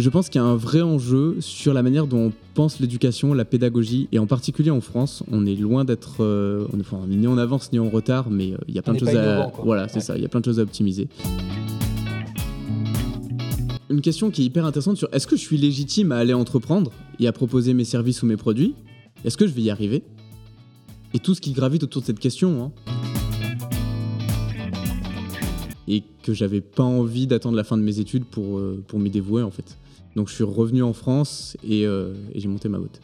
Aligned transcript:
Je 0.00 0.08
pense 0.10 0.28
qu'il 0.28 0.40
y 0.40 0.44
a 0.44 0.46
un 0.46 0.54
vrai 0.54 0.80
enjeu 0.80 1.36
sur 1.40 1.74
la 1.74 1.82
manière 1.82 2.06
dont 2.06 2.26
on 2.28 2.32
pense 2.54 2.78
l'éducation, 2.78 3.34
la 3.34 3.44
pédagogie, 3.44 4.08
et 4.12 4.20
en 4.20 4.26
particulier 4.26 4.70
en 4.70 4.80
France, 4.80 5.24
on 5.32 5.44
est 5.44 5.56
loin 5.56 5.84
d'être, 5.84 6.18
euh, 6.22 6.64
on, 6.72 6.78
enfin, 6.78 6.98
on 7.04 7.10
est 7.10 7.16
ni 7.16 7.26
en 7.26 7.36
avance 7.36 7.72
ni 7.72 7.80
en 7.80 7.88
retard, 7.90 8.30
mais 8.30 8.52
euh, 8.52 8.58
il 8.68 8.76
y 8.76 8.78
a 8.78 8.82
plein 8.82 8.92
On 8.92 8.94
de 8.94 9.00
choses 9.00 9.08
à, 9.16 9.50
quoi. 9.52 9.64
voilà, 9.64 9.88
c'est 9.88 9.96
Ouais. 9.96 10.00
ça, 10.00 10.16
il 10.16 10.22
y 10.22 10.24
a 10.24 10.28
plein 10.28 10.38
de 10.38 10.44
choses 10.44 10.60
à 10.60 10.62
optimiser. 10.62 11.08
Une 13.90 14.00
question 14.00 14.30
qui 14.30 14.42
est 14.42 14.44
hyper 14.44 14.64
intéressante 14.66 14.98
sur 14.98 15.08
est-ce 15.12 15.26
que 15.26 15.34
je 15.34 15.40
suis 15.40 15.56
légitime 15.58 16.12
à 16.12 16.18
aller 16.18 16.34
entreprendre 16.34 16.92
et 17.18 17.26
à 17.26 17.32
proposer 17.32 17.74
mes 17.74 17.84
services 17.84 18.22
ou 18.22 18.26
mes 18.26 18.36
produits? 18.36 18.74
Est-ce 19.24 19.36
que 19.36 19.48
je 19.48 19.52
vais 19.52 19.62
y 19.62 19.70
arriver? 19.70 20.04
Et 21.12 21.18
tout 21.18 21.34
ce 21.34 21.40
qui 21.40 21.50
gravite 21.52 21.82
autour 21.82 22.02
de 22.02 22.06
cette 22.06 22.20
question. 22.20 22.62
hein. 22.86 22.92
Et 25.88 26.04
que 26.22 26.34
j'avais 26.34 26.60
pas 26.60 26.84
envie 26.84 27.26
d'attendre 27.26 27.56
la 27.56 27.64
fin 27.64 27.76
de 27.78 27.82
mes 27.82 27.98
études 27.98 28.26
pour, 28.26 28.58
euh, 28.58 28.80
pour 28.86 29.00
m'y 29.00 29.10
dévouer 29.10 29.42
en 29.42 29.50
fait. 29.50 29.76
Donc 30.18 30.26
je 30.26 30.34
suis 30.34 30.42
revenu 30.42 30.82
en 30.82 30.92
France 30.92 31.56
et, 31.62 31.86
euh, 31.86 32.12
et 32.32 32.40
j'ai 32.40 32.48
monté 32.48 32.68
ma 32.68 32.78
boîte. 32.78 33.00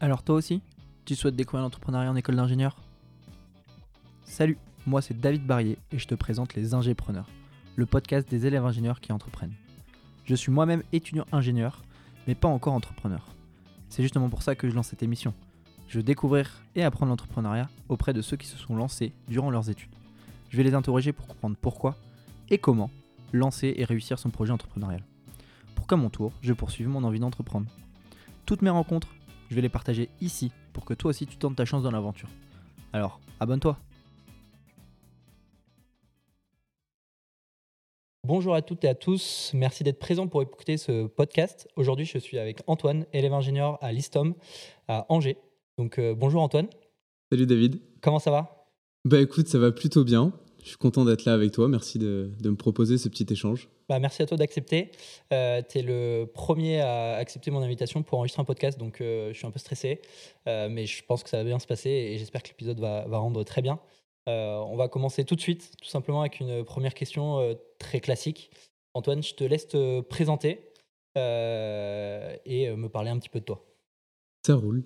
Alors 0.00 0.24
toi 0.24 0.34
aussi, 0.34 0.62
tu 1.04 1.14
souhaites 1.14 1.36
découvrir 1.36 1.62
l'entrepreneuriat 1.62 2.10
en 2.10 2.16
école 2.16 2.34
d'ingénieur? 2.34 2.76
Salut, 4.24 4.58
moi 4.84 5.00
c'est 5.00 5.16
David 5.16 5.46
Barrier 5.46 5.78
et 5.92 6.00
je 6.00 6.08
te 6.08 6.16
présente 6.16 6.54
les 6.54 6.74
Ingépreneurs, 6.74 7.28
le 7.76 7.86
podcast 7.86 8.28
des 8.28 8.46
élèves 8.46 8.64
ingénieurs 8.64 9.00
qui 9.00 9.12
entreprennent. 9.12 9.54
Je 10.24 10.34
suis 10.34 10.50
moi-même 10.50 10.82
étudiant 10.92 11.26
ingénieur, 11.30 11.84
mais 12.26 12.34
pas 12.34 12.48
encore 12.48 12.74
entrepreneur. 12.74 13.24
C'est 13.90 14.02
justement 14.02 14.28
pour 14.28 14.42
ça 14.42 14.56
que 14.56 14.68
je 14.68 14.74
lance 14.74 14.88
cette 14.88 15.04
émission. 15.04 15.34
Je 15.86 15.98
veux 15.98 16.02
découvrir 16.02 16.64
et 16.74 16.82
apprendre 16.82 17.10
l'entrepreneuriat 17.10 17.70
auprès 17.88 18.12
de 18.12 18.22
ceux 18.22 18.36
qui 18.36 18.48
se 18.48 18.58
sont 18.58 18.74
lancés 18.74 19.12
durant 19.28 19.52
leurs 19.52 19.70
études. 19.70 19.94
Je 20.50 20.56
vais 20.56 20.64
les 20.64 20.74
interroger 20.74 21.12
pour 21.12 21.28
comprendre 21.28 21.56
pourquoi 21.60 21.94
et 22.50 22.58
comment 22.58 22.90
lancer 23.34 23.74
et 23.76 23.84
réussir 23.84 24.18
son 24.18 24.30
projet 24.30 24.52
entrepreneurial. 24.52 25.04
Pour 25.74 25.86
qu'à 25.86 25.96
mon 25.96 26.08
tour, 26.08 26.32
je 26.40 26.52
poursuive 26.52 26.88
mon 26.88 27.02
envie 27.04 27.18
d'entreprendre. 27.20 27.66
Toutes 28.46 28.62
mes 28.62 28.70
rencontres, 28.70 29.08
je 29.50 29.54
vais 29.54 29.60
les 29.62 29.68
partager 29.68 30.08
ici 30.20 30.52
pour 30.72 30.84
que 30.84 30.94
toi 30.94 31.10
aussi 31.10 31.26
tu 31.26 31.36
tentes 31.36 31.56
ta 31.56 31.64
chance 31.64 31.82
dans 31.82 31.90
l'aventure. 31.90 32.28
Alors, 32.92 33.20
abonne-toi. 33.40 33.76
Bonjour 38.26 38.54
à 38.54 38.62
toutes 38.62 38.84
et 38.84 38.88
à 38.88 38.94
tous, 38.94 39.50
merci 39.52 39.84
d'être 39.84 39.98
présents 39.98 40.28
pour 40.28 40.40
écouter 40.40 40.78
ce 40.78 41.06
podcast. 41.06 41.68
Aujourd'hui, 41.76 42.06
je 42.06 42.16
suis 42.16 42.38
avec 42.38 42.62
Antoine, 42.66 43.04
élève 43.12 43.34
ingénieur 43.34 43.78
à 43.82 43.92
l'ISTOM 43.92 44.34
à 44.88 45.04
Angers. 45.10 45.36
Donc 45.76 45.98
euh, 45.98 46.14
bonjour 46.14 46.40
Antoine, 46.40 46.68
Salut 47.30 47.46
David. 47.46 47.82
comment 48.00 48.18
ça 48.18 48.30
va? 48.30 48.66
Bah 49.04 49.20
écoute, 49.20 49.48
ça 49.48 49.58
va 49.58 49.72
plutôt 49.72 50.04
bien. 50.04 50.32
Je 50.64 50.70
suis 50.70 50.78
content 50.78 51.04
d'être 51.04 51.26
là 51.26 51.34
avec 51.34 51.52
toi. 51.52 51.68
Merci 51.68 51.98
de, 51.98 52.30
de 52.40 52.50
me 52.50 52.56
proposer 52.56 52.96
ce 52.96 53.10
petit 53.10 53.26
échange. 53.30 53.68
Bah, 53.86 53.98
Merci 53.98 54.22
à 54.22 54.26
toi 54.26 54.38
d'accepter. 54.38 54.90
Euh, 55.30 55.60
tu 55.68 55.78
es 55.78 55.82
le 55.82 56.24
premier 56.24 56.80
à 56.80 57.16
accepter 57.16 57.50
mon 57.50 57.60
invitation 57.60 58.02
pour 58.02 58.18
enregistrer 58.18 58.40
un 58.40 58.46
podcast, 58.46 58.78
donc 58.78 59.02
euh, 59.02 59.30
je 59.32 59.36
suis 59.38 59.46
un 59.46 59.50
peu 59.50 59.58
stressé, 59.58 60.00
Euh, 60.48 60.70
mais 60.70 60.86
je 60.86 61.04
pense 61.04 61.22
que 61.22 61.28
ça 61.28 61.36
va 61.36 61.44
bien 61.44 61.58
se 61.58 61.66
passer 61.66 61.90
et 61.90 62.18
j'espère 62.18 62.42
que 62.42 62.48
l'épisode 62.48 62.80
va, 62.80 63.06
va 63.06 63.18
rendre 63.18 63.44
très 63.44 63.60
bien. 63.60 63.78
Euh, 64.26 64.56
on 64.56 64.76
va 64.76 64.88
commencer 64.88 65.24
tout 65.26 65.34
de 65.34 65.40
suite, 65.40 65.72
tout 65.82 65.88
simplement 65.88 66.22
avec 66.22 66.40
une 66.40 66.64
première 66.64 66.94
question 66.94 67.56
très 67.78 68.00
classique. 68.00 68.50
Antoine, 68.94 69.22
je 69.22 69.34
te 69.34 69.44
laisse 69.44 69.68
te 69.68 70.00
présenter 70.00 70.72
et 71.14 72.70
me 72.74 72.88
parler 72.88 73.10
un 73.10 73.18
petit 73.18 73.28
peu 73.28 73.40
de 73.40 73.44
toi. 73.44 73.66
Ça 74.46 74.54
roule. 74.54 74.82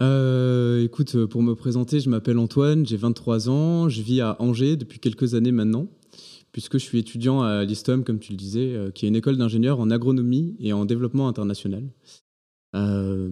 Euh, 0.00 0.82
écoute, 0.82 1.14
euh, 1.14 1.26
pour 1.26 1.42
me 1.42 1.54
présenter, 1.54 2.00
je 2.00 2.08
m'appelle 2.10 2.38
Antoine, 2.38 2.84
j'ai 2.86 2.96
23 2.96 3.48
ans, 3.48 3.88
je 3.88 4.02
vis 4.02 4.20
à 4.20 4.36
Angers 4.40 4.76
depuis 4.76 4.98
quelques 4.98 5.34
années 5.34 5.52
maintenant, 5.52 5.86
puisque 6.52 6.74
je 6.78 6.84
suis 6.84 6.98
étudiant 6.98 7.42
à 7.42 7.64
l'ISTOM, 7.64 8.02
comme 8.04 8.18
tu 8.18 8.32
le 8.32 8.36
disais, 8.36 8.74
euh, 8.74 8.90
qui 8.90 9.06
est 9.06 9.08
une 9.08 9.16
école 9.16 9.36
d'ingénieurs 9.36 9.78
en 9.80 9.90
agronomie 9.90 10.56
et 10.58 10.72
en 10.72 10.84
développement 10.84 11.28
international. 11.28 11.84
Euh, 12.74 13.30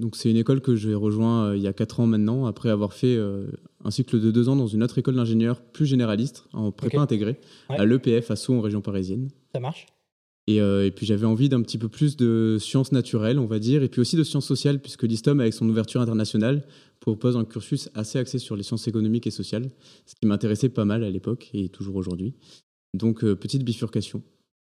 donc 0.00 0.16
c'est 0.16 0.30
une 0.30 0.36
école 0.36 0.60
que 0.60 0.74
j'ai 0.74 0.94
rejoint 0.94 1.54
il 1.54 1.62
y 1.62 1.68
a 1.68 1.72
4 1.72 2.00
ans 2.00 2.06
maintenant, 2.08 2.46
après 2.46 2.70
avoir 2.70 2.92
fait 2.92 3.16
un 3.84 3.90
cycle 3.92 4.18
de 4.20 4.32
2 4.32 4.48
ans 4.48 4.56
dans 4.56 4.66
une 4.66 4.82
autre 4.82 4.98
école 4.98 5.14
d'ingénieurs 5.14 5.62
plus 5.62 5.86
généraliste, 5.86 6.44
en 6.52 6.72
prépa 6.72 6.98
intégrée, 6.98 7.38
Ouais. 7.70 7.76
à 7.78 7.84
l'EPF 7.84 8.30
à 8.32 8.36
Sceaux 8.36 8.54
en 8.54 8.60
région 8.62 8.80
parisienne. 8.80 9.28
Ça 9.54 9.60
marche 9.60 9.86
Et, 10.48 10.60
euh, 10.60 10.86
et 10.86 10.90
puis 10.90 11.06
j'avais 11.06 11.26
envie 11.26 11.48
d'un 11.48 11.62
petit 11.62 11.78
peu 11.78 11.88
plus 11.88 12.16
de 12.16 12.56
sciences 12.60 12.92
naturelles, 12.92 13.38
on 13.38 13.46
va 13.46 13.58
dire, 13.58 13.82
et 13.82 13.88
puis 13.88 14.00
aussi 14.00 14.16
de 14.16 14.24
sciences 14.24 14.46
sociales, 14.46 14.80
puisque 14.80 15.04
l'ISTOM, 15.04 15.40
avec 15.40 15.54
son 15.54 15.68
ouverture 15.68 16.00
internationale, 16.00 16.66
propose 17.00 17.36
un 17.36 17.44
cursus 17.44 17.90
assez 17.94 18.18
axé 18.18 18.38
sur 18.38 18.56
les 18.56 18.62
sciences 18.62 18.88
économiques 18.88 19.26
et 19.26 19.30
sociales, 19.30 19.70
ce 20.06 20.14
qui 20.14 20.26
m'intéressait 20.26 20.68
pas 20.68 20.84
mal 20.84 21.04
à 21.04 21.10
l'époque 21.10 21.50
et 21.54 21.68
toujours 21.68 21.96
aujourd'hui. 21.96 22.34
Donc, 22.94 23.24
euh, 23.24 23.36
petite 23.36 23.64
bifurcation. 23.64 24.22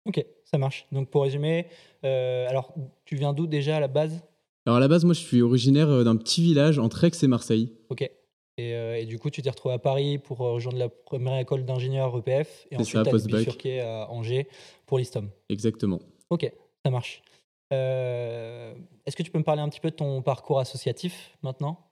Ok, 0.06 0.24
ça 0.44 0.58
marche. 0.58 0.86
Donc 0.92 1.10
pour 1.10 1.24
résumer, 1.24 1.68
euh, 2.04 2.48
alors 2.48 2.76
tu 3.06 3.16
viens 3.16 3.34
d'où 3.34 3.48
déjà 3.48 3.78
à 3.78 3.80
la 3.80 3.88
base? 3.88 4.22
Alors 4.66 4.78
à 4.78 4.80
la 4.80 4.88
base, 4.88 5.06
moi, 5.06 5.14
je 5.14 5.20
suis 5.20 5.42
originaire 5.42 6.04
d'un 6.04 6.16
petit 6.18 6.42
village 6.42 6.78
entre 6.78 7.04
Aix 7.04 7.12
et 7.22 7.28
Marseille. 7.28 7.72
Ok. 7.90 8.10
Et, 8.58 8.75
euh, 8.75 9.00
et 9.00 9.06
du 9.06 9.18
coup, 9.18 9.30
tu 9.30 9.41
t'es 9.41 9.50
retrouvé 9.50 9.74
à 9.74 9.80
Paris 9.80 10.19
pour 10.19 10.41
euh, 10.41 10.53
rejoindre 10.53 10.78
la 10.78 10.90
première 10.90 11.40
école 11.40 11.66
d'ingénieur 11.66 12.16
EPF 12.18 12.68
et 12.69 12.78
ensuite 12.78 13.09
bifurqué 13.25 13.81
à 13.81 14.09
Angers 14.12 14.47
pour 14.86 15.00
l'ISTOM. 15.00 15.30
Exactement. 15.50 16.00
Ok, 16.30 16.52
ça 16.86 16.92
marche. 16.92 17.24
Euh, 17.72 18.75
Est-ce 19.06 19.16
que 19.16 19.24
tu 19.24 19.31
peux 19.31 19.40
me 19.40 19.44
parler 19.44 19.62
un 19.62 19.69
petit 19.69 19.80
peu 19.80 19.90
de 19.90 19.96
ton 19.96 20.22
parcours 20.22 20.59
associatif 20.59 21.36
maintenant? 21.42 21.90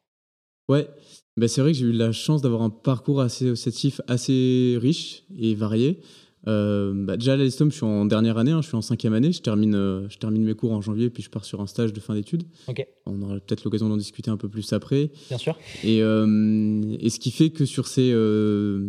Ouais, 0.69 0.87
bah, 1.35 1.47
c'est 1.47 1.61
vrai 1.61 1.71
que 1.71 1.77
j'ai 1.77 1.85
eu 1.85 1.91
la 1.91 2.11
chance 2.11 2.41
d'avoir 2.41 2.61
un 2.61 2.69
parcours 2.69 3.21
associatif 3.21 3.99
assez 4.07 4.77
riche 4.79 5.23
et 5.35 5.55
varié. 5.55 6.01
Euh, 6.47 6.93
bah, 6.95 7.17
déjà 7.17 7.33
à 7.33 7.35
l'Alstom, 7.35 7.69
je 7.69 7.75
suis 7.75 7.85
en 7.85 8.05
dernière 8.05 8.37
année, 8.37 8.51
hein, 8.51 8.61
je 8.61 8.67
suis 8.67 8.75
en 8.75 8.81
cinquième 8.81 9.13
année, 9.13 9.31
je 9.31 9.41
termine, 9.41 9.75
euh, 9.75 10.09
je 10.09 10.17
termine 10.17 10.43
mes 10.43 10.55
cours 10.55 10.71
en 10.71 10.81
janvier, 10.81 11.09
puis 11.09 11.21
je 11.21 11.29
pars 11.29 11.45
sur 11.45 11.61
un 11.61 11.67
stage 11.67 11.93
de 11.93 11.99
fin 11.99 12.15
d'études. 12.15 12.43
On 13.05 13.21
aura 13.21 13.35
peut-être 13.35 13.63
l'occasion 13.63 13.89
d'en 13.89 13.97
discuter 13.97 14.31
un 14.31 14.37
peu 14.37 14.49
plus 14.49 14.73
après. 14.73 15.11
bien 15.29 15.37
sûr. 15.37 15.57
Et, 15.83 16.01
euh, 16.01 16.81
et 16.99 17.09
ce 17.09 17.19
qui 17.19 17.31
fait 17.31 17.51
que 17.51 17.65
sur 17.65 17.87
ces, 17.87 18.09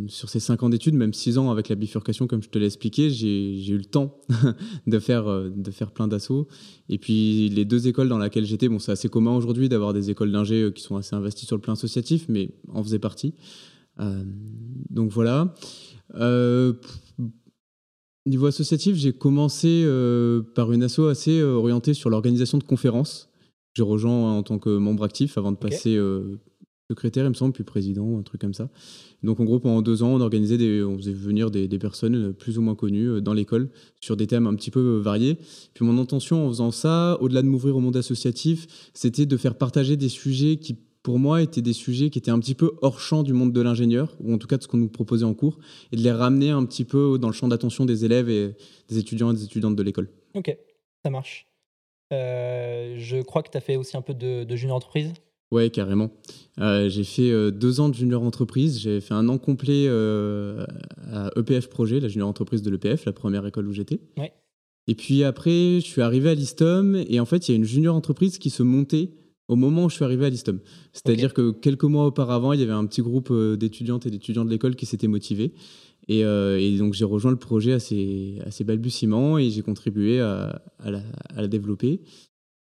sur 0.09 0.29
ces 0.29 0.41
cinq 0.41 0.63
ans 0.63 0.71
d'études, 0.71 0.95
même 0.95 1.13
six 1.13 1.39
ans 1.39 1.51
avec 1.51 1.69
la 1.69 1.75
bifurcation, 1.75 2.27
comme 2.27 2.43
je 2.43 2.49
te 2.49 2.59
l'ai 2.59 2.67
expliqué, 2.67 3.11
j'ai 3.11 3.69
eu 3.69 3.79
le 3.79 3.85
temps 3.85 4.19
de 4.87 4.99
faire, 4.99 5.25
de 5.51 5.71
faire 5.71 5.91
plein 5.91 6.09
d'assauts. 6.09 6.49
Et 6.89 6.99
puis 6.99 7.49
les 7.49 7.65
deux 7.65 7.89
écoles 7.89 8.09
dans 8.09 8.19
lesquelles 8.19 8.47
j'étais, 8.47 8.69
bon, 8.69 8.79
c'est 8.79 8.93
assez 8.93 9.09
commun 9.09 9.35
aujourd'hui 9.37 9.69
d'avoir 9.69 9.93
des 9.93 10.11
écoles 10.11 10.33
d'ingé 10.33 10.71
qui 10.75 10.83
sont 10.83 10.97
assez 10.97 11.15
investies 11.15 11.47
sur 11.47 11.57
le 11.57 11.63
plan 11.63 11.75
associatif, 11.75 12.27
mais 12.29 12.51
en 12.69 12.83
faisait 12.83 12.99
partie. 12.99 13.35
Donc 14.91 15.11
voilà. 15.11 15.55
Euh, 16.15 16.75
niveau 18.27 18.47
associatif, 18.47 18.97
j'ai 18.97 19.13
commencé 19.13 19.83
euh, 19.85 20.43
par 20.55 20.73
une 20.73 20.83
asso 20.83 21.01
assez 21.01 21.41
euh, 21.41 21.55
orientée 21.55 21.95
sur 21.95 22.11
l'organisation 22.11 22.59
de 22.59 22.65
conférences. 22.65 23.29
J'ai 23.75 23.83
rejoint 23.83 24.37
en 24.37 24.43
tant 24.43 24.59
que 24.59 24.71
membre 24.71 25.05
actif 25.05 25.39
avant 25.39 25.51
de 25.51 25.57
passer 25.57 25.97
euh, 25.97 26.39
secrétaire, 26.91 27.25
il 27.25 27.31
me 27.31 27.35
semble, 27.35 27.55
puis 27.55 27.65
président, 27.65 28.19
un 28.19 28.23
truc 28.23 28.41
comme 28.41 28.53
ça. 28.53 28.69
Donc 29.23 29.41
en 29.41 29.45
gros, 29.45 29.61
pendant 29.61 29.81
deux 29.81 30.03
ans, 30.03 30.11
on 30.15 30.21
organisait 30.21 30.59
des, 30.59 30.85
on 30.85 30.97
faisait 30.99 31.13
venir 31.13 31.51
des, 31.51 31.69
des 31.69 31.79
personnes 31.79 32.35
plus 32.35 32.59
ou 32.59 32.63
moins 32.63 32.75
connues 32.75 33.23
dans 33.23 33.33
l'école 33.33 33.71
sur 34.01 34.17
des 34.17 34.27
thèmes 34.27 34.47
un 34.47 34.55
petit 34.55 34.71
peu 34.71 34.99
variés. 34.99 35.39
Puis 35.75 35.85
mon 35.87 35.99
intention 35.99 36.47
en 36.47 36.49
faisant 36.49 36.71
ça, 36.71 37.17
au-delà 37.21 37.41
de 37.41 37.47
m'ouvrir 37.47 37.77
au 37.77 37.81
monde 37.81 37.97
associatif, 37.97 38.91
c'était 38.93 39.27
de 39.27 39.37
faire 39.37 39.57
partager 39.57 39.97
des 39.97 40.11
sujets 40.11 40.57
qui 40.57 40.77
pour 41.03 41.19
moi 41.19 41.43
étaient 41.43 41.63
des 41.63 41.73
sujets 41.73 42.11
qui 42.11 42.19
étaient 42.19 42.31
un 42.31 42.39
petit 42.39 42.55
peu 42.55 42.73
hors 42.81 43.01
champ 43.01 43.23
du 43.23 43.33
monde 43.33 43.53
de 43.53 43.61
l'ingénieur, 43.61 44.17
ou 44.21 44.33
en 44.33 44.39
tout 44.39 44.47
cas 44.47 44.57
de 44.57 44.63
ce 44.63 44.69
qu'on 44.69 44.77
nous 44.77 44.89
proposait 44.89 45.25
en 45.25 45.35
cours, 45.35 45.59
et 45.91 45.97
de 45.97 46.03
les 46.03 46.13
ramener 46.13 46.51
un 46.51 46.65
petit 46.65 46.85
peu 46.85 47.19
dans 47.19 47.29
le 47.29 47.35
champ 47.35 47.49
d'attention 47.49 47.85
des 47.85 48.05
élèves 48.05 48.29
et 48.29 48.55
des 48.89 48.99
étudiants 48.99 49.33
et 49.33 49.35
des 49.35 49.45
étudiantes 49.45 49.77
de 49.77 49.83
l'école. 49.83 50.09
Ok, 50.35 50.57
ça 51.05 51.11
marche. 51.11 51.47
Euh, 52.13 52.97
je 52.99 53.23
crois 53.23 53.43
que 53.43 53.51
tu 53.51 53.57
as 53.57 53.61
fait 53.61 53.77
aussi 53.77 53.97
un 53.97 54.03
peu 54.03 54.15
de, 54.15 54.45
de 54.45 54.57
junior 54.57 54.77
entreprise. 54.77 55.13
Ouais, 55.53 55.69
carrément. 55.69 56.11
Euh, 56.61 56.89
j'ai 56.89 57.05
fait 57.05 57.31
euh, 57.31 57.51
deux 57.51 57.81
ans 57.81 57.91
de 57.91 57.95
junior 57.95 58.23
entreprise. 58.23 58.81
J'ai 58.81 59.03
fait 59.03 59.13
un 59.13 59.29
an 59.29 59.37
complet 59.37 59.85
euh, 59.87 60.65
à 61.13 61.31
EPF 61.37 61.69
Projet, 61.69 62.01
la 62.01 62.09
junior 62.09 62.27
entreprise 62.27 62.63
de 62.63 62.71
l'EPF, 62.71 63.05
la 63.05 63.13
première 63.13 63.47
école 63.47 63.69
où 63.69 63.73
j'étais. 63.73 64.01
Ouais. 64.17 64.33
Et 64.87 64.95
puis 64.95 65.25
après, 65.25 65.81
je 65.81 65.85
suis 65.85 66.01
arrivé 66.01 66.31
à 66.31 66.35
l'ISTOM 66.35 66.97
et 67.07 67.21
en 67.21 67.27
fait, 67.27 67.49
il 67.49 67.53
y 67.53 67.55
a 67.55 67.57
une 67.57 67.65
junior 67.65 67.95
entreprise 67.95 68.39
qui 68.39 68.49
se 68.49 68.63
montait 68.63 69.11
au 69.53 69.57
moment 69.57 69.85
où 69.85 69.91
je 69.91 69.97
suis 69.97 70.05
arrivé 70.05 70.27
à 70.27 70.31
l'ISTOM. 70.31 70.61
C'est-à-dire 70.93 71.35
que 71.35 71.51
quelques 71.51 71.85
mois 71.85 72.07
auparavant, 72.07 72.53
il 72.53 72.61
y 72.61 72.63
avait 72.63 72.73
un 72.73 72.87
petit 72.87 73.03
groupe 73.03 73.31
euh, 73.31 73.57
d'étudiantes 73.57 74.07
et 74.07 74.11
d'étudiants 74.11 74.45
de 74.45 74.51
l'école 74.51 74.77
qui 74.77 74.87
s'étaient 74.87 75.09
motivés. 75.09 75.53
Et, 76.09 76.25
euh, 76.25 76.59
et 76.59 76.77
donc, 76.79 76.95
j'ai 76.95 77.05
rejoint 77.05 77.31
le 77.31 77.37
projet 77.37 77.73
à 77.73 77.79
ses, 77.79 78.39
à 78.45 78.51
ses 78.51 78.65
balbutiements 78.65 79.39
et 79.39 79.51
j'ai 79.51 79.63
contribué 79.63 80.21
à, 80.21 80.63
à 80.79 80.91
la, 80.91 81.03
à 81.35 81.43
la 81.43 81.49
développer. 81.49 82.01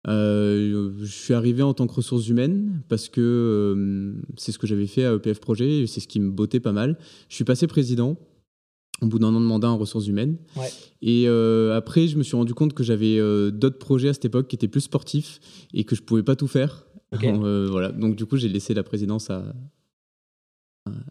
Euh, 0.06 0.92
je 1.00 1.06
suis 1.06 1.32
arrivé 1.32 1.62
en 1.62 1.72
tant 1.72 1.86
que 1.86 1.94
ressources 1.94 2.28
humaines 2.28 2.82
parce 2.88 3.08
que 3.08 3.20
euh, 3.20 4.22
c'est 4.36 4.52
ce 4.52 4.58
que 4.58 4.66
j'avais 4.66 4.86
fait 4.86 5.04
à 5.04 5.14
EPF 5.14 5.40
Projet 5.40 5.80
et 5.80 5.86
c'est 5.86 6.00
ce 6.00 6.08
qui 6.08 6.20
me 6.20 6.30
bottait 6.30 6.60
pas 6.60 6.72
mal. 6.72 6.98
Je 7.28 7.34
suis 7.34 7.44
passé 7.44 7.66
président 7.66 8.18
au 9.02 9.06
bout 9.06 9.18
d'un 9.18 9.34
an 9.34 9.40
de 9.40 9.46
mandat 9.46 9.68
en 9.70 9.76
ressources 9.76 10.06
humaines. 10.06 10.36
Ouais. 10.56 10.68
Et 11.02 11.24
euh, 11.26 11.76
après, 11.76 12.06
je 12.06 12.16
me 12.16 12.22
suis 12.22 12.36
rendu 12.36 12.54
compte 12.54 12.72
que 12.74 12.82
j'avais 12.84 13.18
euh, 13.18 13.50
d'autres 13.50 13.78
projets 13.78 14.08
à 14.10 14.14
cette 14.14 14.24
époque 14.26 14.48
qui 14.48 14.56
étaient 14.56 14.68
plus 14.68 14.82
sportifs 14.82 15.40
et 15.74 15.84
que 15.84 15.94
je 15.96 16.02
pouvais 16.02 16.22
pas 16.22 16.36
tout 16.36 16.46
faire. 16.46 16.86
Euh, 17.22 17.66
voilà. 17.70 17.90
Donc 17.92 18.16
du 18.16 18.24
coup, 18.26 18.36
j'ai 18.36 18.48
laissé 18.48 18.72
la 18.74 18.82
présidence 18.82 19.30
à. 19.30 19.44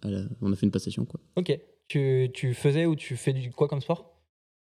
à 0.02 0.10
la- 0.10 0.24
On 0.42 0.52
a 0.52 0.56
fait 0.56 0.66
une 0.66 0.72
passation 0.72 1.06
quoi. 1.06 1.20
Ok. 1.36 1.58
Tu, 1.88 2.30
tu 2.34 2.54
faisais 2.54 2.86
ou 2.86 2.96
tu 2.96 3.16
fais 3.18 3.34
du 3.34 3.52
quoi 3.52 3.68
comme 3.68 3.82
sport? 3.82 4.10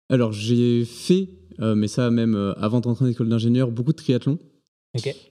Alors, 0.10 0.32
j'ai 0.32 0.86
fait, 0.86 1.30
mais 1.60 1.88
ça 1.88 2.10
même 2.10 2.36
avant 2.58 2.80
d'entrer 2.80 3.06
en 3.06 3.08
école 3.10 3.30
d'ingénieur, 3.30 3.70
beaucoup 3.72 3.92
de 3.92 3.98
triathlon. 3.98 4.40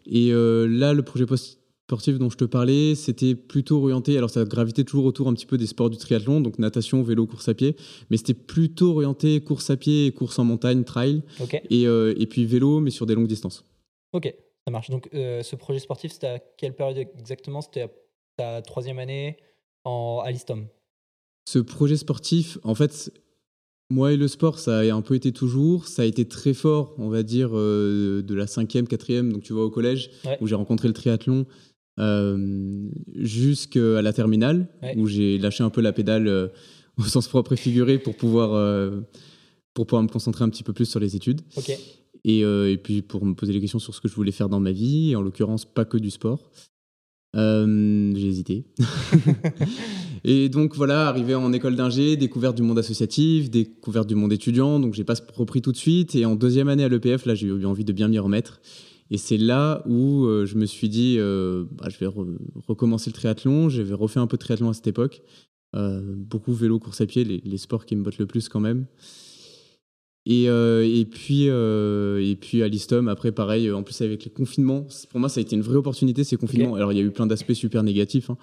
Et 0.06 0.30
là, 0.30 0.92
le 0.92 1.02
projet 1.02 1.26
post 1.26 1.57
sportif 1.88 2.18
dont 2.18 2.28
je 2.28 2.36
te 2.36 2.44
parlais, 2.44 2.94
c'était 2.94 3.34
plutôt 3.34 3.78
orienté, 3.78 4.18
alors 4.18 4.28
ça 4.28 4.44
gravitait 4.44 4.84
toujours 4.84 5.06
autour 5.06 5.26
un 5.26 5.32
petit 5.32 5.46
peu 5.46 5.56
des 5.56 5.66
sports 5.66 5.88
du 5.88 5.96
triathlon, 5.96 6.42
donc 6.42 6.58
natation, 6.58 7.02
vélo, 7.02 7.26
course 7.26 7.48
à 7.48 7.54
pied, 7.54 7.76
mais 8.10 8.18
c'était 8.18 8.34
plutôt 8.34 8.90
orienté 8.90 9.40
course 9.40 9.70
à 9.70 9.78
pied, 9.78 10.12
course 10.12 10.38
en 10.38 10.44
montagne, 10.44 10.84
trail, 10.84 11.22
et, 11.70 11.86
euh, 11.86 12.14
et, 12.18 12.26
puis 12.26 12.44
vélo, 12.44 12.80
mais 12.80 12.90
sur 12.90 13.06
des 13.06 13.14
longues 13.14 13.26
distances. 13.26 13.64
Ok, 14.12 14.30
ça 14.66 14.70
marche. 14.70 14.90
Donc 14.90 15.08
euh, 15.14 15.42
ce 15.42 15.56
projet 15.56 15.78
sportif, 15.78 16.12
c'était 16.12 16.26
à 16.26 16.38
quelle 16.38 16.74
période 16.74 16.98
exactement? 17.18 17.62
C'était 17.62 17.80
à 17.80 17.88
ta 18.36 18.60
troisième 18.60 18.98
année 18.98 19.38
en, 19.84 20.20
à 20.22 20.30
l'ISTOM 20.30 20.66
Ce 21.48 21.58
projet 21.58 21.96
sportif, 21.96 22.58
en 22.64 22.74
fait, 22.74 23.10
moi 23.88 24.12
et 24.12 24.18
le 24.18 24.28
sport, 24.28 24.58
ça 24.58 24.80
a 24.80 24.92
un 24.92 25.00
peu 25.00 25.14
été 25.14 25.32
toujours. 25.32 25.86
Ça 25.86 26.02
a 26.02 26.04
été 26.04 26.28
très 26.28 26.52
fort, 26.52 26.94
on 26.98 27.08
va 27.08 27.22
dire, 27.22 27.48
euh, 27.54 28.20
de 28.20 28.34
la 28.34 28.46
cinquième, 28.46 28.86
quatrième, 28.86 29.32
donc 29.32 29.42
tu 29.42 29.54
vois, 29.54 29.64
au 29.64 29.70
collège, 29.70 30.10
où 30.42 30.46
j'ai 30.46 30.54
rencontré 30.54 30.86
le 30.86 30.92
triathlon. 30.92 31.46
Euh, 31.98 32.88
jusqu'à 33.16 34.02
la 34.02 34.12
terminale, 34.12 34.68
où 34.96 35.06
j'ai 35.06 35.38
lâché 35.38 35.64
un 35.64 35.70
peu 35.70 35.80
la 35.80 35.92
pédale 35.92 36.28
euh, 36.28 36.48
au 36.98 37.02
sens 37.02 37.28
propre 37.28 37.54
et 37.54 37.56
figuré 37.56 37.98
pour 37.98 38.16
pouvoir, 38.16 38.54
euh, 38.54 39.00
pour 39.74 39.86
pouvoir 39.86 40.02
me 40.02 40.08
concentrer 40.08 40.44
un 40.44 40.48
petit 40.48 40.62
peu 40.62 40.72
plus 40.72 40.86
sur 40.86 41.00
les 41.00 41.16
études. 41.16 41.40
Et, 42.24 42.40
et, 42.40 42.78
puis 42.82 43.00
pour 43.00 43.24
me 43.24 43.34
poser 43.34 43.52
des 43.52 43.60
questions 43.60 43.78
sur 43.78 43.94
ce 43.94 44.00
que 44.00 44.08
je 44.08 44.14
voulais 44.14 44.32
faire 44.32 44.48
dans 44.48 44.60
ma 44.60 44.72
vie, 44.72 45.14
en 45.16 45.22
l'occurrence 45.22 45.64
pas 45.64 45.84
que 45.84 45.96
du 45.96 46.10
sport. 46.10 46.50
j'ai 47.34 48.26
hésité. 48.26 48.66
et 50.24 50.48
donc 50.48 50.74
voilà, 50.74 51.08
arrivé 51.08 51.34
en 51.34 51.52
école 51.52 51.76
d'ingé, 51.76 52.16
découverte 52.16 52.56
du 52.56 52.62
monde 52.62 52.78
associatif, 52.78 53.50
découverte 53.50 54.08
du 54.08 54.14
monde 54.14 54.32
étudiant, 54.32 54.78
donc 54.78 54.94
j'ai 54.94 55.04
pas 55.04 55.14
repris 55.34 55.62
tout 55.62 55.72
de 55.72 55.76
suite. 55.76 56.16
Et 56.16 56.26
en 56.26 56.34
deuxième 56.34 56.68
année 56.68 56.84
à 56.84 56.88
l'EPF, 56.88 57.24
là 57.24 57.34
j'ai 57.34 57.46
eu 57.46 57.64
envie 57.64 57.84
de 57.84 57.92
bien 57.92 58.08
m'y 58.08 58.18
remettre. 58.18 58.60
Et 59.10 59.18
c'est 59.18 59.38
là 59.38 59.82
où 59.86 60.26
euh, 60.26 60.44
je 60.44 60.56
me 60.56 60.66
suis 60.66 60.88
dit, 60.88 61.16
euh, 61.18 61.64
bah, 61.72 61.88
je 61.90 61.98
vais 61.98 62.10
recommencer 62.66 63.10
le 63.10 63.14
triathlon. 63.14 63.68
J'avais 63.68 63.94
refait 63.94 64.20
un 64.20 64.26
peu 64.26 64.36
de 64.36 64.42
triathlon 64.42 64.68
à 64.68 64.74
cette 64.74 64.86
époque. 64.86 65.22
Euh, 65.76 66.14
beaucoup 66.16 66.52
vélo, 66.52 66.78
course 66.78 67.00
à 67.00 67.06
pied, 67.06 67.24
les, 67.24 67.42
les, 67.44 67.58
sports 67.58 67.84
qui 67.84 67.96
me 67.96 68.02
bottent 68.02 68.18
le 68.18 68.26
plus 68.26 68.48
quand 68.48 68.60
même. 68.60 68.86
Et, 70.30 70.50
euh, 70.50 70.86
et, 70.86 71.06
puis, 71.06 71.48
euh, 71.48 72.22
et 72.22 72.36
puis 72.36 72.62
à 72.62 72.68
l'ISTOM, 72.68 73.08
après, 73.08 73.32
pareil, 73.32 73.70
en 73.70 73.82
plus 73.82 73.98
avec 74.02 74.26
les 74.26 74.30
confinements, 74.30 74.86
pour 75.08 75.20
moi, 75.20 75.30
ça 75.30 75.40
a 75.40 75.42
été 75.42 75.56
une 75.56 75.62
vraie 75.62 75.76
opportunité, 75.76 76.22
ces 76.22 76.36
confinements. 76.36 76.74
Alors, 76.74 76.92
il 76.92 76.98
y 76.98 77.00
a 77.00 77.04
eu 77.04 77.10
plein 77.10 77.26
d'aspects 77.26 77.54
super 77.54 77.82
négatifs. 77.82 78.28
Hein. 78.28 78.36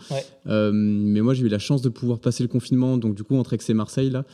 Euh, 0.48 0.72
mais 0.74 1.22
moi, 1.22 1.36
j'ai 1.36 1.46
eu 1.46 1.48
la 1.48 1.60
chance 1.60 1.84
de 1.84 1.90
pouvoir 1.90 2.18
passer 2.18 2.42
le 2.42 2.50
confinement, 2.50 2.98
donc 2.98 3.14
du 3.14 3.24
coup, 3.24 3.36
entre 3.36 3.54
Aix 3.54 3.60
et 3.70 3.74
Marseille, 3.76 4.10
là. 4.10 4.26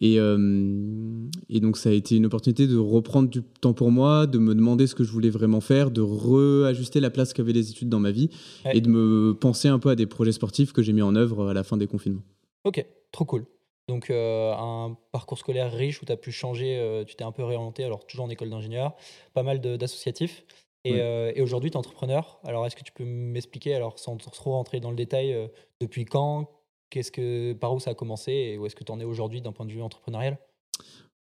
Et, 0.00 0.14
et 0.14 1.60
donc, 1.60 1.76
ça 1.78 1.88
a 1.88 1.92
été 1.92 2.14
une 2.14 2.26
opportunité 2.26 2.68
de 2.68 2.76
reprendre 2.76 3.28
du 3.28 3.42
temps 3.42 3.74
pour 3.74 3.90
moi, 3.90 4.28
de 4.28 4.38
me 4.38 4.54
demander 4.54 4.86
ce 4.86 4.94
que 4.94 5.02
je 5.02 5.10
voulais 5.10 5.30
vraiment 5.30 5.60
faire, 5.60 5.90
de 5.90 6.00
réajuster 6.00 7.00
la 7.00 7.10
place 7.10 7.32
qu'avaient 7.32 7.52
les 7.52 7.70
études 7.70 7.88
dans 7.88 8.00
ma 8.00 8.12
vie 8.12 8.30
et 8.72 8.80
de 8.80 8.88
me 8.88 9.34
penser 9.34 9.66
un 9.66 9.80
peu 9.80 9.88
à 9.88 9.96
des 9.96 10.06
projets 10.06 10.32
sportifs 10.32 10.72
que 10.72 10.82
j'ai 10.82 10.92
mis 10.92 11.02
en 11.02 11.16
œuvre 11.16 11.48
à 11.48 11.54
la 11.54 11.64
fin 11.64 11.76
des 11.76 11.88
confinements. 11.88 12.22
Ok, 12.64 12.86
trop 13.10 13.24
cool. 13.24 13.46
Donc 13.86 14.08
euh, 14.08 14.54
un 14.54 14.96
parcours 15.12 15.38
scolaire 15.38 15.70
riche 15.70 16.00
où 16.00 16.06
tu 16.06 16.12
as 16.12 16.16
pu 16.16 16.32
changer, 16.32 16.78
euh, 16.78 17.04
tu 17.04 17.16
t'es 17.16 17.24
un 17.24 17.32
peu 17.32 17.44
réorienté, 17.44 17.84
alors 17.84 18.06
toujours 18.06 18.24
en 18.24 18.30
école 18.30 18.48
d'ingénieur, 18.48 18.94
pas 19.34 19.42
mal 19.42 19.60
d'associatifs. 19.60 20.44
Et, 20.86 21.00
euh, 21.00 21.32
et 21.34 21.40
aujourd'hui, 21.42 21.70
tu 21.70 21.74
es 21.74 21.78
entrepreneur. 21.78 22.40
Alors 22.44 22.66
est-ce 22.66 22.76
que 22.76 22.82
tu 22.82 22.92
peux 22.92 23.04
m'expliquer, 23.04 23.74
alors 23.74 23.98
sans 23.98 24.16
trop 24.16 24.52
rentrer 24.52 24.80
dans 24.80 24.90
le 24.90 24.96
détail, 24.96 25.50
depuis 25.80 26.04
quand, 26.04 26.50
qu'est-ce 26.90 27.12
que, 27.12 27.52
par 27.52 27.74
où 27.74 27.80
ça 27.80 27.90
a 27.90 27.94
commencé 27.94 28.32
et 28.32 28.58
où 28.58 28.66
est-ce 28.66 28.76
que 28.76 28.84
tu 28.84 28.92
en 28.92 29.00
es 29.00 29.04
aujourd'hui 29.04 29.40
d'un 29.40 29.52
point 29.52 29.66
de 29.66 29.72
vue 29.72 29.82
entrepreneurial? 29.82 30.38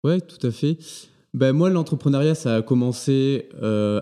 Ouais, 0.03 0.21
tout 0.21 0.45
à 0.45 0.51
fait. 0.51 0.77
Ben, 1.33 1.53
moi, 1.53 1.69
l'entrepreneuriat, 1.69 2.35
ça 2.35 2.55
a 2.55 2.61
commencé 2.61 3.49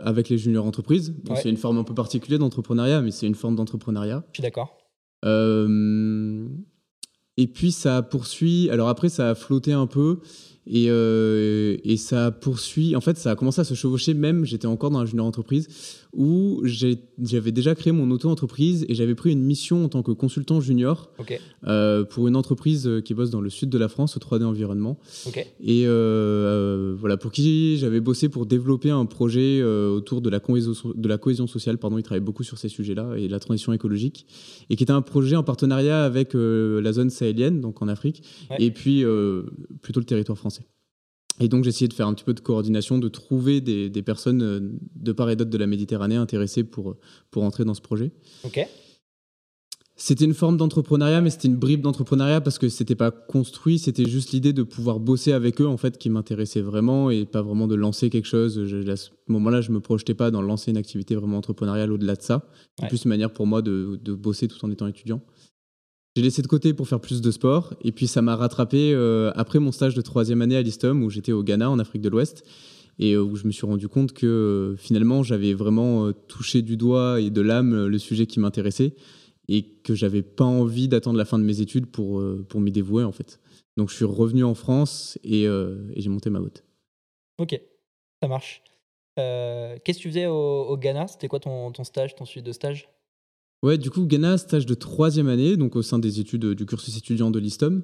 avec 0.04 0.30
les 0.30 0.38
juniors 0.38 0.66
entreprises. 0.66 1.14
C'est 1.36 1.50
une 1.50 1.58
forme 1.58 1.78
un 1.78 1.84
peu 1.84 1.94
particulière 1.94 2.40
d'entrepreneuriat, 2.40 3.02
mais 3.02 3.12
c'est 3.12 3.28
une 3.28 3.36
forme 3.36 3.56
d'entrepreneuriat. 3.56 4.24
Je 4.32 4.42
suis 4.42 4.44
d'accord. 4.44 4.78
Et 7.38 7.48
puis 7.48 7.72
ça 7.72 8.02
poursuit. 8.02 8.70
Alors 8.70 8.90
après, 8.90 9.10
ça 9.10 9.32
a 9.32 9.36
flotté 9.36 9.74
un 9.74 9.88
peu. 9.88 10.20
Et, 10.68 10.88
euh, 10.90 11.78
et, 11.84 11.96
ça 11.96 12.32
poursuit. 12.32 12.96
En 12.96 13.02
fait, 13.02 13.18
ça 13.18 13.32
a 13.32 13.36
commencé 13.36 13.62
à 13.62 13.64
se 13.64 13.76
chevaucher 13.76 14.16
même. 14.16 14.46
J'étais 14.46 14.66
encore 14.66 14.90
dans 14.90 15.00
la 15.00 15.06
junior 15.06 15.26
entreprise 15.26 15.68
où 16.16 16.62
j'avais 16.64 17.52
déjà 17.52 17.76
créé 17.76 17.92
mon 17.92 18.10
auto-entreprise 18.12 18.86
et 18.88 18.96
j'avais 18.96 19.16
pris 19.16 19.32
une 19.32 19.42
mission 19.42 19.86
en 19.86 19.90
tant 19.90 20.02
que 20.02 20.12
consultant 20.12 20.62
junior 20.62 21.12
euh, 21.68 22.04
pour 22.04 22.28
une 22.28 22.36
entreprise 22.36 22.90
qui 23.04 23.14
bosse 23.14 23.30
dans 23.30 23.42
le 23.42 23.50
sud 23.50 23.70
de 23.70 23.78
la 23.78 23.88
France, 23.88 24.16
au 24.18 24.20
3D 24.20 24.44
Environnement. 24.44 24.98
Et 25.60 25.84
euh, 25.86 26.96
voilà, 26.98 27.18
pour 27.18 27.32
qui 27.32 27.78
j'avais 27.78 28.00
bossé 28.00 28.30
pour 28.30 28.46
développer 28.46 28.90
un 28.90 29.06
projet 29.06 29.62
autour 29.64 30.22
de 30.22 30.30
la, 30.30 30.40
cohésion, 30.40 30.74
de 30.96 31.08
la 31.08 31.18
cohésion 31.18 31.48
sociale. 31.48 31.78
Pardon, 31.78 31.98
il 31.98 32.04
travaillait 32.04 32.26
beaucoup 32.26 32.44
sur 32.44 32.58
ces 32.58 32.70
sujets-là 32.70 33.16
et 33.18 33.28
la 33.28 33.40
transition 33.40 33.74
écologique. 33.74 34.26
Et 34.70 34.76
qui 34.76 34.84
était 34.84 34.94
un 34.94 35.02
projet 35.02 35.36
en 35.36 35.44
partenariat 35.44 36.04
avec 36.04 36.32
la 36.34 36.94
zone 36.94 37.10
sahélienne, 37.10 37.62
donc 37.62 37.82
en 37.82 37.88
Afrique, 37.88 38.24
et 38.60 38.72
puis 38.72 39.04
plutôt 39.82 40.00
le 40.00 40.06
territoire 40.06 40.38
français. 40.38 40.66
Et 41.40 41.48
donc 41.48 41.64
j'ai 41.64 41.70
essayé 41.70 41.88
de 41.88 41.94
faire 41.94 42.08
un 42.08 42.14
petit 42.14 42.24
peu 42.24 42.34
de 42.34 42.40
coordination, 42.40 42.98
de 42.98 43.10
trouver 43.10 43.62
des, 43.62 43.90
des 43.90 44.02
personnes 44.02 44.42
euh, 44.42 44.60
de 44.96 45.12
part 45.12 45.30
et 45.30 45.36
d'autre 45.36 45.50
de 45.50 45.58
la 45.58 45.68
Méditerranée 45.68 46.16
intéressées 46.16 46.64
pour, 46.64 46.96
pour 47.32 47.44
entrer 47.44 47.66
dans 47.66 47.74
ce 47.74 47.82
projet. 47.82 48.12
Ok. 48.44 48.66
C'était 49.98 50.26
une 50.26 50.34
forme 50.34 50.58
d'entrepreneuriat, 50.58 51.22
mais 51.22 51.30
c'était 51.30 51.48
une 51.48 51.56
bribe 51.56 51.80
d'entrepreneuriat 51.80 52.42
parce 52.42 52.60
que 52.60 52.68
c'était 52.68 52.96
pas 52.96 53.12
construit, 53.12 53.80
c'était 53.80 54.06
juste 54.06 54.32
l'idée 54.32 54.52
de 54.52 54.64
pouvoir 54.64 55.00
bosser 55.00 55.32
avec 55.32 55.62
eux 55.62 55.68
en 55.68 55.78
fait 55.78 55.98
qui 55.98 56.10
m'intéressait 56.10 56.60
vraiment 56.60 57.10
et 57.10 57.26
pas 57.26 57.42
vraiment 57.42 57.66
de 57.66 57.76
lancer 57.76 58.10
quelque 58.10 58.28
chose. 58.28 58.60
à 58.90 58.96
ce 58.98 59.12
moment-là, 59.28 59.62
je 59.62 59.72
me 59.72 59.80
projetais 59.80 60.14
pas 60.14 60.32
dans 60.32 60.42
lancer 60.42 60.72
une 60.72 60.78
activité 60.78 61.16
vraiment 61.16 61.38
entrepreneuriale 61.38 61.94
au-delà 61.94 62.16
de 62.16 62.22
ça. 62.22 62.50
C'est 62.78 62.90
plus 62.90 63.06
une 63.06 63.10
manière 63.10 63.32
pour 63.32 63.48
moi 63.48 63.62
de, 63.62 63.98
de 64.04 64.14
bosser 64.14 64.50
tout 64.50 64.64
en 64.66 64.72
étant 64.72 64.88
étudiant. 64.88 65.22
J'ai 66.16 66.22
laissé 66.22 66.42
de 66.42 66.48
côté 66.48 66.74
pour 66.74 66.88
faire 66.88 67.02
plus 67.02 67.20
de 67.20 67.30
sport. 67.30 67.74
Et 67.82 67.92
puis 67.92 68.08
ça 68.08 68.22
m'a 68.22 68.38
rattrapé 68.38 68.94
euh, 68.94 69.32
après 69.36 69.60
mon 69.60 69.74
stage 69.74 69.96
de 69.96 70.02
troisième 70.02 70.42
année 70.42 70.56
à 70.56 70.62
l'ISTOM 70.62 71.04
où 71.04 71.10
j'étais 71.10 71.34
au 71.34 71.44
Ghana 71.44 71.70
en 71.70 71.78
Afrique 71.78 72.02
de 72.02 72.10
l'Ouest 72.10 72.46
et 73.00 73.14
euh, 73.14 73.22
où 73.22 73.36
je 73.36 73.46
me 73.46 73.52
suis 73.52 73.66
rendu 73.66 73.90
compte 73.90 74.14
que 74.14 74.26
euh, 74.26 74.78
finalement 74.78 75.24
j'avais 75.24 75.54
vraiment 75.54 76.14
touché 76.14 76.62
du 76.62 76.78
doigt 76.78 77.20
et 77.20 77.32
de 77.32 77.42
l'âme 77.42 77.88
le 77.88 77.98
sujet 78.00 78.28
qui 78.28 78.40
m'intéressait 78.40 78.96
et 79.50 79.64
que 79.84 79.94
j'avais 79.94 80.22
pas 80.22 80.46
envie 80.46 80.88
d'attendre 80.88 81.18
la 81.18 81.26
fin 81.26 81.38
de 81.38 81.44
mes 81.44 81.60
études 81.60 81.88
pour, 81.88 82.24
pour 82.48 82.62
m'y 82.62 82.72
dévouer 82.72 83.04
en 83.04 83.12
fait. 83.12 83.42
Donc 83.76 83.90
je 83.90 83.96
suis 83.96 84.06
revenu 84.06 84.46
en 84.46 84.56
France 84.56 85.20
et, 85.24 85.46
j'ai 85.98 86.10
monté 86.10 86.30
ma 86.30 86.40
boîte. 86.40 86.64
Ok, 87.38 87.60
ça 88.24 88.30
marche. 88.30 88.64
Qu'est-ce 89.18 89.98
que 89.98 90.02
tu 90.02 90.10
faisais 90.10 90.28
au, 90.28 90.78
Ghana? 90.78 91.08
C'était 91.08 91.28
quoi 91.28 91.42
ton, 91.42 91.72
ton 91.74 91.84
stage, 91.84 92.16
ton 92.16 92.26
suite 92.26 92.46
de 92.46 92.54
stage? 92.54 92.88
Ouais, 93.66 93.80
du 93.80 93.90
coup, 93.90 94.06
Ghana, 94.06 94.38
stage 94.38 94.68
de 94.68 94.76
troisième 94.76 95.28
année, 95.28 95.58
donc 95.58 95.76
au 95.76 95.82
sein 95.82 95.98
des 95.98 96.20
études 96.20 96.46
du 96.52 96.68
cursus 96.68 96.96
étudiant 97.00 97.32
de 97.32 97.40
l'ISTOM. 97.40 97.82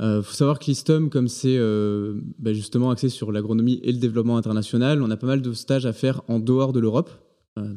Il 0.00 0.04
euh, 0.04 0.20
faut 0.20 0.34
savoir 0.34 0.58
que 0.58 0.64
l'ISTOM, 0.64 1.10
comme 1.10 1.28
c'est 1.28 1.56
euh, 1.58 2.20
bah, 2.40 2.52
justement 2.52 2.90
axé 2.90 3.08
sur 3.08 3.30
l'agronomie 3.30 3.78
et 3.84 3.92
le 3.92 3.98
développement 3.98 4.36
international, 4.36 5.00
on 5.00 5.08
a 5.12 5.16
pas 5.16 5.28
mal 5.28 5.40
de 5.40 5.52
stages 5.52 5.86
à 5.86 5.92
faire 5.92 6.22
en 6.26 6.40
dehors 6.40 6.72
de 6.72 6.80
l'Europe. 6.80 7.08
Euh, 7.56 7.72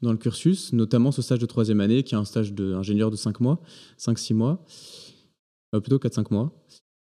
dans 0.00 0.12
le 0.12 0.16
cursus, 0.16 0.72
notamment 0.72 1.10
ce 1.10 1.22
stage 1.22 1.40
de 1.40 1.46
troisième 1.46 1.80
année, 1.80 2.04
qui 2.04 2.14
est 2.14 2.18
un 2.18 2.24
stage 2.24 2.52
d'ingénieur 2.52 3.10
de 3.10 3.16
5 3.16 3.40
mois, 3.40 3.60
5-6 3.98 4.34
mois, 4.34 4.64
plutôt 5.72 5.98
4-5 5.98 6.26
mois. 6.30 6.52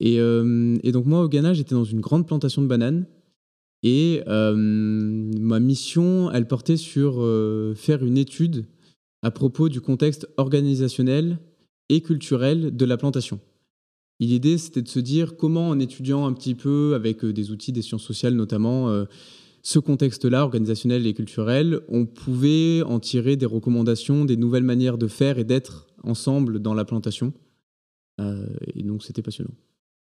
Et, 0.01 0.15
et, 0.15 0.91
donc 0.91 1.05
moi, 1.05 1.21
au 1.21 1.29
Ghana, 1.29 1.53
j'étais 1.53 1.75
dans 1.75 1.85
une 1.85 2.01
grande 2.01 2.27
plantation 2.27 2.61
de 2.61 2.67
bananes. 2.67 3.05
Et 3.83 4.21
ma 4.27 5.59
mission, 5.61 6.29
elle 6.31 6.45
portait 6.45 6.75
sur 6.75 7.25
faire 7.77 8.03
une 8.03 8.17
étude 8.17 8.65
à 9.25 9.31
propos 9.31 9.69
du 9.69 9.81
contexte 9.81 10.29
organisationnel 10.37 11.39
et 11.89 12.01
culturel 12.01 12.77
de 12.77 12.85
la 12.85 12.95
plantation. 12.95 13.39
L'idée, 14.19 14.59
c'était 14.59 14.83
de 14.83 14.87
se 14.87 14.99
dire 14.99 15.35
comment, 15.35 15.69
en 15.69 15.79
étudiant 15.79 16.27
un 16.27 16.33
petit 16.33 16.53
peu 16.53 16.93
avec 16.93 17.25
euh, 17.25 17.33
des 17.33 17.49
outils 17.49 17.71
des 17.71 17.81
sciences 17.81 18.03
sociales 18.03 18.35
notamment, 18.35 18.89
euh, 18.89 19.05
ce 19.63 19.79
contexte-là, 19.79 20.43
organisationnel 20.43 21.07
et 21.07 21.15
culturel, 21.15 21.79
on 21.89 22.05
pouvait 22.05 22.83
en 22.83 22.99
tirer 22.99 23.35
des 23.35 23.47
recommandations, 23.47 24.25
des 24.25 24.37
nouvelles 24.37 24.63
manières 24.63 24.99
de 24.99 25.07
faire 25.07 25.39
et 25.39 25.43
d'être 25.43 25.87
ensemble 26.03 26.59
dans 26.59 26.75
la 26.75 26.85
plantation. 26.85 27.33
Euh, 28.21 28.45
et 28.75 28.83
donc, 28.83 29.03
c'était 29.03 29.23
passionnant. 29.23 29.55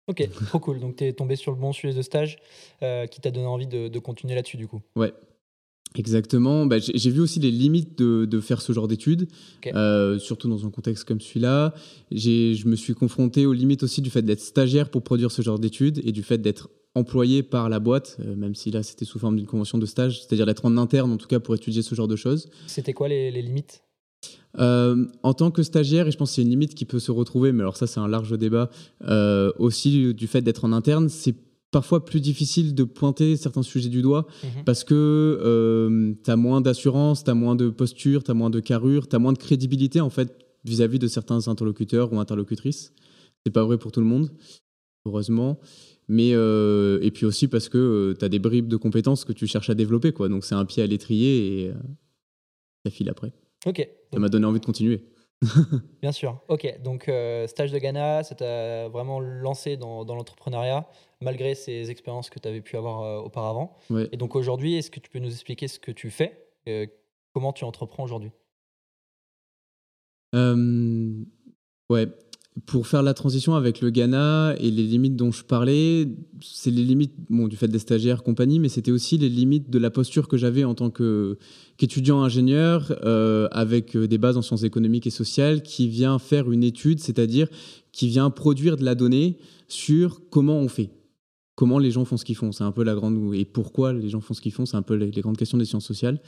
Ok, 0.06 0.26
trop 0.46 0.60
cool. 0.60 0.80
Donc, 0.80 0.96
tu 0.96 1.04
es 1.04 1.12
tombé 1.12 1.36
sur 1.36 1.52
le 1.52 1.58
bon 1.58 1.74
sujet 1.74 1.92
de 1.92 2.00
stage 2.00 2.38
qui 2.80 3.20
t'a 3.20 3.30
donné 3.30 3.46
envie 3.46 3.66
de, 3.66 3.88
de 3.88 3.98
continuer 3.98 4.34
là-dessus, 4.34 4.56
du 4.56 4.66
coup. 4.66 4.80
Ouais, 4.96 5.12
Exactement. 5.96 6.66
Bah, 6.66 6.76
j'ai 6.78 7.10
vu 7.10 7.20
aussi 7.20 7.40
les 7.40 7.50
limites 7.50 7.98
de, 7.98 8.24
de 8.24 8.40
faire 8.40 8.62
ce 8.62 8.72
genre 8.72 8.86
d'études, 8.86 9.28
euh, 9.66 10.18
surtout 10.18 10.48
dans 10.48 10.64
un 10.64 10.70
contexte 10.70 11.04
comme 11.04 11.20
celui-là. 11.20 11.74
Je 12.12 12.68
me 12.68 12.76
suis 12.76 12.94
confronté 12.94 13.44
aux 13.44 13.52
limites 13.52 13.82
aussi 13.82 14.00
du 14.00 14.10
fait 14.10 14.22
d'être 14.22 14.40
stagiaire 14.40 14.90
pour 14.90 15.02
produire 15.02 15.32
ce 15.32 15.42
genre 15.42 15.58
d'études 15.58 16.00
et 16.04 16.12
du 16.12 16.22
fait 16.22 16.38
d'être 16.38 16.70
employé 16.94 17.42
par 17.42 17.68
la 17.68 17.78
boîte, 17.78 18.18
euh, 18.20 18.34
même 18.34 18.56
si 18.56 18.72
là 18.72 18.82
c'était 18.82 19.04
sous 19.04 19.20
forme 19.20 19.36
d'une 19.36 19.46
convention 19.46 19.78
de 19.78 19.86
stage, 19.86 20.20
c'est-à-dire 20.20 20.44
d'être 20.44 20.64
en 20.64 20.76
interne 20.76 21.12
en 21.12 21.16
tout 21.18 21.28
cas 21.28 21.38
pour 21.38 21.54
étudier 21.54 21.82
ce 21.82 21.94
genre 21.94 22.08
de 22.08 22.16
choses. 22.16 22.50
C'était 22.66 22.92
quoi 22.92 23.08
les, 23.08 23.30
les 23.30 23.42
limites? 23.42 23.84
Euh, 24.58 25.06
en 25.22 25.32
tant 25.32 25.52
que 25.52 25.62
stagiaire, 25.62 26.08
et 26.08 26.10
je 26.10 26.16
pense 26.16 26.30
que 26.30 26.34
c'est 26.36 26.42
une 26.42 26.50
limite 26.50 26.74
qui 26.74 26.84
peut 26.84 26.98
se 26.98 27.12
retrouver, 27.12 27.52
mais 27.52 27.60
alors 27.60 27.76
ça 27.76 27.86
c'est 27.86 28.00
un 28.00 28.08
large 28.08 28.36
débat, 28.36 28.70
aussi 29.58 30.14
du 30.14 30.26
fait 30.26 30.42
d'être 30.42 30.64
en 30.64 30.72
interne, 30.72 31.08
c'est 31.08 31.36
parfois 31.70 32.04
plus 32.04 32.20
difficile 32.20 32.74
de 32.74 32.84
pointer 32.84 33.36
certains 33.36 33.62
sujets 33.62 33.88
du 33.90 34.02
doigt 34.02 34.26
Mhm. 34.42 34.64
parce 34.64 34.82
que 34.84 36.14
tu 36.24 36.30
as 36.30 36.36
moins 36.36 36.60
d'assurance, 36.60 37.22
tu 37.24 37.30
as 37.30 37.34
moins 37.34 37.54
de 37.56 37.68
posture, 37.70 38.24
tu 38.24 38.30
as 38.30 38.34
moins 38.34 38.50
de 38.50 38.60
carrure, 38.60 39.08
tu 39.08 39.14
as 39.16 39.18
moins 39.18 39.32
de 39.32 39.38
crédibilité 39.38 40.00
en 40.00 40.10
fait 40.10 40.36
vis-à-vis 40.64 40.98
de 40.98 41.06
certains 41.06 41.48
interlocuteurs 41.48 42.12
ou 42.12 42.18
interlocutrices. 42.18 42.92
C'est 43.46 43.52
pas 43.52 43.64
vrai 43.64 43.78
pour 43.78 43.92
tout 43.92 44.00
le 44.00 44.06
monde, 44.06 44.30
heureusement. 45.06 45.58
Mais 46.08 46.32
euh, 46.34 46.98
et 47.02 47.10
puis 47.12 47.24
aussi 47.24 47.46
parce 47.46 47.68
que 47.68 48.16
tu 48.18 48.24
as 48.24 48.28
des 48.28 48.40
bribes 48.40 48.66
de 48.68 48.76
compétences 48.76 49.24
que 49.24 49.32
tu 49.32 49.46
cherches 49.46 49.70
à 49.70 49.74
développer 49.74 50.12
quoi. 50.12 50.28
Donc 50.28 50.44
c'est 50.44 50.56
un 50.56 50.64
pied 50.64 50.82
à 50.82 50.86
l'étrier 50.86 51.62
et 51.62 51.68
euh, 51.68 51.74
ça 52.84 52.90
file 52.90 53.08
après. 53.08 53.32
Ok. 53.66 53.88
Ça 54.12 54.18
m'a 54.18 54.28
donné 54.28 54.44
envie 54.46 54.58
de 54.58 54.64
continuer. 54.66 55.04
Bien 56.02 56.12
sûr. 56.12 56.40
Ok. 56.48 56.80
Donc, 56.82 57.08
euh, 57.08 57.46
stage 57.46 57.72
de 57.72 57.78
Ghana, 57.78 58.22
ça 58.22 58.34
t'a 58.34 58.88
vraiment 58.88 59.20
lancé 59.20 59.76
dans, 59.76 60.04
dans 60.04 60.14
l'entrepreneuriat, 60.14 60.88
malgré 61.20 61.54
ces 61.54 61.90
expériences 61.90 62.30
que 62.30 62.38
tu 62.38 62.48
avais 62.48 62.60
pu 62.60 62.76
avoir 62.76 63.02
euh, 63.02 63.20
auparavant. 63.20 63.76
Et 64.12 64.16
donc, 64.16 64.36
aujourd'hui, 64.36 64.76
est-ce 64.76 64.90
que 64.90 65.00
tu 65.00 65.10
peux 65.10 65.18
nous 65.18 65.32
expliquer 65.32 65.68
ce 65.68 65.78
que 65.78 65.92
tu 65.92 66.10
fais 66.10 66.46
euh, 66.68 66.86
Comment 67.32 67.52
tu 67.52 67.64
entreprends 67.64 68.04
aujourd'hui? 68.04 68.32
Ouais. 71.88 72.06
Pour 72.66 72.88
faire 72.88 73.02
la 73.02 73.14
transition 73.14 73.54
avec 73.54 73.80
le 73.80 73.90
Ghana 73.90 74.56
et 74.58 74.70
les 74.70 74.82
limites 74.82 75.14
dont 75.14 75.30
je 75.30 75.44
parlais, 75.44 76.08
c'est 76.42 76.72
les 76.72 76.82
limites 76.82 77.14
du 77.30 77.56
fait 77.56 77.68
des 77.68 77.78
stagiaires, 77.78 78.24
compagnie, 78.24 78.58
mais 78.58 78.68
c'était 78.68 78.90
aussi 78.90 79.18
les 79.18 79.28
limites 79.28 79.70
de 79.70 79.78
la 79.78 79.90
posture 79.90 80.26
que 80.26 80.36
j'avais 80.36 80.64
en 80.64 80.74
tant 80.74 80.90
qu'étudiant 80.90 82.22
ingénieur 82.22 82.92
euh, 83.04 83.48
avec 83.52 83.96
des 83.96 84.18
bases 84.18 84.36
en 84.36 84.42
sciences 84.42 84.64
économiques 84.64 85.06
et 85.06 85.10
sociales 85.10 85.62
qui 85.62 85.88
vient 85.88 86.18
faire 86.18 86.50
une 86.50 86.64
étude, 86.64 86.98
c'est-à-dire 86.98 87.46
qui 87.92 88.08
vient 88.08 88.30
produire 88.30 88.76
de 88.76 88.84
la 88.84 88.96
donnée 88.96 89.38
sur 89.68 90.20
comment 90.28 90.58
on 90.58 90.68
fait. 90.68 90.90
Comment 91.54 91.78
les 91.78 91.92
gens 91.92 92.04
font 92.04 92.16
ce 92.16 92.24
qu'ils 92.24 92.36
font. 92.36 92.52
C'est 92.52 92.64
un 92.64 92.72
peu 92.72 92.82
la 92.82 92.94
grande. 92.94 93.34
Et 93.34 93.44
pourquoi 93.44 93.92
les 93.92 94.08
gens 94.08 94.20
font 94.20 94.34
ce 94.34 94.40
qu'ils 94.40 94.52
font. 94.52 94.66
C'est 94.66 94.76
un 94.76 94.82
peu 94.82 94.94
les 94.94 95.10
grandes 95.20 95.36
questions 95.36 95.58
des 95.58 95.66
sciences 95.66 95.84
sociales. 95.84 96.20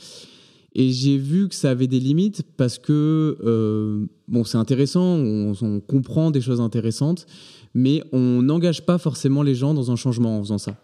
Et 0.75 0.91
j'ai 0.91 1.19
vu 1.19 1.49
que 1.49 1.55
ça 1.55 1.71
avait 1.71 1.87
des 1.87 2.01
limites 2.01 2.43
parce 2.57 2.79
que, 2.79 3.37
euh, 3.45 4.07
bon, 4.29 4.45
c'est 4.45 4.57
intéressant, 4.59 5.03
on, 5.03 5.81
comprend 5.81 6.31
des 6.31 6.41
choses 6.41 6.61
intéressantes, 6.61 7.27
mais 7.75 8.03
on 8.13 8.43
n'engage 8.43 8.87
pas 8.87 8.99
forcément 8.99 9.43
les 9.43 9.55
gens 9.55 9.75
dans 9.75 9.91
un 9.91 9.97
changement 9.97 10.39
en 10.39 10.43
faisant 10.43 10.59
ça. 10.59 10.77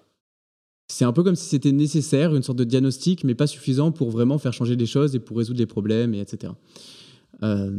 C'est 0.90 1.04
un 1.04 1.12
peu 1.12 1.22
comme 1.22 1.36
si 1.36 1.46
c'était 1.46 1.72
nécessaire, 1.72 2.34
une 2.34 2.42
sorte 2.42 2.58
de 2.58 2.64
diagnostic, 2.64 3.24
mais 3.24 3.34
pas 3.34 3.46
suffisant 3.46 3.92
pour 3.92 4.10
vraiment 4.10 4.38
faire 4.38 4.52
changer 4.52 4.76
les 4.76 4.86
choses 4.86 5.14
et 5.14 5.18
pour 5.18 5.36
résoudre 5.38 5.58
les 5.58 5.66
problèmes, 5.66 6.14
et 6.14 6.20
etc. 6.20 6.52
Euh, 7.42 7.70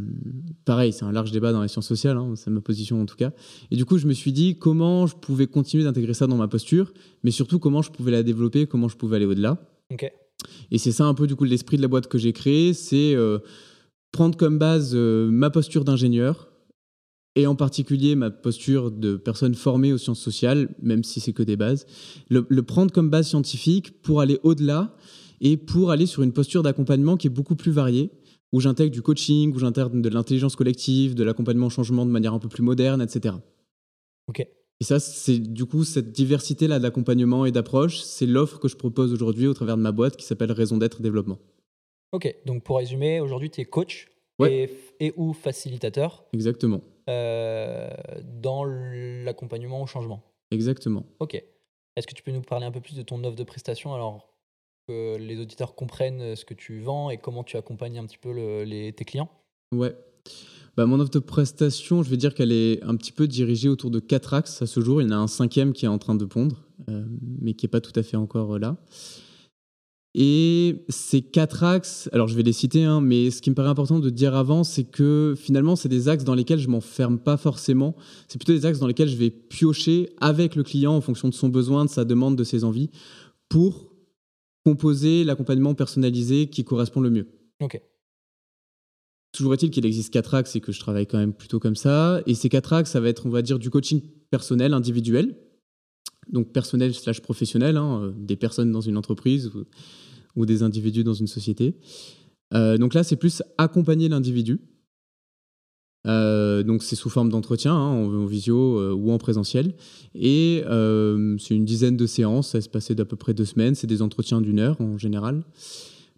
pareil, 0.64 0.92
c'est 0.92 1.04
un 1.04 1.12
large 1.12 1.32
débat 1.32 1.52
dans 1.52 1.62
les 1.62 1.68
sciences 1.68 1.86
sociales, 1.86 2.16
hein, 2.16 2.32
c'est 2.34 2.50
ma 2.50 2.60
position 2.60 3.00
en 3.00 3.06
tout 3.06 3.16
cas. 3.16 3.32
Et 3.70 3.76
du 3.76 3.84
coup, 3.84 3.98
je 3.98 4.06
me 4.06 4.14
suis 4.14 4.32
dit 4.32 4.58
comment 4.58 5.06
je 5.06 5.16
pouvais 5.16 5.46
continuer 5.46 5.84
d'intégrer 5.84 6.14
ça 6.14 6.26
dans 6.26 6.36
ma 6.36 6.48
posture, 6.48 6.92
mais 7.22 7.30
surtout 7.30 7.58
comment 7.58 7.82
je 7.82 7.90
pouvais 7.90 8.10
la 8.10 8.22
développer, 8.22 8.66
comment 8.66 8.88
je 8.88 8.96
pouvais 8.96 9.16
aller 9.16 9.26
au-delà. 9.26 9.58
Ok. 9.92 10.10
Et 10.70 10.78
c'est 10.78 10.92
ça 10.92 11.04
un 11.04 11.14
peu 11.14 11.26
du 11.26 11.36
coup 11.36 11.44
l'esprit 11.44 11.76
de 11.76 11.82
la 11.82 11.88
boîte 11.88 12.06
que 12.06 12.18
j'ai 12.18 12.32
créée, 12.32 12.72
c'est 12.72 13.14
euh, 13.14 13.38
prendre 14.12 14.36
comme 14.36 14.58
base 14.58 14.92
euh, 14.94 15.30
ma 15.30 15.50
posture 15.50 15.84
d'ingénieur 15.84 16.48
et 17.36 17.46
en 17.46 17.54
particulier 17.54 18.14
ma 18.16 18.30
posture 18.30 18.90
de 18.90 19.16
personne 19.16 19.54
formée 19.54 19.92
aux 19.92 19.98
sciences 19.98 20.20
sociales, 20.20 20.74
même 20.82 21.04
si 21.04 21.20
c'est 21.20 21.32
que 21.32 21.42
des 21.42 21.56
bases, 21.56 21.86
le, 22.28 22.42
prendre 22.62 22.92
comme 22.92 23.10
base 23.10 23.28
scientifique 23.28 24.02
pour 24.02 24.20
aller 24.20 24.38
au-delà 24.42 24.96
et 25.40 25.56
pour 25.56 25.90
aller 25.90 26.06
sur 26.06 26.22
une 26.22 26.32
posture 26.32 26.62
d'accompagnement 26.62 27.16
qui 27.16 27.28
est 27.28 27.30
beaucoup 27.30 27.56
plus 27.56 27.72
variée, 27.72 28.10
où 28.52 28.60
j'intègre 28.60 28.92
du 28.92 29.00
coaching, 29.00 29.54
où 29.54 29.58
j'intègre 29.58 29.90
de 29.90 30.08
l'intelligence 30.08 30.56
collective, 30.56 31.14
de 31.14 31.22
l'accompagnement 31.22 31.66
au 31.66 31.70
changement 31.70 32.04
de 32.04 32.10
manière 32.10 32.34
un 32.34 32.40
peu 32.40 32.48
plus 32.48 32.64
moderne, 32.64 33.00
etc. 33.00 33.36
Ok. 34.26 34.44
Et 34.80 34.84
ça, 34.84 34.98
c'est 34.98 35.38
du 35.38 35.66
coup 35.66 35.84
cette 35.84 36.10
diversité-là 36.10 36.78
d'accompagnement 36.78 37.44
et 37.44 37.52
d'approche, 37.52 38.00
c'est 38.00 38.26
l'offre 38.26 38.58
que 38.58 38.68
je 38.68 38.76
propose 38.76 39.12
aujourd'hui 39.12 39.46
au 39.46 39.54
travers 39.54 39.76
de 39.76 39.82
ma 39.82 39.92
boîte 39.92 40.16
qui 40.16 40.24
s'appelle 40.24 40.52
Raison 40.52 40.78
d'être 40.78 41.02
développement. 41.02 41.38
Ok, 42.12 42.34
donc 42.46 42.64
pour 42.64 42.78
résumer, 42.78 43.20
aujourd'hui 43.20 43.50
tu 43.50 43.60
es 43.60 43.66
coach 43.66 44.08
ouais. 44.38 44.70
et, 44.98 45.06
et, 45.06 45.12
ou 45.16 45.32
facilitateur. 45.34 46.24
Exactement. 46.32 46.80
Euh, 47.08 47.90
dans 48.24 48.64
l'accompagnement 48.64 49.82
au 49.82 49.86
changement. 49.86 50.22
Exactement. 50.50 51.04
Ok. 51.18 51.34
Est-ce 51.96 52.06
que 52.06 52.14
tu 52.14 52.22
peux 52.22 52.32
nous 52.32 52.40
parler 52.40 52.66
un 52.66 52.70
peu 52.70 52.80
plus 52.80 52.96
de 52.96 53.02
ton 53.02 53.22
offre 53.24 53.36
de 53.36 53.44
prestation 53.44 53.94
alors 53.94 54.32
que 54.88 55.16
les 55.18 55.38
auditeurs 55.38 55.74
comprennent 55.74 56.34
ce 56.34 56.44
que 56.44 56.54
tu 56.54 56.80
vends 56.80 57.10
et 57.10 57.18
comment 57.18 57.44
tu 57.44 57.56
accompagnes 57.56 57.98
un 57.98 58.06
petit 58.06 58.18
peu 58.18 58.32
le, 58.32 58.64
les, 58.64 58.92
tes 58.92 59.04
clients? 59.04 59.28
Ouais. 59.72 59.94
Bah, 60.76 60.86
mon 60.86 61.00
offre 61.00 61.10
de 61.10 61.18
prestation, 61.18 62.02
je 62.02 62.10
vais 62.10 62.16
dire 62.16 62.34
qu'elle 62.34 62.52
est 62.52 62.82
un 62.84 62.96
petit 62.96 63.12
peu 63.12 63.26
dirigée 63.26 63.68
autour 63.68 63.90
de 63.90 63.98
quatre 63.98 64.34
axes 64.34 64.62
à 64.62 64.66
ce 64.66 64.80
jour. 64.80 65.02
Il 65.02 65.06
y 65.06 65.08
en 65.08 65.16
a 65.16 65.20
un 65.20 65.26
cinquième 65.26 65.72
qui 65.72 65.84
est 65.84 65.88
en 65.88 65.98
train 65.98 66.14
de 66.14 66.24
pondre, 66.24 66.64
euh, 66.88 67.04
mais 67.40 67.54
qui 67.54 67.66
n'est 67.66 67.70
pas 67.70 67.80
tout 67.80 67.92
à 67.98 68.02
fait 68.02 68.16
encore 68.16 68.58
là. 68.58 68.76
Et 70.14 70.84
ces 70.88 71.22
quatre 71.22 71.62
axes, 71.62 72.08
alors 72.12 72.26
je 72.26 72.34
vais 72.34 72.42
les 72.42 72.52
citer, 72.52 72.84
hein, 72.84 73.00
mais 73.00 73.30
ce 73.30 73.40
qui 73.40 73.50
me 73.50 73.54
paraît 73.54 73.68
important 73.68 74.00
de 74.00 74.10
dire 74.10 74.34
avant, 74.34 74.64
c'est 74.64 74.84
que 74.84 75.34
finalement, 75.36 75.76
c'est 75.76 75.88
des 75.88 76.08
axes 76.08 76.24
dans 76.24 76.34
lesquels 76.34 76.58
je 76.58 76.68
m'enferme 76.68 77.18
pas 77.18 77.36
forcément. 77.36 77.94
C'est 78.26 78.38
plutôt 78.38 78.52
des 78.52 78.66
axes 78.66 78.80
dans 78.80 78.88
lesquels 78.88 79.08
je 79.08 79.16
vais 79.16 79.30
piocher 79.30 80.10
avec 80.20 80.56
le 80.56 80.64
client 80.64 80.96
en 80.96 81.00
fonction 81.00 81.28
de 81.28 81.34
son 81.34 81.48
besoin, 81.48 81.84
de 81.84 81.90
sa 81.90 82.04
demande, 82.04 82.34
de 82.36 82.42
ses 82.42 82.64
envies, 82.64 82.90
pour 83.48 83.92
composer 84.64 85.22
l'accompagnement 85.22 85.74
personnalisé 85.74 86.48
qui 86.48 86.64
correspond 86.64 87.00
le 87.00 87.10
mieux. 87.10 87.28
Ok. 87.60 87.80
Toujours 89.32 89.54
est-il 89.54 89.70
qu'il 89.70 89.86
existe 89.86 90.12
quatre 90.12 90.34
axes 90.34 90.56
et 90.56 90.60
que 90.60 90.72
je 90.72 90.80
travaille 90.80 91.06
quand 91.06 91.18
même 91.18 91.32
plutôt 91.32 91.60
comme 91.60 91.76
ça. 91.76 92.20
Et 92.26 92.34
ces 92.34 92.48
quatre 92.48 92.72
axes, 92.72 92.90
ça 92.90 93.00
va 93.00 93.08
être, 93.08 93.26
on 93.26 93.30
va 93.30 93.42
dire, 93.42 93.58
du 93.58 93.70
coaching 93.70 94.02
personnel, 94.30 94.74
individuel. 94.74 95.36
Donc 96.28 96.52
personnel 96.52 96.94
slash 96.94 97.20
professionnel, 97.20 97.76
hein, 97.76 98.12
des 98.16 98.36
personnes 98.36 98.72
dans 98.72 98.80
une 98.80 98.96
entreprise 98.96 99.50
ou, 100.36 100.46
des 100.46 100.62
individus 100.62 101.04
dans 101.04 101.14
une 101.14 101.26
société. 101.26 101.76
Euh, 102.54 102.76
donc 102.76 102.94
là, 102.94 103.04
c'est 103.04 103.16
plus 103.16 103.42
accompagner 103.58 104.08
l'individu. 104.08 104.60
Euh, 106.06 106.62
donc 106.62 106.82
c'est 106.82 106.96
sous 106.96 107.10
forme 107.10 107.28
d'entretien, 107.28 107.74
hein, 107.74 107.90
en, 107.90 108.26
visio 108.26 108.78
euh, 108.78 108.92
ou 108.92 109.12
en 109.12 109.18
présentiel. 109.18 109.74
Et 110.14 110.62
euh, 110.66 111.36
c'est 111.38 111.54
une 111.54 111.64
dizaine 111.64 111.96
de 111.96 112.06
séances, 112.06 112.50
ça 112.50 112.60
se 112.60 112.68
passer 112.68 112.94
d'à 112.94 113.04
peu 113.04 113.16
près 113.16 113.34
deux 113.34 113.44
semaines. 113.44 113.74
C'est 113.74 113.86
des 113.86 114.02
entretiens 114.02 114.40
d'une 114.40 114.58
heure 114.58 114.80
en 114.80 114.98
général. 114.98 115.44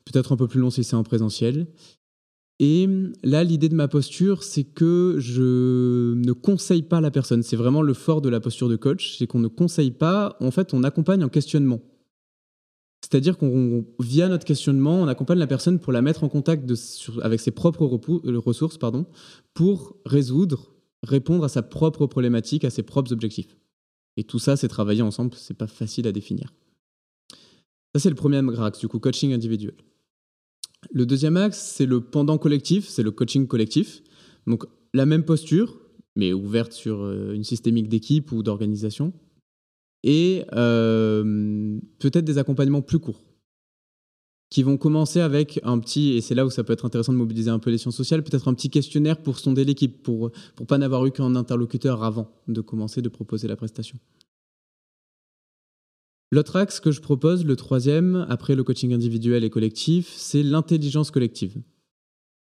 Peut-être 0.05 0.33
un 0.33 0.37
peu 0.37 0.49
plus 0.49 0.61
long 0.61 0.71
si 0.71 0.85
c'est 0.85 0.97
en 0.97 1.05
présentiel. 1.05 1.67
Et 2.65 2.89
là, 3.25 3.43
l'idée 3.43 3.69
de 3.69 3.75
ma 3.75 3.89
posture, 3.89 4.45
c'est 4.45 4.63
que 4.63 5.17
je 5.19 6.15
ne 6.15 6.33
conseille 6.33 6.85
pas 6.85 7.01
la 7.01 7.11
personne. 7.11 7.43
C'est 7.43 7.57
vraiment 7.57 7.83
le 7.83 7.93
fort 7.93 8.21
de 8.21 8.29
la 8.29 8.39
posture 8.39 8.69
de 8.69 8.77
coach, 8.77 9.17
c'est 9.19 9.27
qu'on 9.27 9.41
ne 9.41 9.49
conseille 9.49 9.91
pas, 9.91 10.37
en 10.39 10.53
fait, 10.53 10.73
on 10.73 10.85
accompagne 10.85 11.25
en 11.25 11.29
questionnement. 11.29 11.81
C'est-à-dire 13.01 13.37
qu'on, 13.37 13.85
via 13.99 14.29
notre 14.29 14.45
questionnement, 14.45 15.03
on 15.03 15.09
accompagne 15.09 15.41
la 15.41 15.49
personne 15.49 15.81
pour 15.81 15.93
la 15.93 16.03
mettre 16.03 16.23
en 16.23 16.29
contact 16.29 16.73
avec 17.23 17.41
ses 17.41 17.51
propres 17.51 17.85
ressources 17.85 18.79
pardon, 18.79 19.07
pour 19.55 19.97
résoudre, 20.07 20.73
répondre 21.03 21.43
à 21.43 21.49
sa 21.49 21.63
propre 21.63 22.07
problématique, 22.07 22.65
à 22.65 22.71
ses 22.71 22.85
propres 22.85 23.13
objectifs. 23.13 23.57
Et 24.17 24.23
tout 24.23 24.39
ça, 24.39 24.57
c'est 24.57 24.69
travailler 24.69 25.03
ensemble, 25.03 25.35
c'est 25.35 25.59
pas 25.59 25.67
facile 25.67 26.07
à 26.07 26.13
définir. 26.13 26.55
Ça, 27.93 27.99
c'est 27.99 28.09
le 28.09 28.15
premier 28.15 28.41
axe, 28.61 28.79
du 28.79 28.87
coup, 28.87 29.01
coaching 29.01 29.33
individuel. 29.33 29.75
Le 30.91 31.07
deuxième 31.07 31.37
axe, 31.37 31.59
c'est 31.59 31.87
le 31.87 32.01
pendant 32.01 32.39
collectif, 32.39 32.89
c'est 32.89 33.03
le 33.03 33.11
coaching 33.11 33.47
collectif. 33.47 34.03
Donc 34.47 34.65
la 34.93 35.07
même 35.07 35.25
posture, 35.25 35.81
mais 36.17 36.33
ouverte 36.33 36.73
sur 36.73 37.11
une 37.11 37.45
systémique 37.45 37.89
d'équipe 37.89 38.33
ou 38.33 38.43
d'organisation. 38.43 39.13
Et 40.05 40.45
euh, 40.53 41.79
peut-être 41.99 42.25
des 42.25 42.39
accompagnements 42.39 42.83
plus 42.83 42.99
courts, 42.99 43.23
qui 44.51 44.63
vont 44.63 44.77
commencer 44.77 45.21
avec 45.21 45.61
un 45.63 45.79
petit, 45.79 46.11
et 46.11 46.21
c'est 46.21 46.35
là 46.35 46.45
où 46.45 46.51
ça 46.51 46.65
peut 46.65 46.73
être 46.73 46.85
intéressant 46.85 47.13
de 47.13 47.19
mobiliser 47.19 47.51
un 47.51 47.59
peu 47.59 47.71
les 47.71 47.79
sciences 47.79 47.97
sociales, 47.97 48.23
peut-être 48.25 48.49
un 48.49 48.55
petit 48.55 48.69
questionnaire 48.69 49.23
pour 49.23 49.39
sonder 49.39 49.65
l'équipe, 49.65 50.03
pour 50.03 50.31
ne 50.61 50.65
pas 50.67 50.77
n'avoir 50.77 51.07
eu 51.07 51.13
qu'un 51.13 51.37
interlocuteur 51.37 52.03
avant 52.03 52.31
de 52.49 52.61
commencer 52.61 53.01
de 53.01 53.09
proposer 53.09 53.47
la 53.49 53.57
prestation. 53.57 53.99
L'autre 56.33 56.57
axe 56.57 56.81
que 56.81 56.91
je 56.91 57.03
propose, 57.03 57.45
le 57.45 57.57
troisième, 57.57 58.27
après 58.31 58.55
le 58.55 58.65
coaching 58.65 58.95
individuel 58.95 59.45
et 59.45 59.51
collectif, 59.51 60.11
c'est 60.17 60.43
l'intelligence 60.43 61.11
collective. 61.11 61.61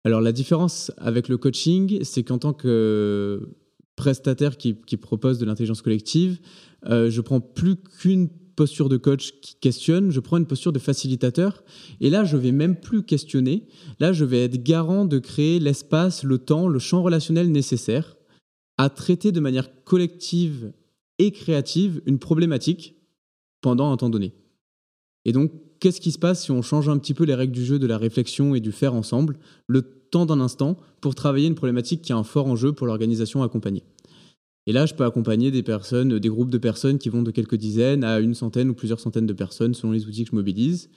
Alors 0.04 0.20
la 0.20 0.32
différence 0.32 0.90
avec 0.96 1.28
le 1.28 1.38
coaching, 1.38 2.02
c'est 2.02 2.24
qu'en 2.24 2.38
tant 2.38 2.52
que 2.52 3.48
prestataire 3.94 4.56
qui, 4.56 4.74
propose 4.74 5.38
de 5.38 5.44
l'intelligence 5.44 5.80
collective, 5.80 6.40
euh, 6.86 7.08
je 7.08 7.20
prends 7.20 7.40
plus 7.40 7.76
qu'une 7.76 8.28
posture 8.56 8.88
de 8.88 8.96
coach 8.96 9.34
qui 9.40 9.54
questionne, 9.60 10.10
je 10.10 10.18
prends 10.18 10.38
une 10.38 10.46
posture 10.46 10.72
de 10.72 10.80
facilitateur. 10.80 11.62
Et 12.00 12.10
là, 12.10 12.24
je 12.24 12.36
vais 12.36 12.50
même 12.50 12.74
plus 12.74 13.04
questionner. 13.04 13.68
Là, 14.00 14.12
je 14.12 14.24
vais 14.24 14.42
être 14.42 14.60
garant 14.60 15.04
de 15.04 15.20
créer 15.20 15.60
l'espace, 15.60 16.24
le 16.24 16.38
temps, 16.38 16.66
le 16.66 16.80
champ 16.80 17.04
relationnel 17.04 17.52
nécessaire 17.52 18.16
à 18.76 18.90
traiter 18.90 19.30
de 19.30 19.38
manière 19.38 19.84
collective 19.84 20.72
et 21.20 21.30
créative 21.30 22.02
une 22.06 22.18
problématique 22.18 22.97
pendant 23.60 23.90
un 23.92 23.96
temps 23.96 24.10
donné. 24.10 24.32
Et 25.24 25.32
donc, 25.32 25.52
qu'est-ce 25.80 26.00
qui 26.00 26.12
se 26.12 26.18
passe 26.18 26.44
si 26.44 26.50
on 26.50 26.62
change 26.62 26.88
un 26.88 26.98
petit 26.98 27.14
peu 27.14 27.24
les 27.24 27.34
règles 27.34 27.52
du 27.52 27.64
jeu 27.64 27.78
de 27.78 27.86
la 27.86 27.98
réflexion 27.98 28.54
et 28.54 28.60
du 28.60 28.72
faire 28.72 28.94
ensemble, 28.94 29.38
le 29.66 29.82
temps 29.82 30.26
d'un 30.26 30.40
instant, 30.40 30.76
pour 31.00 31.14
travailler 31.14 31.46
une 31.46 31.54
problématique 31.54 32.02
qui 32.02 32.12
a 32.12 32.16
un 32.16 32.24
fort 32.24 32.46
enjeu 32.46 32.72
pour 32.72 32.86
l'organisation 32.86 33.42
accompagnée? 33.42 33.84
Et 34.66 34.72
là, 34.72 34.84
je 34.84 34.94
peux 34.94 35.04
accompagner 35.04 35.50
des 35.50 35.62
personnes, 35.62 36.18
des 36.18 36.28
groupes 36.28 36.50
de 36.50 36.58
personnes 36.58 36.98
qui 36.98 37.08
vont 37.08 37.22
de 37.22 37.30
quelques 37.30 37.54
dizaines 37.54 38.04
à 38.04 38.20
une 38.20 38.34
centaine 38.34 38.68
ou 38.68 38.74
plusieurs 38.74 39.00
centaines 39.00 39.26
de 39.26 39.32
personnes 39.32 39.72
selon 39.72 39.92
les 39.92 40.06
outils 40.06 40.24
que 40.24 40.30
je 40.30 40.36
mobilise. 40.36 40.90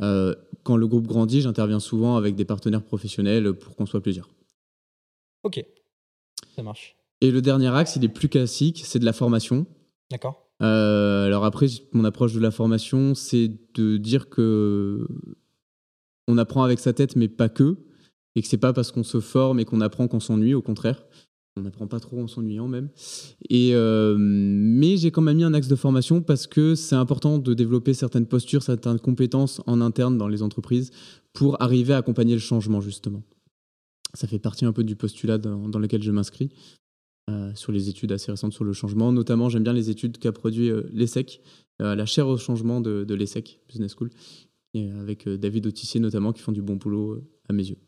Euh, 0.00 0.34
quand 0.64 0.76
le 0.76 0.88
groupe 0.88 1.06
grandit, 1.06 1.40
j'interviens 1.40 1.78
souvent 1.78 2.16
avec 2.16 2.34
des 2.34 2.44
partenaires 2.44 2.82
professionnels 2.82 3.52
pour 3.52 3.76
qu'on 3.76 3.86
soit 3.86 4.00
plusieurs. 4.00 4.28
Ok, 5.44 5.64
ça 6.56 6.62
marche. 6.62 6.96
Et 7.20 7.30
le 7.30 7.42
dernier 7.42 7.68
axe, 7.68 7.94
il 7.94 8.04
est 8.04 8.08
plus 8.08 8.28
classique, 8.28 8.82
c'est 8.84 8.98
de 8.98 9.04
la 9.04 9.12
formation. 9.12 9.66
D'accord. 10.10 10.50
Euh, 10.62 11.26
alors 11.26 11.44
après, 11.44 11.66
mon 11.92 12.04
approche 12.04 12.34
de 12.34 12.40
la 12.40 12.50
formation, 12.50 13.14
c'est 13.14 13.50
de 13.74 13.96
dire 13.96 14.28
que 14.28 15.06
on 16.28 16.38
apprend 16.38 16.62
avec 16.62 16.78
sa 16.78 16.92
tête, 16.92 17.16
mais 17.16 17.28
pas 17.28 17.48
que, 17.48 17.76
et 18.36 18.42
que 18.42 18.48
c'est 18.48 18.58
pas 18.58 18.72
parce 18.72 18.92
qu'on 18.92 19.04
se 19.04 19.20
forme 19.20 19.60
et 19.60 19.64
qu'on 19.64 19.80
apprend 19.80 20.08
qu'on 20.08 20.20
s'ennuie, 20.20 20.54
au 20.54 20.62
contraire. 20.62 21.04
On 21.56 21.62
n'apprend 21.62 21.86
pas 21.86 22.00
trop 22.00 22.18
en 22.18 22.28
s'ennuyant 22.28 22.66
même. 22.66 22.88
Et 23.50 23.74
euh, 23.74 24.16
mais 24.18 24.96
j'ai 24.96 25.10
quand 25.10 25.20
même 25.20 25.36
mis 25.36 25.44
un 25.44 25.52
axe 25.52 25.68
de 25.68 25.76
formation 25.76 26.22
parce 26.22 26.46
que 26.46 26.74
c'est 26.74 26.94
important 26.94 27.36
de 27.36 27.52
développer 27.52 27.92
certaines 27.92 28.26
postures, 28.26 28.62
certaines 28.62 28.98
compétences 28.98 29.60
en 29.66 29.82
interne 29.82 30.16
dans 30.16 30.28
les 30.28 30.42
entreprises 30.42 30.92
pour 31.34 31.60
arriver 31.60 31.92
à 31.92 31.98
accompagner 31.98 32.32
le 32.32 32.40
changement 32.40 32.80
justement. 32.80 33.22
Ça 34.14 34.26
fait 34.26 34.38
partie 34.38 34.64
un 34.64 34.72
peu 34.72 34.82
du 34.82 34.96
postulat 34.96 35.36
dans, 35.36 35.78
lequel 35.78 36.02
je 36.02 36.10
m'inscris 36.10 36.50
euh, 37.30 37.54
sur 37.54 37.70
les 37.70 37.88
études 37.88 38.10
assez 38.10 38.32
récentes 38.32 38.52
sur 38.52 38.64
le 38.64 38.72
changement. 38.72 39.12
Notamment, 39.12 39.48
j'aime 39.48 39.62
bien 39.62 39.72
les 39.72 39.90
études 39.90 40.18
qu'a 40.18 40.32
produit 40.32 40.70
euh, 40.70 40.88
l'ESSEC, 40.92 41.40
la 41.78 42.06
chaire 42.06 42.28
au 42.28 42.36
changement 42.36 42.80
de, 42.80 43.12
l'ESSEC, 43.12 43.58
Business 43.68 43.94
School, 43.96 44.10
et 44.72 44.88
avec 44.90 45.28
David 45.28 45.66
Autissier 45.66 45.98
notamment, 45.98 46.32
qui 46.32 46.40
font 46.40 46.52
du 46.52 46.62
bon 46.62 46.76
boulot 46.76 47.20
à 47.48 47.52
mes 47.52 47.64
yeux. 47.64 47.78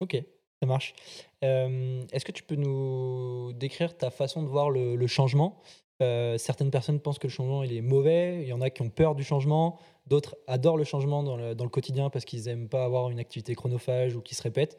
Ok, 0.00 0.22
ça 0.60 0.66
marche. 0.66 0.92
Est-ce 1.40 2.26
que 2.26 2.32
tu 2.32 2.42
peux 2.42 2.56
nous 2.56 3.54
décrire 3.54 3.96
ta 3.96 4.10
façon 4.10 4.42
de 4.42 4.48
voir 4.48 4.70
le, 4.70 5.06
changement? 5.06 5.62
Certaines 5.98 6.70
personnes 6.70 7.00
pensent 7.00 7.18
que 7.18 7.26
le 7.26 7.32
changement 7.32 7.62
il 7.62 7.72
est 7.72 7.80
mauvais, 7.80 8.42
il 8.42 8.48
y 8.48 8.52
en 8.52 8.60
a 8.60 8.68
qui 8.68 8.82
ont 8.82 8.90
peur 8.90 9.14
du 9.14 9.24
changement, 9.24 9.78
d'autres 10.06 10.36
adorent 10.46 10.76
le 10.76 10.84
changement 10.84 11.22
dans 11.22 11.36
le 11.38 11.70
quotidien 11.70 12.10
parce 12.10 12.26
qu'ils 12.26 12.44
n'aiment 12.44 12.68
pas 12.68 12.84
avoir 12.84 13.08
une 13.08 13.18
activité 13.18 13.54
chronophage 13.54 14.14
ou 14.14 14.20
qui 14.20 14.34
se 14.34 14.42
répète. 14.42 14.78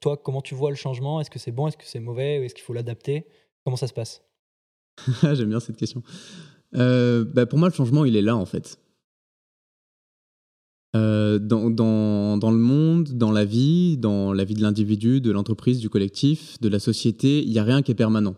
Toi, 0.00 0.16
comment 0.16 0.42
tu 0.42 0.54
vois 0.54 0.70
le 0.70 0.76
changement? 0.76 1.20
Est-ce 1.20 1.30
que 1.30 1.38
c'est 1.38 1.52
bon? 1.52 1.68
Est-ce 1.68 1.76
que 1.76 1.86
c'est 1.86 2.00
mauvais? 2.00 2.44
Est-ce 2.44 2.54
qu'il 2.54 2.64
faut 2.64 2.72
l'adapter? 2.72 3.26
Comment 3.64 3.76
ça 3.76 3.86
se 3.86 3.92
passe? 3.92 4.22
J'aime 5.22 5.48
bien 5.48 5.60
cette 5.60 5.76
question. 5.76 6.02
bah 6.72 7.46
pour 7.46 7.58
moi, 7.58 7.68
le 7.68 7.74
changement, 7.74 8.04
il 8.04 8.16
est 8.16 8.22
là 8.22 8.36
en 8.36 8.46
fait. 8.46 8.78
Euh, 10.94 11.38
dans, 11.38 11.70
dans, 11.70 12.36
dans, 12.36 12.50
le 12.50 12.58
monde, 12.58 13.12
dans 13.12 13.32
la 13.32 13.46
vie, 13.46 13.96
dans 13.96 14.34
la 14.34 14.44
vie 14.44 14.54
de 14.54 14.60
l'individu, 14.60 15.22
de 15.22 15.30
l'entreprise, 15.30 15.78
du 15.78 15.88
collectif, 15.88 16.60
de 16.60 16.68
la 16.68 16.78
société, 16.78 17.42
il 17.42 17.50
n'y 17.50 17.58
a 17.58 17.64
rien 17.64 17.80
qui 17.80 17.92
est 17.92 17.96
permanent. 17.96 18.36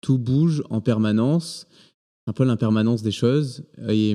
Tout 0.00 0.18
bouge 0.18 0.62
en 0.70 0.80
permanence, 0.80 1.66
un 2.26 2.32
peu 2.32 2.44
l'impermanence 2.44 3.02
des 3.02 3.10
choses. 3.10 3.64
Et 3.86 4.14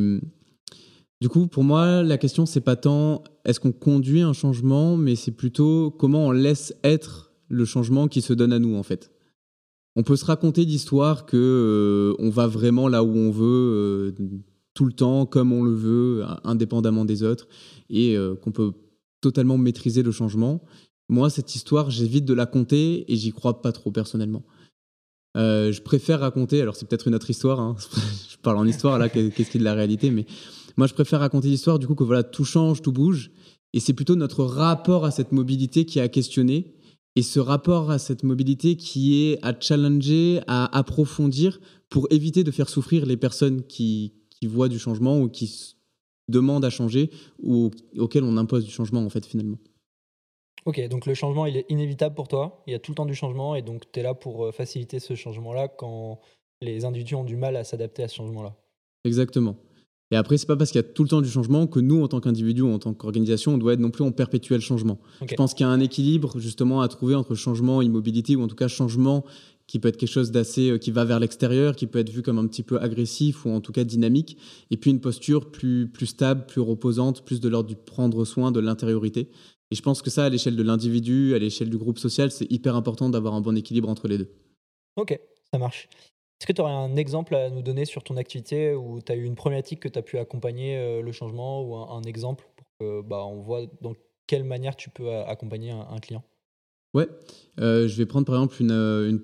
du 1.21 1.29
coup, 1.29 1.47
pour 1.47 1.63
moi, 1.63 2.03
la 2.03 2.17
question, 2.17 2.45
c'est 2.45 2.61
pas 2.61 2.75
tant 2.75 3.23
est-ce 3.45 3.59
qu'on 3.59 3.71
conduit 3.71 4.21
un 4.21 4.33
changement, 4.33 4.97
mais 4.97 5.15
c'est 5.15 5.31
plutôt 5.31 5.91
comment 5.91 6.27
on 6.27 6.31
laisse 6.31 6.75
être 6.83 7.31
le 7.47 7.63
changement 7.63 8.07
qui 8.07 8.21
se 8.21 8.33
donne 8.33 8.51
à 8.51 8.59
nous, 8.59 8.75
en 8.75 8.83
fait. 8.83 9.11
On 9.95 10.03
peut 10.03 10.17
se 10.17 10.25
raconter 10.25 10.65
d'histoires 10.65 11.25
que 11.25 11.37
euh, 11.37 12.15
on 12.19 12.29
va 12.29 12.47
vraiment 12.47 12.89
là 12.89 13.03
où 13.03 13.15
on 13.15 13.31
veut. 13.31 14.13
Euh, 14.19 14.41
tout 14.73 14.83
le 14.83 14.91
temps, 14.91 15.25
comme 15.25 15.53
on 15.53 15.63
le 15.63 15.73
veut, 15.73 16.25
indépendamment 16.43 17.05
des 17.05 17.23
autres, 17.23 17.47
et 17.89 18.17
euh, 18.17 18.35
qu'on 18.35 18.51
peut 18.51 18.73
totalement 19.21 19.57
maîtriser 19.57 20.03
le 20.03 20.11
changement. 20.11 20.65
Moi, 21.07 21.29
cette 21.29 21.55
histoire, 21.55 21.89
j'évite 21.89 22.25
de 22.25 22.33
la 22.33 22.45
compter 22.45 23.09
et 23.09 23.15
j'y 23.15 23.31
crois 23.31 23.61
pas 23.61 23.71
trop 23.71 23.91
personnellement. 23.91 24.43
Je 25.35 25.81
préfère 25.81 26.21
raconter, 26.21 26.61
alors 26.61 26.75
c'est 26.75 26.87
peut-être 26.87 27.07
une 27.07 27.15
autre 27.15 27.29
histoire, 27.29 27.59
hein. 27.59 27.75
je 28.29 28.37
parle 28.37 28.57
en 28.57 28.65
histoire 28.65 28.99
là, 28.99 29.07
qu'est-ce 29.07 29.49
qui 29.49 29.57
est 29.57 29.59
de 29.59 29.63
la 29.63 29.73
réalité, 29.73 30.11
mais 30.11 30.25
moi 30.77 30.87
je 30.87 30.93
préfère 30.93 31.19
raconter 31.19 31.47
l'histoire 31.47 31.79
du 31.79 31.87
coup 31.87 31.95
que 31.95 32.03
voilà, 32.03 32.23
tout 32.23 32.45
change, 32.45 32.81
tout 32.81 32.91
bouge, 32.91 33.31
et 33.73 33.79
c'est 33.79 33.93
plutôt 33.93 34.15
notre 34.15 34.43
rapport 34.43 35.05
à 35.05 35.11
cette 35.11 35.31
mobilité 35.31 35.85
qui 35.85 35.99
est 35.99 36.01
à 36.01 36.07
questionner, 36.07 36.75
et 37.15 37.21
ce 37.21 37.39
rapport 37.39 37.91
à 37.91 37.99
cette 37.99 38.23
mobilité 38.23 38.75
qui 38.75 39.23
est 39.23 39.39
à 39.41 39.53
challenger, 39.57 40.41
à 40.47 40.77
approfondir 40.77 41.59
pour 41.89 42.07
éviter 42.11 42.43
de 42.43 42.51
faire 42.51 42.69
souffrir 42.69 43.05
les 43.05 43.17
personnes 43.17 43.63
qui, 43.63 44.13
qui 44.29 44.47
voient 44.47 44.69
du 44.69 44.79
changement 44.79 45.19
ou 45.19 45.29
qui 45.29 45.75
demandent 46.27 46.65
à 46.65 46.69
changer 46.69 47.09
ou 47.41 47.71
auxquels 47.97 48.23
on 48.23 48.37
impose 48.37 48.65
du 48.65 48.71
changement 48.71 49.01
en 49.01 49.09
fait 49.09 49.25
finalement. 49.25 49.57
Ok, 50.65 50.85
donc 50.87 51.05
le 51.05 51.13
changement 51.13 51.45
il 51.45 51.57
est 51.57 51.65
inévitable 51.69 52.15
pour 52.15 52.27
toi, 52.27 52.63
il 52.65 52.71
y 52.71 52.75
a 52.75 52.79
tout 52.79 52.91
le 52.91 52.95
temps 52.95 53.05
du 53.05 53.13
changement 53.13 53.55
et 53.55 53.61
donc 53.61 53.83
tu 53.91 53.99
es 53.99 54.03
là 54.03 54.13
pour 54.13 54.45
euh, 54.45 54.51
faciliter 54.51 54.99
ce 54.99 55.13
changement-là 55.13 55.67
quand 55.67 56.19
les 56.61 56.85
individus 56.85 57.15
ont 57.15 57.23
du 57.23 57.35
mal 57.35 57.55
à 57.55 57.63
s'adapter 57.63 58.03
à 58.03 58.07
ce 58.07 58.15
changement-là. 58.15 58.55
Exactement. 59.03 59.55
Et 60.11 60.15
après, 60.15 60.37
c'est 60.37 60.45
pas 60.45 60.55
parce 60.55 60.71
qu'il 60.71 60.79
y 60.79 60.83
a 60.83 60.87
tout 60.87 61.03
le 61.03 61.09
temps 61.09 61.21
du 61.21 61.29
changement 61.29 61.65
que 61.65 61.79
nous, 61.79 62.03
en 62.03 62.07
tant 62.07 62.19
qu'individu 62.19 62.61
ou 62.61 62.71
en 62.71 62.77
tant 62.77 62.93
qu'organisation, 62.93 63.55
on 63.55 63.57
doit 63.57 63.73
être 63.73 63.79
non 63.79 63.89
plus 63.89 64.03
en 64.03 64.11
perpétuel 64.11 64.61
changement. 64.61 64.99
Je 65.27 65.33
pense 65.35 65.53
qu'il 65.53 65.65
y 65.65 65.69
a 65.69 65.71
un 65.71 65.79
équilibre 65.79 66.39
justement 66.39 66.81
à 66.81 66.87
trouver 66.87 67.15
entre 67.15 67.33
changement, 67.33 67.81
immobilité 67.81 68.35
ou 68.35 68.43
en 68.43 68.47
tout 68.47 68.55
cas 68.55 68.67
changement 68.67 69.25
qui 69.67 69.79
peut 69.79 69.87
être 69.87 69.97
quelque 69.97 70.09
chose 70.09 70.31
d'assez 70.31 70.69
euh, 70.69 70.77
qui 70.77 70.91
va 70.91 71.05
vers 71.05 71.19
l'extérieur, 71.19 71.75
qui 71.75 71.87
peut 71.87 71.99
être 71.99 72.11
vu 72.11 72.21
comme 72.21 72.37
un 72.37 72.47
petit 72.47 72.63
peu 72.63 72.79
agressif 72.79 73.45
ou 73.45 73.49
en 73.49 73.61
tout 73.61 73.71
cas 73.71 73.83
dynamique, 73.83 74.37
et 74.69 74.77
puis 74.77 74.91
une 74.91 75.01
posture 75.01 75.49
plus, 75.49 75.89
plus 75.91 76.05
stable, 76.05 76.45
plus 76.45 76.61
reposante, 76.61 77.25
plus 77.25 77.39
de 77.39 77.49
l'ordre 77.49 77.69
du 77.69 77.75
prendre 77.75 78.25
soin 78.25 78.51
de 78.51 78.59
l'intériorité. 78.59 79.29
Et 79.71 79.75
je 79.75 79.81
pense 79.81 80.03
que 80.03 80.11
ça, 80.11 80.25
à 80.25 80.29
l'échelle 80.29 80.55
de 80.55 80.63
l'individu, 80.63 81.33
à 81.33 81.39
l'échelle 81.39 81.71
du 81.71 81.77
groupe 81.77 81.97
social, 81.97 82.29
c'est 82.31 82.49
hyper 82.51 82.75
important 82.75 83.09
d'avoir 83.09 83.33
un 83.33 83.41
bon 83.41 83.57
équilibre 83.57 83.89
entre 83.89 84.07
les 84.07 84.19
deux. 84.19 84.29
Ok, 84.95 85.19
ça 85.51 85.57
marche. 85.57 85.89
Est-ce 86.39 86.47
que 86.47 86.53
tu 86.53 86.61
aurais 86.61 86.73
un 86.73 86.95
exemple 86.95 87.35
à 87.35 87.49
nous 87.49 87.61
donner 87.61 87.85
sur 87.85 88.03
ton 88.03 88.17
activité 88.17 88.73
où 88.73 88.99
tu 89.01 89.11
as 89.11 89.15
eu 89.15 89.23
une 89.23 89.35
problématique 89.35 89.79
que 89.79 89.87
tu 89.87 89.97
as 89.97 90.01
pu 90.01 90.17
accompagner 90.17 90.77
euh, 90.77 91.01
le 91.01 91.11
changement 91.11 91.63
ou 91.63 91.75
un, 91.75 92.01
exemple 92.03 92.45
pour 92.55 92.67
que 92.79 93.01
bah, 93.01 93.23
on 93.25 93.41
voit 93.41 93.65
dans 93.81 93.93
quelle 94.27 94.43
manière 94.43 94.75
tu 94.75 94.89
peux 94.89 95.11
accompagner 95.11 95.71
un, 95.71 95.97
client? 95.99 96.23
Ouais, 96.93 97.07
euh, 97.59 97.87
je 97.87 97.95
vais 97.95 98.05
prendre 98.05 98.25
par 98.25 98.35
exemple 98.35 98.61
une, 98.61 99.23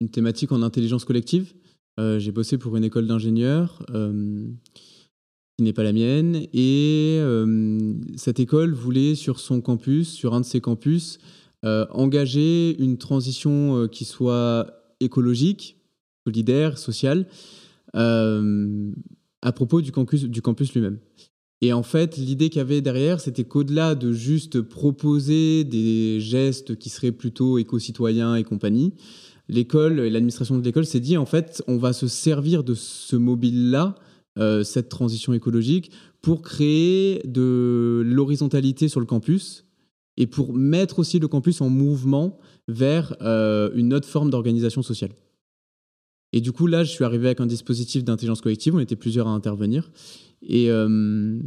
une, 0.00 0.10
thématique 0.10 0.52
en 0.52 0.62
intelligence 0.62 1.04
collective. 1.04 1.54
Euh, 2.00 2.18
j'ai 2.18 2.32
bossé 2.32 2.56
pour 2.56 2.76
une 2.76 2.84
école 2.84 3.06
d'ingénieurs 3.06 3.84
euh, 3.90 4.48
qui 5.56 5.64
n'est 5.64 5.72
pas 5.72 5.82
la 5.82 5.92
mienne. 5.92 6.46
Et 6.52 7.18
euh, 7.20 7.92
cette 8.16 8.40
école 8.40 8.72
voulait 8.72 9.14
sur 9.14 9.38
son 9.38 9.60
campus, 9.60 10.08
sur 10.08 10.34
un 10.34 10.40
de 10.40 10.46
ses 10.46 10.60
campus, 10.60 11.18
engager 11.62 12.74
une 12.80 12.96
transition 12.96 13.86
qui 13.88 14.06
soit 14.06 14.66
écologique, 15.00 15.76
solidaire, 16.26 16.78
sociale, 16.78 17.26
à 17.94 19.52
propos 19.52 19.80
du 19.80 19.92
campus, 19.92 20.24
du 20.24 20.42
campus 20.42 20.72
lui-même. 20.74 20.98
Et 21.62 21.72
en 21.72 21.82
fait, 21.82 22.16
l'idée 22.16 22.48
qu'il 22.48 22.58
y 22.58 22.62
avait 22.62 22.80
derrière, 22.80 23.20
c'était 23.20 23.44
qu'au-delà 23.44 23.94
de 23.94 24.12
juste 24.12 24.62
proposer 24.62 25.64
des 25.64 26.18
gestes 26.20 26.76
qui 26.76 26.88
seraient 26.88 27.12
plutôt 27.12 27.58
éco-citoyens 27.58 28.34
et 28.36 28.44
compagnie, 28.44 28.94
l'école 29.48 30.00
et 30.00 30.10
l'administration 30.10 30.58
de 30.58 30.64
l'école 30.64 30.86
s'est 30.86 31.00
dit 31.00 31.18
en 31.18 31.26
fait, 31.26 31.62
on 31.66 31.76
va 31.76 31.92
se 31.92 32.06
servir 32.06 32.64
de 32.64 32.74
ce 32.74 33.16
mobile-là, 33.16 33.94
euh, 34.38 34.62
cette 34.62 34.88
transition 34.88 35.34
écologique, 35.34 35.90
pour 36.22 36.40
créer 36.40 37.20
de 37.26 38.02
l'horizontalité 38.06 38.88
sur 38.88 39.00
le 39.00 39.06
campus 39.06 39.66
et 40.16 40.26
pour 40.26 40.54
mettre 40.54 40.98
aussi 40.98 41.18
le 41.18 41.28
campus 41.28 41.60
en 41.60 41.68
mouvement 41.68 42.38
vers 42.68 43.16
euh, 43.20 43.70
une 43.74 43.92
autre 43.92 44.08
forme 44.08 44.30
d'organisation 44.30 44.82
sociale. 44.82 45.10
Et 46.32 46.40
du 46.40 46.52
coup, 46.52 46.66
là, 46.66 46.84
je 46.84 46.90
suis 46.90 47.04
arrivé 47.04 47.26
avec 47.26 47.40
un 47.40 47.46
dispositif 47.46 48.04
d'intelligence 48.04 48.40
collective, 48.40 48.74
on 48.74 48.80
était 48.80 48.96
plusieurs 48.96 49.26
à 49.26 49.30
intervenir, 49.30 49.90
et 50.42 50.70
euh, 50.70 51.38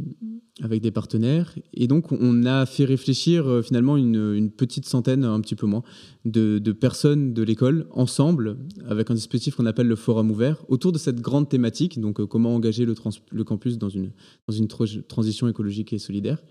avec 0.62 0.82
des 0.82 0.90
partenaires. 0.90 1.54
Et 1.72 1.86
donc, 1.86 2.12
on 2.12 2.44
a 2.44 2.66
fait 2.66 2.84
réfléchir 2.84 3.46
euh, 3.48 3.62
finalement 3.62 3.96
une, 3.96 4.50
petite 4.50 4.86
centaine, 4.86 5.24
un 5.24 5.40
petit 5.40 5.56
peu 5.56 5.66
moins, 5.66 5.82
de, 6.24 6.58
personnes 6.72 7.32
de 7.32 7.42
l'école 7.42 7.88
ensemble, 7.92 8.58
avec 8.86 9.10
un 9.10 9.14
dispositif 9.14 9.56
qu'on 9.56 9.66
appelle 9.66 9.88
le 9.88 9.96
forum 9.96 10.30
ouvert, 10.30 10.64
autour 10.68 10.92
de 10.92 10.98
cette 10.98 11.20
grande 11.20 11.48
thématique, 11.48 11.98
donc 11.98 12.20
euh, 12.20 12.26
comment 12.26 12.54
engager 12.54 12.84
le, 12.84 13.44
campus 13.44 13.78
dans 13.78 13.88
une 13.88 14.68
transition 15.08 15.48
écologique 15.48 15.92
et 15.92 15.98
solidaire. 15.98 16.42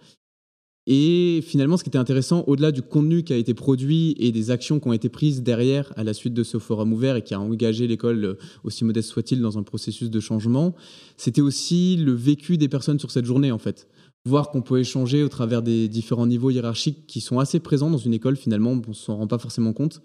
Et 0.85 1.41
finalement, 1.43 1.77
ce 1.77 1.83
qui 1.83 1.89
était 1.89 1.97
intéressant, 1.97 2.43
au-delà 2.45 2.71
du 2.73 2.81
contenu 2.81 3.23
qui 3.23 3.31
a 3.31 3.37
été 3.37 3.53
produit 3.53 4.15
et 4.19 4.33
des 4.33 4.51
actions 4.51 4.81
qui 4.81 4.87
ont 4.89 4.93
été 4.93 5.07
prises 5.07 5.41
derrière 5.41 5.93
à 5.95 6.03
la 6.03 6.13
suite 6.13 6.33
de 6.33 6.43
ce 6.43 6.57
forum 6.59 6.91
ouvert 6.91 7.15
et 7.15 7.21
qui 7.21 7.33
a 7.33 7.39
engagé 7.39 7.87
l'école, 7.87 8.25
euh, 8.25 8.33
aussi 8.65 8.83
modeste 8.83 9.09
soit-il, 9.09 9.41
dans 9.41 9.57
un 9.57 9.63
processus 9.63 10.09
de 10.09 10.19
changement, 10.19 10.75
c'était 11.15 11.41
aussi 11.41 11.95
le 11.95 12.11
vécu 12.11 12.57
des 12.57 12.67
personnes 12.67 12.99
sur 12.99 13.11
cette 13.11 13.25
journée, 13.25 13.51
en 13.51 13.59
fait. 13.59 13.87
Voir 14.25 14.49
qu'on 14.49 14.61
peut 14.61 14.79
échanger 14.79 15.23
au 15.23 15.29
travers 15.29 15.61
des 15.61 15.87
différents 15.87 16.27
niveaux 16.27 16.49
hiérarchiques 16.49 17.07
qui 17.07 17.21
sont 17.21 17.39
assez 17.39 17.61
présents 17.61 17.89
dans 17.89 17.97
une 17.97 18.13
école, 18.13 18.35
finalement, 18.35 18.71
on 18.71 18.81
ne 18.89 18.93
s'en 18.93 19.15
rend 19.15 19.27
pas 19.27 19.37
forcément 19.37 19.71
compte. 19.71 20.01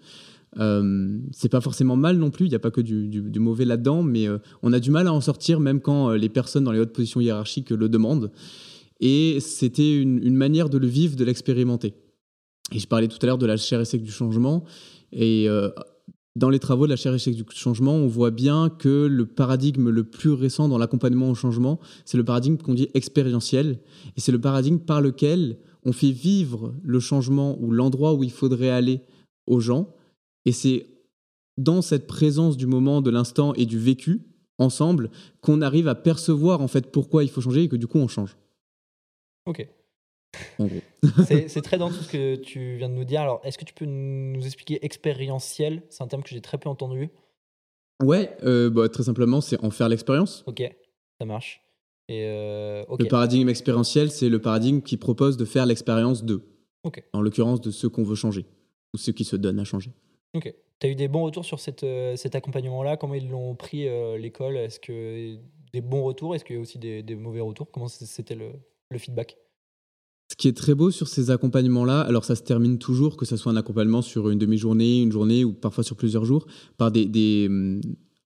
Euh, 0.59 1.19
c'est 1.31 1.49
pas 1.49 1.61
forcément 1.61 1.95
mal 1.97 2.17
non 2.17 2.31
plus, 2.31 2.45
il 2.45 2.49
n'y 2.49 2.55
a 2.55 2.59
pas 2.59 2.71
que 2.71 2.81
du, 2.81 3.39
mauvais 3.39 3.65
là-dedans, 3.65 4.01
mais 4.01 4.27
euh, 4.27 4.39
on 4.63 4.71
a 4.71 4.79
du 4.79 4.91
mal 4.91 5.07
à 5.07 5.13
en 5.13 5.21
sortir 5.21 5.59
même 5.59 5.79
quand 5.81 6.11
les 6.11 6.29
personnes 6.29 6.63
dans 6.63 6.71
les 6.71 6.79
hautes 6.79 6.93
positions 6.93 7.19
hiérarchiques 7.19 7.69
le 7.69 7.89
demandent. 7.89 8.31
Et 8.99 9.39
c'était 9.39 10.01
une, 10.01 10.35
manière 10.35 10.69
de 10.69 10.77
le 10.77 10.87
vivre, 10.87 11.15
de 11.15 11.23
l'expérimenter. 11.23 11.93
Et 12.73 12.79
je 12.79 12.87
parlais 12.87 13.07
tout 13.07 13.17
à 13.21 13.25
l'heure 13.25 13.37
de 13.37 13.45
la 13.45 13.57
chair 13.57 13.81
et 13.81 13.97
du 13.97 14.11
changement. 14.11 14.63
Et 15.11 15.47
euh, 15.47 15.69
dans 16.35 16.49
les 16.49 16.59
travaux 16.59 16.85
de 16.85 16.91
la 16.91 16.95
chaire 16.95 17.13
échec 17.13 17.35
du 17.35 17.43
changement, 17.53 17.93
on 17.93 18.07
voit 18.07 18.31
bien 18.31 18.69
que 18.69 19.07
le 19.07 19.25
paradigme 19.25 19.89
le 19.89 20.03
plus 20.03 20.31
récent 20.31 20.67
dans 20.67 20.77
l'accompagnement 20.77 21.29
au 21.29 21.35
changement, 21.35 21.79
c'est 22.05 22.17
le 22.17 22.23
paradigme 22.23 22.57
qu'on 22.57 22.73
dit 22.73 22.89
expérientiel. 22.93 23.79
Et 24.15 24.21
c'est 24.21 24.31
le 24.31 24.41
paradigme 24.41 24.79
par 24.79 25.01
lequel 25.01 25.57
on 25.83 25.93
fait 25.93 26.11
vivre 26.11 26.73
le 26.83 26.99
changement 26.99 27.57
ou 27.61 27.71
l'endroit 27.71 28.13
où 28.13 28.23
il 28.23 28.31
faudrait 28.31 28.69
aller 28.69 29.01
aux 29.47 29.59
gens. 29.59 29.93
Et 30.45 30.51
c'est 30.51 30.87
dans 31.57 31.81
cette 31.81 32.07
présence 32.07 32.57
du 32.57 32.67
moment, 32.67 33.01
de 33.01 33.09
l'instant 33.09 33.53
et 33.53 33.65
du 33.65 33.77
vécu 33.77 34.21
ensemble 34.57 35.09
qu'on 35.41 35.61
arrive 35.61 35.87
à 35.87 35.95
percevoir 35.95 36.61
en 36.61 36.67
fait 36.67 36.91
pourquoi 36.91 37.23
il 37.23 37.29
faut 37.29 37.41
changer 37.41 37.63
et 37.63 37.69
que 37.69 37.75
du 37.75 37.87
coup 37.87 37.97
on 37.97 38.07
change. 38.07 38.37
Ok. 39.49 39.67
c'est 41.27 41.61
très 41.61 41.79
dans 41.79 41.89
tout 41.89 42.03
ce 42.03 42.11
que 42.11 42.35
tu 42.35 42.77
viens 42.77 42.89
de 42.89 42.93
nous 42.93 43.03
dire. 43.03 43.21
Alors, 43.21 43.41
est-ce 43.43 43.57
que 43.57 43.65
tu 43.65 43.73
peux 43.73 43.85
nous 43.85 44.45
expliquer 44.45 44.85
expérientiel? 44.85 45.81
C'est 45.89 46.03
un 46.03 46.07
terme 46.07 46.21
que 46.21 46.29
j'ai 46.29 46.41
très 46.41 46.59
peu 46.59 46.69
entendu. 46.69 47.09
Ouais, 48.03 48.37
euh, 48.43 48.69
bah, 48.69 48.87
très 48.89 49.03
simplement, 49.03 49.41
c'est 49.41 49.61
en 49.63 49.71
faire 49.71 49.89
l'expérience. 49.89 50.43
Ok, 50.45 50.61
ça 51.19 51.25
marche. 51.25 51.61
Et 52.07 52.23
euh, 52.25 52.85
Le 52.97 53.07
paradigme 53.07 53.49
expérientiel, 53.49 54.11
c'est 54.11 54.29
le 54.29 54.39
paradigme 54.39 54.81
qui 54.81 54.97
propose 54.97 55.35
de 55.35 55.45
faire 55.45 55.65
l'expérience 55.65 56.23
de. 56.23 56.41
En 57.13 57.21
l'occurrence, 57.21 57.59
de 57.59 57.71
ceux 57.71 57.89
qu'on 57.89 58.03
veut 58.03 58.15
changer 58.15 58.45
ou 58.93 58.97
ceux 58.97 59.11
qui 59.11 59.25
se 59.25 59.35
donnent 59.35 59.59
à 59.59 59.65
changer. 59.65 59.91
Ok. 60.33 60.53
Tu 60.79 60.87
as 60.87 60.89
eu 60.89 60.95
des 60.95 61.09
bons 61.09 61.23
retours 61.23 61.43
sur 61.43 61.59
cette, 61.59 61.83
euh, 61.83 62.15
cet 62.15 62.35
accompagnement-là? 62.35 62.95
Comment 62.95 63.15
ils 63.15 63.29
l'ont 63.29 63.53
pris, 63.53 63.87
l'école? 64.17 64.55
Est-ce 64.55 64.79
que 64.79 65.37
des 65.73 65.81
bons 65.81 66.03
retours? 66.03 66.35
Est-ce 66.35 66.45
qu'il 66.45 66.55
y 66.55 66.59
a 66.59 66.61
aussi 66.61 66.79
des, 66.79 67.15
mauvais 67.15 67.41
retours? 67.41 67.69
Comment 67.69 67.89
c'était 67.89 68.35
le, 68.35 68.53
le 68.91 68.97
feedback 68.97 69.37
ce 70.31 70.35
qui 70.35 70.47
est 70.47 70.55
très 70.55 70.75
beau 70.75 70.91
sur 70.91 71.07
ces 71.07 71.31
accompagnements-là, 71.31 72.01
alors 72.01 72.23
ça 72.23 72.35
se 72.35 72.43
termine 72.43 72.77
toujours, 72.77 73.17
que 73.17 73.25
ce 73.25 73.35
soit 73.35 73.51
un 73.51 73.55
accompagnement 73.55 74.03
sur 74.03 74.29
une 74.29 74.37
demi-journée, 74.37 75.01
une 75.01 75.11
journée 75.11 75.43
ou 75.43 75.53
parfois 75.53 75.83
sur 75.83 75.95
plusieurs 75.95 76.23
jours, 76.23 76.45
par 76.77 76.91
des, 76.91 77.47
hum, 77.49 77.81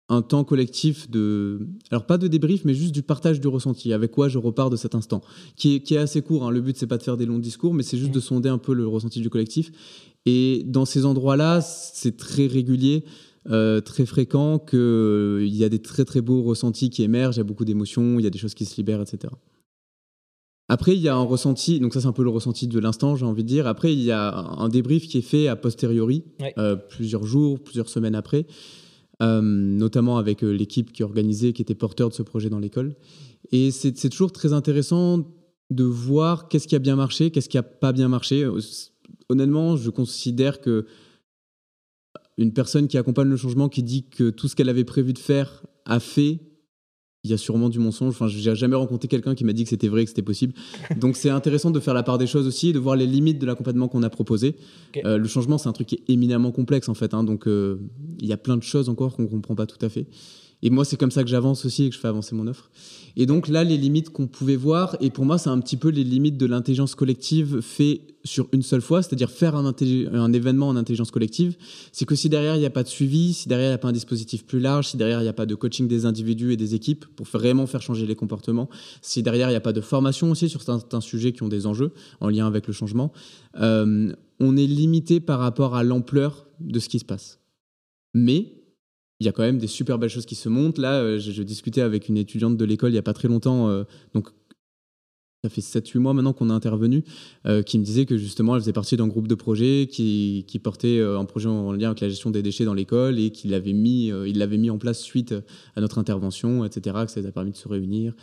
un 0.08 0.22
temps 0.22 0.46
collectif 0.46 1.10
de, 1.10 1.68
alors 1.92 2.06
pas 2.06 2.18
de 2.18 2.28
débrief, 2.28 2.64
mais 2.64 2.74
juste 2.74 2.94
du 2.94 3.04
partage 3.04 3.42
du 3.42 3.48
ressenti, 3.48 3.92
avec 3.92 4.12
quoi 4.12 4.30
je 4.30 4.38
repars 4.38 4.70
de 4.70 4.78
cet 4.78 4.96
instant, 4.96 5.22
qui 5.58 5.76
est, 5.76 5.80
qui 5.82 5.96
est 5.96 5.98
assez 5.98 6.22
court. 6.22 6.46
Hein. 6.46 6.52
Le 6.52 6.62
but 6.62 6.78
c'est 6.78 6.88
pas 6.88 6.98
de 6.98 7.04
faire 7.04 7.18
des 7.18 7.26
longs 7.26 7.38
discours, 7.38 7.74
mais 7.74 7.84
c'est 7.84 7.98
juste 7.98 8.12
de 8.12 8.20
sonder 8.22 8.48
un 8.48 8.58
peu 8.58 8.74
le 8.74 8.88
ressenti 8.88 9.20
du 9.20 9.30
collectif. 9.30 9.72
Et 10.26 10.64
dans 10.66 10.86
ces 10.86 11.06
endroits-là, 11.06 11.60
c'est 11.62 12.16
très 12.16 12.48
régulier. 12.48 13.04
Euh, 13.50 13.82
très 13.82 14.06
fréquent 14.06 14.60
qu'il 14.60 14.78
euh, 14.80 15.48
y 15.48 15.64
a 15.64 15.70
des 15.70 15.80
très 15.80 16.06
très 16.06 16.22
beaux 16.22 16.44
ressentis 16.44 16.90
qui 16.90 17.04
émergent, 17.04 17.38
il 17.38 17.40
y 17.40 17.42
a 17.42 17.46
beaucoup 17.46 17.66
d'émotions, 17.66 18.20
il 18.20 18.24
y 18.24 18.28
a 18.28 18.30
des 18.30 18.38
choses 18.38 18.54
qui 18.54 18.66
se 18.66 18.76
libèrent, 18.76 19.02
etc. 19.02 19.34
Après, 20.72 20.96
il 20.96 21.02
y 21.02 21.08
a 21.08 21.16
un 21.16 21.24
ressenti, 21.24 21.80
donc 21.80 21.96
ça 21.96 22.02
c'est 22.02 22.08
un 22.08 22.14
peu 22.14 22.24
le 22.24 22.30
ressenti 22.30 22.68
de 22.68 22.80
l'instant, 22.80 23.16
j'ai 23.16 23.26
envie 23.26 23.44
de 23.44 23.48
dire. 23.48 23.66
Après, 23.66 23.92
il 23.92 24.02
y 24.02 24.12
a 24.12 24.36
un 24.36 24.70
débrief 24.70 25.08
qui 25.08 25.18
est 25.18 25.22
fait 25.22 25.48
a 25.48 25.56
posteriori, 25.56 26.24
euh, 26.60 26.76
plusieurs 26.76 27.26
jours, 27.26 27.60
plusieurs 27.60 27.90
semaines 27.90 28.14
après, 28.14 28.46
euh, 29.24 29.42
notamment 29.42 30.20
avec 30.20 30.44
euh, 30.44 30.52
l'équipe 30.52 30.94
qui 30.94 31.02
organisait, 31.02 31.54
qui 31.54 31.64
était 31.64 31.74
porteur 31.74 32.10
de 32.10 32.14
ce 32.14 32.22
projet 32.22 32.50
dans 32.50 32.60
l'école. 32.60 32.96
Et 33.52 33.72
c'est 33.72 34.10
toujours 34.10 34.32
très 34.32 34.54
intéressant 34.54 35.26
de 35.72 35.84
voir 35.84 36.48
qu'est-ce 36.50 36.68
qui 36.68 36.76
a 36.76 36.80
bien 36.80 36.96
marché, 36.96 37.32
qu'est-ce 37.32 37.50
qui 37.50 37.58
a 37.58 37.64
pas 37.64 37.92
bien 37.92 38.08
marché. 38.08 38.48
Honnêtement, 39.28 39.76
je 39.76 39.90
considère 39.90 40.62
que 40.62 40.86
une 42.38 42.54
personne 42.54 42.88
qui 42.88 42.98
accompagne 42.98 43.28
le 43.28 43.38
changement, 43.38 43.70
qui 43.70 43.82
dit 43.82 44.08
que 44.08 44.30
tout 44.30 44.48
ce 44.48 44.56
qu'elle 44.56 44.70
avait 44.70 44.84
prévu 44.84 45.14
de 45.14 45.20
faire 45.20 45.64
a 45.86 46.00
fait, 46.00 46.40
il 47.24 47.32
y 47.32 47.34
a 47.34 47.38
sûrement 47.38 47.70
du 47.70 47.80
mensonge. 47.80 48.10
Enfin, 48.10 48.28
j'ai 48.28 48.56
jamais 48.56 48.76
rencontré 48.76 49.08
quelqu'un 49.08 49.36
qui 49.36 49.44
m'a 49.44 49.54
dit 49.54 49.64
que 49.64 49.70
c'était 49.70 49.90
vrai, 49.90 50.04
que 50.04 50.10
c'était 50.10 50.22
possible. 50.22 50.54
Donc, 50.98 51.18
c'est 51.18 51.30
intéressant 51.30 51.72
de 51.72 51.80
faire 51.80 51.94
la 51.94 52.04
part 52.04 52.18
des 52.18 52.28
choses 52.28 52.48
aussi, 52.48 52.72
de 52.72 52.80
voir 52.80 52.96
les 52.96 53.06
limites 53.06 53.40
de 53.40 53.46
l'accompagnement 53.46 53.88
qu'on 53.88 54.04
a 54.04 54.10
proposé. 54.10 54.56
Euh, 55.04 55.18
le 55.18 55.28
changement, 55.28 55.58
c'est 55.58 55.68
un 55.68 55.74
truc 55.74 55.88
qui 55.88 55.96
est 55.96 56.10
éminemment 56.12 56.52
complexe 56.52 56.88
en 56.88 56.94
fait. 56.94 57.14
Hein. 57.14 57.24
donc, 57.24 57.48
euh, 57.48 57.78
il 58.20 58.28
y 58.28 58.34
a 58.34 58.38
plein 58.38 58.58
de 58.58 58.64
choses 58.64 58.90
encore 58.90 59.16
qu'on 59.16 59.28
comprend 59.28 59.56
pas 59.56 59.66
tout 59.66 59.84
à 59.86 59.90
fait. 59.90 60.08
Et 60.62 60.70
moi, 60.70 60.84
c'est 60.84 60.98
comme 60.98 61.12
ça 61.12 61.24
que 61.24 61.30
j'avance 61.30 61.66
aussi 61.66 61.86
et 61.86 61.90
que 61.90 61.96
je 61.96 62.00
fais 62.00 62.08
avancer 62.08 62.36
mon 62.36 62.48
offre. 62.48 62.70
Et 63.16 63.26
donc 63.26 63.48
là, 63.48 63.64
les 63.64 63.78
limites 63.78 64.10
qu'on 64.10 64.28
pouvait 64.28 64.56
voir, 64.56 64.96
et 65.00 65.10
pour 65.10 65.26
moi, 65.26 65.38
c'est 65.38 65.50
un 65.50 65.60
petit 65.60 65.78
peu 65.78 65.90
les 65.90 66.04
limites 66.04 66.38
de 66.38 66.46
l'intelligence 66.46 66.96
collective 66.96 67.62
fait 67.62 68.02
sur 68.26 68.48
une 68.52 68.62
seule 68.62 68.82
fois, 68.82 69.02
c'est-à-dire 69.02 69.32
faire 69.32 69.56
un, 69.56 70.34
événement 70.34 70.68
en 70.68 70.76
intelligence 70.76 71.12
collective, 71.12 71.56
c'est 71.92 72.06
que 72.06 72.16
si 72.16 72.30
derrière, 72.30 72.56
il 72.56 72.60
n'y 72.60 72.66
a 72.66 72.70
pas 72.70 72.84
de 72.84 72.90
suivi, 72.90 73.34
si 73.34 73.48
derrière, 73.48 73.70
il 73.70 73.72
n'y 73.72 73.76
a 73.76 73.80
pas 73.80 73.88
un 73.88 73.94
dispositif 73.94 74.46
plus 74.46 74.60
large, 74.60 74.90
si 74.90 74.98
derrière, 74.98 75.22
il 75.22 75.24
n'y 75.24 75.30
a 75.30 75.34
pas 75.34 75.46
de 75.46 75.56
coaching 75.56 75.88
des 75.88 76.06
individus 76.06 76.54
et 76.54 76.58
des 76.58 76.76
équipes 76.76 77.06
pour 77.16 77.26
vraiment 77.26 77.66
faire 77.66 77.82
changer 77.82 78.06
les 78.06 78.16
comportements, 78.16 78.70
si 79.02 79.24
derrière, 79.24 79.48
il 79.50 79.54
n'y 79.54 79.58
a 79.58 79.62
pas 79.62 79.74
de 79.74 79.82
formation 79.82 80.30
aussi 80.32 80.50
sur 80.50 80.62
certains 80.62 81.02
sujets 81.02 81.32
qui 81.32 81.44
ont 81.44 81.48
des 81.48 81.66
enjeux 81.66 81.92
en 82.20 82.30
lien 82.30 82.46
avec 82.46 82.68
le 82.68 82.74
changement, 82.74 83.14
euh, 83.60 84.14
on 84.40 84.58
est 84.58 84.68
limité 84.68 85.20
par 85.20 85.40
rapport 85.40 85.76
à 85.76 85.84
l'ampleur 85.84 86.46
de 86.60 86.80
ce 86.80 86.90
qui 86.90 87.00
se 87.00 87.06
passe. 87.06 87.40
Mais 88.14 88.59
il 89.20 89.26
y 89.26 89.30
a 89.30 89.32
quand 89.32 89.44
même 89.44 89.58
des 89.58 89.68
super 89.68 89.98
belles 90.00 90.10
choses 90.10 90.26
qui 90.26 90.36
se 90.36 90.50
montent. 90.50 90.78
Là, 90.78 91.02
euh, 91.02 91.20
je, 91.20 91.44
discutais 91.44 91.82
avec 91.82 92.10
une 92.10 92.18
étudiante 92.18 92.58
de 92.58 92.66
l'école 92.66 92.92
il 92.92 92.94
n'y 92.94 93.00
a 93.00 93.04
pas 93.04 93.14
très 93.14 93.28
longtemps, 93.28 93.70
euh, 93.70 93.84
donc 94.14 94.30
ça 95.44 95.50
fait 95.50 95.62
7-8 95.62 96.00
mois 96.00 96.14
maintenant 96.14 96.34
qu'on 96.34 96.50
a 96.50 96.54
intervenu, 96.54 97.04
euh, 97.46 97.62
qui 97.62 97.80
me 97.80 97.84
disait 97.84 98.06
que 98.06 98.18
justement 98.18 98.56
elle 98.56 98.62
faisait 98.62 98.74
partie 98.74 98.98
d'un 98.98 99.08
groupe 99.08 99.28
de 99.28 99.36
projet 99.36 99.88
qui, 99.90 100.44
portait 100.62 101.00
un 101.00 101.24
projet 101.24 101.48
en 101.48 101.72
lien 101.72 101.88
avec 101.88 102.02
la 102.02 102.10
gestion 102.10 102.30
des 102.30 102.42
déchets 102.42 102.66
dans 102.66 102.74
l'école 102.74 103.20
et 103.20 103.32
qu'il 103.32 103.54
avait 103.54 103.72
mis, 103.72 104.12
l'avait 104.34 104.58
mis 104.58 104.70
en 104.70 104.78
place 104.78 105.00
suite 105.00 105.34
à 105.78 105.82
notre 105.82 105.98
intervention, 105.98 106.66
etc., 106.66 106.98
que 107.06 107.12
ça 107.12 107.22
a 107.26 107.32
permis 107.32 107.52
de 107.52 107.58
se 107.58 107.70
réunir 107.70 108.14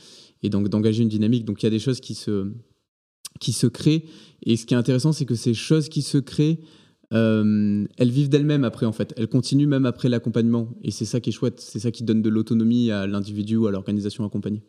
et 0.43 0.51
donc 0.51 0.69
d'engager 0.69 1.03
une 1.03 1.09
dynamique. 1.09 1.47
Donc 1.47 1.63
il 1.63 1.67
y 1.67 1.69
a 1.69 1.71
des 1.71 1.79
choses 1.79 2.01
qui 2.01 2.15
se, 2.15 2.53
qui 3.41 3.53
se 3.53 3.67
créent. 3.67 4.05
Et 4.43 4.57
ce 4.57 4.67
qui 4.67 4.75
est 4.75 4.77
intéressant, 4.77 5.13
c'est 5.13 5.25
que 5.25 5.35
ces 5.35 5.55
choses 5.55 5.89
qui 5.89 6.03
se 6.03 6.19
créent, 6.19 6.59
euh, 7.13 7.87
elles 7.99 8.11
vivent 8.11 8.29
d'elles-mêmes 8.29 8.65
après 8.65 8.87
en 8.87 8.93
fait. 8.93 9.15
Elles 9.17 9.29
continuent 9.29 9.69
même 9.69 9.87
après 9.87 10.09
l'accompagnement 10.09 10.69
et 10.83 10.91
c'est 10.91 11.05
ça 11.05 11.21
qui 11.21 11.31
est 11.31 11.33
chouette. 11.33 11.61
C'est 11.61 11.79
ça 11.79 11.91
qui 11.91 12.05
donne 12.05 12.23
de 12.23 12.29
l'autonomie 12.29 12.91
à 12.91 13.07
l'individu 13.07 13.57
ou 13.57 13.67
à 13.67 13.71
l'organisation 13.71 14.25
accompagnée. 14.25 14.63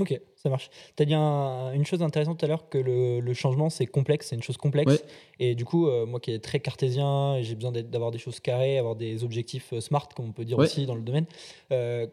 Ok, 0.00 0.20
ça 0.36 0.48
marche. 0.48 0.70
Tu 0.96 1.02
as 1.02 1.06
dit 1.06 1.14
une 1.14 1.84
chose 1.84 2.02
intéressante 2.02 2.38
tout 2.38 2.44
à 2.44 2.48
l'heure 2.48 2.68
que 2.68 2.78
le, 2.78 3.34
changement 3.34 3.68
c'est 3.68 3.86
complexe, 3.86 4.28
c'est 4.28 4.36
une 4.36 4.44
chose 4.44 4.56
complexe. 4.56 5.02
Et 5.40 5.56
du 5.56 5.64
coup, 5.64 5.88
euh, 5.88 6.06
moi 6.06 6.20
qui 6.20 6.30
est 6.30 6.38
très 6.38 6.60
cartésien, 6.60 7.38
j'ai 7.42 7.56
besoin 7.56 7.72
d'avoir 7.72 8.12
des 8.12 8.18
choses 8.18 8.38
carrées, 8.38 8.78
avoir 8.78 8.94
des 8.94 9.24
objectifs 9.24 9.72
euh, 9.72 9.80
smart, 9.80 10.08
comme 10.14 10.26
on 10.26 10.32
peut 10.32 10.44
dire 10.44 10.56
aussi 10.56 10.86
dans 10.86 10.94
le 10.94 11.02
domaine. 11.02 11.26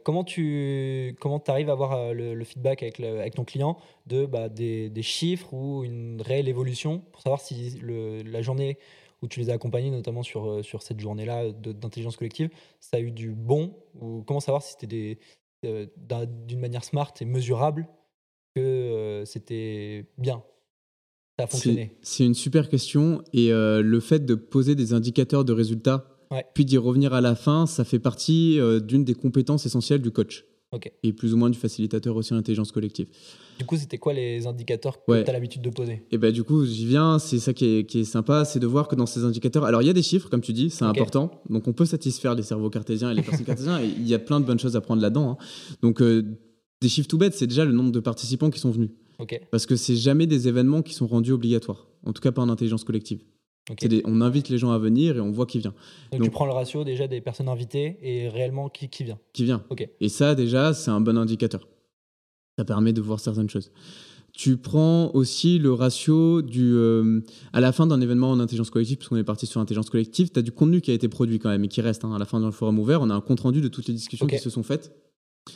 comment 0.03 0.23
tu 0.23 1.15
comment 1.19 1.43
arrives 1.47 1.69
à 1.69 1.73
avoir 1.73 2.11
le, 2.11 2.43
feedback 2.43 2.81
avec, 2.81 2.99
avec, 2.99 3.35
ton 3.35 3.43
client 3.43 3.77
de 4.07 4.25
bah, 4.25 4.49
des, 4.49 4.89
des, 4.89 5.03
chiffres 5.03 5.53
ou 5.53 5.83
une 5.83 6.23
réelle 6.23 6.47
évolution 6.47 7.03
pour 7.11 7.21
savoir 7.21 7.39
si 7.39 7.79
la 7.83 8.41
journée 8.41 8.79
où 9.21 9.27
tu 9.27 9.39
les 9.39 9.49
as 9.49 9.53
accompagnés, 9.53 9.91
notamment 9.91 10.23
sur, 10.23 10.49
euh, 10.49 10.63
sur 10.63 10.83
cette 10.83 10.99
journée-là 10.99 11.51
d'intelligence 11.51 12.17
collective, 12.17 12.49
ça 12.79 12.97
a 12.97 12.99
eu 12.99 13.11
du 13.11 13.31
bon 13.31 13.75
ou 13.99 14.23
comment 14.23 14.39
savoir 14.39 14.61
si 14.61 14.75
c'était 14.79 15.19
euh, 15.65 15.87
d'une 16.47 16.59
manière 16.59 16.83
smart 16.83 17.13
et 17.19 17.25
mesurable 17.25 17.87
que 18.55 18.61
euh, 18.61 19.25
c'était 19.25 20.05
bien? 20.17 20.43
Ça 21.37 21.45
a 21.45 21.47
fonctionné. 21.47 21.97
C'est 22.01 22.25
une 22.25 22.33
super 22.33 22.69
question 22.69 23.21
et 23.33 23.49
le 23.49 23.99
fait 23.99 24.25
de 24.25 24.35
poser 24.35 24.73
des 24.73 24.93
indicateurs 24.93 25.43
de 25.43 25.51
résultats 25.51 26.07
puis 26.53 26.63
d'y 26.63 26.77
revenir 26.77 27.13
à 27.13 27.19
la 27.19 27.35
fin, 27.35 27.65
ça 27.65 27.83
fait 27.83 27.99
partie 27.99 28.57
d'une 28.81 29.03
des 29.03 29.15
compétences 29.15 29.65
essentielles 29.65 30.01
du 30.01 30.11
coach. 30.11 30.45
Et 31.03 31.13
plus 31.13 31.33
ou 31.33 31.37
moins 31.37 31.49
du 31.49 31.57
facilitateur 31.57 32.15
aussi 32.15 32.33
en 32.33 32.37
intelligence 32.37 32.71
collective. 32.71 33.07
Du 33.57 33.65
coup, 33.65 33.77
c'était 33.77 33.97
quoi 33.97 34.13
les 34.13 34.45
indicateurs 34.45 34.97
que 35.03 35.23
tu 35.23 35.29
as 35.29 35.33
l'habitude 35.33 35.61
de 35.61 35.69
poser? 35.69 36.03
Et 36.11 36.17
ben 36.17 36.31
du 36.31 36.43
coup, 36.43 36.65
j'y 36.65 36.85
viens. 36.85 37.19
C'est 37.19 37.39
ça 37.39 37.53
qui 37.53 37.65
est, 37.65 37.85
qui 37.85 37.99
est 37.99 38.03
sympa, 38.03 38.43
c'est 38.43 38.59
de 38.59 38.67
voir 38.67 38.87
que 38.87 38.95
dans 38.95 39.05
ces 39.05 39.23
indicateurs, 39.23 39.63
alors 39.63 39.81
il 39.81 39.85
y 39.85 39.89
a 39.89 39.93
des 39.93 40.03
chiffres, 40.03 40.29
comme 40.29 40.41
tu 40.41 40.53
dis, 40.53 40.69
c'est 40.69 40.85
important. 40.85 41.31
Donc 41.49 41.67
on 41.67 41.73
peut 41.73 41.85
satisfaire 41.85 42.35
les 42.35 42.43
cerveaux 42.43 42.69
cartésiens 42.69 43.11
et 43.11 43.13
les 43.13 43.21
personnes 43.21 43.45
cartésiens. 43.45 43.81
Et 43.81 43.87
il 43.87 44.07
y 44.07 44.13
a 44.13 44.19
plein 44.19 44.39
de 44.39 44.45
bonnes 44.45 44.59
choses 44.59 44.75
à 44.75 44.81
prendre 44.81 45.01
là-dedans. 45.01 45.31
Hein. 45.31 45.45
Donc 45.81 46.01
euh, 46.01 46.23
des 46.81 46.89
chiffres 46.89 47.07
tout 47.07 47.17
bêtes, 47.17 47.35
c'est 47.35 47.47
déjà 47.47 47.63
le 47.63 47.71
nombre 47.71 47.91
de 47.91 47.99
participants 47.99 48.49
qui 48.49 48.59
sont 48.59 48.71
venus. 48.71 48.89
Parce 49.51 49.65
que 49.65 49.77
c'est 49.77 49.95
jamais 49.95 50.27
des 50.27 50.49
événements 50.49 50.81
qui 50.81 50.93
sont 50.93 51.07
rendus 51.07 51.31
obligatoires. 51.31 51.87
En 52.05 52.11
tout 52.11 52.21
cas, 52.21 52.33
pas 52.33 52.41
en 52.41 52.49
intelligence 52.49 52.83
collective 52.83 53.21
on 54.05 54.21
invite 54.21 54.49
les 54.49 54.57
gens 54.57 54.71
à 54.71 54.77
venir 54.77 55.17
et 55.17 55.19
on 55.19 55.31
voit 55.31 55.45
qui 55.45 55.59
vient. 55.59 55.73
Donc, 56.11 56.23
tu 56.23 56.29
prends 56.29 56.45
le 56.45 56.51
ratio 56.51 56.83
déjà 56.83 57.07
des 57.07 57.21
personnes 57.21 57.49
invitées 57.49 57.97
et 58.01 58.29
réellement 58.29 58.69
qui, 58.69 58.89
qui 58.89 59.03
vient. 59.03 59.19
Qui 59.33 59.43
vient. 59.45 59.63
Et 59.99 60.09
ça 60.09 60.35
déjà 60.35 60.73
c'est 60.73 60.91
un 60.91 61.01
bon 61.01 61.17
indicateur. 61.17 61.67
Ça 62.57 62.65
permet 62.65 62.93
de 62.93 63.01
voir 63.01 63.19
certaines 63.19 63.49
choses. 63.49 63.71
Tu 64.31 64.57
prends 64.57 65.11
aussi 65.13 65.59
le 65.59 65.71
ratio 65.71 66.41
du. 66.41 66.73
Euh, 66.73 67.21
à 67.53 67.61
la 67.61 67.71
fin 67.71 67.87
d'un 67.87 68.01
événement 68.01 68.31
en 68.31 68.39
intelligence 68.41 68.69
collective, 68.69 68.97
puisqu'on 68.97 69.15
est 69.15 69.23
parti 69.23 69.45
sur 69.45 69.61
intelligence 69.61 69.89
collective, 69.89 70.29
tu 70.29 70.39
as 70.39 70.41
du 70.41 70.51
contenu 70.51 70.81
qui 70.81 70.91
a 70.91 70.93
été 70.93 71.07
produit 71.07 71.39
quand 71.39 71.49
même 71.49 71.63
et 71.63 71.67
qui 71.69 71.79
reste. 71.79 72.03
Hein. 72.03 72.13
à 72.13 72.19
la 72.19 72.25
fin 72.25 72.41
d'un 72.41 72.51
forum 72.51 72.77
ouvert, 72.77 73.01
on 73.01 73.09
a 73.09 73.13
un 73.13 73.21
compte 73.21 73.39
rendu 73.39 73.61
de 73.61 73.69
toutes 73.69 73.87
les 73.87 73.93
discussions 73.93 74.27
qui 74.27 74.37
se 74.37 74.49
sont 74.49 74.63
faites. 74.63 74.93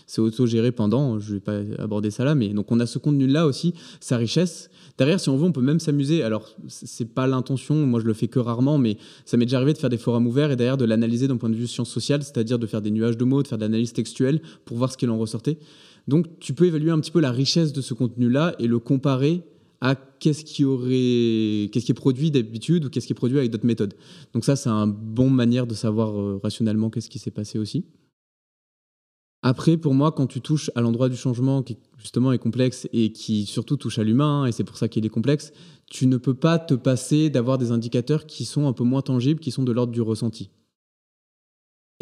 C'est 0.06 0.22
auto-géré 0.22 0.72
pendant, 0.72 1.20
je 1.20 1.30
ne 1.30 1.34
vais 1.36 1.40
pas 1.40 1.60
aborder 1.80 2.12
ça 2.12 2.24
là, 2.24 2.36
mais 2.36 2.50
donc 2.50 2.72
on 2.72 2.80
a 2.80 2.86
ce 2.86 3.00
contenu-là 3.00 3.46
aussi, 3.46 3.74
sa 4.00 4.18
richesse. 4.18 4.70
Derrière, 4.98 5.20
si 5.20 5.30
on 5.30 5.38
veut, 5.38 5.46
on 5.46 5.52
peut 5.52 5.62
même 5.62 5.80
s'amuser. 5.80 6.24
Alors, 6.24 6.56
c'est 6.68 7.14
pas 7.14 7.26
l'intention, 7.26 7.76
moi 7.88 8.00
je 8.00 8.06
le 8.06 8.14
fais 8.14 8.28
que 8.28 8.40
rarement, 8.40 8.78
mais 8.78 8.98
ça 9.26 9.38
m'est 9.38 9.46
déjà 9.46 9.58
arrivé 9.58 9.74
de 9.74 9.78
faire 9.78 9.90
des 9.90 9.98
forums 9.98 10.28
ouverts 10.28 10.52
et 10.52 10.56
derrière 10.56 10.78
de 10.78 10.86
l'analyser 10.86 11.28
d'un 11.28 11.38
point 11.38 11.50
de 11.50 11.56
vue 11.56 11.68
sciences 11.68 11.90
sociales, 11.90 12.22
c'est-à-dire 12.22 12.60
de 12.60 12.68
faire 12.68 12.82
des 12.82 12.92
nuages 12.92 13.18
de 13.18 13.24
mots, 13.24 13.42
de 13.42 13.48
faire 13.48 13.58
de 13.58 13.64
l'analyse 13.64 13.94
textuelle 13.94 14.42
pour 14.66 14.78
voir 14.78 14.92
ce 14.92 14.98
qu'il 14.98 15.10
en 15.10 15.18
ressortait. 15.18 15.58
Donc, 16.08 16.40
tu 16.40 16.54
peux 16.54 16.66
évaluer 16.66 16.92
un 16.92 17.00
petit 17.00 17.12
peu 17.12 17.20
la 17.20 17.32
richesse 17.32 17.74
de 17.74 17.82
ce 17.82 17.94
contenu-là 17.94 18.56
et 18.60 18.68
le 18.68 18.80
comparer 18.80 19.44
à 19.82 19.96
qu'est-ce 19.96 20.44
qui 20.44 20.66
aurait, 20.66 21.70
qu'est-ce 21.72 21.86
qui 21.86 21.92
est 21.92 21.96
produit 21.96 22.32
d'habitude 22.32 22.86
ou 22.86 22.90
qu'est-ce 22.90 23.08
qui 23.08 23.14
est 23.14 23.16
produit 23.16 23.38
avec 23.38 23.52
d'autres 23.52 23.66
méthodes. 23.66 23.94
Donc 24.34 24.44
ça, 24.44 24.56
c'est 24.56 24.70
un 24.70 24.88
bon 24.88 25.30
manière 25.30 25.68
de 25.68 25.74
savoir 25.74 26.20
euh, 26.20 26.40
rationnellement 26.44 26.90
qu'est-ce 26.90 27.10
qui 27.10 27.20
s'est 27.20 27.32
passé 27.32 27.60
aussi. 27.60 27.86
Après, 29.42 29.78
pour 29.78 29.94
moi, 29.94 30.12
quand 30.12 30.28
tu 30.28 30.42
touches 30.42 30.70
à 30.76 30.82
l'endroit 30.82 31.08
du 31.08 31.16
changement 31.16 31.64
qui 31.64 31.78
justement 31.98 32.34
est 32.34 32.40
complexe 32.40 32.90
et 32.92 33.14
qui 33.14 33.46
surtout 33.46 33.78
touche 33.78 33.98
à 33.98 34.04
l'humain, 34.04 34.46
et 34.46 34.52
c'est 34.52 34.66
pour 34.66 34.78
ça 34.78 34.90
qu'il 34.90 35.06
est 35.06 35.10
complexe, 35.10 35.54
tu 35.90 36.08
ne 36.08 36.18
peux 36.18 36.34
pas 36.34 36.60
te 36.60 36.74
passer 36.74 37.30
d'avoir 37.30 37.58
des 37.58 37.72
indicateurs 37.72 38.26
qui 38.26 38.44
sont 38.44 38.68
un 38.68 38.74
peu 38.74 38.84
moins 38.84 39.02
tangibles, 39.02 39.40
qui 39.40 39.52
sont 39.52 39.64
de 39.64 39.72
l'ordre 39.72 39.94
du 39.94 40.02
ressenti. 40.02 40.50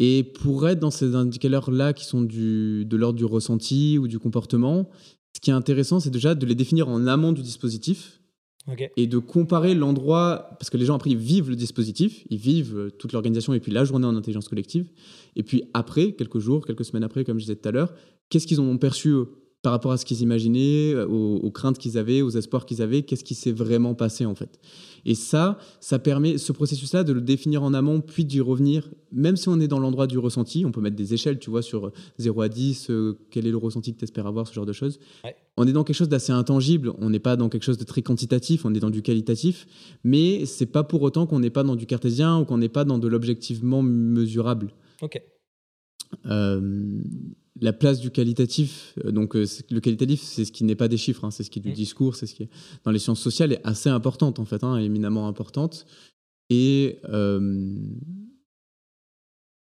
Et 0.00 0.24
pour 0.24 0.68
être 0.68 0.80
dans 0.80 0.90
ces 0.90 1.14
indicateurs-là 1.14 1.92
qui 1.92 2.04
sont 2.04 2.22
de 2.22 2.96
l'ordre 2.96 3.18
du 3.18 3.24
ressenti 3.24 3.98
ou 3.98 4.08
du 4.08 4.18
comportement, 4.18 4.88
ce 5.34 5.40
qui 5.40 5.50
est 5.50 5.54
intéressant, 5.54 6.00
c'est 6.00 6.10
déjà 6.10 6.34
de 6.34 6.46
les 6.46 6.54
définir 6.54 6.88
en 6.88 7.06
amont 7.06 7.32
du 7.32 7.42
dispositif, 7.42 8.17
et 8.96 9.06
de 9.06 9.18
comparer 9.18 9.74
l'endroit, 9.74 10.50
parce 10.58 10.70
que 10.70 10.76
les 10.76 10.84
gens 10.84 10.94
après 10.94 11.10
ils 11.10 11.16
vivent 11.16 11.50
le 11.50 11.56
dispositif, 11.56 12.24
ils 12.30 12.38
vivent 12.38 12.76
euh, 12.76 12.90
toute 12.90 13.12
l'organisation 13.12 13.54
et 13.54 13.60
puis 13.60 13.72
la 13.72 13.84
journée 13.84 14.06
en 14.06 14.16
intelligence 14.16 14.48
collective, 14.48 14.90
et 15.36 15.42
puis 15.42 15.64
après, 15.74 16.12
quelques 16.12 16.38
jours, 16.38 16.66
quelques 16.66 16.84
semaines 16.84 17.04
après, 17.04 17.24
comme 17.24 17.38
je 17.38 17.44
disais 17.44 17.56
tout 17.56 17.68
à 17.68 17.72
l'heure, 17.72 17.94
qu'est-ce 18.28 18.46
qu'ils 18.46 18.60
ont 18.60 18.76
perçu 18.78 19.10
eux 19.10 19.28
par 19.62 19.72
rapport 19.72 19.90
à 19.90 19.96
ce 19.96 20.04
qu'ils 20.04 20.20
imaginaient, 20.20 20.94
euh, 20.94 21.06
aux, 21.06 21.50
craintes 21.50 21.78
qu'ils 21.78 21.98
avaient, 21.98 22.22
aux 22.22 22.30
espoirs 22.30 22.64
qu'ils 22.64 22.82
avaient, 22.82 23.02
qu'est-ce 23.02 23.24
qui 23.24 23.34
s'est 23.34 23.52
vraiment 23.52 23.94
passé 23.94 24.24
en 24.24 24.34
fait? 24.34 24.60
Et 25.04 25.14
ça, 25.14 25.58
ça 25.80 25.98
permet, 25.98 26.38
ce 26.38 26.52
processus-là, 26.52 27.04
de 27.04 27.12
le 27.12 27.20
définir 27.20 27.62
en 27.62 27.74
amont, 27.74 28.00
puis 28.00 28.24
d'y 28.24 28.40
revenir, 28.40 28.88
même 29.12 29.36
si 29.36 29.48
on 29.48 29.60
est 29.60 29.68
dans 29.68 29.78
l'endroit 29.78 30.06
du 30.06 30.18
ressenti, 30.18 30.64
on 30.64 30.72
peut 30.72 30.80
mettre 30.80 30.96
des 30.96 31.14
échelles, 31.14 31.38
tu 31.38 31.50
vois, 31.50 31.62
sur 31.62 31.92
0 32.18 32.40
à 32.42 32.48
10, 32.48 32.90
euh, 32.90 33.18
quel 33.30 33.46
est 33.46 33.50
le 33.50 33.56
ressenti 33.56 33.92
que 33.92 33.98
tu 33.98 34.04
espères 34.04 34.26
avoir, 34.26 34.46
ce 34.46 34.54
genre 34.54 34.66
de 34.66 34.72
choses. 34.72 34.98
On 35.56 35.66
est 35.66 35.72
dans 35.72 35.84
quelque 35.84 35.96
chose 35.96 36.08
d'assez 36.08 36.32
intangible, 36.32 36.92
on 36.98 37.10
n'est 37.10 37.18
pas 37.18 37.36
dans 37.36 37.48
quelque 37.48 37.64
chose 37.64 37.78
de 37.78 37.84
très 37.84 38.02
quantitatif, 38.02 38.64
on 38.64 38.74
est 38.74 38.80
dans 38.80 38.90
du 38.90 39.02
qualitatif, 39.02 39.66
mais 40.04 40.46
c'est 40.46 40.66
pas 40.66 40.84
pour 40.84 41.02
autant 41.02 41.26
qu'on 41.26 41.40
n'est 41.40 41.50
pas 41.50 41.64
dans 41.64 41.76
du 41.76 41.86
cartésien 41.86 42.38
ou 42.38 42.44
qu'on 42.44 42.58
n'est 42.58 42.68
pas 42.68 42.84
dans 42.84 42.98
de 42.98 43.08
l'objectivement 43.08 43.82
mesurable. 43.82 44.72
Ok. 45.02 45.20
Euh, 46.26 47.00
la 47.60 47.72
place 47.72 48.00
du 48.00 48.10
qualitatif, 48.10 48.94
euh, 49.04 49.10
donc 49.10 49.36
euh, 49.36 49.46
le 49.70 49.80
qualitatif, 49.80 50.20
c'est 50.22 50.44
ce 50.44 50.52
qui 50.52 50.64
n'est 50.64 50.76
pas 50.76 50.88
des 50.88 50.96
chiffres, 50.96 51.24
hein, 51.24 51.30
c'est 51.30 51.42
ce 51.42 51.50
qui 51.50 51.58
est 51.58 51.62
du 51.62 51.72
discours, 51.72 52.16
c'est 52.16 52.26
ce 52.26 52.34
qui 52.34 52.44
est 52.44 52.50
dans 52.84 52.90
les 52.90 52.98
sciences 52.98 53.20
sociales 53.20 53.52
est 53.52 53.60
assez 53.64 53.88
importante 53.88 54.38
en 54.38 54.44
fait, 54.44 54.64
hein, 54.64 54.76
éminemment 54.76 55.28
importante. 55.28 55.86
Et 56.50 56.98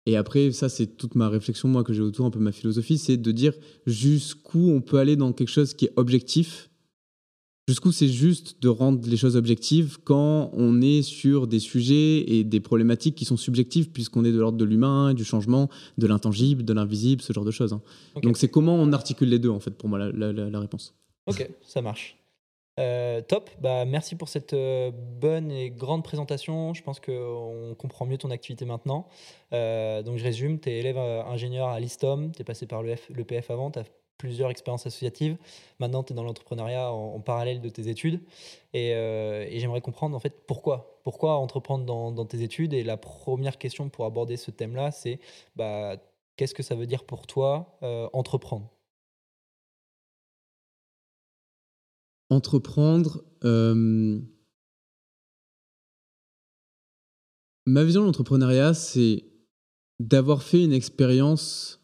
et 0.06 0.18
après, 0.18 0.52
ça 0.52 0.68
c'est 0.68 0.98
toute 0.98 1.16
ma 1.16 1.30
réflexion 1.30 1.70
moi 1.70 1.84
que 1.84 1.94
j'ai 1.94 2.02
autour 2.02 2.26
un 2.26 2.30
peu 2.30 2.40
ma 2.40 2.52
philosophie, 2.52 2.98
c'est 2.98 3.16
de 3.16 3.32
dire 3.32 3.54
jusqu'où 3.86 4.70
on 4.70 4.82
peut 4.82 4.98
aller 4.98 5.16
dans 5.16 5.32
quelque 5.32 5.50
chose 5.50 5.74
qui 5.74 5.86
est 5.86 5.94
objectif 5.96 6.70
Jusqu'où 7.70 7.94
c'est 7.94 8.10
juste 8.10 8.62
de 8.62 8.68
rendre 8.68 9.08
les 9.08 9.16
choses 9.16 9.38
objectives 9.38 9.98
quand 10.04 10.50
on 10.52 10.82
est 10.82 11.02
sur 11.02 11.48
des 11.48 11.60
sujets 11.60 12.30
et 12.30 12.44
des 12.44 12.60
problématiques 12.60 13.16
qui 13.16 13.24
sont 13.24 13.38
subjectives, 13.38 13.90
puisqu'on 13.90 14.26
est 14.26 14.34
de 14.34 14.40
l'ordre 14.40 14.58
de 14.58 14.66
l'humain, 14.66 15.14
du 15.14 15.24
changement, 15.24 15.70
de 15.98 16.06
l'intangible, 16.06 16.66
de 16.66 16.74
l'invisible, 16.74 17.22
ce 17.22 17.32
genre 17.32 17.46
de 17.46 17.52
choses. 17.52 17.72
Hein. 17.72 17.82
Donc 18.22 18.36
c'est 18.36 18.50
comment 18.50 18.76
on 18.76 18.92
articule 18.92 19.30
les 19.30 19.40
deux, 19.40 19.50
en 19.50 19.62
fait, 19.62 19.72
pour 19.72 19.88
moi, 19.88 19.98
la, 19.98 20.60
réponse. 20.60 20.94
Ok, 21.26 21.50
ça 21.62 21.82
marche. 21.82 22.18
Euh, 22.82 23.22
top, 23.22 23.50
bah, 23.62 23.86
merci 23.86 24.16
pour 24.16 24.28
cette 24.28 24.54
euh, 24.54 24.92
bonne 24.92 25.50
et 25.50 25.70
grande 25.70 26.04
présentation. 26.04 26.74
Je 26.74 26.84
pense 26.84 27.00
qu'on 27.00 27.76
comprend 27.78 28.06
mieux 28.06 28.18
ton 28.18 28.32
activité 28.32 28.66
maintenant. 28.66 29.08
Euh, 29.54 30.02
donc 30.02 30.18
je 30.18 30.24
résume, 30.24 30.60
tu 30.60 30.70
es 30.70 30.80
élève 30.80 30.98
ingénieur 30.98 31.70
à 31.70 31.80
l'ISTOM, 31.80 32.34
tu 32.34 32.42
es 32.42 32.44
passé 32.44 32.66
par 32.66 32.84
l'EPF 32.84 33.52
avant, 33.52 33.72
tu 33.72 33.80
as 33.80 33.86
plusieurs 34.18 34.50
expériences 34.50 34.86
associatives. 34.86 35.38
Maintenant, 35.80 36.04
tu 36.04 36.14
es 36.14 36.16
dans 36.16 36.24
l'entrepreneuriat 36.24 36.92
en, 36.92 37.20
parallèle 37.20 37.62
de 37.62 37.70
tes 37.70 37.88
études. 37.88 38.22
Euh, 38.76 39.46
et, 39.50 39.60
j'aimerais 39.60 39.82
comprendre 39.82 40.16
en 40.16 40.20
fait 40.20 40.46
pourquoi. 40.48 41.00
Pourquoi 41.04 41.36
entreprendre 41.36 41.86
dans, 41.86 42.26
tes 42.26 42.42
études? 42.42 42.74
Et 42.74 42.84
la 42.84 42.98
première 42.98 43.58
question 43.58 43.90
pour 43.90 44.06
aborder 44.06 44.38
ce 44.38 44.52
thème-là, 44.52 44.92
c'est 44.92 45.20
bah, 45.56 45.98
qu'est-ce 46.38 46.54
que 46.54 46.64
ça 46.64 46.76
veut 46.76 46.88
dire 46.88 47.04
pour 47.04 47.28
toi 47.28 47.78
euh, 47.84 48.08
entreprendre? 48.14 48.70
Entreprendre. 52.30 53.24
Euh, 53.44 54.22
ma 57.66 57.84
vision 57.84 58.02
de 58.02 58.06
l'entrepreneuriat, 58.06 58.74
c'est 58.74 59.26
d'avoir 60.00 60.42
fait 60.42 60.64
une 60.64 60.74
expérience 60.74 61.83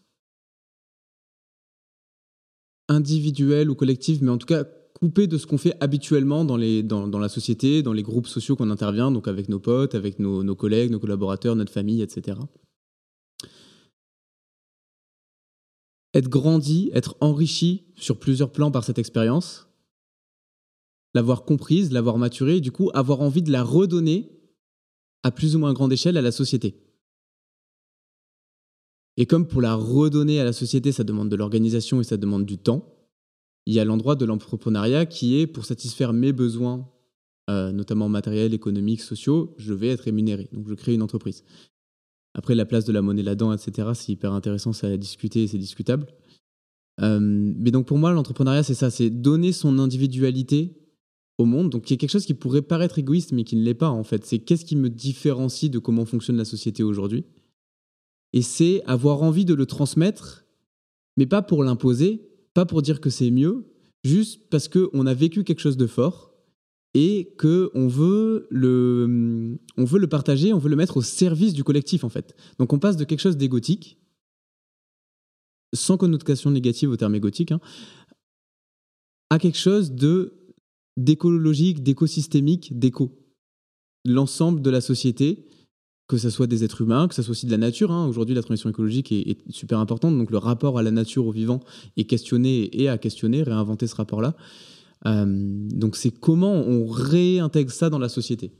individuelle 2.89 3.69
ou 3.69 3.75
collective, 3.75 4.21
mais 4.21 4.31
en 4.31 4.37
tout 4.37 4.47
cas 4.47 4.65
coupé 4.99 5.27
de 5.27 5.37
ce 5.37 5.47
qu'on 5.47 5.57
fait 5.57 5.75
habituellement 5.79 6.43
dans, 6.43 6.57
la 6.57 7.29
société, 7.29 7.81
dans 7.81 7.93
les 7.93 8.03
groupes 8.03 8.27
sociaux 8.27 8.57
qu'on 8.57 8.69
intervient, 8.69 9.11
donc 9.11 9.29
avec 9.29 9.47
nos 9.47 9.59
potes, 9.59 9.95
avec 9.95 10.19
nos, 10.19 10.43
nos, 10.43 10.55
collègues, 10.55 10.91
nos 10.91 10.99
collaborateurs, 10.99 11.55
notre 11.55 11.71
famille, 11.71 12.01
etc. 12.01 12.37
Être 16.13 16.27
grandi, 16.27 16.89
être 16.93 17.15
enrichi 17.21 17.85
sur 17.95 18.19
plusieurs 18.19 18.51
plans 18.51 18.71
par 18.71 18.83
cette 18.83 18.99
expérience, 18.99 19.69
l'avoir 21.13 21.45
comprise, 21.45 21.91
l'avoir 21.91 22.17
maturée, 22.17 22.57
et 22.57 22.61
du 22.61 22.71
coup 22.71 22.89
avoir 22.93 23.21
envie 23.21 23.43
de 23.43 23.51
la 23.51 23.63
redonner 23.63 24.31
à 25.23 25.31
plus 25.31 25.55
ou 25.55 25.59
moins 25.59 25.73
grande 25.73 25.93
échelle 25.93 26.17
à 26.17 26.21
la 26.21 26.31
société. 26.31 26.88
Et 29.19 29.25
comme 29.25 29.45
pour 29.45 29.61
la 29.61 29.75
redonner 29.75 30.39
à 30.39 30.45
la 30.45 30.53
société, 30.53 30.93
ça 30.93 31.03
demande 31.03 31.27
de 31.27 31.35
l'organisation 31.35 31.99
et 31.99 32.05
ça 32.05 32.15
demande 32.15 32.45
du 32.45 32.57
temps, 32.57 32.95
il 33.65 33.73
y 33.73 33.79
a 33.81 33.83
l'endroit 33.83 34.15
de 34.15 34.23
l'entrepreneuriat 34.23 35.05
qui 35.05 35.37
est 35.37 35.45
pour 35.45 35.65
satisfaire 35.65 36.13
mes 36.13 36.31
besoins, 36.31 36.89
euh, 37.49 37.73
notamment 37.73 38.07
matériels, 38.07 38.53
économiques, 38.53 39.01
sociaux, 39.01 39.53
je 39.57 39.73
vais 39.73 39.89
être 39.89 40.05
rémunéré. 40.05 40.47
Donc 40.53 40.69
je 40.69 40.73
crée 40.73 40.93
une 40.93 41.01
entreprise. 41.01 41.43
Après, 42.33 42.55
la 42.55 42.65
place 42.65 42.85
de 42.85 42.93
la 42.93 43.01
monnaie 43.01 43.21
là-dedans, 43.21 43.51
etc., 43.51 43.89
c'est 43.93 44.13
hyper 44.13 44.31
intéressant, 44.31 44.71
c'est 44.71 44.87
à 44.87 44.95
discuter, 44.95 45.47
c'est 45.47 45.57
discutable. 45.57 46.07
Euh, 47.01 47.19
mais 47.19 47.71
donc 47.71 47.87
pour 47.87 47.97
moi, 47.97 48.13
l'entrepreneuriat, 48.13 48.63
c'est 48.63 48.73
ça, 48.73 48.89
c'est 48.89 49.09
donner 49.09 49.51
son 49.51 49.79
individualité 49.79 50.77
au 51.37 51.43
monde, 51.43 51.69
donc 51.69 51.89
il 51.89 51.93
y 51.93 51.95
a 51.95 51.97
quelque 51.97 52.11
chose 52.11 52.25
qui 52.25 52.33
pourrait 52.35 52.61
paraître 52.61 52.99
égoïste, 52.99 53.33
mais 53.33 53.43
qui 53.43 53.57
ne 53.57 53.63
l'est 53.63 53.73
pas 53.73 53.89
en 53.89 54.03
fait. 54.03 54.25
C'est 54.25 54.39
qu'est-ce 54.39 54.63
qui 54.63 54.77
me 54.77 54.89
différencie 54.89 55.69
de 55.69 55.79
comment 55.79 56.05
fonctionne 56.05 56.37
la 56.37 56.45
société 56.45 56.83
aujourd'hui? 56.83 57.25
Et 58.33 58.41
c'est 58.41 58.83
avoir 58.85 59.23
envie 59.23 59.45
de 59.45 59.53
le 59.53 59.65
transmettre, 59.65 60.45
mais 61.17 61.25
pas 61.25 61.41
pour 61.41 61.63
l'imposer, 61.63 62.29
pas 62.53 62.65
pour 62.65 62.81
dire 62.81 63.01
que 63.01 63.09
c'est 63.09 63.31
mieux, 63.31 63.65
juste 64.03 64.49
parce 64.49 64.67
qu'on 64.67 65.05
a 65.05 65.13
vécu 65.13 65.43
quelque 65.43 65.61
chose 65.61 65.77
de 65.77 65.87
fort 65.87 66.33
et 66.93 67.35
le, 67.39 69.59
on 69.77 69.85
veut 69.85 69.99
le 69.99 70.07
partager, 70.07 70.53
on 70.53 70.57
veut 70.57 70.69
le 70.69 70.75
mettre 70.75 70.97
au 70.97 71.01
service 71.01 71.53
du 71.53 71.63
collectif 71.63 72.03
en 72.03 72.09
fait. 72.09 72.35
Donc 72.57 72.73
on 72.73 72.79
passe 72.79 72.97
de 72.97 73.03
quelque 73.03 73.19
chose 73.19 73.37
d'égotique, 73.37 73.99
sans 75.73 75.97
connotation 75.97 76.51
négative 76.51 76.89
au 76.89 76.97
terme 76.97 77.15
égotique, 77.15 77.51
hein, 77.51 77.59
à 79.29 79.39
quelque 79.39 79.57
chose 79.57 79.91
de 79.91 80.35
d'écologique, 80.97 81.81
d'écosystémique, 81.81 82.77
d'éco. 82.77 83.15
L'ensemble 84.03 84.61
de 84.61 84.69
la 84.69 84.81
société 84.81 85.47
que 86.09 86.17
ce 86.17 86.31
soit 86.31 86.47
des 86.47 86.63
êtres 86.63 86.81
humains, 86.81 87.07
que 87.07 87.13
ce 87.13 87.21
soit 87.21 87.31
aussi 87.31 87.45
de 87.45 87.51
la 87.51 87.57
nature. 87.57 87.91
Hein. 87.91 88.07
Aujourd'hui, 88.07 88.33
la 88.33 88.41
transition 88.41 88.69
écologique 88.69 89.11
est, 89.11 89.37
super 89.51 89.77
importante, 89.77 90.17
donc 90.17 90.31
le 90.31 90.39
rapport 90.39 90.79
à 90.79 90.83
la 90.83 90.89
nature, 90.89 91.27
au 91.27 91.31
vivant, 91.31 91.59
est 91.97 92.05
questionné 92.05 92.69
et 92.81 92.89
à 92.89 92.97
questionner, 92.97 93.43
réinventer 93.43 93.85
ce 93.85 93.95
rapport-là. 93.95 94.33
Euh, 95.05 95.25
donc 95.27 95.95
c'est 95.95 96.09
comment 96.09 96.53
on 96.53 96.87
réintègre 96.87 97.71
ça 97.71 97.91
dans 97.91 97.99
la 97.99 98.09
société. 98.09 98.51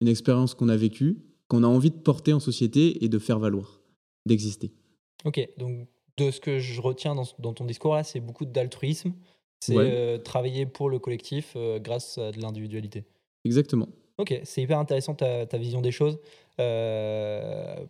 Une 0.00 0.06
expérience 0.06 0.54
qu'on 0.54 0.68
a 0.68 0.76
vécue, 0.76 1.18
qu'on 1.48 1.64
a 1.64 1.66
envie 1.66 1.90
de 1.90 1.96
porter 1.96 2.32
en 2.32 2.40
société 2.40 3.04
et 3.04 3.08
de 3.08 3.18
faire 3.18 3.40
valoir, 3.40 3.82
d'exister. 4.24 4.72
Ok, 5.24 5.46
donc 5.58 5.88
de 6.18 6.30
ce 6.30 6.40
que 6.40 6.60
je 6.60 6.80
retiens 6.80 7.16
dans, 7.16 7.52
ton 7.52 7.64
discours 7.64 7.96
là, 7.96 8.04
c'est 8.04 8.20
beaucoup 8.20 8.44
d'altruisme, 8.44 9.12
c'est 9.58 9.76
euh, 9.76 10.18
travailler 10.18 10.66
pour 10.66 10.88
le 10.88 11.00
collectif 11.00 11.54
euh, 11.56 11.80
grâce 11.80 12.16
à 12.18 12.30
de 12.30 12.40
l'individualité. 12.40 13.04
Exactement. 13.44 13.88
Ok, 14.18 14.40
c'est 14.44 14.62
hyper 14.62 14.78
intéressant 14.78 15.14
ta, 15.14 15.46
ta, 15.46 15.58
vision 15.58 15.80
des 15.80 15.90
choses. 15.90 16.20
Euh, 16.60 17.86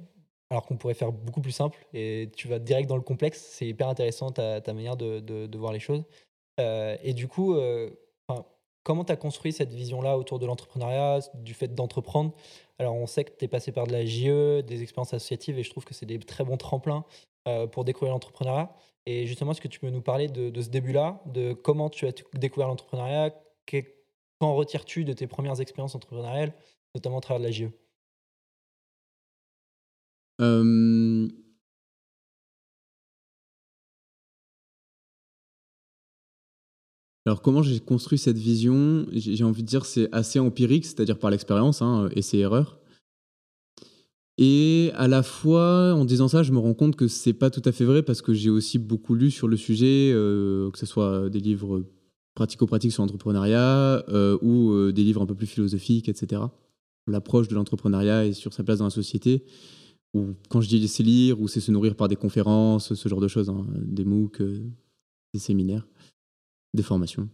alors 0.50 0.66
qu'on 0.66 0.76
pourrait 0.76 0.94
faire 0.94 1.12
beaucoup 1.12 1.40
plus 1.40 1.52
simple 1.52 1.78
et 1.94 2.30
tu 2.36 2.46
vas 2.46 2.58
direct 2.58 2.88
dans 2.88 2.96
le 2.96 3.02
complexe. 3.02 3.40
C'est 3.40 3.66
hyper 3.66 3.88
intéressant 3.88 4.30
ta, 4.30 4.60
ta 4.60 4.74
manière 4.74 4.96
de, 4.96 5.56
voir 5.56 5.72
les 5.72 5.80
choses. 5.80 6.04
Euh, 6.60 6.96
et 7.02 7.14
du 7.14 7.26
coup, 7.26 7.54
euh, 7.54 7.90
comment 8.82 9.04
tu 9.04 9.12
as 9.12 9.16
construit 9.16 9.52
cette 9.52 9.72
vision-là 9.72 10.18
autour 10.18 10.38
de 10.38 10.46
l'entrepreneuriat, 10.46 11.20
du 11.34 11.54
fait 11.54 11.74
d'entreprendre? 11.74 12.34
Alors, 12.78 12.94
on 12.94 13.06
sait 13.06 13.24
que 13.24 13.30
tu 13.30 13.46
es 13.46 13.48
passé 13.48 13.72
par 13.72 13.86
de 13.86 13.92
la 13.92 14.04
JE, 14.04 14.60
des 14.62 14.82
expériences 14.82 15.14
associatives, 15.14 15.58
et 15.58 15.62
je 15.62 15.70
trouve 15.70 15.84
que 15.84 15.94
c'est 15.94 16.06
des 16.06 16.18
très 16.18 16.44
bons 16.44 16.56
tremplins 16.56 17.04
pour 17.72 17.84
découvrir 17.84 18.12
l'entrepreneuriat. 18.12 18.74
Et 19.06 19.26
justement, 19.26 19.52
est-ce 19.52 19.60
que 19.60 19.68
tu 19.68 19.80
peux 19.80 19.90
nous 19.90 20.02
parler 20.02 20.28
de, 20.28 20.50
de 20.50 20.62
ce 20.62 20.68
début-là, 20.68 21.22
de 21.26 21.54
comment 21.54 21.90
tu 21.90 22.06
as 22.06 22.12
découvert 22.34 22.68
l'entrepreneuriat? 22.68 23.34
Qu'en 24.40 24.54
retires-tu 24.54 25.04
de 25.04 25.12
tes 25.12 25.26
premières 25.26 25.60
expériences 25.60 25.94
entrepreneuriales, 25.94 26.52
notamment 26.94 27.18
à 27.18 27.20
travers 27.20 27.40
de 27.40 27.46
la 27.46 27.52
JE 27.52 27.70
euh, 30.42 31.28
Alors 37.24 37.40
comment 37.40 37.62
j'ai 37.62 37.78
construit 37.78 38.18
cette 38.18 38.38
vision? 38.38 39.06
J'ai 39.12 39.44
envie 39.44 39.62
de 39.62 39.68
dire 39.68 39.84
c'est 39.84 40.12
assez 40.12 40.40
empirique, 40.40 40.84
c'est-à-dire 40.84 41.18
par 41.18 41.30
l'expérience, 41.30 41.80
hein, 41.80 42.08
essai 42.16 42.38
erreur. 42.38 42.80
Et 44.38 44.90
à 44.94 45.06
la 45.08 45.22
fois, 45.22 45.94
en 45.94 46.04
disant 46.04 46.26
ça, 46.26 46.42
je 46.42 46.52
me 46.52 46.58
rends 46.58 46.74
compte 46.74 46.96
que 46.96 47.06
c'est 47.06 47.32
pas 47.32 47.50
tout 47.50 47.62
à 47.64 47.70
fait 47.70 47.84
vrai 47.84 48.02
parce 48.02 48.22
que 48.22 48.32
j'ai 48.32 48.50
aussi 48.50 48.78
beaucoup 48.78 49.14
lu 49.14 49.30
sur 49.30 49.46
le 49.46 49.56
sujet, 49.56 50.10
euh, 50.12 50.70
que 50.70 50.78
ce 50.78 50.86
soit 50.86 51.28
des 51.28 51.38
livres 51.38 51.84
pratico-pratiques 52.34 52.92
sur 52.92 53.02
l'entrepreneuriat 53.02 54.04
euh, 54.08 54.38
ou 54.40 54.72
euh, 54.72 54.92
des 54.92 55.04
livres 55.04 55.22
un 55.22 55.26
peu 55.26 55.34
plus 55.34 55.46
philosophiques, 55.46 56.08
etc. 56.08 56.42
L'approche 57.06 57.48
de 57.48 57.54
l'entrepreneuriat 57.54 58.24
et 58.24 58.32
sur 58.32 58.52
sa 58.52 58.64
place 58.64 58.78
dans 58.78 58.86
la 58.86 58.90
société. 58.90 59.44
Ou 60.14 60.34
quand 60.48 60.60
je 60.60 60.68
dis 60.68 60.88
c'est 60.88 61.02
lire 61.02 61.40
ou 61.40 61.48
c'est 61.48 61.60
se 61.60 61.70
nourrir 61.70 61.94
par 61.94 62.08
des 62.08 62.16
conférences, 62.16 62.94
ce 62.94 63.08
genre 63.08 63.20
de 63.20 63.28
choses, 63.28 63.48
hein, 63.48 63.66
des 63.76 64.04
MOOC, 64.04 64.42
des 65.32 65.40
séminaires, 65.40 65.86
des 66.74 66.82
formations. 66.82 67.28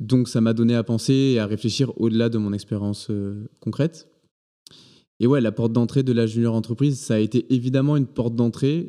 Donc 0.00 0.28
ça 0.28 0.40
m'a 0.40 0.54
donné 0.54 0.74
à 0.74 0.82
penser 0.84 1.12
et 1.12 1.38
à 1.38 1.46
réfléchir 1.46 1.92
au-delà 2.00 2.28
de 2.28 2.38
mon 2.38 2.52
expérience 2.52 3.10
concrète. 3.60 4.08
Et 5.20 5.26
ouais, 5.26 5.40
la 5.40 5.52
porte 5.52 5.72
d'entrée 5.72 6.02
de 6.02 6.12
la 6.12 6.26
junior 6.26 6.54
entreprise, 6.54 6.98
ça 7.00 7.14
a 7.14 7.18
été 7.18 7.52
évidemment 7.52 7.96
une 7.96 8.06
porte 8.06 8.34
d'entrée. 8.34 8.88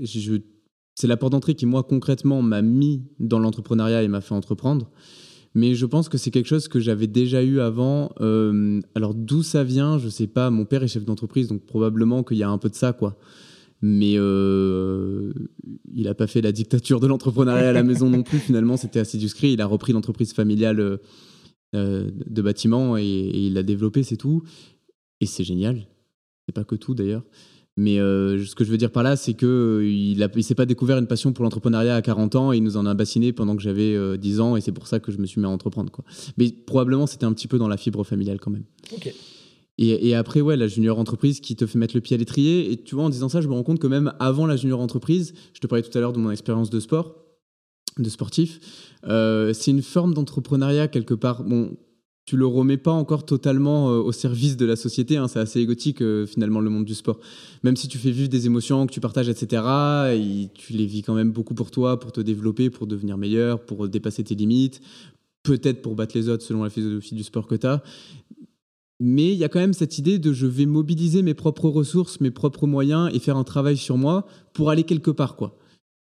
C'est 0.95 1.07
la 1.07 1.17
porte 1.17 1.31
d'entrée 1.31 1.55
qui, 1.55 1.65
moi, 1.65 1.83
concrètement, 1.83 2.41
m'a 2.41 2.61
mis 2.61 3.03
dans 3.19 3.39
l'entrepreneuriat 3.39 4.03
et 4.03 4.07
m'a 4.07 4.21
fait 4.21 4.35
entreprendre. 4.35 4.91
Mais 5.55 5.73
je 5.73 5.85
pense 5.85 6.09
que 6.09 6.17
c'est 6.17 6.31
quelque 6.31 6.47
chose 6.47 6.67
que 6.67 6.79
j'avais 6.79 7.07
déjà 7.07 7.43
eu 7.43 7.59
avant. 7.59 8.11
Euh, 8.21 8.79
alors 8.95 9.13
d'où 9.13 9.41
ça 9.43 9.63
vient, 9.63 9.97
je 9.97 10.09
sais 10.09 10.27
pas. 10.27 10.49
Mon 10.49 10.65
père 10.65 10.83
est 10.83 10.87
chef 10.87 11.05
d'entreprise, 11.05 11.47
donc 11.47 11.65
probablement 11.65 12.23
qu'il 12.23 12.37
y 12.37 12.43
a 12.43 12.49
un 12.49 12.57
peu 12.57 12.69
de 12.69 12.75
ça, 12.75 12.93
quoi. 12.93 13.17
Mais 13.81 14.13
euh, 14.17 15.33
il 15.93 16.03
n'a 16.03 16.13
pas 16.13 16.27
fait 16.27 16.41
la 16.41 16.51
dictature 16.51 16.99
de 16.99 17.07
l'entrepreneuriat 17.07 17.69
à 17.69 17.73
la 17.73 17.83
maison 17.83 18.09
non 18.09 18.23
plus. 18.23 18.39
Finalement, 18.39 18.77
c'était 18.77 18.99
assez 18.99 19.17
discret. 19.17 19.53
Il 19.53 19.61
a 19.61 19.65
repris 19.65 19.93
l'entreprise 19.93 20.33
familiale 20.33 20.99
euh, 21.75 22.11
de 22.27 22.41
bâtiment 22.41 22.97
et, 22.97 23.03
et 23.03 23.47
il 23.47 23.53
l'a 23.53 23.63
développé, 23.63 24.03
c'est 24.03 24.17
tout. 24.17 24.43
Et 25.21 25.25
c'est 25.25 25.43
génial. 25.43 25.87
C'est 26.45 26.53
pas 26.53 26.63
que 26.63 26.75
tout 26.75 26.93
d'ailleurs. 26.93 27.23
Mais 27.79 27.97
euh, 27.97 28.43
ce 28.43 28.55
que 28.55 28.65
je 28.65 28.71
veux 28.71 28.77
dire 28.77 28.91
par 28.91 29.03
là, 29.03 29.15
c'est 29.15 29.35
qu'il 29.35 29.47
euh, 29.47 30.27
ne 30.35 30.41
s'est 30.41 30.53
pas 30.53 30.65
découvert 30.65 30.97
une 30.97 31.07
passion 31.07 31.31
pour 31.31 31.45
l'entrepreneuriat 31.45 31.95
à 31.95 32.01
40 32.01 32.35
ans 32.35 32.51
et 32.51 32.57
il 32.57 32.63
nous 32.63 32.75
en 32.75 32.85
a 32.85 32.93
bassiné 32.93 33.31
pendant 33.31 33.55
que 33.55 33.61
j'avais 33.61 34.17
10 34.17 34.39
euh, 34.39 34.43
ans 34.43 34.57
et 34.57 34.61
c'est 34.61 34.73
pour 34.73 34.85
ça 34.85 34.99
que 34.99 35.13
je 35.13 35.17
me 35.17 35.25
suis 35.25 35.39
mis 35.39 35.47
à 35.47 35.49
entreprendre. 35.49 35.89
Quoi. 35.89 36.03
Mais 36.37 36.51
probablement, 36.51 37.07
c'était 37.07 37.23
un 37.23 37.31
petit 37.31 37.47
peu 37.47 37.57
dans 37.57 37.69
la 37.69 37.77
fibre 37.77 38.03
familiale 38.03 38.37
quand 38.41 38.51
même. 38.51 38.65
Et, 39.77 40.09
et, 40.09 40.13
après, 40.13 40.41
ouais, 40.41 40.57
la 40.57 40.67
junior 40.67 40.99
entreprise 40.99 41.39
qui 41.39 41.55
te 41.55 41.65
fait 41.65 41.79
mettre 41.79 41.95
le 41.95 42.01
pied 42.01 42.15
à 42.15 42.17
l'étrier. 42.17 42.69
Et 42.69 42.83
tu 42.83 42.95
vois, 42.95 43.05
en 43.05 43.09
disant 43.09 43.29
ça, 43.29 43.39
je 43.39 43.47
me 43.47 43.53
rends 43.53 43.63
compte 43.63 43.79
que 43.79 43.87
même 43.87 44.11
avant 44.19 44.45
la 44.45 44.57
junior 44.57 44.81
entreprise, 44.81 45.33
je 45.53 45.61
te 45.61 45.67
parlais 45.67 45.81
tout 45.81 45.97
à 45.97 46.01
l'heure 46.01 46.11
de 46.11 46.19
mon 46.19 46.31
expérience 46.31 46.69
de 46.69 46.81
sport, 46.81 47.15
de 47.97 48.09
sportif, 48.09 48.59
c'est 49.05 49.71
une 49.71 49.83
forme 49.83 50.13
d'entrepreneuriat 50.13 50.89
quelque 50.89 51.13
part. 51.13 51.45
Bon, 51.45 51.77
tu 52.29 52.37
le 52.37 52.45
remets 52.45 52.77
pas 52.77 52.91
encore 52.91 53.25
totalement 53.25 53.89
euh, 53.89 53.97
au 54.01 54.11
service 54.11 54.55
de 54.55 54.63
la 54.63 54.75
société. 54.75 55.17
Hein. 55.17 55.27
c'est 55.27 55.39
assez 55.39 55.59
égotique 55.61 55.99
euh, 56.03 56.27
finalement 56.27 56.59
le 56.59 56.69
monde 56.69 56.85
du 56.85 56.93
sport. 56.93 57.19
Même 57.63 57.75
si 57.75 57.87
tu 57.87 57.97
fais 57.97 58.11
vivre 58.11 58.29
des 58.29 58.45
émotions 58.45 58.85
que 58.85 58.93
tu 58.93 58.99
partages, 58.99 59.29
etc., 59.29 59.63
tu 60.53 60.73
les 60.73 60.85
vis 60.85 61.01
quand 61.01 61.15
même 61.15 61.31
beaucoup 61.31 61.55
pour 61.55 61.71
toi, 61.71 61.99
pour 61.99 62.11
te 62.11 62.21
développer, 62.21 62.69
pour 62.69 62.85
devenir 62.85 63.17
meilleur, 63.17 63.65
pour 63.65 63.89
dépasser 63.89 64.23
tes 64.23 64.35
limites, 64.35 64.79
peut-être 65.41 65.81
pour 65.81 65.95
battre 65.95 66.15
les 66.15 66.29
autres 66.29 66.43
selon 66.43 66.63
la 66.63 66.69
philosophie 66.69 67.15
du 67.15 67.23
sport 67.23 67.47
que 67.47 67.55
tu 67.55 67.65
as. 67.65 67.81
Mais 68.99 69.31
il 69.31 69.37
y 69.37 69.43
a 69.43 69.49
quand 69.49 69.59
même 69.59 69.73
cette 69.73 69.97
idée 69.97 70.19
de 70.19 70.31
je 70.31 70.45
vais 70.45 70.67
mobiliser 70.67 71.23
mes 71.23 71.33
propres 71.33 71.67
ressources, 71.67 72.21
mes 72.21 72.29
propres 72.29 72.67
moyens 72.67 73.09
et 73.11 73.17
faire 73.17 73.37
un 73.37 73.43
travail 73.43 73.75
sur 73.75 73.97
moi 73.97 74.27
pour 74.53 74.69
aller 74.69 74.83
quelque 74.83 75.09
part, 75.09 75.35
quoi 75.35 75.57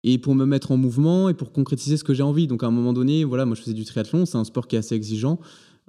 et 0.03 0.17
pour 0.17 0.35
me 0.35 0.45
mettre 0.45 0.71
en 0.71 0.77
mouvement 0.77 1.29
et 1.29 1.33
pour 1.33 1.51
concrétiser 1.51 1.97
ce 1.97 2.03
que 2.03 2.13
j'ai 2.13 2.23
envie. 2.23 2.47
Donc 2.47 2.63
à 2.63 2.67
un 2.67 2.71
moment 2.71 2.93
donné, 2.93 3.23
voilà, 3.23 3.45
moi 3.45 3.55
je 3.55 3.61
faisais 3.61 3.73
du 3.73 3.85
triathlon, 3.85 4.25
c'est 4.25 4.37
un 4.37 4.43
sport 4.43 4.67
qui 4.67 4.75
est 4.75 4.79
assez 4.79 4.95
exigeant. 4.95 5.39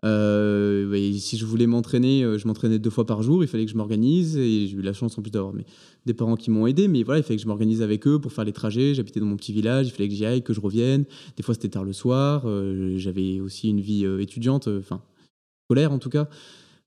Euh, 0.05 1.13
si 1.19 1.37
je 1.37 1.45
voulais 1.45 1.67
m'entraîner, 1.67 2.23
euh, 2.23 2.39
je 2.39 2.47
m'entraînais 2.47 2.79
deux 2.79 2.91
fois 2.91 3.07
par 3.07 3.23
jour. 3.23 3.45
Il 3.45 3.49
fallait 3.49 3.67
que 3.67 3.71
je 3.71 3.77
m'organise 3.77 4.37
et 4.37 4.67
j'ai 4.67 4.77
eu 4.77 4.83
la 4.83 4.93
chance 4.93 5.19
en 5.19 5.23
plus 5.23 5.31
d'avoir 5.31 5.53
des 6.07 6.15
parents 6.15 6.37
qui 6.37 6.51
m'ont 6.51 6.67
aidé. 6.67 6.89
Mais 6.89 7.03
voilà, 7.03 7.21
il 7.21 7.23
fallait 7.23 7.37
que 7.37 7.43
je 7.43 7.49
m'organise 7.49 7.83
avec 7.83 8.07
eux 8.07 8.19
pour 8.19 8.33
faire 8.33 8.45
les 8.45 8.53
trajets. 8.53 8.95
J'habitais 8.95 9.21
dans 9.21 9.27
mon 9.27 9.37
petit 9.37 9.53
village, 9.53 9.89
il 9.89 9.91
fallait 9.91 10.09
que 10.09 10.15
j'y 10.15 10.25
aille, 10.25 10.43
que 10.43 10.53
je 10.53 10.61
revienne. 10.61 11.05
Des 11.37 11.43
fois, 11.43 11.55
c'était 11.55 11.69
tard 11.69 11.85
le 11.85 11.93
soir. 11.93 12.45
Euh, 12.47 12.95
j'avais 12.97 13.41
aussi 13.41 13.69
une 13.69 13.81
vie 13.81 14.05
étudiante, 14.21 14.69
enfin 14.69 15.03
scolaire 15.67 15.93
en 15.93 15.99
tout 15.99 16.11
cas. 16.11 16.29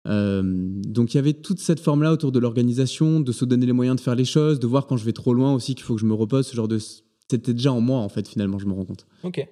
donc 0.06 1.13
il 1.13 1.15
y 1.15 1.17
avait 1.17 1.34
toute 1.34 1.60
cette 1.60 1.80
forme-là 1.80 2.12
autour 2.12 2.32
de 2.32 2.39
l'organisation, 2.39 3.19
de 3.19 3.32
se 3.32 3.45
donner 3.45 3.65
les 3.65 3.71
moyens 3.71 3.95
de 3.95 4.02
faire 4.02 4.15
les 4.15 4.26
choses, 4.26 4.60
de 4.60 4.67
voir 4.67 4.88
quand 4.88 4.97
je 4.97 5.06
vais 5.06 5.13
trop 5.13 5.34
loin 5.34 5.54
aussi 5.54 5.76
qu'il 5.76 5.86
faut 5.86 5.95
que 5.95 6.02
je 6.02 6.06
me 6.06 6.13
repose. 6.13 6.47
Ce 6.47 6.56
genre 6.56 6.67
de 6.67 6.80
c'était 6.80 7.54
déjà 7.54 7.71
en 7.71 7.80
moi 7.80 7.99
en 7.99 8.10
fait 8.10 8.28
finalement, 8.28 8.60
je 8.60 8.65
me 8.65 8.73
rends 8.73 8.84
compte. 8.84 9.08
Ok, 9.23 9.47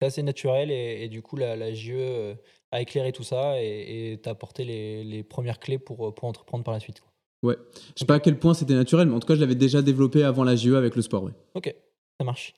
c'est 0.00 0.06
assez 0.06 0.22
naturel 0.22 0.70
et, 0.70 1.08
du 1.08 1.22
coup 1.22 1.36
la, 1.36 1.56
la 1.56 1.74
GE 1.74 2.36
à 2.72 2.80
éclairer 2.80 3.12
tout 3.12 3.22
ça 3.22 3.60
et 3.62 4.18
t'apporter 4.22 4.64
les, 4.64 5.04
les, 5.04 5.22
premières 5.22 5.60
clés 5.60 5.78
pour, 5.78 6.14
pour 6.14 6.28
entreprendre 6.28 6.64
par 6.64 6.74
la 6.74 6.80
suite. 6.80 7.00
Quoi. 7.00 7.12
Ouais, 7.42 7.56
je 7.94 8.00
sais 8.00 8.06
pas 8.06 8.14
à 8.14 8.20
quel 8.20 8.38
point 8.38 8.54
c'était 8.54 8.74
naturel, 8.74 9.08
mais 9.08 9.14
en 9.14 9.20
tout 9.20 9.26
cas, 9.26 9.34
je 9.34 9.40
l'avais 9.40 9.56
déjà 9.56 9.82
développé 9.82 10.22
avant 10.22 10.44
la 10.44 10.54
GE 10.54 10.74
avec 10.74 10.94
le 10.94 11.02
sport. 11.02 11.24
Ouais. 11.24 11.32
Ok, 11.54 11.74
ça 12.18 12.24
marche. 12.24 12.54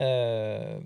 Euh, 0.00 0.80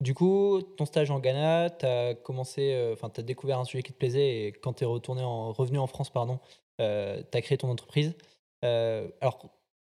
du 0.00 0.14
coup, 0.14 0.62
ton 0.76 0.86
stage 0.86 1.10
en 1.10 1.18
Ghana, 1.18 1.70
tu 1.70 1.84
as 1.84 2.14
commencé, 2.14 2.72
euh, 2.72 2.94
enfin, 2.94 3.10
tu 3.10 3.20
as 3.20 3.22
découvert 3.22 3.58
un 3.58 3.64
sujet 3.64 3.82
qui 3.82 3.92
te 3.92 3.98
plaisait 3.98 4.46
et 4.46 4.52
quand 4.52 4.72
tu 4.74 4.84
es 4.84 4.86
retourné 4.86 5.22
en, 5.22 5.52
revenu 5.52 5.78
en 5.78 5.86
France, 5.86 6.10
pardon, 6.10 6.40
euh, 6.80 7.22
tu 7.30 7.36
as 7.36 7.42
créé 7.42 7.58
ton 7.58 7.68
entreprise. 7.68 8.14
alors, 8.62 9.38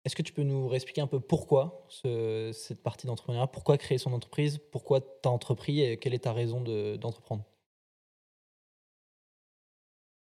est-ce 0.05 0.15
que 0.15 0.23
tu 0.23 0.33
peux 0.33 0.43
nous 0.43 0.67
réexpliquer 0.67 1.01
un 1.01 1.07
peu 1.07 1.19
pourquoi 1.19 1.85
cette 1.89 2.81
partie 2.81 3.05
d'entrepreneuriat? 3.05 3.47
Pourquoi 3.47 3.77
créer 3.77 3.99
son 3.99 4.13
entreprise? 4.13 4.57
Pourquoi 4.71 5.01
tu 5.01 5.07
as 5.25 5.29
entrepris 5.29 5.81
et 5.81 5.97
quelle 5.97 6.15
est 6.15 6.23
ta 6.23 6.33
raison 6.33 6.61
d'entreprendre? 6.97 7.43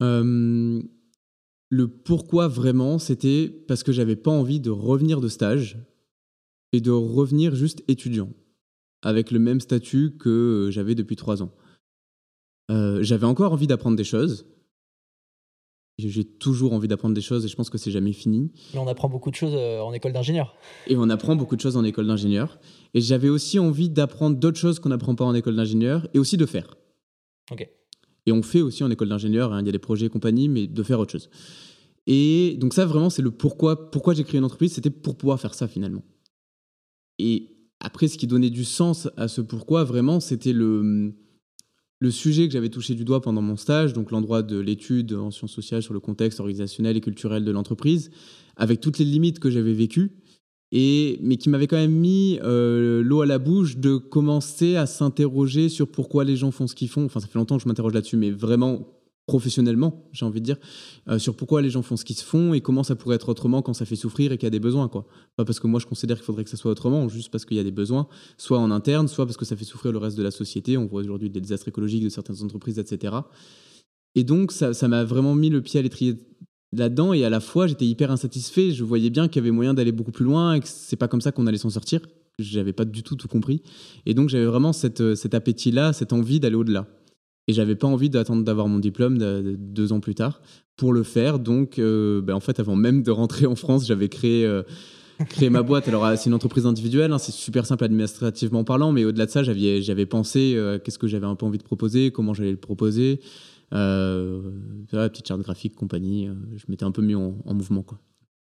Euh, 0.02 0.82
le 1.70 1.88
pourquoi 1.88 2.48
vraiment, 2.48 3.00
c'était 3.00 3.48
parce 3.68 3.84
que 3.84 3.92
j'avais 3.92 4.16
pas 4.16 4.32
envie 4.32 4.60
de 4.60 4.72
revenir 4.72 5.22
de 5.22 5.28
stage 5.28 5.78
et 6.74 6.82
de 6.82 6.92
revenir 6.92 7.56
juste 7.56 7.84
étudiant, 7.88 8.30
avec 9.02 9.32
le 9.32 9.40
même 9.40 9.62
statut 9.62 10.18
que 10.18 10.70
j'avais 10.72 10.96
depuis 10.96 11.16
trois 11.16 11.44
ans. 11.44 11.52
Euh, 12.72 13.02
j'avais 13.02 13.26
encore 13.26 13.54
envie 13.54 13.68
d'apprendre 13.68 13.98
des 13.98 14.04
choses. 14.04 14.46
J'ai 15.98 16.24
toujours 16.24 16.74
envie 16.74 16.88
d'apprendre 16.88 17.14
des 17.14 17.22
choses 17.22 17.44
et 17.44 17.50
je 17.50 17.56
pense 17.56 17.70
que 17.70 17.78
c'est 17.78 17.92
jamais 17.92 18.14
fini. 18.14 18.54
Mais 18.74 18.80
on 18.80 18.88
apprend 18.88 19.10
beaucoup 19.10 19.32
de 19.32 19.36
choses 19.36 19.54
euh, 19.54 19.82
en 19.82 19.92
école 19.92 20.14
d'ingénieur. 20.14 20.56
Et 20.88 20.96
on 20.96 21.10
apprend 21.10 21.36
beaucoup 21.36 21.58
de 21.58 21.62
choses 21.62 21.76
en 21.76 21.84
école 21.84 22.08
d'ingénieur. 22.08 22.60
Et 22.94 23.02
j'avais 23.02 23.28
aussi 23.28 23.60
envie 23.60 23.90
d'apprendre 23.90 24.38
d'autres 24.38 24.58
choses 24.58 24.80
qu'on 24.80 24.90
n'apprend 24.90 25.16
pas 25.16 25.26
en 25.26 25.34
école 25.34 25.58
d'ingénieur 25.58 26.08
et 26.14 26.20
aussi 26.20 26.38
de 26.38 26.46
faire. 26.46 26.78
Ok. 27.52 27.70
Et 28.30 28.32
on 28.32 28.44
fait 28.44 28.62
aussi 28.62 28.84
en 28.84 28.92
école 28.92 29.10
d'ingénieur, 29.10 29.54
hein, 29.54 29.62
il 29.62 29.66
y 29.66 29.70
a 29.70 29.72
des 29.72 29.80
projets 29.80 30.06
et 30.06 30.10
compagnie, 30.10 30.50
mais 30.50 30.68
de 30.68 30.84
faire 30.84 31.00
autre 31.00 31.12
chose. 31.14 31.32
Et 32.06 32.58
donc 32.60 32.76
ça, 32.76 32.86
vraiment, 32.86 33.10
c'est 33.10 33.24
le 33.24 33.32
pourquoi, 33.32 33.90
pourquoi 33.90 34.14
j'ai 34.14 34.24
créé 34.24 34.38
une 34.38 34.44
entreprise, 34.44 34.74
c'était 34.74 34.92
pour 34.92 35.18
pouvoir 35.18 35.40
faire 35.40 35.56
ça 35.56 35.68
finalement. 35.68 36.04
Et 37.18 37.56
après, 37.80 38.08
ce 38.08 38.20
qui 38.20 38.28
donnait 38.28 38.52
du 38.52 38.66
sens 38.66 39.10
à 39.18 39.28
ce 39.28 39.42
pourquoi, 39.42 39.84
vraiment, 39.84 40.20
c'était 40.20 40.54
le, 40.54 41.16
le 41.98 42.12
sujet 42.12 42.46
que 42.46 42.54
j'avais 42.54 42.70
touché 42.70 42.94
du 42.94 43.04
doigt 43.04 43.20
pendant 43.20 43.42
mon 43.42 43.58
stage, 43.58 43.94
donc 43.94 44.12
l'endroit 44.12 44.44
de 44.44 44.60
l'étude 44.60 45.14
en 45.14 45.32
sciences 45.32 45.54
sociales 45.54 45.82
sur 45.82 45.96
le 45.96 46.00
contexte 46.00 46.40
organisationnel 46.40 46.98
et 46.98 47.02
culturel 47.02 47.44
de 47.44 47.52
l'entreprise, 47.52 48.12
avec 48.58 48.80
toutes 48.80 49.00
les 49.00 49.06
limites 49.06 49.40
que 49.40 49.50
j'avais 49.50 49.74
vécues 49.74 50.12
et, 50.72 51.20
mais 51.22 51.38
qui 51.38 51.50
m'avait 51.50 51.68
quand 51.68 51.78
même 51.78 51.92
mis 51.92 52.40
euh, 52.44 53.02
l'eau 53.02 53.22
à 53.22 53.26
la 53.26 53.40
bouche 53.40 53.78
de 53.78 53.98
commencer 53.98 54.76
à 54.76 54.86
s'interroger 54.86 55.70
sur 55.70 55.88
pourquoi 55.88 56.24
les 56.24 56.36
gens 56.36 56.52
font 56.52 56.68
ce 56.68 56.76
qu'ils 56.76 56.90
font. 56.90 57.06
Enfin, 57.06 57.20
ça 57.20 57.28
fait 57.28 57.40
longtemps 57.40 57.58
que 57.58 57.64
je 57.64 57.68
m'interroge 57.68 57.94
là-dessus, 57.94 58.18
mais 58.18 58.32
vraiment 58.32 58.88
professionnellement, 59.30 60.10
j'ai 60.12 60.26
envie 60.26 60.42
de 60.42 60.46
dire, 60.46 60.58
euh, 61.08 61.20
sur 61.20 61.36
pourquoi 61.36 61.62
les 61.62 61.70
gens 61.70 61.84
font 61.84 61.96
ce 61.96 62.04
qu'ils 62.04 62.16
se 62.16 62.24
font 62.24 62.56
et 62.56 62.62
comment 62.62 62.84
ça 62.84 62.96
pourrait 62.96 63.16
être 63.16 63.30
autrement 63.30 63.62
quand 63.62 63.74
ça 63.74 63.86
fait 63.86 63.96
souffrir 63.96 64.32
et 64.32 64.38
qu'il 64.38 64.48
y 64.48 64.48
a 64.48 64.52
des 64.52 64.60
besoins. 64.60 64.88
Quoi. 64.88 65.06
Pas 65.36 65.46
parce 65.46 65.60
que 65.60 65.68
moi 65.68 65.80
je 65.80 65.86
considère 65.86 66.18
qu'il 66.18 66.26
faudrait 66.26 66.44
que 66.44 66.50
ça 66.50 66.58
soit 66.58 66.72
autrement, 66.72 67.08
juste 67.08 67.30
parce 67.30 67.46
qu'il 67.46 67.56
y 67.56 67.60
a 67.60 67.64
des 67.64 67.72
besoins, 67.72 68.08
soit 68.38 68.58
en 68.58 68.72
interne, 68.72 69.08
soit 69.08 69.28
parce 69.28 69.38
que 69.38 69.46
ça 69.46 69.56
fait 69.56 69.66
souffrir 69.66 69.92
le 69.92 70.00
reste 70.00 70.18
de 70.18 70.24
la 70.24 70.32
société. 70.32 70.78
On 70.78 70.88
voit 70.88 71.02
aujourd'hui 71.02 71.30
des 71.30 71.42
désastres 71.42 71.68
écologiques 71.68 72.04
de 72.04 72.10
certaines 72.10 72.42
entreprises, 72.42 72.80
etc. 72.80 73.18
Et 74.16 74.24
donc 74.24 74.52
ça 74.52 74.88
m'a 74.88 75.04
vraiment 75.04 75.36
mis 75.36 75.50
le 75.50 75.62
pied 75.62 75.80
à 75.80 75.84
l'étrier 75.84 76.16
là-dedans 76.72 77.14
et 77.14 77.24
à 77.26 77.30
la 77.30 77.40
fois 77.40 77.68
j'étais 77.68 77.86
hyper 77.86 78.12
insatisfait. 78.12 78.72
Je 78.72 78.84
voyais 78.84 79.10
bien 79.10 79.28
qu'il 79.28 79.42
y 79.42 79.44
avait 79.44 79.52
moyen 79.52 79.74
d'aller 79.74 79.92
beaucoup 79.92 80.12
plus 80.12 80.26
loin 80.26 80.54
et 80.54 80.60
que 80.60 80.68
c'est 80.68 80.96
pas 80.96 81.08
comme 81.08 81.22
ça 81.22 81.32
qu'on 81.32 81.48
allait 81.48 81.58
s'en 81.58 81.70
sortir. 81.70 82.02
J'avais 82.38 82.74
pas 82.74 82.86
du 82.86 83.04
tout 83.04 83.16
tout 83.16 83.28
compris. 83.28 83.62
Et 84.06 84.14
donc 84.14 84.30
j'avais 84.30 84.46
vraiment 84.46 84.74
cette, 84.74 85.16
cet 85.16 85.34
appétit-là, 85.34 85.94
cette 85.94 86.14
envie 86.14 86.40
d'aller 86.40 86.56
au-delà. 86.56 86.88
Et 87.48 87.54
j'avais 87.54 87.76
pas 87.76 87.88
envie 87.88 88.10
d'attendre 88.12 88.44
d'avoir 88.44 88.68
mon 88.68 88.78
diplôme 88.78 89.18
deux 89.58 89.92
ans 89.92 90.00
plus 90.00 90.14
tard 90.14 90.42
pour 90.78 90.94
le 90.94 91.04
faire. 91.04 91.40
Donc 91.40 91.80
euh, 91.80 92.22
ben, 92.22 92.36
en 92.36 92.40
fait, 92.40 92.60
avant 92.60 92.76
même 92.76 93.04
de 93.04 93.12
rentrer 93.12 93.46
en 93.46 93.56
France, 93.56 93.88
j'avais 93.88 94.08
créé. 94.08 94.46
Euh, 94.46 94.64
ma 95.50 95.64
boîte. 95.64 95.88
Alors, 95.88 96.08
c'est 96.16 96.28
une 96.28 96.34
entreprise 96.34 96.66
individuelle, 96.66 97.12
hein, 97.12 97.18
c'est 97.18 97.34
super 97.34 97.66
simple 97.66 97.84
administrativement 97.84 98.64
parlant, 98.64 98.92
mais 98.92 99.04
au-delà 99.04 99.26
de 99.26 99.32
ça, 99.32 99.44
j'avais, 99.44 99.82
j'avais 99.82 100.06
pensé 100.06 100.54
euh, 100.56 100.80
qu'est-ce 100.80 100.98
que 101.00 101.08
j'avais 101.08 101.26
un 101.26 101.36
peu 101.36 101.46
envie 101.46 101.58
de 101.58 101.64
proposer, 101.64 102.12
comment 102.12 102.34
j'allais 102.34 102.52
le 102.52 102.58
proposer. 102.58 103.20
Euh, 103.74 104.52
la 104.92 105.10
petite 105.10 105.28
charte 105.28 105.42
graphique, 105.42 105.76
compagnie. 105.76 106.28
Euh, 106.28 106.36
je 106.56 106.66
m'étais 106.68 106.86
un 106.86 106.92
peu 106.92 107.02
mis 107.02 107.16
en, 107.16 107.34
mouvement. 107.46 107.84
Quoi. 107.84 108.00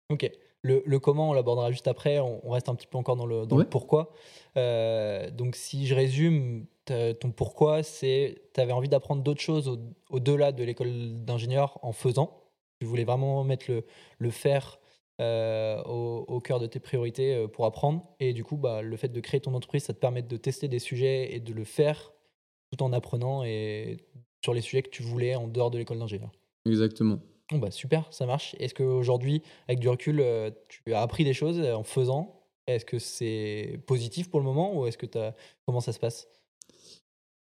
Ok. 0.10 0.30
Le, 0.62 0.82
le 0.86 1.00
comment, 1.00 1.30
on 1.30 1.34
l'abordera 1.34 1.72
juste 1.72 1.88
après. 1.88 2.20
On, 2.20 2.50
reste 2.50 2.70
un 2.70 2.76
petit 2.76 2.88
peu 2.88 2.98
encore 2.98 3.16
dans 3.16 3.26
le, 3.26 3.46
dans 3.46 3.58
le 3.58 3.66
pourquoi. 3.66 4.12
Euh, 4.58 5.30
donc, 5.30 5.56
si 5.56 5.86
je 5.86 5.94
résume, 5.94 6.66
ton 6.86 7.32
pourquoi, 7.32 7.84
c'est 7.84 8.44
tu 8.54 8.62
avais 8.62 8.72
envie 8.72 8.90
d'apprendre 8.90 9.22
d'autres 9.22 9.42
choses 9.42 9.80
au-delà 10.10 10.52
de 10.52 10.64
l'école 10.64 11.24
d'ingénieur 11.24 11.80
en 11.84 11.92
faisant. 11.92 12.42
Tu 12.80 12.88
voulais 12.88 13.04
vraiment 13.04 13.44
mettre 13.44 13.66
le, 13.70 13.86
le 14.18 14.30
faire 14.32 14.80
euh, 15.22 15.82
au, 15.84 16.40
cœur 16.42 16.60
de 16.60 16.66
tes 16.66 16.80
priorités 16.80 17.48
pour 17.54 17.66
apprendre. 17.66 18.04
Et 18.20 18.34
du 18.34 18.44
coup, 18.44 18.58
bah, 18.58 18.82
le 18.82 18.98
fait 18.98 19.10
de 19.10 19.20
créer 19.20 19.42
ton 19.42 19.54
entreprise, 19.54 19.84
ça 19.84 19.94
te 19.94 20.00
permet 20.00 20.24
de 20.24 20.38
tester 20.38 20.68
des 20.68 20.80
sujets 20.80 21.36
et 21.36 21.40
de 21.40 21.54
le 21.54 21.64
faire 21.64 22.12
tout 22.72 22.84
en 22.84 22.92
apprenant 22.94 23.44
et 23.44 23.98
sur 24.46 24.54
les 24.54 24.62
sujets 24.62 24.82
que 24.82 24.90
tu 24.90 25.04
voulais 25.04 25.36
en 25.36 25.48
dehors 25.48 25.72
de 25.72 25.78
l'école 25.78 26.00
d'ingénieur. 26.00 26.32
Exactement. 26.66 27.20
Bon, 27.52 27.60
bah, 27.60 27.72
super, 27.72 28.08
ça 28.12 28.26
marche. 28.26 28.56
Est-ce 28.60 28.74
qu'aujourd'hui, 28.74 29.42
avec 29.68 29.80
du 29.80 29.90
recul, 29.90 30.20
euh, 30.20 30.50
tu 30.70 30.94
as 30.94 31.02
appris 31.02 31.24
des 31.24 31.34
choses 31.34 31.60
en 31.60 31.84
faisant? 31.84 32.42
Est-ce 32.68 32.86
que 32.86 32.98
c'est 32.98 33.80
positif 33.86 34.30
pour 34.30 34.40
le 34.40 34.46
moment 34.46 34.80
ou 34.80 34.88
est-ce 34.88 34.98
que 34.98 35.06
as... 35.18 35.36
comment 35.66 35.82
ça 35.82 35.92
se 35.92 36.00
passe? 36.00 36.28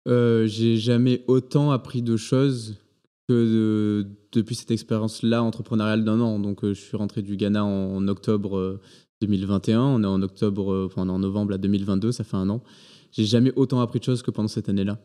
J'ai 0.07 0.76
jamais 0.76 1.22
autant 1.26 1.70
appris 1.70 2.03
de 2.03 2.16
choses 2.16 2.76
que 3.28 4.07
depuis 4.32 4.55
cette 4.55 4.70
expérience-là 4.70 5.42
entrepreneuriale 5.42 6.05
d'un 6.05 6.20
an. 6.20 6.38
Donc, 6.38 6.64
euh, 6.64 6.74
je 6.74 6.80
suis 6.80 6.97
rentré 6.97 7.22
du 7.22 7.36
Ghana 7.36 7.64
en, 7.64 8.07
octobre 8.09 8.80
2021. 9.20 9.78
Euh, 9.78 9.82
on 9.82 10.03
est 10.03 10.07
en 10.07 10.22
octobre, 10.22 10.72
euh, 10.72 10.86
enfin, 10.86 11.09
en 11.09 11.18
novembre 11.18 11.53
là, 11.53 11.59
2022, 11.59 12.12
ça 12.12 12.24
fait 12.24 12.36
un 12.36 12.49
an. 12.51 12.62
J'ai 13.12 13.24
jamais 13.24 13.53
autant 13.57 13.80
appris 13.80 13.99
de 13.99 14.05
choses 14.05 14.22
que 14.22 14.30
pendant 14.30 14.49
cette 14.49 14.68
année-là. 14.68 14.99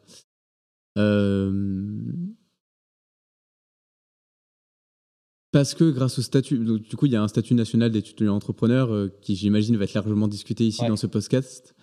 Parce 5.51 5.73
que 5.73 5.89
grâce 5.89 6.17
au 6.17 6.21
statut, 6.21 6.57
du 6.57 6.95
coup, 6.95 7.07
il 7.07 7.11
y 7.11 7.15
a 7.15 7.21
un 7.21 7.27
statut 7.27 7.53
national 7.53 7.91
d'étudiant 7.91 8.35
entrepreneur 8.35 9.09
qui, 9.21 9.35
j'imagine, 9.35 9.75
va 9.75 9.83
être 9.83 9.93
largement 9.93 10.27
discuté 10.27 10.65
ici 10.65 10.85
dans 10.87 10.95
ce 10.95 11.07
podcast, 11.07 11.75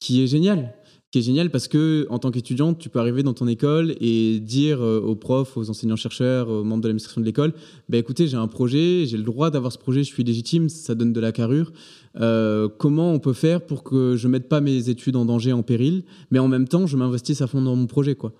qui 0.00 0.22
est 0.22 0.26
génial 0.26 0.74
qui 1.14 1.20
est 1.20 1.22
génial 1.22 1.48
parce 1.48 1.68
que 1.68 2.08
en 2.10 2.18
tant 2.18 2.32
qu'étudiante, 2.32 2.80
tu 2.80 2.88
peux 2.88 2.98
arriver 2.98 3.22
dans 3.22 3.34
ton 3.34 3.46
école 3.46 3.94
et 4.00 4.40
dire 4.40 4.82
euh, 4.82 4.98
aux 4.98 5.14
profs, 5.14 5.56
aux 5.56 5.70
enseignants-chercheurs, 5.70 6.48
aux 6.48 6.64
membres 6.64 6.82
de 6.82 6.88
l'administration 6.88 7.20
de 7.20 7.26
l'école, 7.26 7.52
bah, 7.88 7.98
écoutez, 7.98 8.26
j'ai 8.26 8.36
un 8.36 8.48
projet, 8.48 9.06
j'ai 9.06 9.16
le 9.16 9.22
droit 9.22 9.52
d'avoir 9.52 9.70
ce 9.70 9.78
projet, 9.78 10.02
je 10.02 10.12
suis 10.12 10.24
légitime, 10.24 10.68
ça 10.68 10.96
donne 10.96 11.12
de 11.12 11.20
la 11.20 11.30
carrure. 11.30 11.72
Euh, 12.20 12.68
comment 12.68 13.12
on 13.12 13.20
peut 13.20 13.32
faire 13.32 13.64
pour 13.64 13.84
que 13.84 14.16
je 14.16 14.26
mette 14.26 14.48
pas 14.48 14.60
mes 14.60 14.88
études 14.88 15.14
en 15.14 15.24
danger, 15.24 15.52
en 15.52 15.62
péril, 15.62 16.02
mais 16.32 16.40
en 16.40 16.48
même 16.48 16.66
temps, 16.66 16.88
je 16.88 16.96
m'investisse 16.96 17.42
à 17.42 17.46
fond 17.46 17.62
dans 17.62 17.76
mon 17.76 17.86
projet, 17.86 18.16
quoi. 18.16 18.32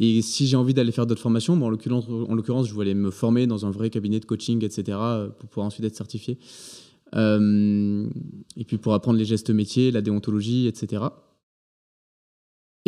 Et 0.00 0.22
si 0.22 0.46
j'ai 0.46 0.56
envie 0.56 0.74
d'aller 0.74 0.92
faire 0.92 1.06
d'autres 1.06 1.20
formations, 1.20 1.56
bon, 1.56 1.66
en 1.66 1.70
l'occurrence, 2.34 2.68
je 2.68 2.72
voulais 2.72 2.94
me 2.94 3.10
former 3.10 3.46
dans 3.46 3.66
un 3.66 3.70
vrai 3.70 3.90
cabinet 3.90 4.20
de 4.20 4.24
coaching, 4.24 4.64
etc., 4.64 4.96
pour 5.38 5.48
pouvoir 5.48 5.66
ensuite 5.66 5.84
être 5.84 5.96
certifié. 5.96 6.38
Euh, 7.16 8.06
et 8.56 8.64
puis 8.64 8.78
pour 8.78 8.94
apprendre 8.94 9.18
les 9.18 9.24
gestes 9.24 9.50
métiers, 9.50 9.90
la 9.90 10.00
déontologie, 10.02 10.68
etc 10.68 11.08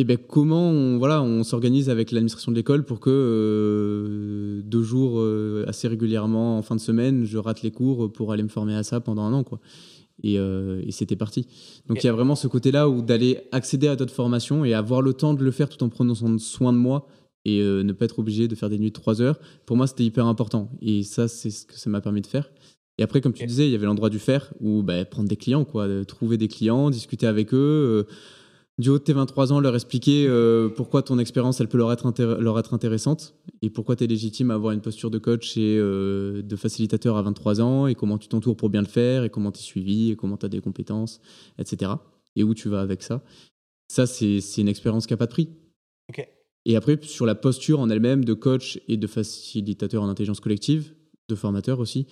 et 0.01 0.05
ben 0.05 0.17
comment 0.17 0.71
on, 0.71 0.97
voilà, 0.97 1.23
on 1.23 1.45
s'organise 1.45 1.91
avec 1.91 2.11
l'administration 2.11 2.53
de 2.53 2.57
l'école 2.57 2.85
pour 2.85 3.01
que 3.01 3.11
euh, 3.11 4.63
deux 4.65 4.83
jours 4.83 5.19
euh, 5.19 5.67
assez 5.69 5.89
régulièrement 5.89 6.57
en 6.57 6.63
fin 6.63 6.75
de 6.75 6.81
semaine, 6.81 7.27
je 7.27 7.37
rate 7.37 7.61
les 7.61 7.71
cours 7.71 8.11
pour 8.11 8.33
aller 8.33 8.43
me 8.43 8.49
former 8.49 8.75
à 8.75 8.83
ça 8.83 9.01
pendant 9.01 9.25
un 9.25 9.33
an. 9.35 9.45
Quoi. 9.45 9.61
Et, 10.23 10.39
euh, 10.39 10.83
et 10.87 10.93
c'était 10.93 11.17
parti. 11.17 11.47
Donc 11.89 12.03
il 12.03 12.07
y 12.07 12.11
a 12.11 12.13
vraiment 12.13 12.37
ce 12.37 12.47
côté-là 12.47 12.89
où 12.89 13.03
d'aller 13.03 13.39
accéder 13.53 13.89
à 13.89 13.97
d'autres 13.97 14.15
formations 14.15 14.65
et 14.65 14.75
avoir 14.75 15.03
le 15.03 15.15
temps 15.15 15.35
de 15.35 15.45
le 15.45 15.51
faire 15.51 15.69
tout 15.69 15.83
en 15.83 15.89
prenant 15.89 16.15
soin 16.15 16.73
de 16.73 16.79
moi 16.79 17.07
et 17.47 17.63
ne 17.63 17.93
pas 17.93 18.05
être 18.05 18.19
obligé 18.19 18.49
de 18.49 18.55
faire 18.55 18.69
des 18.69 18.79
nuits 18.79 18.91
de 18.91 18.95
trois 18.95 19.23
heures, 19.23 19.41
pour 19.65 19.79
moi 19.79 19.87
c'était 19.87 20.05
hyper 20.05 20.27
important. 20.27 20.71
Et 20.83 21.03
ça, 21.03 21.27
c'est 21.27 21.49
ce 21.49 21.65
que 21.65 21.79
ça 21.79 21.89
m'a 21.89 22.03
permis 22.03 22.21
de 22.21 22.27
faire. 22.27 22.51
Et 22.99 23.03
après, 23.03 23.23
comme 23.23 23.33
tu 23.33 23.47
disais, 23.47 23.67
il 23.67 23.73
y 23.73 23.75
avait 23.75 23.87
l'endroit 23.87 24.11
du 24.11 24.19
faire, 24.19 24.53
où 24.61 24.83
bah, 24.83 25.07
prendre 25.07 25.27
des 25.27 25.37
clients, 25.37 25.65
quoi, 25.65 25.89
trouver 26.05 26.37
des 26.37 26.49
clients, 26.49 26.91
discuter 26.91 27.27
avec 27.27 27.55
eux 27.55 28.07
du 28.81 28.89
haut 28.89 28.99
de 28.99 29.05
tes 29.05 29.13
23 29.13 29.53
ans, 29.53 29.61
leur 29.61 29.75
expliquer 29.75 30.27
euh, 30.27 30.69
pourquoi 30.69 31.03
ton 31.03 31.19
expérience, 31.19 31.61
elle 31.61 31.69
peut 31.69 31.79
leur 31.79 31.93
être, 31.93 32.13
leur 32.41 32.59
être 32.59 32.75
intéressante 32.75 33.35
et 33.63 33.71
pourquoi 33.71 33.95
tu 33.95 34.05
es 34.05 34.07
légitime 34.07 34.51
à 34.51 34.55
avoir 34.55 34.73
une 34.73 34.81
posture 34.81 35.11
de 35.11 35.19
coach 35.19 35.57
et 35.57 35.77
euh, 35.79 36.43
de 36.43 36.57
facilitateur 36.57 37.17
à 37.17 37.23
23 37.23 37.61
ans 37.61 37.87
et 37.87 37.95
comment 37.95 38.19
tu 38.19 38.29
t'entoures 38.29 38.57
pour 38.57 38.71
bien 38.71 38.81
le 38.81 38.89
faire 38.89 39.25
et 39.25 39.31
comment 39.31 39.53
tu 39.53 39.61
es 39.61 39.63
suivi 39.63 40.11
et 40.11 40.17
comment 40.17 40.37
tu 40.37 40.47
as 40.47 40.49
des 40.49 40.61
compétences, 40.61 41.21
etc. 41.59 41.93
Et 42.37 42.43
où 42.43 42.55
tu 42.55 42.69
vas 42.69 42.81
avec 42.81 43.03
ça. 43.03 43.23
Ça, 43.89 44.07
c'est 44.07 44.41
une 44.59 44.69
expérience 44.69 45.07
qui 45.07 45.13
n'a 45.13 45.19
pas 45.19 45.27
de 45.27 45.33
prix. 45.33 45.49
Et 46.67 46.77
après, 46.77 46.99
sur 47.03 47.25
la 47.27 47.35
posture 47.35 47.81
en 47.81 47.89
elle-même 47.89 48.25
de 48.25 48.35
coach 48.35 48.81
et 48.87 48.97
de 48.97 49.07
facilitateur 49.07 50.03
en 50.03 50.09
intelligence 50.09 50.41
collective, 50.41 50.95
de 51.29 51.35
formateur 51.35 51.81
aussi, 51.81 52.07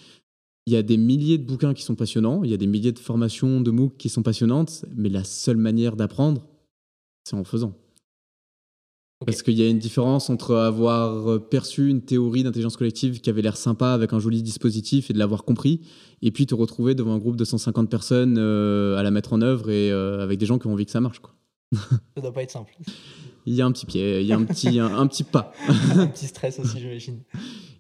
il 0.67 0.73
y 0.73 0.77
a 0.77 0.83
des 0.83 0.97
milliers 0.97 1.39
de 1.39 1.45
bouquins 1.45 1.73
qui 1.73 1.83
sont 1.83 1.95
passionnants, 1.95 2.45
il 2.45 2.51
y 2.51 2.55
a 2.55 2.59
des 2.59 2.67
milliers 2.67 2.93
de 2.93 2.99
formations 2.99 3.61
de 3.61 3.71
MOOC 3.71 3.97
qui 3.97 4.09
sont 4.11 4.23
passionnantes, 4.23 4.85
mais 4.95 5.09
la 5.09 5.25
seule 5.25 5.57
manière 5.57 5.97
d'apprendre, 5.97 6.47
c'est 7.29 7.37
en 7.37 7.45
faisant. 7.45 7.75
Parce 9.27 9.43
qu'il 9.43 9.55
y 9.55 9.63
a 9.63 9.69
une 9.69 9.81
différence 9.81 10.31
entre 10.31 10.55
avoir 10.55 11.41
perçu 11.49 11.89
une 11.89 12.03
théorie 12.03 12.45
d'intelligence 12.45 12.77
collective 12.77 13.21
qui 13.21 13.29
avait 13.29 13.43
l'air 13.43 13.57
sympa 13.57 13.93
avec 13.93 14.13
un 14.13 14.21
joli 14.21 14.45
dispositif 14.45 15.11
et 15.11 15.13
de 15.13 15.19
l'avoir 15.19 15.45
compris, 15.45 15.81
et 16.23 16.31
puis 16.31 16.47
te 16.47 16.55
retrouver 16.55 16.95
devant 16.95 17.15
un 17.15 17.19
groupe 17.19 17.37
de 17.37 17.45
150 17.45 17.91
personnes 17.91 18.37
euh, 18.39 18.97
à 18.97 19.03
la 19.03 19.11
mettre 19.11 19.33
en 19.33 19.43
œuvre 19.43 19.71
et 19.71 19.91
euh, 19.91 20.23
avec 20.23 20.39
des 20.39 20.47
gens 20.47 20.59
qui 20.59 20.69
ont 20.69 20.73
envie 20.73 20.87
que 20.87 20.93
ça 20.93 21.01
marche. 21.01 21.19
Quoi. 21.19 21.35
ça 21.73 22.21
doit 22.23 22.33
pas 22.33 22.45
être 22.45 22.53
simple. 22.53 22.77
Il 23.45 23.55
y 23.55 23.63
a 23.63 23.67
un 23.67 23.73
petit 23.73 23.87
pied, 23.87 24.21
il 24.21 24.27
y 24.27 24.33
a 24.33 24.37
un 24.37 24.45
petit, 24.45 24.79
un, 24.79 25.07
petit 25.09 25.25
pas. 25.25 25.53
un 25.97 26.07
petit 26.07 26.27
stress 26.27 26.61
aussi, 26.61 26.79
j'imagine. 26.81 27.23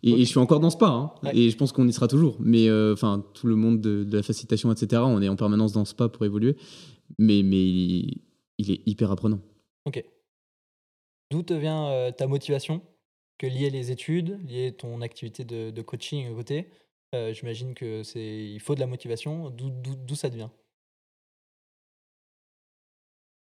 Et, 0.02 0.18
je 0.18 0.24
suis 0.24 0.38
encore 0.38 0.58
dans 0.58 0.70
ce 0.70 0.76
pas, 0.76 0.88
hein, 0.88 1.12
et 1.32 1.50
je 1.50 1.56
pense 1.56 1.70
qu'on 1.70 1.86
y 1.86 1.92
sera 1.92 2.08
toujours. 2.08 2.36
Mais 2.40 2.68
euh, 2.68 2.94
enfin, 2.94 3.24
tout 3.34 3.46
le 3.46 3.54
monde 3.54 3.80
de, 3.80 4.02
de, 4.02 4.16
la 4.16 4.22
facilitation, 4.24 4.72
etc., 4.72 5.02
on 5.04 5.22
est 5.22 5.28
en 5.28 5.36
permanence 5.36 5.72
dans 5.72 5.84
ce 5.84 5.94
pas 5.94 6.08
pour 6.08 6.24
évoluer. 6.24 6.56
Mais, 7.18 7.42
mais 7.44 8.02
il 8.58 8.70
est 8.70 8.82
hyper 8.86 9.10
apprenant. 9.10 9.40
Ok. 9.84 10.04
D'où 11.30 11.42
te 11.42 11.54
vient 11.54 11.88
euh, 11.88 12.10
ta 12.10 12.26
motivation? 12.26 12.82
Que 13.38 13.46
lier 13.46 13.70
les 13.70 13.90
études, 13.90 14.38
lier 14.46 14.72
ton 14.72 15.00
activité 15.00 15.44
de, 15.44 15.82
coaching 15.82 16.26
à 16.26 16.34
côté 16.34 16.68
euh, 17.14 17.32
J'imagine 17.32 17.74
que 17.74 18.02
c'est 18.02 18.20
il 18.20 18.60
faut 18.60 18.74
de 18.74 18.80
la 18.80 18.86
motivation. 18.86 19.50
D'où 19.50 20.14
ça 20.14 20.28
devient 20.28 20.50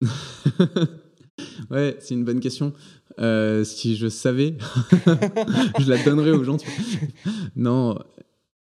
Ouais, 1.71 1.97
c'est 2.01 2.15
une 2.15 2.25
bonne 2.25 2.41
question. 2.41 2.73
Euh, 3.19 3.65
si 3.65 3.97
je 3.97 4.09
savais, 4.09 4.57
je 5.79 5.89
la 5.89 6.03
donnerais 6.03 6.31
aux 6.31 6.45
gens. 6.45 6.57
Non, 7.57 7.99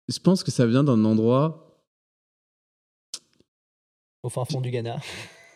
je 0.09 0.19
pense 0.19 0.43
que 0.43 0.51
ça 0.51 0.67
vient 0.67 0.85
d'un 0.85 1.05
endroit. 1.05 1.83
Au 4.23 4.29
fin 4.29 4.45
fond 4.45 4.61
du 4.61 4.71
Ghana. 4.71 4.99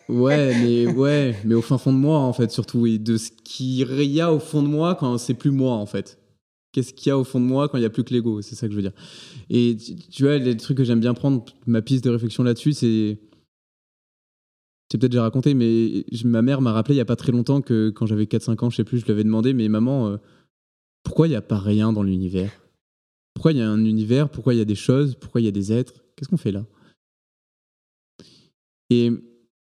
Ouais, 0.09 0.53
mais 0.61 0.87
ouais, 0.87 1.35
mais 1.45 1.55
au 1.55 1.61
fin 1.61 1.77
fond 1.77 1.93
de 1.93 1.97
moi 1.97 2.17
en 2.19 2.33
fait 2.33 2.51
surtout 2.51 2.87
et 2.87 2.97
de 2.97 3.15
ce 3.17 3.29
qu'il 3.43 3.85
y 4.11 4.21
a 4.21 4.33
au 4.33 4.39
fond 4.39 4.63
de 4.63 4.67
moi 4.67 4.95
quand 4.95 5.17
c'est 5.17 5.35
plus 5.35 5.51
moi 5.51 5.75
en 5.75 5.85
fait. 5.85 6.17
Qu'est-ce 6.71 6.93
qu'il 6.93 7.07
y 7.07 7.11
a 7.11 7.17
au 7.17 7.23
fond 7.23 7.39
de 7.39 7.45
moi 7.45 7.69
quand 7.69 7.77
il 7.77 7.81
y 7.81 7.85
a 7.85 7.89
plus 7.89 8.03
que 8.03 8.13
l'ego, 8.13 8.41
c'est 8.41 8.55
ça 8.55 8.67
que 8.67 8.73
je 8.73 8.75
veux 8.75 8.81
dire. 8.83 8.93
Et 9.49 9.75
tu, 10.11 10.23
vois, 10.23 10.37
les 10.37 10.55
trucs 10.55 10.77
que 10.77 10.83
j'aime 10.83 10.99
bien 10.99 11.15
prendre, 11.15 11.43
ma 11.65 11.81
piste 11.81 12.03
de 12.03 12.11
réflexion 12.11 12.43
là-dessus, 12.43 12.73
c'est 12.73 13.19
c'est 14.91 14.97
peut-être 14.97 15.11
déjà 15.11 15.21
raconté, 15.21 15.53
mais 15.53 16.03
ma 16.25 16.41
mère 16.41 16.61
m'a 16.61 16.71
rappelé 16.71 16.95
il 16.95 16.97
y 16.97 17.01
a 17.01 17.05
pas 17.05 17.15
très 17.15 17.31
longtemps 17.31 17.61
que 17.61 17.91
quand 17.91 18.07
j'avais 18.07 18.25
4-5 18.25 18.65
ans, 18.65 18.69
je 18.71 18.77
sais 18.77 18.83
plus, 18.83 18.99
je 18.99 19.05
lui 19.05 19.11
avais 19.11 19.23
demandé, 19.23 19.53
mais 19.53 19.67
maman, 19.67 20.07
euh, 20.07 20.17
pourquoi 21.03 21.27
il 21.27 21.31
n'y 21.31 21.35
a 21.35 21.43
pas 21.43 21.59
rien 21.59 21.93
dans 21.93 22.01
l'univers? 22.01 22.51
Pourquoi 23.35 23.51
il 23.51 23.59
y 23.59 23.61
a 23.61 23.69
un 23.69 23.85
univers? 23.85 24.29
Pourquoi 24.29 24.55
il 24.55 24.57
y 24.57 24.61
a 24.61 24.65
des 24.65 24.75
choses? 24.75 25.13
Pourquoi 25.13 25.41
il 25.41 25.45
y 25.45 25.47
a 25.47 25.51
des 25.51 25.71
êtres? 25.71 26.03
Qu'est-ce 26.15 26.29
qu'on 26.29 26.37
fait 26.37 26.51
là? 26.51 26.65
Et 28.89 29.11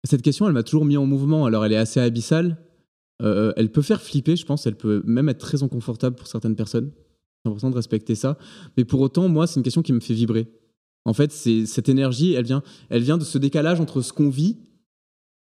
cette 0.04 0.22
question, 0.22 0.48
elle 0.48 0.54
m'a 0.54 0.64
toujours 0.64 0.86
mis 0.86 0.98
en 0.98 1.06
mouvement. 1.06 1.46
Alors, 1.46 1.66
elle 1.66 1.74
est 1.74 1.78
assez 1.78 2.00
abyssale. 2.00 2.58
Euh, 3.22 3.54
elle 3.56 3.72
peut 3.72 3.82
faire 3.82 4.02
flipper, 4.02 4.36
je 4.36 4.46
pense. 4.46 4.66
Elle 4.68 4.76
peut 4.76 5.02
même 5.06 5.30
être 5.30 5.40
très 5.40 5.64
inconfortable 5.64 6.16
pour 6.16 6.28
certaines 6.28 6.56
personnes. 6.56 6.92
C'est 7.44 7.50
important 7.50 7.70
de 7.70 7.76
respecter 7.76 8.16
ça. 8.16 8.38
Mais 8.78 8.86
pour 8.86 9.02
autant, 9.02 9.28
moi, 9.30 9.48
c'est 9.48 9.60
une 9.60 9.64
question 9.64 9.82
qui 9.82 9.94
me 9.94 10.00
fait 10.00 10.14
vibrer. 10.14 10.48
En 11.06 11.14
fait, 11.14 11.32
c'est 11.32 11.66
cette 11.66 11.90
énergie, 11.90 12.34
elle 12.34 12.46
vient, 12.46 12.64
elle 12.90 13.04
vient 13.04 13.18
de 13.18 13.24
ce 13.24 13.38
décalage 13.38 13.82
entre 13.82 14.02
ce 14.02 14.14
qu'on 14.14 14.30
vit 14.30 14.58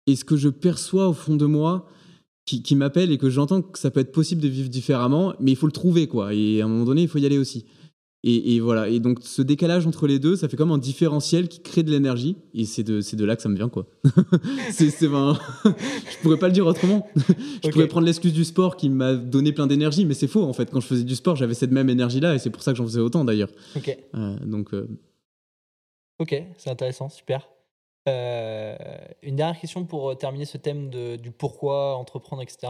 et 0.06 0.16
ce 0.16 0.26
que 0.26 0.36
je 0.36 0.50
perçois 0.50 1.08
au 1.08 1.14
fond 1.14 1.38
de 1.38 1.46
moi 1.46 1.88
qui, 2.46 2.62
qui 2.62 2.76
m'appelle 2.76 3.12
et 3.12 3.18
que 3.18 3.30
j'entends 3.30 3.62
que 3.62 3.80
ça 3.80 3.92
peut 3.92 4.02
être 4.02 4.12
possible 4.12 4.42
de 4.42 4.48
vivre 4.48 4.70
différemment, 4.70 5.34
mais 5.40 5.52
il 5.52 5.56
faut 5.56 5.66
le 5.66 5.72
trouver, 5.72 6.08
quoi. 6.08 6.34
Et 6.34 6.62
à 6.62 6.66
un 6.66 6.68
moment 6.68 6.86
donné, 6.86 7.04
il 7.04 7.08
faut 7.08 7.18
y 7.18 7.26
aller 7.26 7.38
aussi. 7.38 7.66
Et, 8.24 8.60
voilà. 8.60 8.90
Et 8.90 9.00
donc, 9.00 9.20
ce 9.22 9.42
décalage 9.42 9.88
entre 9.88 10.08
les 10.08 10.20
deux, 10.20 10.36
ça 10.36 10.50
fait 10.50 10.58
comme 10.58 10.72
un 10.72 10.78
différentiel 10.78 11.48
qui 11.48 11.62
crée 11.62 11.84
de 11.84 11.92
l'énergie. 11.92 12.36
Et 12.54 12.66
c'est 12.66 12.84
de, 12.84 13.00
de 13.16 13.26
là 13.26 13.36
que 13.36 13.42
ça 13.42 13.48
me 13.48 13.56
vient, 13.56 13.70
quoi. 13.70 13.86
c'est, 14.72 15.08
ben, 15.08 15.38
je 15.66 16.22
pourrais 16.22 16.38
pas 16.38 16.48
le 16.48 16.54
dire 16.54 16.66
autrement. 16.66 17.08
je 17.64 17.70
pourrais 17.70 17.88
prendre 17.88 18.06
l'excuse 18.06 18.34
du 18.34 18.44
sport 18.44 18.76
qui 18.76 18.90
m'a 18.90 19.14
donné 19.14 19.54
plein 19.54 19.68
d'énergie, 19.68 20.04
mais 20.04 20.14
c'est 20.14 20.28
faux, 20.28 20.44
en 20.44 20.54
fait. 20.54 20.72
Quand 20.72 20.82
je 20.82 20.88
faisais 20.88 21.04
du 21.04 21.16
sport, 21.16 21.36
j'avais 21.36 21.54
cette 21.54 21.72
même 21.72 21.90
énergie-là, 21.90 22.36
et 22.36 22.40
c'est 22.40 22.50
pour 22.50 22.64
ça 22.64 22.72
que 22.72 22.78
j'en 22.78 22.86
faisais 22.86 23.00
autant, 23.00 23.24
d'ailleurs. 23.24 23.50
Ok. 23.76 23.98
Euh, 24.16 24.36
donc. 24.46 24.74
Euh, 24.74 24.90
ok, 26.20 26.44
c'est 26.58 26.70
intéressant, 26.70 27.10
super. 27.10 27.48
Euh, 28.10 28.76
une 29.22 29.36
dernière 29.36 29.60
question 29.60 29.86
pour 29.86 30.18
terminer 30.18 30.46
ce 30.46 30.58
thème 30.58 30.90
de, 30.90 31.18
du 31.18 31.32
pourquoi 31.32 31.96
entreprendre, 31.96 32.42
etc. 32.42 32.68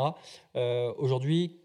Aujourd'hui, 0.98 1.58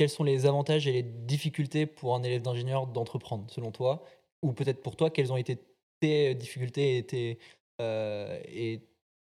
quels 0.00 0.08
sont 0.08 0.24
les 0.24 0.46
avantages 0.46 0.86
et 0.86 0.92
les 0.92 1.02
difficultés 1.02 1.84
pour 1.84 2.14
un 2.14 2.22
élève 2.22 2.40
d'ingénieur 2.40 2.86
d'entreprendre, 2.86 3.44
selon 3.50 3.70
toi? 3.70 4.02
Ou 4.40 4.54
peut-être 4.54 4.80
pour 4.80 4.96
toi, 4.96 5.10
quelles 5.10 5.30
ont 5.30 5.36
été 5.36 5.58
tes 6.00 6.34
difficultés 6.34 6.96
et, 6.96 7.04
tes, 7.04 7.38
euh, 7.82 8.40
et 8.46 8.80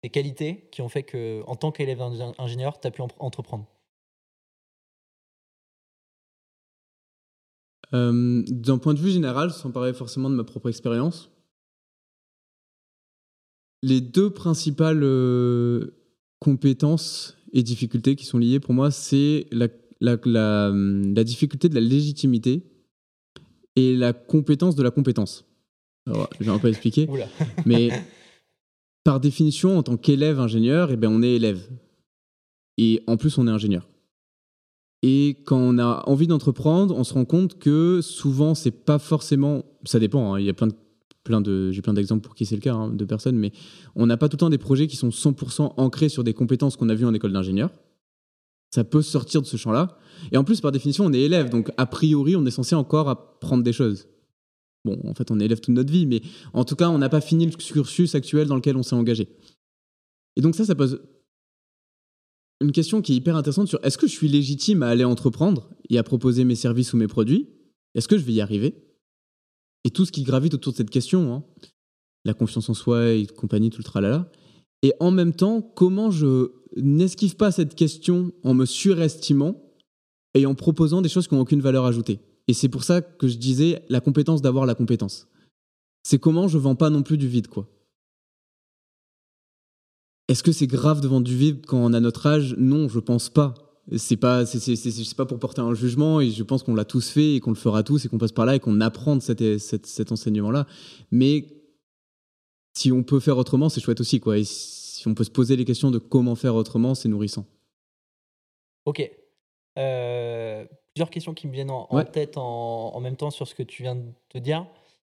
des 0.02 0.10
qualités 0.10 0.68
qui 0.70 0.82
ont 0.82 0.90
fait 0.90 1.02
que, 1.02 1.42
en 1.46 1.56
tant 1.56 1.72
qu'élève 1.72 2.02
ingénieur, 2.02 2.78
tu 2.78 2.86
as 2.86 2.90
pu 2.90 3.00
entreprendre? 3.00 3.64
Euh, 7.94 8.42
D'un 8.46 8.76
point 8.76 8.92
de 8.92 9.00
vue 9.00 9.12
général, 9.12 9.52
sans 9.52 9.70
parler 9.70 9.94
forcément 9.94 10.28
de 10.28 10.34
ma 10.34 10.44
propre 10.44 10.68
expérience, 10.68 11.30
les 13.82 14.02
deux 14.02 14.28
principales 14.28 15.04
euh, 15.04 15.96
compétences 16.38 17.38
et 17.54 17.62
difficultés 17.62 18.14
qui 18.14 18.26
sont 18.26 18.36
liées 18.36 18.60
pour 18.60 18.74
moi, 18.74 18.90
c'est 18.90 19.46
la, 19.52 19.68
la, 20.00 20.16
la, 20.24 21.24
difficulté 21.24 21.68
de 21.68 21.74
la 21.74 21.80
légitimité 21.80 22.62
et 23.76 23.96
la 23.96 24.12
compétence 24.12 24.76
de 24.76 24.82
la 24.82 24.90
compétence. 24.90 25.44
Je 26.06 26.44
vais 26.44 26.50
un 26.50 26.58
peu 26.58 26.68
expliquer. 26.68 27.08
mais 27.66 27.90
par 29.04 29.20
définition, 29.20 29.78
en 29.78 29.82
tant 29.82 29.96
qu'élève 29.96 30.40
ingénieur, 30.40 30.90
eh 30.90 30.96
ben, 30.96 31.10
on 31.10 31.22
est 31.22 31.34
élève. 31.34 31.68
Et 32.78 33.02
en 33.06 33.16
plus, 33.16 33.38
on 33.38 33.46
est 33.46 33.50
ingénieur. 33.50 33.88
Et 35.02 35.38
quand 35.46 35.58
on 35.58 35.78
a 35.78 36.04
envie 36.06 36.26
d'entreprendre, 36.26 36.94
on 36.96 37.04
se 37.04 37.14
rend 37.14 37.24
compte 37.24 37.58
que 37.58 38.00
souvent, 38.02 38.54
c'est 38.54 38.70
pas 38.70 38.98
forcément. 38.98 39.64
Ça 39.84 39.98
dépend, 39.98 40.34
hein, 40.34 40.40
il 40.40 40.46
y 40.46 40.50
a 40.50 40.54
plein 40.54 40.66
de 40.66 40.74
plein 41.24 41.40
de, 41.40 41.70
j'ai 41.70 41.82
plein 41.82 41.92
d'exemples 41.92 42.22
pour 42.22 42.34
qui 42.34 42.46
c'est 42.46 42.54
le 42.54 42.60
cas, 42.60 42.74
hein, 42.74 42.88
de 42.90 43.04
personnes, 43.04 43.36
mais 43.36 43.52
on 43.94 44.06
n'a 44.06 44.16
pas 44.16 44.28
tout 44.28 44.36
le 44.36 44.40
temps 44.40 44.50
des 44.50 44.58
projets 44.58 44.86
qui 44.86 44.96
sont 44.96 45.10
100% 45.10 45.74
ancrés 45.76 46.08
sur 46.08 46.24
des 46.24 46.34
compétences 46.34 46.76
qu'on 46.76 46.88
a 46.88 46.94
vues 46.94 47.04
en 47.04 47.14
école 47.14 47.32
d'ingénieur. 47.32 47.70
Ça 48.72 48.84
peut 48.84 49.02
sortir 49.02 49.42
de 49.42 49.46
ce 49.46 49.56
champ-là. 49.56 49.98
Et 50.32 50.36
en 50.36 50.44
plus, 50.44 50.60
par 50.60 50.72
définition, 50.72 51.06
on 51.06 51.12
est 51.12 51.20
élève, 51.20 51.50
donc 51.50 51.70
a 51.76 51.86
priori, 51.86 52.36
on 52.36 52.46
est 52.46 52.50
censé 52.50 52.74
encore 52.74 53.08
apprendre 53.08 53.64
des 53.64 53.72
choses. 53.72 54.06
Bon, 54.84 54.98
en 55.06 55.14
fait, 55.14 55.30
on 55.30 55.40
est 55.40 55.44
élève 55.44 55.60
toute 55.60 55.74
notre 55.74 55.92
vie, 55.92 56.06
mais 56.06 56.22
en 56.52 56.64
tout 56.64 56.76
cas, 56.76 56.88
on 56.88 56.98
n'a 56.98 57.08
pas 57.08 57.20
fini 57.20 57.46
le 57.46 57.52
cursus 57.52 58.14
actuel 58.14 58.48
dans 58.48 58.56
lequel 58.56 58.76
on 58.76 58.82
s'est 58.82 58.94
engagé. 58.94 59.28
Et 60.36 60.40
donc 60.40 60.54
ça, 60.54 60.64
ça 60.64 60.74
pose 60.74 61.02
une 62.60 62.72
question 62.72 63.02
qui 63.02 63.12
est 63.12 63.16
hyper 63.16 63.36
intéressante 63.36 63.68
sur 63.68 63.80
est-ce 63.82 63.98
que 63.98 64.06
je 64.06 64.12
suis 64.12 64.28
légitime 64.28 64.82
à 64.82 64.88
aller 64.88 65.04
entreprendre 65.04 65.70
et 65.88 65.98
à 65.98 66.02
proposer 66.02 66.44
mes 66.44 66.54
services 66.54 66.92
ou 66.92 66.96
mes 66.96 67.08
produits? 67.08 67.48
Est-ce 67.94 68.08
que 68.08 68.18
je 68.18 68.24
vais 68.24 68.32
y 68.32 68.40
arriver? 68.40 68.74
Et 69.84 69.90
tout 69.90 70.04
ce 70.04 70.12
qui 70.12 70.22
gravite 70.22 70.54
autour 70.54 70.72
de 70.72 70.76
cette 70.76 70.90
question, 70.90 71.34
hein. 71.34 71.44
la 72.24 72.34
confiance 72.34 72.68
en 72.68 72.74
soi 72.74 73.12
et 73.12 73.26
compagnie, 73.26 73.70
tout 73.70 73.78
le 73.78 73.84
tralala. 73.84 74.30
Et 74.82 74.92
en 75.00 75.10
même 75.10 75.34
temps, 75.34 75.60
comment 75.60 76.10
je 76.10 76.52
n'esquive 76.76 77.36
pas 77.36 77.50
cette 77.50 77.74
question 77.74 78.32
en 78.44 78.54
me 78.54 78.64
surestimant 78.64 79.62
et 80.34 80.46
en 80.46 80.54
proposant 80.54 81.02
des 81.02 81.08
choses 81.08 81.28
qui 81.28 81.34
n'ont 81.34 81.40
aucune 81.40 81.60
valeur 81.60 81.84
ajoutée. 81.84 82.20
Et 82.48 82.54
c'est 82.54 82.68
pour 82.68 82.84
ça 82.84 83.00
que 83.02 83.28
je 83.28 83.36
disais 83.36 83.84
la 83.88 84.00
compétence 84.00 84.42
d'avoir 84.42 84.66
la 84.66 84.74
compétence. 84.74 85.28
C'est 86.02 86.18
comment 86.18 86.48
je 86.48 86.58
vends 86.58 86.76
pas 86.76 86.90
non 86.90 87.02
plus 87.02 87.18
du 87.18 87.28
vide, 87.28 87.48
quoi. 87.48 87.68
Est-ce 90.28 90.44
que 90.44 90.52
c'est 90.52 90.68
grave 90.68 91.00
de 91.00 91.08
vendre 91.08 91.26
du 91.26 91.36
vide 91.36 91.66
quand 91.66 91.78
on 91.78 91.92
a 91.92 92.00
notre 92.00 92.26
âge? 92.26 92.54
Non, 92.56 92.88
je 92.88 93.00
pense 93.00 93.28
pas 93.28 93.54
c'est 93.96 94.16
pas 94.16 94.46
c'est 94.46 95.16
pas 95.16 95.26
pour 95.26 95.38
porter 95.38 95.60
un 95.60 95.74
jugement 95.74 96.20
et 96.20 96.30
je 96.30 96.42
pense 96.42 96.62
qu'on 96.62 96.74
l'a 96.74 96.84
tous 96.84 97.08
fait 97.08 97.34
et 97.34 97.40
qu'on 97.40 97.50
le 97.50 97.56
fera 97.56 97.82
tous 97.82 98.04
et 98.04 98.08
qu'on 98.08 98.18
passe 98.18 98.32
par 98.32 98.46
là 98.46 98.54
et 98.54 98.60
qu'on 98.60 98.80
apprend 98.80 99.16
de 99.16 99.20
cet, 99.20 99.42
cet, 99.58 100.12
enseignement 100.12 100.50
là 100.50 100.66
mais 101.10 101.46
si 102.80 102.92
on 102.92 103.02
peut 103.02 103.20
faire 103.20 103.36
autrement 103.36 103.68
c'est 103.68 103.80
chouette 103.80 104.00
aussi 104.00 104.20
quoi. 104.20 104.38
Et 104.38 104.44
si 104.44 105.06
on 105.06 105.14
peut 105.14 105.24
se 105.24 105.30
poser 105.30 105.56
les 105.56 105.64
questions 105.64 105.90
de 105.90 105.98
comment 105.98 106.34
faire 106.34 106.54
autrement 106.54 106.94
c'est 106.94 107.08
nourrissant. 107.08 107.44
Ok. 108.86 109.10
Euh, 109.78 110.64
plusieurs 110.94 111.10
questions 111.10 111.34
qui 111.34 111.46
me 111.46 111.52
viennent 111.52 111.70
en, 111.70 111.86
tête 112.04 112.38
en, 112.38 112.94
en, 112.94 113.00
même 113.00 113.16
temps 113.16 113.30
sur 113.30 113.46
ce 113.46 113.54
que 113.54 113.62
tu 113.62 113.82
viens 113.82 113.96
de 113.96 114.10
te 114.28 114.38
dire. 114.38 114.66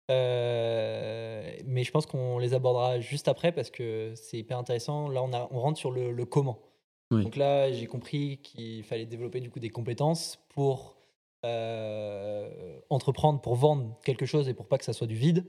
Euh, 0.10 1.50
mais 1.66 1.84
je 1.84 1.92
pense 1.92 2.06
qu'on 2.06 2.38
les 2.38 2.54
abordera 2.54 3.00
juste 3.00 3.28
après 3.28 3.54
parce 3.54 3.70
que 3.70 4.12
c'est 4.16 4.38
hyper 4.38 4.58
intéressant. 4.58 5.08
Là 5.08 5.24
on, 5.24 5.32
a, 5.34 5.48
on 5.52 5.60
rentre 5.62 5.80
sur 5.80 5.92
le 5.92 6.26
comment. 6.26 6.60
Donc 7.12 7.36
là, 7.36 7.72
j'ai 7.74 7.88
compris 7.88 8.40
qu'il 8.42 8.84
fallait 8.84 9.06
développer 9.06 9.42
du 9.42 9.50
coup 9.50 9.60
des 9.60 9.70
compétences 9.70 10.40
pour 10.48 10.96
euh, 11.44 12.80
entreprendre, 12.92 13.42
pour 13.42 13.56
vendre 13.56 13.98
quelque 14.04 14.28
chose 14.28 14.48
et 14.48 14.54
pour 14.54 14.68
pas 14.68 14.78
que 14.78 14.86
ça 14.86 14.94
soit 14.94 15.08
du 15.08 15.16
vide. 15.16 15.46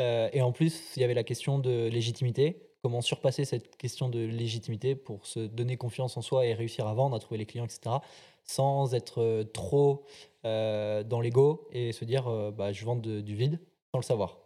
Euh, 0.00 0.30
et 0.32 0.40
en 0.40 0.52
plus, 0.52 0.96
il 0.96 1.00
y 1.00 1.04
avait 1.04 1.12
la 1.12 1.24
question 1.24 1.58
de 1.58 1.86
légitimité. 1.88 2.62
Comment 2.82 3.02
surpasser 3.02 3.44
cette 3.44 3.76
question 3.76 4.08
de 4.08 4.20
légitimité 4.20 4.94
pour 4.94 5.26
se 5.26 5.40
donner 5.40 5.76
confiance 5.76 6.16
en 6.16 6.22
soi 6.22 6.46
et 6.46 6.54
réussir 6.54 6.86
à 6.86 6.94
vendre, 6.94 7.14
à 7.14 7.18
trouver 7.18 7.36
les 7.36 7.44
clients, 7.44 7.64
etc. 7.64 7.96
Sans 8.44 8.94
être 8.94 9.20
euh, 9.20 9.44
trop 9.44 10.04
dans 10.44 11.20
l'ego 11.22 11.66
et 11.72 11.92
se 11.92 12.04
dire 12.04 12.24
bah, 12.52 12.70
je 12.70 12.84
vends 12.84 12.96
du 12.96 13.34
vide 13.34 13.60
sans 13.92 13.98
le 13.98 14.04
savoir. 14.04 14.40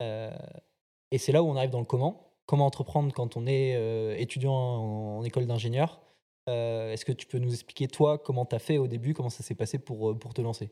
et 0.00 1.18
c'est 1.18 1.32
là 1.32 1.42
où 1.42 1.48
on 1.48 1.56
arrive 1.56 1.68
dans 1.68 1.80
le 1.80 1.84
comment 1.84 2.30
comment 2.46 2.64
entreprendre 2.64 3.12
quand 3.12 3.36
on 3.36 3.46
est 3.46 4.18
étudiant 4.18 4.54
en, 4.54 5.22
école 5.22 5.44
d'ingénieur 5.44 6.00
euh, 6.48 6.92
est-ce 6.92 7.04
que 7.04 7.12
tu 7.12 7.26
peux 7.26 7.38
nous 7.38 7.52
expliquer, 7.52 7.88
toi, 7.88 8.18
comment 8.18 8.44
tu 8.44 8.54
as 8.54 8.58
fait 8.58 8.78
au 8.78 8.86
début, 8.86 9.14
comment 9.14 9.30
ça 9.30 9.42
s'est 9.42 9.54
passé 9.54 9.78
pour, 9.78 10.10
euh, 10.10 10.14
pour 10.14 10.34
te 10.34 10.42
lancer? 10.42 10.70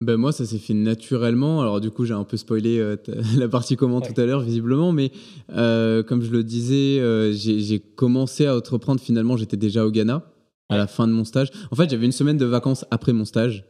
Ben 0.00 0.16
moi, 0.16 0.32
ça 0.32 0.46
s'est 0.46 0.58
fait 0.58 0.72
naturellement. 0.74 1.60
Alors 1.60 1.78
du 1.80 1.90
coup, 1.90 2.06
j'ai 2.06 2.14
un 2.14 2.24
peu 2.24 2.38
spoilé 2.38 2.78
euh, 2.78 2.96
la 3.36 3.48
partie 3.48 3.76
comment 3.76 4.00
tout 4.00 4.18
à 4.18 4.24
l'heure, 4.24 4.40
visiblement, 4.40 4.92
mais 4.92 5.10
comme 5.48 6.22
je 6.22 6.30
le 6.30 6.42
disais, 6.42 7.32
j'ai 7.34 7.80
commencé 7.80 8.46
à 8.46 8.56
entreprendre. 8.56 9.00
Finalement, 9.00 9.36
j'étais 9.36 9.58
déjà 9.58 9.84
au 9.84 9.90
Ghana 9.90 10.24
à 10.70 10.76
la 10.76 10.86
fin 10.86 11.06
de 11.06 11.12
mon 11.12 11.24
stage. 11.24 11.50
En 11.70 11.76
fait, 11.76 11.90
j'avais 11.90 12.06
une 12.06 12.12
semaine 12.12 12.38
de 12.38 12.46
vacances 12.46 12.86
après 12.90 13.12
mon 13.12 13.24
stage. 13.24 13.69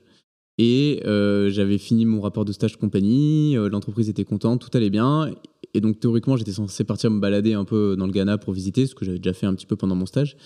Et 0.62 1.00
j'avais 1.04 1.78
fini 1.78 2.04
mon 2.04 2.20
rapport 2.20 2.44
de 2.44 2.52
stage 2.52 2.76
compagnie, 2.76 3.54
l'entreprise 3.54 4.10
était 4.10 4.24
contente, 4.24 4.60
tout 4.60 4.76
allait 4.76 4.90
bien 4.90 5.32
et 5.74 5.80
donc 5.80 6.00
théoriquement, 6.00 6.36
j'étais 6.36 6.52
censé 6.52 6.84
partir 6.84 7.10
me 7.10 7.20
balader 7.20 7.54
un 7.54 7.64
peu 7.64 7.96
dans 7.96 8.06
le 8.06 8.12
Ghana 8.12 8.38
pour 8.38 8.52
visiter, 8.52 8.86
ce 8.86 8.94
que 8.94 9.04
j'avais 9.04 9.18
déjà 9.18 9.32
fait 9.32 9.46
un 9.46 9.54
petit 9.54 9.66
peu 9.66 9.76
pendant 9.76 9.94
mon 9.94 10.06
stage. 10.06 10.36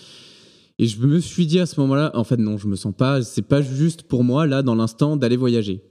Et 0.77 0.87
je 0.87 0.99
me 0.99 1.19
suis 1.19 1.45
dit 1.45 1.59
à 1.59 1.65
ce 1.65 1.79
moment-là, 1.79 2.11
en 2.15 2.23
fait 2.23 2.37
non, 2.37 2.57
je 2.57 2.67
me 2.67 2.75
sens 2.75 2.93
pas, 2.95 3.21
c'est 3.21 3.41
pas 3.41 3.61
juste 3.61 4.03
pour 4.03 4.23
moi 4.23 4.45
là 4.45 4.61
dans 4.61 4.75
l'instant 4.75 5.17
d'aller 5.17 5.37
voyager. 5.37 5.81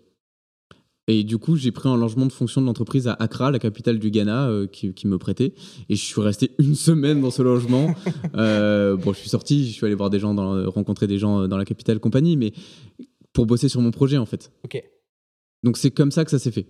Et 1.06 1.22
du 1.22 1.36
coup, 1.36 1.56
j'ai 1.56 1.70
pris 1.70 1.86
un 1.86 1.98
logement 1.98 2.24
de 2.24 2.32
fonction 2.32 2.62
de 2.62 2.66
l'entreprise 2.66 3.08
à 3.08 3.12
Accra, 3.12 3.50
la 3.50 3.58
capitale 3.58 3.98
du 3.98 4.10
Ghana, 4.10 4.48
euh, 4.48 4.66
qui, 4.66 5.06
me 5.06 5.18
prêtait. 5.18 5.52
Et 5.90 5.96
je 5.96 6.02
suis 6.02 6.22
resté 6.22 6.52
une 6.58 6.74
semaine 6.74 7.20
dans 7.20 7.30
ce 7.30 7.42
logement. 7.42 7.94
Euh, 8.36 8.96
bon, 8.96 9.12
je 9.12 9.18
suis 9.18 9.28
sorti, 9.28 9.66
je 9.66 9.72
suis 9.72 9.84
allé 9.84 9.94
voir 9.94 10.08
des 10.08 10.18
gens, 10.18 10.34
rencontrer 10.70 11.06
des 11.06 11.18
gens 11.18 11.46
dans 11.46 11.58
la 11.58 11.66
capitale 11.66 12.00
compagnie, 12.00 12.38
mais 12.38 12.54
pour 13.34 13.44
bosser 13.44 13.68
sur 13.68 13.82
mon 13.82 13.90
projet 13.90 14.16
en 14.16 14.24
fait. 14.24 14.50
Ok. 14.64 14.82
Donc 15.62 15.76
c'est 15.76 15.90
comme 15.90 16.10
ça 16.10 16.24
que 16.24 16.30
ça 16.30 16.38
s'est 16.38 16.50
fait. 16.50 16.66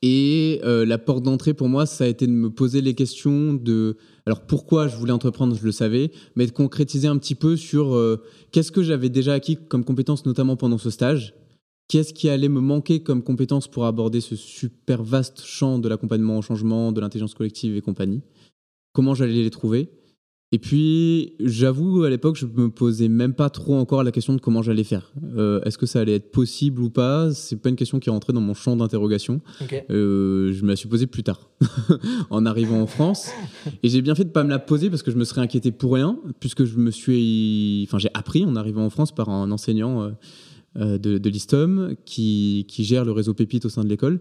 Et 0.00 0.60
euh, 0.62 0.86
la 0.86 0.96
porte 0.96 1.24
d'entrée 1.24 1.54
pour 1.54 1.68
moi, 1.68 1.84
ça 1.84 2.04
a 2.04 2.06
été 2.06 2.26
de 2.26 2.32
me 2.32 2.50
poser 2.50 2.80
les 2.80 2.94
questions 2.94 3.52
de, 3.52 3.96
alors 4.26 4.46
pourquoi 4.46 4.86
je 4.86 4.96
voulais 4.96 5.12
entreprendre, 5.12 5.56
je 5.56 5.64
le 5.64 5.72
savais, 5.72 6.12
mais 6.36 6.46
de 6.46 6.52
concrétiser 6.52 7.08
un 7.08 7.18
petit 7.18 7.34
peu 7.34 7.56
sur 7.56 7.94
euh, 7.94 8.22
qu'est-ce 8.52 8.70
que 8.70 8.82
j'avais 8.82 9.08
déjà 9.08 9.32
acquis 9.32 9.56
comme 9.56 9.84
compétences, 9.84 10.24
notamment 10.24 10.54
pendant 10.54 10.78
ce 10.78 10.90
stage, 10.90 11.34
qu'est-ce 11.88 12.14
qui 12.14 12.28
allait 12.28 12.48
me 12.48 12.60
manquer 12.60 13.02
comme 13.02 13.24
compétences 13.24 13.66
pour 13.66 13.86
aborder 13.86 14.20
ce 14.20 14.36
super 14.36 15.02
vaste 15.02 15.42
champ 15.44 15.80
de 15.80 15.88
l'accompagnement 15.88 16.38
au 16.38 16.42
changement, 16.42 16.92
de 16.92 17.00
l'intelligence 17.00 17.34
collective 17.34 17.76
et 17.76 17.80
compagnie, 17.80 18.22
comment 18.92 19.16
j'allais 19.16 19.42
les 19.42 19.50
trouver, 19.50 19.90
et 20.50 20.58
puis, 20.58 21.34
j'avoue, 21.40 22.04
à 22.04 22.10
l'époque, 22.10 22.36
je 22.36 22.46
me 22.46 22.70
posais 22.70 23.08
même 23.08 23.34
pas 23.34 23.50
trop 23.50 23.74
encore 23.74 24.02
la 24.02 24.10
question 24.10 24.32
de 24.32 24.40
comment 24.40 24.62
j'allais 24.62 24.84
faire. 24.84 25.12
Euh, 25.36 25.60
est-ce 25.64 25.76
que 25.76 25.84
ça 25.84 26.00
allait 26.00 26.14
être 26.14 26.30
possible 26.30 26.80
ou 26.80 26.88
pas? 26.88 27.34
C'est 27.34 27.56
pas 27.56 27.68
une 27.68 27.76
question 27.76 28.00
qui 28.00 28.08
est 28.08 28.12
rentrée 28.12 28.32
dans 28.32 28.40
mon 28.40 28.54
champ 28.54 28.74
d'interrogation. 28.74 29.42
Euh, 29.90 30.50
je 30.54 30.62
me 30.62 30.70
la 30.70 30.76
suis 30.76 30.88
posée 30.88 31.06
plus 31.06 31.22
tard, 31.22 31.50
en 32.30 32.46
arrivant 32.46 32.80
en 32.80 32.86
France. 32.86 33.30
Et 33.82 33.90
j'ai 33.90 34.00
bien 34.00 34.14
fait 34.14 34.24
de 34.24 34.30
pas 34.30 34.42
me 34.42 34.48
la 34.48 34.58
poser 34.58 34.88
parce 34.88 35.02
que 35.02 35.10
je 35.10 35.18
me 35.18 35.24
serais 35.24 35.42
inquiété 35.42 35.70
pour 35.70 35.92
rien, 35.92 36.18
puisque 36.40 36.64
je 36.64 36.78
me 36.78 36.90
suis, 36.90 37.84
enfin, 37.86 37.98
j'ai 37.98 38.10
appris 38.14 38.46
en 38.46 38.56
arrivant 38.56 38.86
en 38.86 38.90
France 38.90 39.14
par 39.14 39.28
un 39.28 39.50
enseignant 39.50 40.12
euh, 40.78 40.96
de, 40.96 41.18
de 41.18 41.28
l'ISTOM 41.28 41.94
qui, 42.06 42.64
qui, 42.68 42.84
gère 42.84 43.04
le 43.04 43.12
réseau 43.12 43.34
Pépite 43.34 43.66
au 43.66 43.68
sein 43.68 43.84
de 43.84 43.88
l'école. 43.90 44.20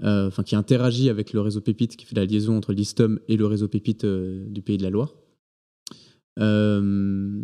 Enfin, 0.00 0.42
qui 0.44 0.54
interagit 0.54 1.08
avec 1.08 1.32
le 1.32 1.40
réseau 1.40 1.60
Pépite, 1.60 1.96
qui 1.96 2.04
fait 2.04 2.14
la 2.14 2.26
liaison 2.26 2.56
entre 2.56 2.72
l'ISTOM 2.72 3.18
et 3.28 3.36
le 3.36 3.46
réseau 3.46 3.66
Pépite 3.66 4.06
du 4.06 4.62
Pays 4.62 4.76
de 4.76 4.84
la 4.84 4.90
Loire. 4.90 5.14
Euh, 6.38 7.42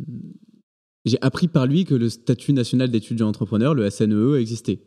j'ai 1.05 1.19
appris 1.21 1.49
par 1.49 1.67
lui 1.67 1.85
que 1.85 1.95
le 1.95 2.09
statut 2.09 2.53
national 2.53 2.91
d'étudiant 2.91 3.29
entrepreneur, 3.29 3.75
le 3.75 3.89
SNEE, 3.89 4.41
existait. 4.41 4.81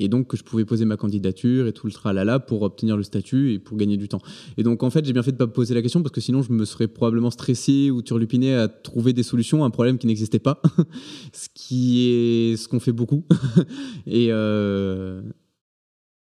Et 0.00 0.08
donc 0.08 0.26
que 0.26 0.36
je 0.36 0.42
pouvais 0.42 0.64
poser 0.64 0.84
ma 0.84 0.96
candidature 0.96 1.68
et 1.68 1.72
tout 1.72 1.86
le 1.86 1.92
tralala 1.92 2.40
pour 2.40 2.62
obtenir 2.62 2.96
le 2.96 3.04
statut 3.04 3.52
et 3.52 3.58
pour 3.60 3.76
gagner 3.76 3.96
du 3.96 4.08
temps. 4.08 4.20
Et 4.56 4.64
donc 4.64 4.82
en 4.82 4.90
fait, 4.90 5.04
j'ai 5.04 5.12
bien 5.12 5.22
fait 5.22 5.30
de 5.30 5.36
pas 5.36 5.46
me 5.46 5.52
poser 5.52 5.72
la 5.72 5.82
question 5.82 6.02
parce 6.02 6.12
que 6.12 6.20
sinon 6.20 6.42
je 6.42 6.52
me 6.52 6.64
serais 6.64 6.88
probablement 6.88 7.30
stressé 7.30 7.92
ou 7.92 8.02
turlupiné 8.02 8.54
à 8.54 8.66
trouver 8.66 9.12
des 9.12 9.22
solutions 9.22 9.62
à 9.62 9.66
un 9.66 9.70
problème 9.70 9.98
qui 9.98 10.08
n'existait 10.08 10.40
pas. 10.40 10.60
ce 11.32 11.48
qui 11.54 12.08
est 12.08 12.56
ce 12.56 12.66
qu'on 12.66 12.80
fait 12.80 12.92
beaucoup. 12.92 13.24
et, 14.06 14.28
euh, 14.30 15.22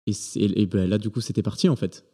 et, 0.08 0.66
ben 0.66 0.90
là, 0.90 0.98
du 0.98 1.10
coup, 1.10 1.20
c'était 1.20 1.44
parti 1.44 1.68
en 1.68 1.76
fait 1.76 2.06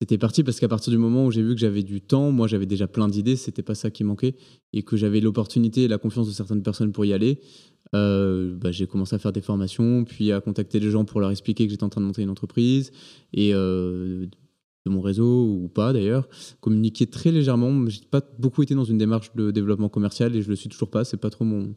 c'était 0.00 0.18
parti 0.18 0.44
parce 0.44 0.60
qu'à 0.60 0.68
partir 0.68 0.92
du 0.92 0.98
moment 0.98 1.26
où 1.26 1.30
j'ai 1.30 1.42
vu 1.42 1.54
que 1.54 1.60
j'avais 1.60 1.82
du 1.82 2.00
temps, 2.00 2.30
moi 2.30 2.46
j'avais 2.46 2.66
déjà 2.66 2.86
plein 2.86 3.08
d'idées, 3.08 3.36
c'était 3.36 3.62
pas 3.62 3.74
ça 3.74 3.90
qui 3.90 4.04
manquait, 4.04 4.36
et 4.72 4.82
que 4.82 4.96
j'avais 4.96 5.20
l'opportunité 5.20 5.84
et 5.84 5.88
la 5.88 5.98
confiance 5.98 6.28
de 6.28 6.32
certaines 6.32 6.62
personnes 6.62 6.92
pour 6.92 7.04
y 7.04 7.12
aller, 7.12 7.40
euh, 7.94 8.54
bah, 8.56 8.70
j'ai 8.70 8.86
commencé 8.86 9.16
à 9.16 9.18
faire 9.18 9.32
des 9.32 9.40
formations, 9.40 10.04
puis 10.04 10.30
à 10.30 10.40
contacter 10.40 10.78
les 10.78 10.90
gens 10.90 11.04
pour 11.04 11.20
leur 11.20 11.30
expliquer 11.30 11.66
que 11.66 11.70
j'étais 11.70 11.84
en 11.84 11.88
train 11.88 12.00
de 12.00 12.06
monter 12.06 12.22
une 12.22 12.30
entreprise, 12.30 12.92
et 13.32 13.52
euh, 13.54 14.26
de 14.86 14.90
mon 14.90 15.00
réseau 15.00 15.44
ou 15.44 15.68
pas 15.68 15.92
d'ailleurs, 15.92 16.28
communiquer 16.60 17.06
très 17.06 17.32
légèrement. 17.32 17.88
J'ai 17.88 18.02
pas 18.10 18.22
beaucoup 18.38 18.62
été 18.62 18.74
dans 18.74 18.84
une 18.84 18.98
démarche 18.98 19.34
de 19.34 19.50
développement 19.50 19.88
commercial 19.88 20.34
et 20.34 20.42
je 20.42 20.48
le 20.48 20.56
suis 20.56 20.68
toujours 20.68 20.90
pas. 20.90 21.04
C'est 21.04 21.16
pas 21.16 21.30
trop 21.30 21.44
mon 21.44 21.74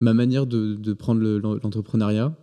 ma 0.00 0.12
manière 0.12 0.46
de, 0.46 0.74
de 0.74 0.92
prendre 0.92 1.22
l'entrepreneuriat. 1.22 2.36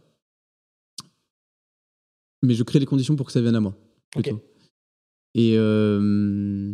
Mais 2.42 2.56
je 2.56 2.64
crée 2.64 2.80
les 2.80 2.88
conditions 2.88 3.16
pour 3.16 3.28
que 3.28 3.32
ça 3.32 3.42
vienne 3.42 3.56
à 3.56 3.60
moi. 3.60 3.78
Plutôt. 4.12 4.42
Et 5.34 5.56
euh, 5.56 6.74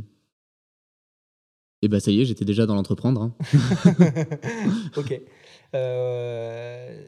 et 1.81 1.87
bah 1.87 1.99
ça 1.99 2.11
y 2.11 2.21
est, 2.21 2.25
j'étais 2.25 2.45
déjà 2.45 2.65
dans 2.65 2.75
l'entreprendre. 2.75 3.21
Hein. 3.21 3.35
ok. 4.97 5.21
Euh, 5.75 7.05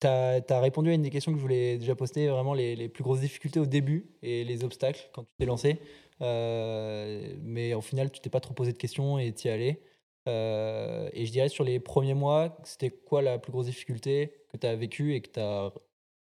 tu 0.00 0.06
as, 0.06 0.60
répondu 0.60 0.90
à 0.90 0.94
une 0.94 1.02
des 1.02 1.10
questions 1.10 1.32
que 1.32 1.38
je 1.38 1.42
voulais 1.42 1.78
déjà 1.78 1.94
poster, 1.96 2.28
vraiment 2.28 2.54
les, 2.54 2.76
les 2.76 2.88
plus 2.88 3.02
grosses 3.02 3.20
difficultés 3.20 3.58
au 3.58 3.66
début 3.66 4.06
et 4.22 4.44
les 4.44 4.62
obstacles 4.62 5.10
quand 5.12 5.22
tu 5.24 5.30
t'es 5.38 5.46
lancé. 5.46 5.80
Euh, 6.22 7.34
mais 7.42 7.74
au 7.74 7.80
final, 7.80 8.10
tu 8.12 8.20
t'es 8.20 8.30
pas 8.30 8.40
trop 8.40 8.54
posé 8.54 8.72
de 8.72 8.78
questions 8.78 9.18
et 9.18 9.32
t'y 9.32 9.48
allais. 9.48 9.82
Euh, 10.28 11.10
et 11.12 11.26
je 11.26 11.32
dirais 11.32 11.48
sur 11.48 11.64
les 11.64 11.80
premiers 11.80 12.14
mois, 12.14 12.56
c'était 12.64 12.90
quoi 12.90 13.22
la 13.22 13.38
plus 13.38 13.52
grosse 13.52 13.66
difficulté 13.66 14.32
que 14.52 14.56
tu 14.56 14.66
as 14.66 14.76
vécue 14.76 15.14
et 15.14 15.20
que 15.22 15.30
tu 15.30 15.40
as 15.40 15.72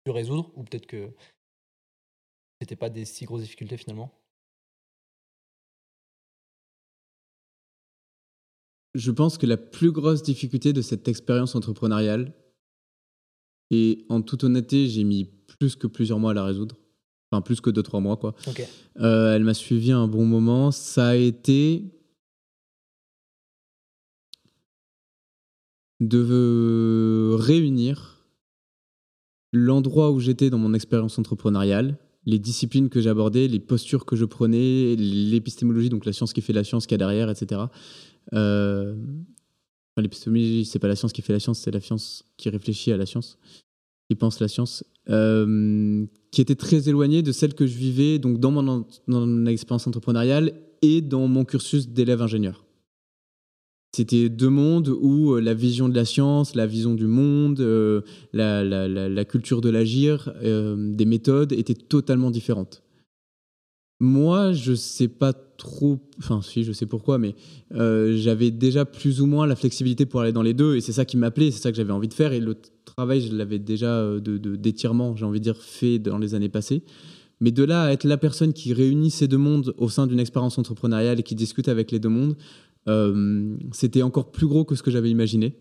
pu 0.05 0.11
résoudre 0.11 0.51
Ou 0.57 0.65
peut-être 0.65 0.87
que 0.87 1.15
c'était 2.61 2.77
pas 2.77 2.91
des 2.91 3.05
si 3.05 3.25
grosses 3.25 3.43
difficultés 3.43 3.77
finalement? 3.77 4.22
Je 8.95 9.11
pense 9.11 9.39
que 9.39 9.47
la 9.47 9.57
plus 9.57 9.91
grosse 9.93 10.23
difficulté 10.23 10.73
de 10.73 10.83
cette 10.83 11.09
expérience 11.09 11.55
entrepreneuriale, 11.55 12.35
et 13.71 14.05
en 14.11 14.21
toute 14.21 14.45
honnêteté, 14.45 14.87
j'ai 14.87 15.03
mis 15.05 15.25
plus 15.59 15.77
que 15.77 15.87
plusieurs 15.87 16.19
mois 16.19 16.33
à 16.33 16.35
la 16.35 16.45
résoudre, 16.45 16.77
enfin 17.31 17.41
plus 17.41 17.61
que 17.61 17.71
2-3 17.71 18.03
mois 18.03 18.17
quoi. 18.19 18.35
Euh, 19.01 19.35
elle 19.35 19.45
m'a 19.45 19.55
suivi 19.55 19.93
un 19.93 20.07
bon 20.07 20.27
moment, 20.27 20.71
ça 20.71 21.09
a 21.09 21.15
été 21.15 21.85
de 26.01 27.35
réunir 27.39 28.27
l'endroit 29.53 30.11
où 30.11 30.21
j'étais 30.21 30.51
dans 30.51 30.59
mon 30.59 30.75
expérience 30.75 31.19
entrepreneuriale, 31.19 31.97
les 32.25 32.39
disciplines 32.39 32.89
que 32.89 33.01
j'abordais, 33.01 33.49
les 33.49 33.59
postures 33.59 34.05
que 34.05 34.17
je 34.17 34.25
prenais, 34.25 34.95
l'épistémologie, 34.97 35.89
donc 35.89 36.07
la 36.07 36.13
science 36.13 36.33
qui 36.33 36.41
fait 36.41 36.53
la 36.53 36.65
science 36.65 36.87
qu'il 36.87 36.95
y 36.95 36.97
a 36.97 36.99
derrière, 36.99 37.29
etc. 37.31 37.63
Euh, 38.33 38.95
l'épistémologie, 39.97 40.65
c'est 40.65 40.79
pas 40.79 40.89
la 40.89 40.97
science 40.97 41.13
qui 41.13 41.23
fait 41.23 41.33
la 41.33 41.41
science, 41.41 41.59
c'est 41.59 41.71
la 41.71 41.81
science 41.81 42.25
qui 42.37 42.49
réfléchit 42.49 42.93
à 42.93 42.97
la 42.97 43.07
science, 43.07 43.39
qui 44.09 44.17
pense 44.17 44.41
la 44.41 44.49
science, 44.49 44.85
euh, 45.11 46.07
qui 46.31 46.41
était 46.41 46.55
très 46.55 46.89
éloignée 46.89 47.23
de 47.23 47.33
celle 47.33 47.55
que 47.55 47.67
je 47.67 47.77
vivais 47.77 48.19
donc 48.19 48.39
dans 48.39 48.51
mon, 48.51 48.87
dans 49.09 49.27
mon 49.27 49.47
expérience 49.47 49.87
entrepreneuriale 49.87 50.53
et 50.81 51.01
dans 51.01 51.27
mon 51.29 51.45
cursus 51.45 51.89
d'élève 51.89 52.23
ingénieur. 52.23 52.65
C'était 53.95 54.29
deux 54.29 54.49
mondes 54.49 54.89
où 54.89 55.35
euh, 55.35 55.41
la 55.41 55.53
vision 55.53 55.89
de 55.89 55.95
la 55.95 56.07
science, 56.07 56.55
la 56.55 56.67
vision 56.67 56.95
du 56.95 57.07
monde, 57.07 57.61
euh, 57.61 58.01
la, 58.33 59.25
culture 59.25 59.61
de 59.61 59.69
l'agir, 59.69 60.33
des 60.43 61.05
méthodes 61.05 61.53
étaient 61.53 61.75
totalement 61.75 62.31
différentes. 62.31 62.83
Moi, 64.05 64.53
je 64.53 64.75
sais 64.75 65.07
pas 65.07 65.33
trop, 65.33 66.01
enfin 66.19 66.43
si, 66.43 66.65
je 66.65 66.73
sais 66.73 66.87
pourquoi, 66.87 67.19
mais 67.19 67.37
euh, 67.73 68.17
j'avais 68.17 68.51
déjà 68.51 68.85
plus 68.85 69.21
ou 69.21 69.27
moins 69.27 69.47
la 69.47 69.55
flexibilité 69.55 70.07
pour 70.07 70.23
aller 70.23 70.33
dans 70.33 70.43
les 70.43 70.55
deux, 70.55 70.75
et 70.75 70.81
c'est 70.81 70.91
ça 70.91 71.05
qui 71.05 71.17
m'appelait, 71.17 71.53
c'est 71.53 71.61
ça 71.61 71.71
que 71.71 71.77
j'avais 71.77 71.93
envie 71.93 72.09
de 72.09 72.15
faire, 72.15 72.33
et 72.33 72.41
le 72.41 72.57
travail, 72.85 73.21
je 73.21 73.33
l'avais 73.33 73.61
déjà 73.61 73.95
euh, 73.95 74.19
de 74.19 74.57
d'étirement, 74.57 75.15
j'ai 75.15 75.25
envie 75.25 75.39
de 75.39 75.45
dire, 75.45 75.57
fait 75.57 76.01
dans 76.01 76.19
les 76.19 76.35
années 76.35 76.49
passées. 76.49 76.83
Mais 77.41 77.53
de 77.53 77.63
là 77.63 77.85
à 77.85 77.93
être 77.93 78.03
la 78.03 78.19
personne 78.19 78.53
qui 78.53 78.73
réunit 78.73 79.13
ces 79.13 79.29
deux 79.29 79.39
mondes 79.39 79.73
au 79.79 79.89
sein 79.89 80.09
d'une 80.09 80.19
expérience 80.19 80.59
entrepreneuriale 80.59 81.21
et 81.21 81.23
qui 81.23 81.37
discute 81.37 81.69
avec 81.69 81.93
les 81.93 82.01
deux 82.01 82.09
mondes, 82.09 82.37
euh, 82.89 83.57
c'était 83.73 84.03
encore 84.03 84.33
plus 84.33 84.47
gros 84.47 84.65
que 84.65 84.75
ce 84.75 84.83
que 84.83 84.91
j'avais 84.91 85.11
imaginé. 85.11 85.57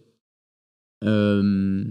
Euh, 1.03 1.83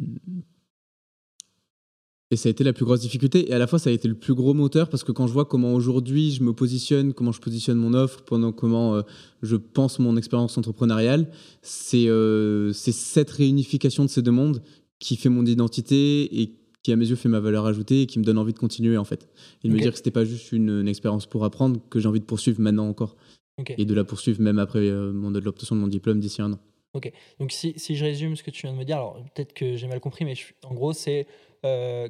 et 2.33 2.37
ça 2.37 2.49
a 2.49 2.51
été 2.51 2.63
la 2.63 2.73
plus 2.73 2.85
grosse 2.85 3.01
difficulté. 3.01 3.51
Et 3.51 3.55
à 3.55 3.59
la 3.59 3.67
fois, 3.67 3.81
ça 3.81 3.91
a 3.91 3.93
été 3.93 4.07
le 4.07 4.15
plus 4.15 4.35
gros 4.35 4.55
moteur 4.55 4.89
parce 4.89 5.03
que 5.03 5.11
quand 5.11 5.27
je 5.27 5.33
vois 5.33 5.47
comment 5.47 5.75
aujourd'hui 5.75 6.31
je 6.31 6.45
me 6.45 6.53
positionne, 6.53 7.13
comment 7.13 7.33
je 7.33 7.41
positionne 7.41 7.79
mon 7.79 7.93
offre, 7.93 8.23
pendant 8.23 8.53
comment 8.53 8.95
euh, 8.95 9.03
je 9.43 9.57
pense 9.57 9.99
mon 9.99 10.17
expérience 10.17 10.57
entrepreneuriale, 10.57 11.29
c'est 11.63 12.09
euh, 12.09 12.73
cette 12.73 13.31
réunification 13.31 14.05
de 14.05 14.11
ces 14.11 14.23
deux 14.23 14.31
mondes 14.31 14.63
qui 15.01 15.17
fait 15.17 15.29
mon 15.29 15.45
identité 15.45 16.41
et 16.41 16.55
qui, 16.83 16.93
à 16.93 16.97
mes 16.97 17.09
yeux, 17.09 17.17
fait 17.17 17.29
ma 17.29 17.41
valeur 17.41 17.67
ajoutée 17.67 18.03
et 18.03 18.07
qui 18.07 18.19
me 18.19 18.25
donne 18.25 18.39
envie 18.39 18.53
de 18.53 18.59
continuer, 18.59 18.97
en 18.97 19.05
fait. 19.05 19.29
Et 19.65 19.69
de 19.69 19.73
me 19.73 19.79
dire 19.81 19.91
que 19.91 19.97
c'était 19.97 20.11
pas 20.11 20.25
juste 20.25 20.53
une, 20.53 20.87
expérience 20.89 21.27
pour 21.27 21.45
apprendre, 21.45 21.81
que 21.91 21.99
j'ai 21.99 22.09
envie 22.09 22.21
de 22.21 22.25
poursuivre 22.25 22.61
maintenant 22.61 22.89
encore. 22.89 23.17
Et 23.77 23.85
de 23.85 23.95
la 23.95 24.05
poursuivre 24.05 24.41
même 24.41 24.59
après 24.59 24.81
euh, 24.81 25.13
l'obtention 25.43 25.77
de 25.77 25.81
mon 25.81 25.89
diplôme 25.89 26.21
d'ici 26.21 26.43
un 26.43 26.53
an. 26.53 26.59
Ok, 26.93 27.13
donc 27.39 27.53
si, 27.53 27.75
si, 27.77 27.95
je 27.95 28.05
résume 28.05 28.35
ce 28.35 28.43
que 28.43 28.51
tu 28.51 28.67
viens 28.67 28.73
de 28.73 28.79
me 28.79 28.85
dire, 28.85 28.97
alors 28.97 29.23
peut-être 29.35 29.53
que 29.53 29.77
j'ai 29.77 29.87
mal 29.87 30.01
compris, 30.01 30.25
mais 30.25 30.35
en 30.65 30.75
gros, 30.75 30.93
c'est 30.93 31.27
euh, 31.65 32.09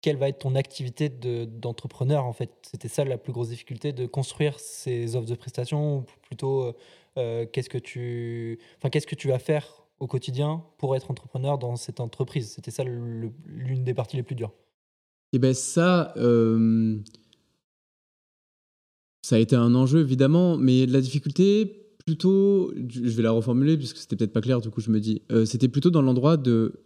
quelle 0.00 0.16
va 0.16 0.28
être 0.28 0.38
ton 0.38 0.54
activité 0.54 1.08
d'entrepreneur 1.08 2.24
en 2.24 2.32
fait? 2.32 2.50
C'était 2.62 2.88
ça 2.88 3.04
la 3.04 3.18
plus 3.18 3.32
grosse 3.32 3.48
difficulté 3.48 3.92
de 3.92 4.06
construire 4.06 4.58
ces 4.60 5.16
offres 5.16 5.28
de 5.28 5.34
prestations 5.34 5.98
ou 5.98 6.04
plutôt 6.22 6.74
euh, 7.18 7.46
qu'est-ce 7.52 7.68
que 7.68 7.78
tu 7.78 8.58
enfin 8.78 8.90
qu'est-ce 8.90 9.06
que 9.06 9.14
tu 9.14 9.28
vas 9.28 9.38
faire 9.38 9.86
au 10.00 10.06
quotidien 10.06 10.64
pour 10.78 10.96
être 10.96 11.10
entrepreneur 11.10 11.58
dans 11.58 11.76
cette 11.76 12.00
entreprise? 12.00 12.52
C'était 12.52 12.70
ça 12.70 12.84
l'une 12.84 13.84
des 13.84 13.94
parties 13.94 14.16
les 14.16 14.22
plus 14.22 14.34
dures. 14.34 14.52
Et 15.32 15.36
eh 15.36 15.38
ben 15.38 15.54
ça 15.54 16.14
ça 19.24 19.36
a 19.36 19.38
été 19.38 19.56
un 19.56 19.74
enjeu 19.74 20.00
évidemment, 20.00 20.58
mais 20.58 20.84
la 20.84 21.00
difficulté 21.00 21.80
plutôt, 22.04 22.74
je 22.90 23.08
vais 23.08 23.22
la 23.22 23.30
reformuler 23.30 23.78
puisque 23.78 23.96
c'était 23.96 24.16
peut-être 24.16 24.34
pas 24.34 24.42
clair, 24.42 24.60
du 24.60 24.68
coup 24.68 24.82
je 24.82 24.90
me 24.90 25.00
dis, 25.00 25.22
c'était 25.46 25.68
plutôt 25.68 25.88
dans 25.88 26.02
l'endroit 26.02 26.36
de 26.36 26.84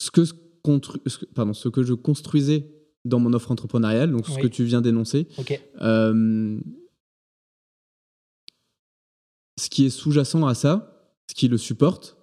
ce 0.00 0.10
que, 0.10 0.22
pardon, 1.34 1.52
ce 1.52 1.68
que 1.68 1.84
je 1.84 1.94
construisais 1.94 2.66
dans 3.04 3.20
mon 3.20 3.32
offre 3.32 3.52
entrepreneuriale, 3.52 4.10
donc 4.10 4.26
ce 4.26 4.38
que 4.38 4.48
tu 4.48 4.64
viens 4.64 4.80
d'énoncer. 4.80 5.28
Euh, 5.80 6.58
ce 9.56 9.70
qui 9.70 9.84
est 9.86 9.90
sous-jacent 9.90 10.44
à 10.48 10.54
ça, 10.54 11.14
ce 11.28 11.34
qui 11.36 11.46
le 11.46 11.58
supporte, 11.58 12.16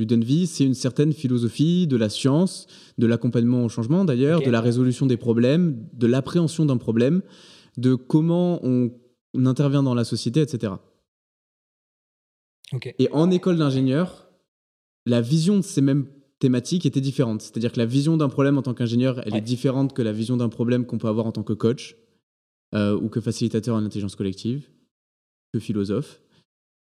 lui 0.00 0.06
donne 0.06 0.24
vie, 0.24 0.46
c'est 0.46 0.64
une 0.64 0.74
certaine 0.74 1.12
philosophie 1.12 1.86
de 1.86 1.96
la 1.96 2.08
science, 2.08 2.66
de 2.98 3.06
l'accompagnement 3.06 3.64
au 3.64 3.68
changement 3.68 4.04
d'ailleurs, 4.04 4.40
de 4.40 4.50
la 4.50 4.60
résolution 4.60 5.06
des 5.06 5.16
problèmes, 5.16 5.86
de 5.92 6.06
l'appréhension 6.06 6.64
d'un 6.64 6.78
problème, 6.78 7.22
de 7.76 7.94
comment 7.94 8.60
on, 8.64 8.90
intervient 9.44 9.82
dans 9.82 9.94
la 9.94 10.04
société, 10.04 10.40
etc. 10.40 10.72
Et 12.98 13.08
en 13.12 13.30
école 13.30 13.58
d'ingénieur, 13.58 14.28
la 15.06 15.20
vision 15.20 15.56
de 15.56 15.62
ces 15.62 15.80
mêmes 15.80 16.06
thématique 16.40 16.86
était 16.86 17.02
différente. 17.02 17.42
C'est-à-dire 17.42 17.70
que 17.70 17.78
la 17.78 17.86
vision 17.86 18.16
d'un 18.16 18.30
problème 18.30 18.56
en 18.56 18.62
tant 18.62 18.72
qu'ingénieur, 18.72 19.20
elle 19.26 19.36
est 19.36 19.42
différente 19.42 19.92
que 19.92 20.00
la 20.00 20.12
vision 20.12 20.38
d'un 20.38 20.48
problème 20.48 20.86
qu'on 20.86 20.96
peut 20.96 21.06
avoir 21.06 21.26
en 21.26 21.32
tant 21.32 21.42
que 21.42 21.52
coach 21.52 21.96
euh, 22.74 22.98
ou 22.98 23.08
que 23.10 23.20
facilitateur 23.20 23.76
en 23.76 23.84
intelligence 23.84 24.16
collective, 24.16 24.70
que 25.52 25.60
philosophe. 25.60 26.22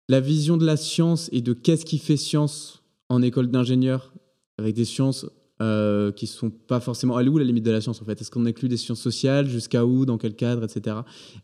La 0.08 0.20
vision 0.20 0.56
de 0.56 0.64
la 0.64 0.76
science 0.76 1.28
et 1.32 1.40
de 1.40 1.52
qu'est-ce 1.52 1.84
qui 1.84 1.98
fait 1.98 2.16
science 2.16 2.80
en 3.11 3.20
école 3.20 3.48
d'ingénieur, 3.48 4.14
avec 4.56 4.74
des 4.74 4.86
sciences 4.86 5.26
euh, 5.61 6.11
qui 6.12 6.26
sont 6.26 6.48
pas 6.48 6.80
forcément. 6.80 7.20
Elle 7.20 7.26
est 7.26 7.30
où 7.30 7.36
la 7.36 7.44
limite 7.44 7.64
de 7.64 7.70
la 7.70 7.82
science 7.82 8.00
en 8.00 8.06
fait? 8.06 8.18
Est-ce 8.18 8.30
qu'on 8.30 8.46
inclut 8.46 8.68
des 8.68 8.78
sciences 8.78 9.00
sociales? 9.00 9.46
Jusqu'à 9.46 9.84
où? 9.84 10.06
Dans 10.06 10.16
quel 10.16 10.34
cadre? 10.34 10.64
Etc. 10.64 10.96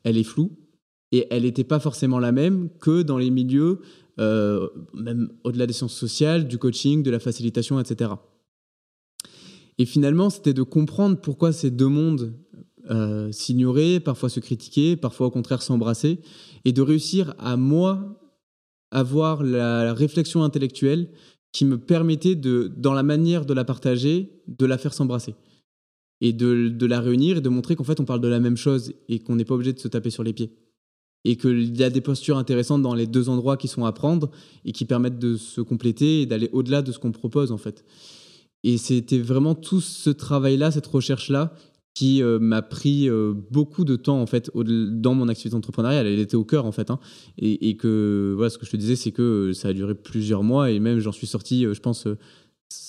Elle 0.05 0.17
est 0.17 0.25
floue. 0.25 0.53
Et 1.13 1.27
elle 1.31 1.43
n'était 1.43 1.65
pas 1.65 1.79
forcément 1.79 2.19
la 2.19 2.33
même 2.33 2.71
que 2.81 3.03
dans 3.03 3.19
les 3.19 3.31
milieux 3.31 3.81
euh, 4.19 4.69
même 4.95 5.29
au-delà 5.45 5.67
des 5.67 5.75
sciences 5.75 5.95
sociales, 5.95 6.49
du 6.49 6.57
coaching, 6.57 7.03
de 7.03 7.11
la 7.11 7.19
facilitation, 7.19 7.79
etc. 7.79 8.13
Et 9.77 9.85
finalement, 9.85 10.31
c'était 10.31 10.55
de 10.55 10.63
comprendre 10.63 11.21
pourquoi 11.21 11.53
ces 11.53 11.71
deux 11.71 11.89
mondes 11.89 12.33
euh, 12.91 13.31
s'ignoraient, 13.31 14.01
parfois 14.01 14.31
se 14.31 14.41
critiquaient, 14.41 14.97
parfois 14.97 15.27
au 15.27 15.31
contraire 15.31 15.61
s'embrassaient, 15.61 16.21
et 16.65 16.73
de 16.73 16.81
réussir 16.81 17.35
à 17.39 17.59
moi 17.59 18.19
avoir 18.91 19.43
la, 19.43 19.93
réflexion 19.93 20.43
intellectuelle 20.43 21.11
qui 21.57 21.65
me 21.65 21.79
permettait 21.79 22.35
de, 22.35 22.71
dans 22.77 22.93
la 22.93 23.03
manière 23.03 23.47
de 23.47 23.55
la 23.55 23.65
partager, 23.65 24.43
de 24.47 24.67
la 24.67 24.77
faire 24.77 24.93
s'embrasser 24.93 25.35
et 26.21 26.35
de, 26.35 26.69
de, 26.69 26.87
la 26.87 27.01
réunir 27.01 27.39
et 27.39 27.41
de 27.41 27.49
montrer 27.49 27.77
qu'en 27.77 27.85
fait 27.85 27.99
on 27.99 28.05
parle 28.05 28.21
de 28.21 28.29
la 28.29 28.41
même 28.41 28.59
chose 28.59 28.93
et 29.09 29.21
qu'on 29.21 29.37
n'est 29.37 29.47
pas 29.47 29.55
obligé 29.55 29.73
de 29.73 29.79
se 29.79 29.89
taper 29.89 30.11
sur 30.11 30.23
les 30.23 30.35
pieds 30.35 30.51
et 31.25 31.37
qu'il 31.37 31.75
y 31.75 31.83
a 31.83 31.89
des 31.89 32.03
postures 32.03 32.37
intéressantes 32.37 32.83
dans 32.83 32.93
les 32.93 33.07
deux 33.07 33.31
endroits 33.31 33.57
qui 33.57 33.69
sont 33.69 33.87
à 33.87 33.93
prendre 33.93 34.31
et 34.67 34.73
qui 34.73 34.85
permettent 34.85 35.19
de 35.19 35.39
se 35.39 35.63
compléter 35.63 36.21
et 36.21 36.27
d'aller 36.27 36.51
au-delà 36.53 36.83
de 36.83 36.93
ce 36.93 36.99
qu'on 36.99 37.11
propose 37.11 37.53
en 37.53 37.57
fait. 37.57 37.87
Et 38.63 38.77
c'était 38.77 39.21
vraiment 39.21 39.55
tout 39.55 39.81
ce 39.81 40.11
travail-là, 40.11 40.71
cette 40.71 40.87
recherche-là, 40.87 41.55
qui 41.97 42.23
euh, 42.23 42.39
m'a 42.39 42.61
pris 42.61 43.09
euh, 43.09 43.33
beaucoup 43.51 43.87
de 43.87 43.97
temps 43.97 44.21
en 44.21 44.27
fait 44.27 44.51
dans 44.55 45.15
mon 45.15 45.29
activité 45.29 45.57
entrepreneuriale. 45.57 46.07
Elle 46.07 46.19
était 46.19 46.37
au 46.37 46.45
cœur 46.45 46.67
en 46.67 46.73
fait, 46.73 46.91
hein. 46.91 46.99
et, 47.39 47.75
que 47.79 48.35
voilà, 48.37 48.51
ce 48.51 48.59
que 48.59 48.67
je 48.67 48.71
te 48.71 48.77
disais, 48.77 48.97
c'est 48.97 49.13
que 49.13 49.53
ça 49.55 49.69
a 49.69 49.73
duré 49.73 49.95
plusieurs 49.95 50.43
mois 50.43 50.71
et 50.71 50.79
même 50.79 50.99
j'en 50.99 51.11
suis 51.13 51.27
sorti, 51.27 51.65
euh, 51.65 51.73
je 51.73 51.81
pense 51.81 52.07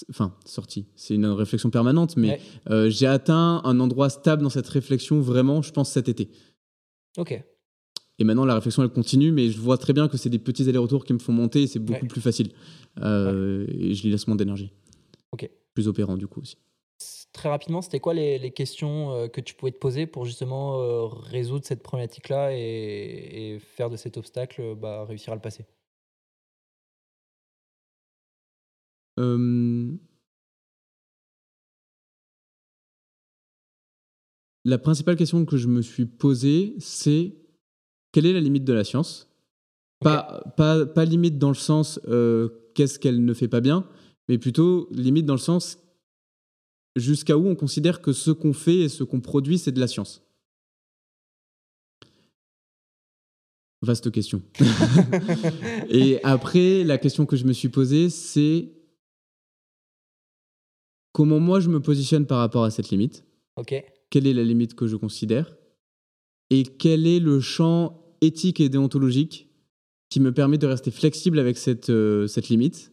enfin 0.10 0.36
sorti, 0.46 0.88
c'est 0.96 1.16
une 1.16 1.26
réflexion 1.28 1.70
permanente, 1.70 2.18
mais 2.18 2.32
Ouais. 2.32 2.42
euh, 2.70 2.90
j'ai 2.90 3.08
atteint 3.08 3.62
un 3.64 3.80
endroit 3.80 4.10
stable 4.10 4.44
dans 4.44 4.50
cette 4.50 4.68
réflexion 4.68 5.22
vraiment, 5.22 5.62
je 5.62 5.72
pense 5.72 5.90
cet 5.90 6.10
été. 6.10 6.30
Ok. 7.18 7.42
Et 8.20 8.24
maintenant 8.26 8.44
la 8.44 8.56
réflexion 8.56 8.84
elle 8.84 8.90
continue, 8.90 9.32
mais 9.32 9.50
je 9.52 9.60
vois 9.62 9.78
très 9.78 9.94
bien 9.94 10.10
que 10.10 10.18
c'est 10.18 10.30
des 10.30 10.40
petits 10.40 10.68
allers-retours 10.68 11.06
qui 11.06 11.14
me 11.14 11.20
font 11.20 11.32
monter 11.32 11.62
et 11.64 11.68
c'est 11.68 11.80
beaucoup 11.80 12.02
Ouais. 12.02 12.08
plus 12.10 12.20
facile. 12.22 12.50
Euh, 13.00 13.66
Et 13.70 13.94
je 13.94 14.06
y 14.06 14.12
laisse 14.12 14.28
moins 14.28 14.36
d'énergie. 14.36 14.74
Ok. 15.32 15.50
Plus 15.76 15.88
opérant 15.88 16.18
du 16.18 16.28
coup 16.28 16.42
aussi. 16.42 16.58
Très 17.38 17.50
rapidement, 17.50 17.84
c'était 17.84 18.00
quoi 18.00 18.16
les, 18.16 18.40
les 18.40 18.52
questions 18.52 19.12
euh, 19.12 19.28
que 19.28 19.42
tu 19.42 19.54
pouvais 19.54 19.72
te 19.72 19.78
poser 19.78 20.08
pour 20.08 20.26
justement 20.26 20.82
euh, 20.82 21.06
résoudre 21.06 21.66
cette 21.66 21.84
problématique-là 21.84 22.52
et, 22.52 23.54
et 23.54 23.60
faire 23.60 23.92
de 23.92 23.96
cet 23.96 24.18
obstacle, 24.18 24.60
euh, 24.60 24.74
bah, 24.74 25.06
réussir 25.06 25.34
à 25.34 25.36
le 25.36 25.42
passer? 25.42 25.68
Euh, 29.20 29.96
La 34.66 34.80
principale 34.80 35.16
question 35.16 35.46
que 35.46 35.58
je 35.58 35.68
me 35.68 35.84
suis 35.84 36.08
posée, 36.08 36.74
c'est 36.80 37.36
quelle 38.12 38.26
est 38.26 38.34
la 38.34 38.42
limite 38.42 38.66
de 38.66 38.74
la 38.74 38.84
science? 38.84 39.32
Pas, 40.00 40.44
pas, 40.58 40.88
pas 40.88 41.06
limite 41.06 41.38
dans 41.38 41.50
le 41.50 41.54
sens 41.54 42.00
euh, 42.08 42.50
qu'est-ce 42.74 42.98
qu'elle 42.98 43.24
ne 43.24 43.34
fait 43.36 43.48
pas 43.48 43.62
bien, 43.62 43.88
mais 44.28 44.40
plutôt 44.40 44.90
limite 44.92 45.28
dans 45.28 45.36
le 45.36 45.40
sens 45.40 45.78
jusqu'à 46.98 47.38
où 47.38 47.48
on 47.48 47.56
considère 47.56 48.02
que 48.02 48.14
ce 48.14 48.32
qu'on 48.32 48.54
fait 48.54 48.80
et 48.80 48.90
ce 48.90 49.04
qu'on 49.04 49.22
produit, 49.22 49.58
c'est 49.58 49.72
de 49.72 49.80
la 49.80 49.88
science. 49.88 50.24
Vaste 53.82 54.12
question. 54.12 54.42
et 55.90 56.20
après, 56.24 56.84
la 56.84 56.98
question 56.98 57.26
que 57.26 57.36
je 57.36 57.46
me 57.46 57.54
suis 57.54 57.70
posée, 57.70 58.10
c'est 58.10 58.72
comment 61.12 61.40
moi 61.40 61.60
je 61.60 61.70
me 61.70 61.80
positionne 61.80 62.26
par 62.26 62.40
rapport 62.40 62.64
à 62.64 62.72
cette 62.72 62.90
limite? 62.90 63.24
Ok. 63.56 63.76
Quelle 64.10 64.26
est 64.26 64.34
la 64.34 64.44
limite 64.44 64.74
que 64.74 64.88
je 64.88 64.96
considère? 64.96 65.56
Et 66.50 66.64
quel 66.64 67.06
est 67.06 67.20
le 67.20 67.40
champ 67.40 68.16
éthique 68.22 68.60
et 68.60 68.70
déontologique 68.70 69.50
qui 70.10 70.20
me 70.20 70.32
permet 70.32 70.58
de 70.58 70.66
rester 70.66 70.92
flexible 70.92 71.38
avec 71.38 71.58
cette, 71.58 71.90
euh, 71.90 72.26
cette 72.28 72.50
limite? 72.50 72.92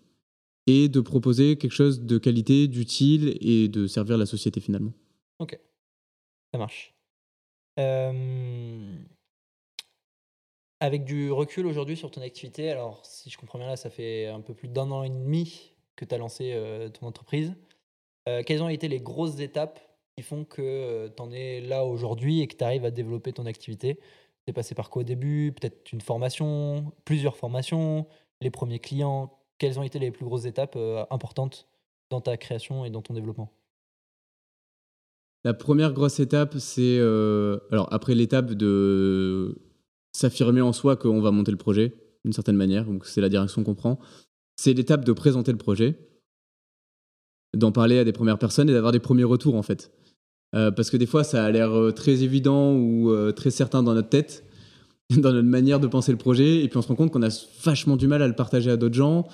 Et 0.66 0.88
de 0.88 1.00
proposer 1.00 1.56
quelque 1.56 1.72
chose 1.72 2.00
de 2.02 2.18
qualité, 2.18 2.68
d'utile 2.68 3.36
et 3.40 3.68
de 3.68 3.86
servir 3.86 4.16
la 4.18 4.26
société 4.26 4.60
finalement. 4.60 4.92
Ça 6.54 6.58
marche. 6.58 6.94
Euh, 7.80 8.94
Avec 10.78 11.04
du 11.04 11.32
recul 11.32 11.66
aujourd'hui 11.66 11.96
sur 11.96 12.12
ton 12.12 12.20
activité, 12.20 12.70
alors 12.70 13.04
si 13.04 13.28
je 13.28 13.36
comprends 13.36 13.58
bien 13.58 13.66
là, 13.66 13.76
ça 13.76 13.90
fait 13.90 14.28
un 14.28 14.40
peu 14.40 14.54
plus 14.54 14.68
d'un 14.68 14.88
an 14.92 15.02
et 15.02 15.10
demi 15.10 15.72
que 15.96 16.04
tu 16.04 16.14
as 16.14 16.18
lancé 16.18 16.52
euh, 16.52 16.88
ton 16.90 17.08
entreprise. 17.08 17.56
Euh, 18.28 18.44
quelles 18.46 18.62
ont 18.62 18.68
été 18.68 18.86
les 18.86 19.00
grosses 19.00 19.40
étapes 19.40 19.80
qui 20.16 20.22
font 20.22 20.44
que 20.44 21.08
tu 21.08 21.20
en 21.20 21.32
es 21.32 21.60
là 21.60 21.84
aujourd'hui 21.84 22.40
et 22.40 22.46
que 22.46 22.54
tu 22.54 22.62
arrives 22.62 22.84
à 22.84 22.92
développer 22.92 23.32
ton 23.32 23.46
activité? 23.46 23.96
Tu 23.96 24.50
es 24.50 24.52
passé 24.52 24.76
par 24.76 24.90
quoi 24.90 25.00
au 25.00 25.04
début? 25.04 25.52
Peut-être 25.52 25.90
une 25.90 26.02
formation, 26.02 26.92
plusieurs 27.04 27.36
formations, 27.36 28.06
les 28.40 28.50
premiers 28.52 28.78
clients 28.78 29.43
Quelles 29.58 29.78
ont 29.78 29.82
été 29.82 29.98
les 29.98 30.10
plus 30.10 30.24
grosses 30.24 30.46
étapes 30.46 30.74
euh, 30.76 31.04
importantes 31.10 31.68
dans 32.10 32.20
ta 32.20 32.36
création 32.36 32.84
et 32.84 32.90
dans 32.90 33.02
ton 33.02 33.14
développement? 33.14 33.52
La 35.44 35.54
première 35.54 35.92
grosse 35.92 36.20
étape, 36.20 36.56
c'est 36.58 36.98
euh, 36.98 37.58
alors 37.70 37.88
après 37.92 38.14
l'étape 38.14 38.52
de 38.52 39.58
s'affirmer 40.12 40.62
en 40.62 40.72
soi 40.72 40.96
qu'on 40.96 41.20
va 41.20 41.30
monter 41.30 41.50
le 41.50 41.58
projet 41.58 41.94
d'une 42.24 42.32
certaine 42.32 42.56
manière, 42.56 42.86
donc 42.86 43.04
c'est 43.04 43.20
la 43.20 43.28
direction 43.28 43.62
qu'on 43.62 43.74
prend. 43.74 43.98
C'est 44.56 44.72
l'étape 44.72 45.04
de 45.04 45.12
présenter 45.12 45.52
le 45.52 45.58
projet, 45.58 45.98
d'en 47.54 47.72
parler 47.72 47.98
à 47.98 48.04
des 48.04 48.12
premières 48.12 48.38
personnes 48.38 48.70
et 48.70 48.72
d'avoir 48.72 48.92
des 48.92 49.00
premiers 49.00 49.24
retours 49.24 49.56
en 49.56 49.62
fait. 49.62 49.92
Euh, 50.54 50.70
parce 50.70 50.88
que 50.88 50.96
des 50.96 51.06
fois, 51.06 51.24
ça 51.24 51.44
a 51.44 51.50
l'air 51.50 51.92
très 51.94 52.22
évident 52.22 52.74
ou 52.74 53.12
très 53.32 53.50
certain 53.50 53.82
dans 53.82 53.92
notre 53.92 54.08
tête, 54.08 54.44
dans 55.16 55.32
notre 55.32 55.48
manière 55.48 55.80
de 55.80 55.86
penser 55.86 56.12
le 56.12 56.18
projet, 56.18 56.62
et 56.62 56.68
puis 56.68 56.78
on 56.78 56.82
se 56.82 56.88
rend 56.88 56.94
compte 56.94 57.12
qu'on 57.12 57.22
a 57.22 57.46
vachement 57.62 57.96
du 57.96 58.08
mal 58.08 58.22
à 58.22 58.28
le 58.28 58.34
partager 58.34 58.70
à 58.70 58.76
d'autres 58.76 58.94
gens 58.94 59.26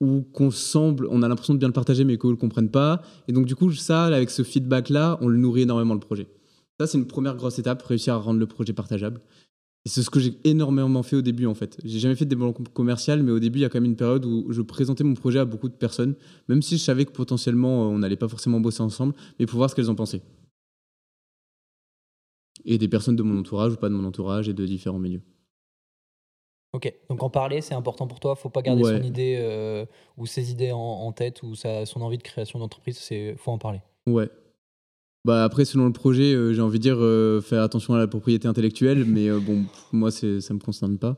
ou 0.00 0.22
qu'on 0.32 0.50
semble, 0.50 1.08
on 1.10 1.22
a 1.22 1.28
l'impression 1.28 1.54
de 1.54 1.58
bien 1.58 1.68
le 1.68 1.72
partager 1.72 2.04
mais 2.04 2.18
qu'eux 2.18 2.28
ne 2.28 2.32
le 2.32 2.38
comprennent 2.38 2.70
pas. 2.70 3.02
Et 3.28 3.32
donc, 3.32 3.46
du 3.46 3.54
coup, 3.54 3.72
ça, 3.72 4.04
avec 4.04 4.30
ce 4.30 4.42
feedback-là, 4.42 5.18
on 5.20 5.28
le 5.28 5.38
nourrit 5.38 5.62
énormément 5.62 5.94
le 5.94 6.00
projet. 6.00 6.28
Ça, 6.78 6.86
c'est 6.86 6.98
une 6.98 7.06
première 7.06 7.36
grosse 7.36 7.58
étape, 7.58 7.82
réussir 7.82 8.14
à 8.14 8.18
rendre 8.18 8.38
le 8.38 8.46
projet 8.46 8.74
partageable. 8.74 9.20
Et 9.86 9.88
c'est 9.88 10.02
ce 10.02 10.10
que 10.10 10.20
j'ai 10.20 10.36
énormément 10.44 11.02
fait 11.02 11.16
au 11.16 11.22
début, 11.22 11.46
en 11.46 11.54
fait. 11.54 11.78
J'ai 11.84 12.00
jamais 12.00 12.16
fait 12.16 12.24
de 12.24 12.30
développement 12.30 12.64
commercial, 12.74 13.22
mais 13.22 13.30
au 13.30 13.38
début, 13.38 13.60
il 13.60 13.62
y 13.62 13.64
a 13.64 13.68
quand 13.68 13.80
même 13.80 13.90
une 13.90 13.96
période 13.96 14.26
où 14.26 14.52
je 14.52 14.60
présentais 14.60 15.04
mon 15.04 15.14
projet 15.14 15.38
à 15.38 15.44
beaucoup 15.44 15.68
de 15.68 15.74
personnes, 15.74 16.14
même 16.48 16.60
si 16.60 16.76
je 16.76 16.82
savais 16.82 17.04
que 17.04 17.12
potentiellement, 17.12 17.88
on 17.88 17.98
n'allait 17.98 18.16
pas 18.16 18.28
forcément 18.28 18.60
bosser 18.60 18.82
ensemble, 18.82 19.14
mais 19.38 19.46
pour 19.46 19.58
voir 19.58 19.70
ce 19.70 19.76
qu'elles 19.76 19.88
en 19.88 19.94
pensaient. 19.94 20.22
Et 22.68 22.78
des 22.78 22.88
personnes 22.88 23.16
de 23.16 23.22
mon 23.22 23.38
entourage 23.40 23.72
ou 23.72 23.76
pas 23.76 23.88
de 23.88 23.94
mon 23.94 24.04
entourage 24.04 24.48
et 24.48 24.52
de 24.52 24.66
différents 24.66 24.98
milieux. 24.98 25.22
Ok, 26.72 26.92
donc 27.08 27.22
en 27.22 27.30
parler, 27.30 27.60
c'est 27.62 27.74
important 27.74 28.06
pour 28.06 28.20
toi. 28.20 28.34
Faut 28.36 28.50
pas 28.50 28.60
garder 28.60 28.82
Ouais. 28.82 28.98
son 28.98 29.02
idée 29.04 29.38
euh, 29.40 29.86
ou 30.18 30.26
ses 30.26 30.50
idées 30.50 30.72
en, 30.72 30.78
en 30.78 31.12
tête 31.12 31.42
ou 31.42 31.54
sa, 31.54 31.86
son 31.86 32.02
envie 32.02 32.18
de 32.18 32.22
création 32.22 32.58
d'entreprise. 32.58 32.98
C'est 32.98 33.34
faut 33.38 33.52
en 33.52 33.58
parler. 33.58 33.80
Ouais. 34.06 34.28
Bah 35.24 35.42
après, 35.44 35.64
selon 35.64 35.86
le 35.86 35.92
projet, 35.92 36.34
euh, 36.34 36.52
j'ai 36.52 36.60
envie 36.60 36.78
de 36.78 36.82
dire 36.82 36.98
euh, 36.98 37.40
faire 37.40 37.62
attention 37.62 37.94
à 37.94 37.98
la 37.98 38.06
propriété 38.08 38.46
intellectuelle, 38.48 39.04
mais 39.08 39.30
bon, 39.40 39.64
moi, 39.92 40.10
c'est- 40.10 40.40
ça 40.40 40.52
me 40.52 40.58
concerne 40.58 40.98
pas. 40.98 41.16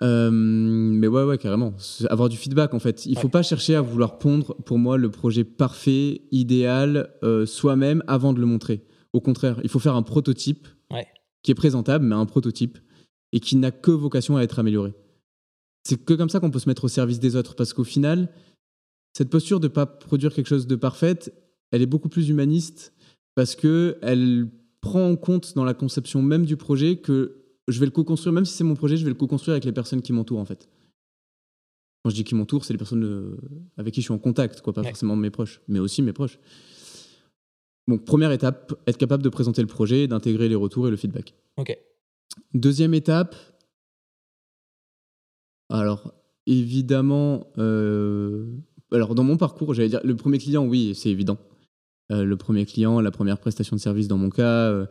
Mais 0.00 1.06
ouais, 1.08 1.24
ouais, 1.24 1.38
carrément. 1.38 1.74
Avoir 2.08 2.28
du 2.28 2.36
feedback, 2.36 2.72
en 2.74 2.78
fait. 2.78 3.04
Il 3.06 3.16
faut 3.18 3.24
Ouais. 3.26 3.30
pas 3.30 3.42
chercher 3.42 3.74
à 3.74 3.80
vouloir 3.82 4.18
pondre, 4.18 4.54
pour 4.64 4.78
moi, 4.78 4.96
le 4.96 5.10
projet 5.10 5.44
parfait, 5.44 6.22
idéal, 6.32 7.10
soi-même, 7.46 8.02
avant 8.06 8.32
de 8.32 8.40
le 8.40 8.46
montrer. 8.46 8.84
Au 9.12 9.20
contraire, 9.20 9.60
il 9.62 9.68
faut 9.68 9.78
faire 9.78 9.94
un 9.96 10.02
prototype 10.02 10.68
Ouais. 10.92 11.06
qui 11.42 11.50
est 11.50 11.54
présentable, 11.54 12.04
mais 12.04 12.14
un 12.14 12.26
prototype, 12.26 12.78
et 13.32 13.40
qui 13.40 13.56
n'a 13.56 13.70
que 13.70 13.90
vocation 13.90 14.36
à 14.36 14.42
être 14.42 14.58
amélioré. 14.58 14.92
C'est 15.84 16.02
que 16.04 16.14
comme 16.14 16.28
ça 16.30 16.40
qu'on 16.40 16.50
peut 16.50 16.58
se 16.58 16.68
mettre 16.68 16.84
au 16.84 16.88
service 16.88 17.18
des 17.20 17.36
autres, 17.36 17.54
parce 17.54 17.72
qu'au 17.72 17.84
final, 17.84 18.30
cette 19.16 19.30
posture 19.30 19.60
de 19.60 19.68
ne 19.68 19.72
pas 19.72 19.86
produire 19.86 20.32
quelque 20.34 20.46
chose 20.48 20.66
de 20.66 20.76
parfait, 20.76 21.18
elle 21.70 21.82
est 21.82 21.86
beaucoup 21.86 22.08
plus 22.08 22.28
humaniste 22.28 22.92
parce 23.34 23.54
que 23.56 23.98
elle 24.02 24.48
prend 24.80 25.08
en 25.10 25.16
compte 25.16 25.54
dans 25.54 25.64
la 25.64 25.74
conception 25.74 26.22
même 26.22 26.44
du 26.46 26.56
projet 26.56 26.96
que 26.98 27.36
je 27.68 27.78
vais 27.80 27.86
le 27.86 27.92
co-construire, 27.92 28.32
même 28.32 28.44
si 28.44 28.54
c'est 28.54 28.64
mon 28.64 28.74
projet, 28.74 28.96
je 28.96 29.04
vais 29.04 29.10
le 29.10 29.14
co-construire 29.16 29.52
avec 29.54 29.64
les 29.64 29.72
personnes 29.72 30.02
qui 30.02 30.12
m'entourent 30.12 30.38
en 30.40 30.44
fait. 30.44 30.68
Quand 32.02 32.10
je 32.10 32.14
dis 32.14 32.24
qui 32.24 32.34
m'entourent, 32.34 32.64
c'est 32.64 32.72
les 32.72 32.78
personnes 32.78 33.04
euh, 33.04 33.36
avec 33.76 33.92
qui 33.94 34.00
je 34.00 34.06
suis 34.06 34.14
en 34.14 34.18
contact, 34.18 34.60
quoi, 34.62 34.72
pas 34.72 34.82
Ouais. 34.82 34.88
forcément 34.88 35.16
mes 35.16 35.30
proches, 35.30 35.60
mais 35.68 35.78
aussi 35.78 36.00
mes 36.02 36.12
proches. 36.12 36.38
Donc 37.88 38.04
première 38.04 38.30
étape, 38.32 38.74
être 38.86 38.98
capable 38.98 39.22
de 39.22 39.28
présenter 39.30 39.62
le 39.62 39.66
projet, 39.66 40.02
et 40.02 40.08
d'intégrer 40.08 40.48
les 40.48 40.54
retours 40.54 40.86
et 40.86 40.90
le 40.90 40.96
feedback. 40.96 41.34
Ok. 41.56 41.76
Deuxième 42.54 42.94
étape, 42.94 43.34
alors 45.70 46.12
évidemment, 46.46 47.46
euh, 47.58 48.46
alors 48.92 49.14
dans 49.14 49.24
mon 49.24 49.36
parcours, 49.36 49.74
j'allais 49.74 49.88
dire 49.88 50.00
le 50.04 50.14
premier 50.14 50.38
client, 50.38 50.66
oui, 50.66 50.94
c'est 50.94 51.08
évident. 51.08 51.38
Euh, 52.12 52.24
le 52.24 52.36
premier 52.36 52.66
client, 52.66 53.00
la 53.00 53.10
première 53.10 53.38
prestation 53.38 53.74
de 53.74 53.80
service 53.80 54.06
dans 54.06 54.18
mon 54.18 54.30
cas, 54.30 54.70
euh, 54.70 54.86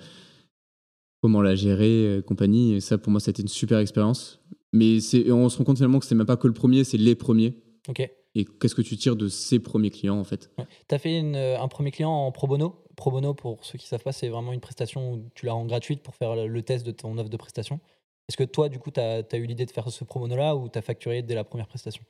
comment 1.21 1.41
la 1.41 1.55
gérer, 1.55 2.21
compagnie, 2.25 2.73
et 2.73 2.79
ça 2.79 2.97
pour 2.97 3.11
moi, 3.11 3.19
c'était 3.19 3.43
une 3.43 3.47
super 3.47 3.77
expérience. 3.77 4.39
Mais 4.73 4.97
on 5.31 5.49
se 5.49 5.57
rend 5.57 5.63
compte 5.63 5.77
finalement 5.77 5.99
que 5.99 6.05
c'est 6.05 6.15
même 6.15 6.27
pas 6.27 6.37
que 6.37 6.47
le 6.47 6.53
premier, 6.53 6.83
c'est 6.83 6.97
les 6.97 7.15
premiers. 7.15 7.63
Ok. 7.87 8.09
Et 8.35 8.45
qu'est-ce 8.45 8.75
que 8.75 8.81
tu 8.81 8.97
tires 8.97 9.15
de 9.15 9.27
ces 9.29 9.59
premiers 9.59 9.89
clients 9.89 10.19
en 10.19 10.23
fait? 10.23 10.51
Tu 10.87 10.95
as 10.95 10.99
fait 10.99 11.17
une, 11.17 11.35
un 11.35 11.67
premier 11.67 11.91
client 11.91 12.11
en 12.11 12.31
pro 12.31 12.47
bono? 12.47 12.83
Pro 12.97 13.11
bono, 13.11 13.35
pour 13.35 13.63
ceux 13.63 13.77
qui 13.77 13.87
savent 13.87 14.01
pas, 14.01 14.11
c'est 14.11 14.27
vraiment 14.27 14.51
une 14.51 14.59
prestation 14.59 15.13
où 15.13 15.29
tu 15.35 15.45
la 15.45 15.53
rends 15.53 15.67
gratuite 15.67 16.01
pour 16.01 16.15
faire 16.15 16.35
le, 16.35 16.61
test 16.63 16.85
de 16.85 16.91
ton 16.91 17.15
offre 17.19 17.29
de 17.29 17.37
prestation. 17.37 17.79
Est-ce 18.27 18.35
que 18.35 18.43
toi, 18.43 18.69
du 18.69 18.79
coup, 18.79 18.89
tu 18.89 18.99
as, 18.99 19.23
eu 19.37 19.45
l'idée 19.45 19.67
de 19.67 19.71
faire 19.71 19.89
ce 19.89 20.03
pro 20.03 20.19
bono-là 20.19 20.55
ou 20.55 20.67
tu 20.67 20.79
as 20.79 20.81
facturé 20.81 21.21
dès 21.21 21.35
la 21.35 21.43
première 21.43 21.67
prestation? 21.67 22.03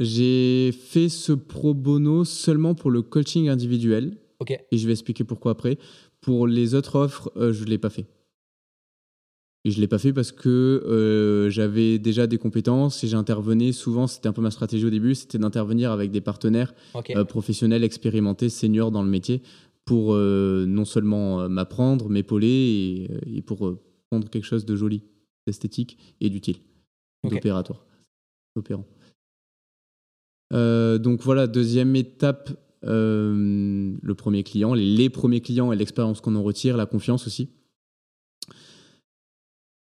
J'ai 0.00 0.72
fait 0.72 1.08
ce 1.08 1.32
pro 1.32 1.72
bono 1.72 2.24
seulement 2.24 2.74
pour 2.74 2.90
le 2.90 3.02
coaching 3.02 3.48
individuel. 3.48 4.18
Ok. 4.40 4.50
Et 4.50 4.76
je 4.76 4.86
vais 4.86 4.92
expliquer 4.92 5.22
pourquoi 5.22 5.52
après. 5.52 5.78
Pour 6.20 6.48
les 6.48 6.74
autres 6.74 6.96
offres, 6.96 7.30
euh, 7.36 7.52
je 7.52 7.62
ne 7.62 7.70
l'ai 7.70 7.78
pas 7.78 7.90
fait. 7.90 8.06
Et 9.64 9.70
je 9.70 9.76
ne 9.76 9.82
l'ai 9.82 9.88
pas 9.88 9.98
fait 9.98 10.12
parce 10.12 10.32
que 10.32 10.48
euh, 10.48 11.48
j'avais 11.48 12.00
déjà 12.00 12.26
des 12.26 12.38
compétences 12.38 13.04
et 13.04 13.06
j'intervenais 13.06 13.70
souvent, 13.70 14.08
c'était 14.08 14.26
un 14.26 14.32
peu 14.32 14.42
ma 14.42 14.50
stratégie 14.50 14.84
au 14.84 14.90
début, 14.90 15.14
c'était 15.14 15.38
d'intervenir 15.38 15.92
avec 15.92 16.10
des 16.10 16.20
partenaires 16.20 16.74
euh, 17.10 17.24
professionnels, 17.24 17.84
expérimentés, 17.84 18.48
seniors 18.48 18.90
dans 18.90 19.04
le 19.04 19.08
métier 19.08 19.42
pour 19.84 20.14
euh, 20.14 20.64
non 20.66 20.84
seulement 20.84 21.40
euh, 21.42 21.48
m'apprendre, 21.48 22.08
m'épauler 22.08 22.48
et, 22.48 23.12
euh, 23.12 23.20
et 23.38 23.42
pour 23.42 23.78
prendre 24.10 24.28
quelque 24.30 24.44
chose 24.44 24.64
de 24.64 24.76
joli, 24.76 25.02
d'esthétique 25.46 25.98
et 26.20 26.30
d'utile, 26.30 26.58
d'opératoire, 27.24 27.84
d'opérant. 28.56 28.86
Euh, 30.52 30.98
donc 30.98 31.22
voilà, 31.22 31.46
deuxième 31.46 31.96
étape, 31.96 32.50
euh, 32.84 33.96
le 34.00 34.14
premier 34.14 34.42
client, 34.42 34.74
les, 34.74 34.84
les 34.84 35.08
premiers 35.10 35.40
clients 35.40 35.72
et 35.72 35.76
l'expérience 35.76 36.20
qu'on 36.20 36.34
en 36.36 36.42
retire, 36.42 36.76
la 36.76 36.86
confiance 36.86 37.26
aussi. 37.26 37.48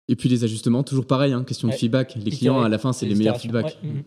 Et 0.09 0.14
puis 0.16 0.28
les 0.28 0.45
ajustements, 0.45 0.84
toujours 0.84 1.07
pareil, 1.07 1.32
hein, 1.32 1.43
question 1.45 1.68
Ouais. 1.68 1.74
de 1.74 1.78
feedback. 1.78 2.14
Les 2.14 2.30
clients, 2.30 2.61
à 2.61 2.68
la 2.68 2.78
fin, 2.78 2.93
c'est 2.93 3.07
les 3.07 3.16
meilleurs 3.16 3.41
feedbacks. 3.41 3.78
Ouais, 3.82 3.89
mhm. 3.91 4.05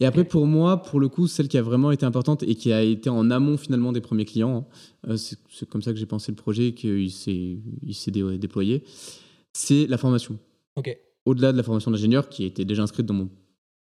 Et 0.00 0.06
après, 0.06 0.24
pour 0.24 0.46
moi, 0.46 0.82
pour 0.82 0.98
le 0.98 1.08
coup, 1.08 1.28
celle 1.28 1.48
qui 1.48 1.56
a 1.56 1.62
vraiment 1.62 1.92
été 1.92 2.04
importante 2.04 2.42
et 2.42 2.54
qui 2.56 2.72
a 2.72 2.82
été 2.82 3.08
en 3.10 3.30
amont 3.30 3.56
finalement 3.56 3.92
des 3.92 4.00
premiers 4.00 4.24
clients, 4.24 4.66
hein, 5.06 5.10
euh, 5.10 5.16
c'est 5.16 5.68
comme 5.68 5.82
ça 5.82 5.92
que 5.92 5.98
j'ai 5.98 6.06
pensé 6.06 6.32
le 6.32 6.36
projet 6.36 6.68
et 6.68 6.74
qu'il 6.74 7.10
s'est 7.10 8.10
déployé, 8.10 8.82
c'est 9.52 9.86
la 9.86 9.96
formation. 9.96 10.38
Ok. 10.76 10.96
Au-delà 11.24 11.52
de 11.52 11.56
la 11.56 11.62
formation 11.62 11.90
d'ingénieur, 11.90 12.28
qui 12.28 12.44
était 12.44 12.64
déjà 12.64 12.82
inscrite 12.82 13.06
dans, 13.06 13.14
mon, 13.14 13.30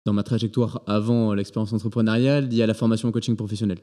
dans 0.07 0.13
ma 0.13 0.23
trajectoire 0.23 0.83
avant 0.87 1.35
l'expérience 1.35 1.73
entrepreneuriale, 1.73 2.49
il 2.51 2.57
y 2.57 2.63
a 2.63 2.67
la 2.67 2.75
formation 2.75 3.09
en 3.09 3.13
coaching 3.13 3.37
professionnel. 3.37 3.79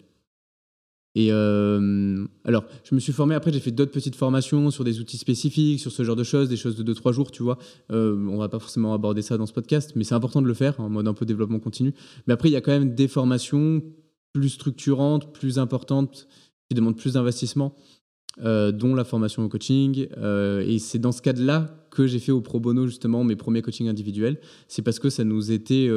Et 1.16 1.30
euh, 1.32 2.26
alors, 2.44 2.66
je 2.84 2.94
me 2.94 3.00
suis 3.00 3.12
formé, 3.12 3.34
après 3.34 3.52
j'ai 3.52 3.60
fait 3.60 3.72
d'autres 3.72 3.92
petites 3.92 4.16
formations 4.16 4.70
sur 4.70 4.84
des 4.84 5.00
outils 5.00 5.18
spécifiques, 5.18 5.80
sur 5.80 5.92
ce 5.92 6.04
genre 6.04 6.16
de 6.16 6.24
choses, 6.24 6.48
des 6.48 6.58
choses 6.58 6.76
de 6.76 6.94
2-3 6.94 7.12
jours, 7.12 7.32
tu 7.32 7.42
vois. 7.42 7.58
Euh, 7.92 8.28
on 8.28 8.38
va 8.38 8.50
pas 8.50 8.60
forcément 8.60 8.94
aborder 8.94 9.24
ça 9.24 9.36
dans 9.36 9.48
ce 9.48 9.54
podcast, 9.54 9.94
mais 9.96 10.04
c'est 10.04 10.14
important 10.14 10.44
de 10.44 10.48
le 10.48 10.54
faire 10.54 10.80
en 10.80 10.90
mode 10.90 11.08
un 11.08 11.16
peu 11.16 11.26
développement 11.26 11.60
continu. 11.60 11.94
Mais 12.28 12.34
après, 12.34 12.50
il 12.50 12.52
y 12.52 12.56
a 12.56 12.62
quand 12.62 12.72
même 12.72 12.94
des 12.94 13.08
formations 13.08 13.82
plus 14.34 14.50
structurantes, 14.50 15.34
plus 15.34 15.58
importantes, 15.58 16.28
qui 16.70 16.76
demandent 16.76 16.98
plus 16.98 17.14
d'investissement, 17.14 17.74
euh, 18.44 18.72
dont 18.72 18.94
la 18.94 19.04
formation 19.04 19.44
au 19.44 19.50
coaching. 19.50 20.08
Euh, 20.18 20.64
et 20.68 20.78
c'est 20.78 21.00
dans 21.00 21.12
ce 21.12 21.24
cadre-là 21.24 21.88
que 21.90 22.06
j'ai 22.06 22.20
fait 22.20 22.32
au 22.32 22.42
pro 22.42 22.60
bono 22.60 22.86
justement 22.86 23.24
mes 23.24 23.36
premiers 23.36 23.64
coachings 23.64 23.88
individuels. 23.88 24.40
C'est 24.68 24.84
parce 24.84 25.00
que 25.00 25.10
ça 25.10 25.24
nous 25.24 25.52
était 25.52 25.90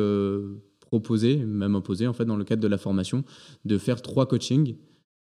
proposé, 0.80 1.36
même 1.36 1.74
imposé 1.74 2.06
en 2.06 2.14
fait 2.14 2.24
dans 2.24 2.36
le 2.36 2.44
cadre 2.44 2.62
de 2.62 2.68
la 2.68 2.78
formation, 2.78 3.22
de 3.66 3.76
faire 3.76 4.00
trois 4.00 4.26
coachings 4.26 4.76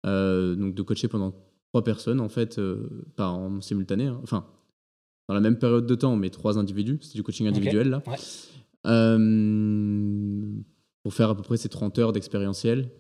donc 0.05 0.75
de 0.75 0.83
coacher 0.83 1.09
pendant 1.09 1.35
trois 1.73 1.85
personnes 1.85 2.21
en 2.21 2.29
fait, 2.29 2.59
euh, 2.59 2.89
pas 3.17 3.29
en 3.29 3.61
simultané, 3.61 4.07
hein. 4.07 4.21
enfin 4.23 4.47
dans 5.29 5.35
la 5.35 5.41
même 5.41 5.59
période 5.59 5.87
de 5.87 5.95
temps, 5.95 6.17
mais 6.17 6.31
trois 6.31 6.59
individus, 6.59 6.99
c'est 7.03 7.15
du 7.15 7.23
coaching 7.23 7.47
individuel 7.47 7.89
là. 7.89 8.03
Euh, 8.87 10.43
pour 11.03 11.15
faire 11.15 11.31
à 11.31 11.37
peu 11.37 11.43
près 11.43 11.57
ces 11.57 11.69
30 11.69 11.99
heures 11.99 12.13
d'expérientiel 12.13 12.91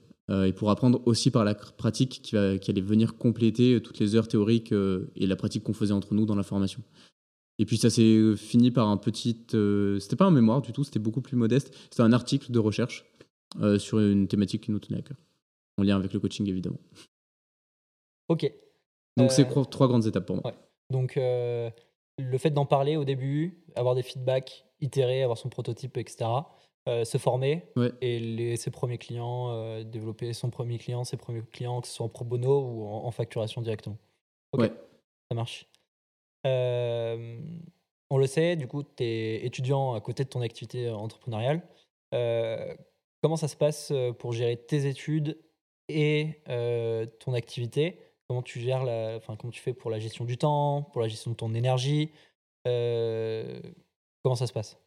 et 0.47 0.53
pour 0.53 0.71
apprendre 0.71 1.03
aussi 1.07 1.33
par 1.33 1.45
la 1.45 1.57
pratique 1.57 2.21
qui, 2.23 2.37
va, 2.37 2.57
qui 2.57 2.71
allait 2.71 2.81
venir 2.81 3.17
compléter 3.17 3.81
toutes 3.83 3.99
les 3.99 4.15
heures 4.15 4.29
théoriques 4.29 4.73
et 4.73 5.27
la 5.27 5.35
pratique 5.35 5.65
qu'on 5.65 5.73
faisait 5.73 5.93
entre 5.93 6.15
nous 6.15 6.25
dans 6.25 6.37
la 6.37 6.45
formation. 6.45 6.85
Et 7.59 7.67
puis 7.67 7.79
ça 7.79 7.91
s'est 7.91 8.37
fini 8.37 8.71
par 8.71 8.87
un 8.87 8.97
petit. 8.97 9.45
c'était 9.99 10.15
pas 10.15 10.27
un 10.27 10.31
mémoire 10.31 10.63
du 10.63 10.73
tout, 10.73 10.85
c'était 10.85 11.01
beaucoup 11.01 11.21
plus 11.21 11.37
modeste. 11.37 11.75
C'était 11.91 12.05
un 12.05 12.13
article 12.13 12.53
de 12.53 12.61
recherche 12.61 13.07
sur 13.79 13.99
une 13.99 14.29
thématique 14.29 14.63
qui 14.63 14.71
nous 14.71 14.79
tenait 14.79 15.01
à 15.01 15.03
cœur 15.03 15.17
en 15.79 15.83
lien 15.83 15.97
avec 15.97 16.13
le 16.13 16.21
coaching 16.21 16.47
évidemment. 16.49 16.81
Ok. 18.29 18.51
Donc 19.17 19.33
c'est 19.33 19.45
euh, 19.45 19.65
trois 19.65 19.89
grandes 19.89 20.07
étapes 20.07 20.27
pour 20.27 20.37
moi. 20.37 20.55
Donc 20.89 21.17
euh, 21.17 21.71
le 22.19 22.39
fait 22.39 22.51
d'en 22.51 22.67
parler 22.67 22.97
au 22.97 23.05
début, 23.05 23.65
avoir 23.75 23.95
des 23.95 24.03
feedbacks, 24.03 24.67
itérer, 24.81 25.23
avoir 25.23 25.37
son 25.37 25.49
prototype, 25.49 25.97
etc. 25.97 26.31
Euh, 26.89 27.05
se 27.05 27.19
former 27.19 27.67
et 28.01 28.19
les, 28.19 28.57
ses 28.57 28.71
premiers 28.71 28.99
clients, 28.99 29.83
développer 29.83 30.33
son 30.33 30.51
premier 30.51 30.79
client, 30.79 31.05
ses 31.05 31.17
premiers 31.17 31.43
clients, 31.43 31.81
que 31.81 31.89
ce 31.89 31.95
soit 31.95 32.07
en 32.07 32.09
pro 32.09 32.25
bono 32.25 32.61
ou 32.61 32.87
en, 32.87 33.11
facturation 33.11 33.61
directement. 33.61 33.99
Ok, 34.53 34.71
ça 35.29 35.35
marche. 35.35 35.67
on 36.45 38.17
le 38.17 38.27
sait, 38.27 38.57
du 38.57 38.67
coup, 38.67 38.83
tu 38.83 39.05
es 39.05 39.45
étudiant 39.45 39.95
à 39.95 40.01
côté 40.01 40.25
de 40.25 40.29
ton 40.29 40.41
activité 40.41 40.89
entrepreneuriale. 40.89 41.63
comment 43.23 43.37
ça 43.37 43.49
se 43.49 43.57
passe 43.57 43.93
pour 44.19 44.33
gérer 44.33 44.57
tes 44.57 44.87
études 44.87 45.37
et 45.93 46.43
euh, 46.49 47.07
ton 47.19 47.35
activité, 47.35 47.99
comment 48.29 48.43
tu 48.43 48.61
gères 48.61 48.85
la, 48.85 49.17
enfin, 49.17 49.37
comment 49.37 49.51
tu 49.51 49.61
fais 49.61 49.73
pour 49.73 49.91
la 49.91 49.99
gestion 49.99 50.25
du 50.25 50.39
temps, 50.39 50.83
pour 50.93 51.01
la 51.01 51.09
gestion 51.09 51.31
de 51.31 51.37
ton 51.37 51.55
énergie, 51.55 52.11
euh, 52.67 53.61
comment 54.23 54.35
ça 54.35 54.47
se 54.47 54.53
passe? 54.53 54.79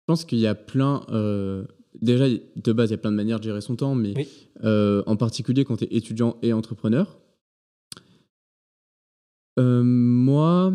Je 0.00 0.12
pense 0.12 0.24
qu'il 0.24 0.38
y 0.38 0.46
a 0.46 0.54
plein. 0.54 1.04
Euh, 1.10 1.66
déjà, 2.00 2.26
de 2.28 2.72
base, 2.72 2.90
il 2.90 2.92
y 2.92 2.94
a 2.94 2.98
plein 2.98 3.12
de 3.12 3.16
manières 3.16 3.38
de 3.38 3.44
gérer 3.44 3.60
son 3.60 3.76
temps, 3.76 3.94
mais 3.94 4.14
en 4.64 5.16
particulier 5.16 5.64
quand 5.64 5.76
tu 5.76 5.84
es 5.84 5.96
étudiant 5.96 6.36
et 6.42 6.52
entrepreneur. 6.52 7.18
moi, 9.56 10.72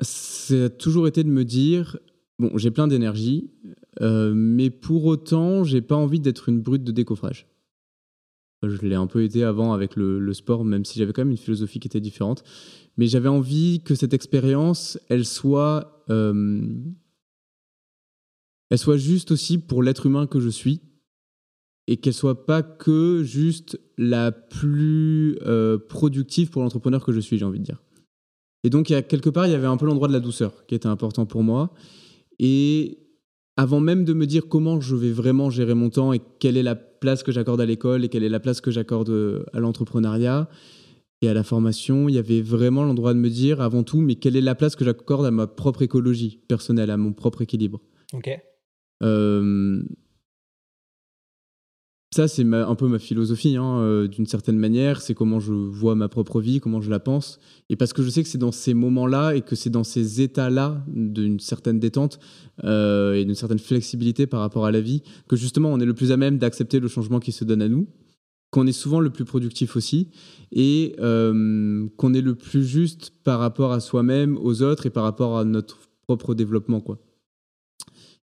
ça 0.00 0.64
a 0.64 0.68
toujours 0.70 1.06
été 1.06 1.22
de 1.22 1.28
me 1.28 1.44
dire 1.44 1.98
bon, 2.38 2.56
j'ai 2.56 2.70
plein 2.70 2.86
d'énergie, 2.86 3.50
euh, 4.00 4.32
mais 4.34 4.70
pour 4.70 5.04
autant, 5.06 5.64
j'ai 5.64 5.80
pas 5.80 5.96
envie 5.96 6.20
d'être 6.20 6.48
une 6.48 6.60
brute 6.60 6.84
de 6.84 6.92
décoffrage. 6.92 7.46
Je 8.62 8.80
l'ai 8.80 8.94
un 8.94 9.06
peu 9.06 9.22
été 9.22 9.44
avant 9.44 9.72
avec 9.72 9.94
le, 9.96 10.32
sport, 10.32 10.64
même 10.64 10.84
si 10.84 10.98
j'avais 10.98 11.12
quand 11.12 11.22
même 11.22 11.32
une 11.32 11.36
philosophie 11.36 11.80
qui 11.80 11.88
était 11.88 12.00
différente. 12.00 12.42
Mais 12.96 13.06
j'avais 13.06 13.28
envie 13.28 13.82
que 13.84 13.94
cette 13.94 14.14
expérience, 14.14 14.98
elle 15.08 15.26
soit, 15.26 16.04
euh, 16.08 16.62
elle 18.70 18.78
soit 18.78 18.96
juste 18.96 19.32
aussi 19.32 19.58
pour 19.58 19.82
l'être 19.82 20.06
humain 20.06 20.26
que 20.26 20.40
je 20.40 20.48
suis, 20.48 20.80
et 21.86 21.98
qu'elle 21.98 22.14
soit 22.14 22.46
pas 22.46 22.62
que 22.62 23.22
juste 23.22 23.78
la 23.98 24.32
plus 24.32 25.38
euh, 25.42 25.78
productive 25.78 26.50
pour 26.50 26.62
l'entrepreneur 26.62 27.04
que 27.04 27.12
je 27.12 27.20
suis, 27.20 27.36
j'ai 27.36 27.44
envie 27.44 27.58
de 27.58 27.64
dire. 27.64 27.82
Et 28.62 28.70
donc, 28.70 28.86
quelque 28.86 29.28
part, 29.28 29.46
il 29.46 29.52
y 29.52 29.54
avait 29.54 29.66
un 29.66 29.76
peu 29.76 29.84
l'endroit 29.84 30.08
de 30.08 30.14
la 30.14 30.20
douceur 30.20 30.64
qui 30.66 30.74
était 30.74 30.88
important 30.88 31.26
pour 31.26 31.42
moi. 31.42 31.74
Et 32.38 32.98
avant 33.56 33.80
même 33.80 34.04
de 34.04 34.12
me 34.12 34.26
dire 34.26 34.48
comment 34.48 34.80
je 34.80 34.96
vais 34.96 35.12
vraiment 35.12 35.50
gérer 35.50 35.74
mon 35.74 35.90
temps 35.90 36.12
et 36.12 36.20
quelle 36.40 36.56
est 36.56 36.62
la 36.62 36.74
place 36.74 37.22
que 37.22 37.32
j'accorde 37.32 37.60
à 37.60 37.66
l'école 37.66 38.04
et 38.04 38.08
quelle 38.08 38.24
est 38.24 38.28
la 38.28 38.40
place 38.40 38.60
que 38.60 38.70
j'accorde 38.70 39.10
euh, 39.10 39.44
à 39.52 39.60
l'entrepreneuriat 39.60 40.48
et 41.22 41.28
à 41.28 41.34
la 41.34 41.42
formation, 41.42 42.08
il 42.08 42.16
y 42.16 42.18
avait 42.18 42.42
vraiment 42.42 42.84
l'endroit 42.84 43.14
de 43.14 43.18
me 43.18 43.30
dire 43.30 43.60
avant 43.60 43.82
tout, 43.82 44.00
mais 44.00 44.16
quelle 44.16 44.36
est 44.36 44.42
la 44.42 44.54
place 44.54 44.76
que 44.76 44.84
j'accorde 44.84 45.24
à 45.24 45.30
ma 45.30 45.46
propre 45.46 45.82
écologie 45.82 46.40
personnelle, 46.48 46.90
à 46.90 46.96
mon 46.96 47.12
propre 47.12 47.40
équilibre. 47.42 47.80
Ok. 48.12 48.30
Euh, 49.02 49.82
ça, 52.14 52.28
c'est 52.28 52.44
un 52.44 52.74
peu 52.76 52.86
ma 52.86 53.00
philosophie, 53.00 53.56
hein, 53.56 53.80
euh, 53.80 54.06
d'une 54.06 54.26
certaine 54.26 54.56
manière. 54.56 55.02
C'est 55.02 55.14
comment 55.14 55.40
je 55.40 55.52
vois 55.52 55.96
ma 55.96 56.08
propre 56.08 56.40
vie, 56.40 56.60
comment 56.60 56.80
je 56.80 56.88
la 56.88 57.00
pense. 57.00 57.40
Et 57.70 57.76
parce 57.76 57.92
que 57.92 58.04
je 58.04 58.08
sais 58.08 58.22
que 58.22 58.28
c'est 58.28 58.38
dans 58.38 58.52
ces 58.52 58.72
moments-là 58.72 59.32
et 59.32 59.40
que 59.40 59.56
c'est 59.56 59.68
dans 59.68 59.82
ces 59.82 60.22
états-là 60.22 60.84
d'une 60.86 61.40
certaine 61.40 61.80
détente 61.80 62.20
euh, 62.62 63.14
et 63.14 63.24
d'une 63.24 63.34
certaine 63.34 63.58
flexibilité 63.58 64.28
par 64.28 64.38
rapport 64.38 64.64
à 64.64 64.70
la 64.70 64.80
vie 64.80 65.02
que 65.28 65.34
justement 65.34 65.72
on 65.72 65.80
est 65.80 65.84
le 65.84 65.94
plus 65.94 66.12
à 66.12 66.16
même 66.16 66.38
d'accepter 66.38 66.78
le 66.78 66.86
changement 66.86 67.18
qui 67.18 67.32
se 67.32 67.42
donne 67.44 67.62
à 67.62 67.68
nous, 67.68 67.88
qu'on 68.52 68.68
est 68.68 68.72
souvent 68.72 69.00
le 69.00 69.10
plus 69.10 69.24
productif 69.24 69.74
aussi 69.74 70.10
et 70.52 70.94
euh, 71.00 71.88
qu'on 71.96 72.14
est 72.14 72.20
le 72.20 72.36
plus 72.36 72.64
juste 72.64 73.12
par 73.24 73.40
rapport 73.40 73.72
à 73.72 73.80
soi-même, 73.80 74.38
aux 74.40 74.62
autres 74.62 74.86
et 74.86 74.90
par 74.90 75.02
rapport 75.02 75.36
à 75.36 75.44
notre 75.44 75.80
propre 76.06 76.34
développement, 76.34 76.80
quoi. 76.80 77.03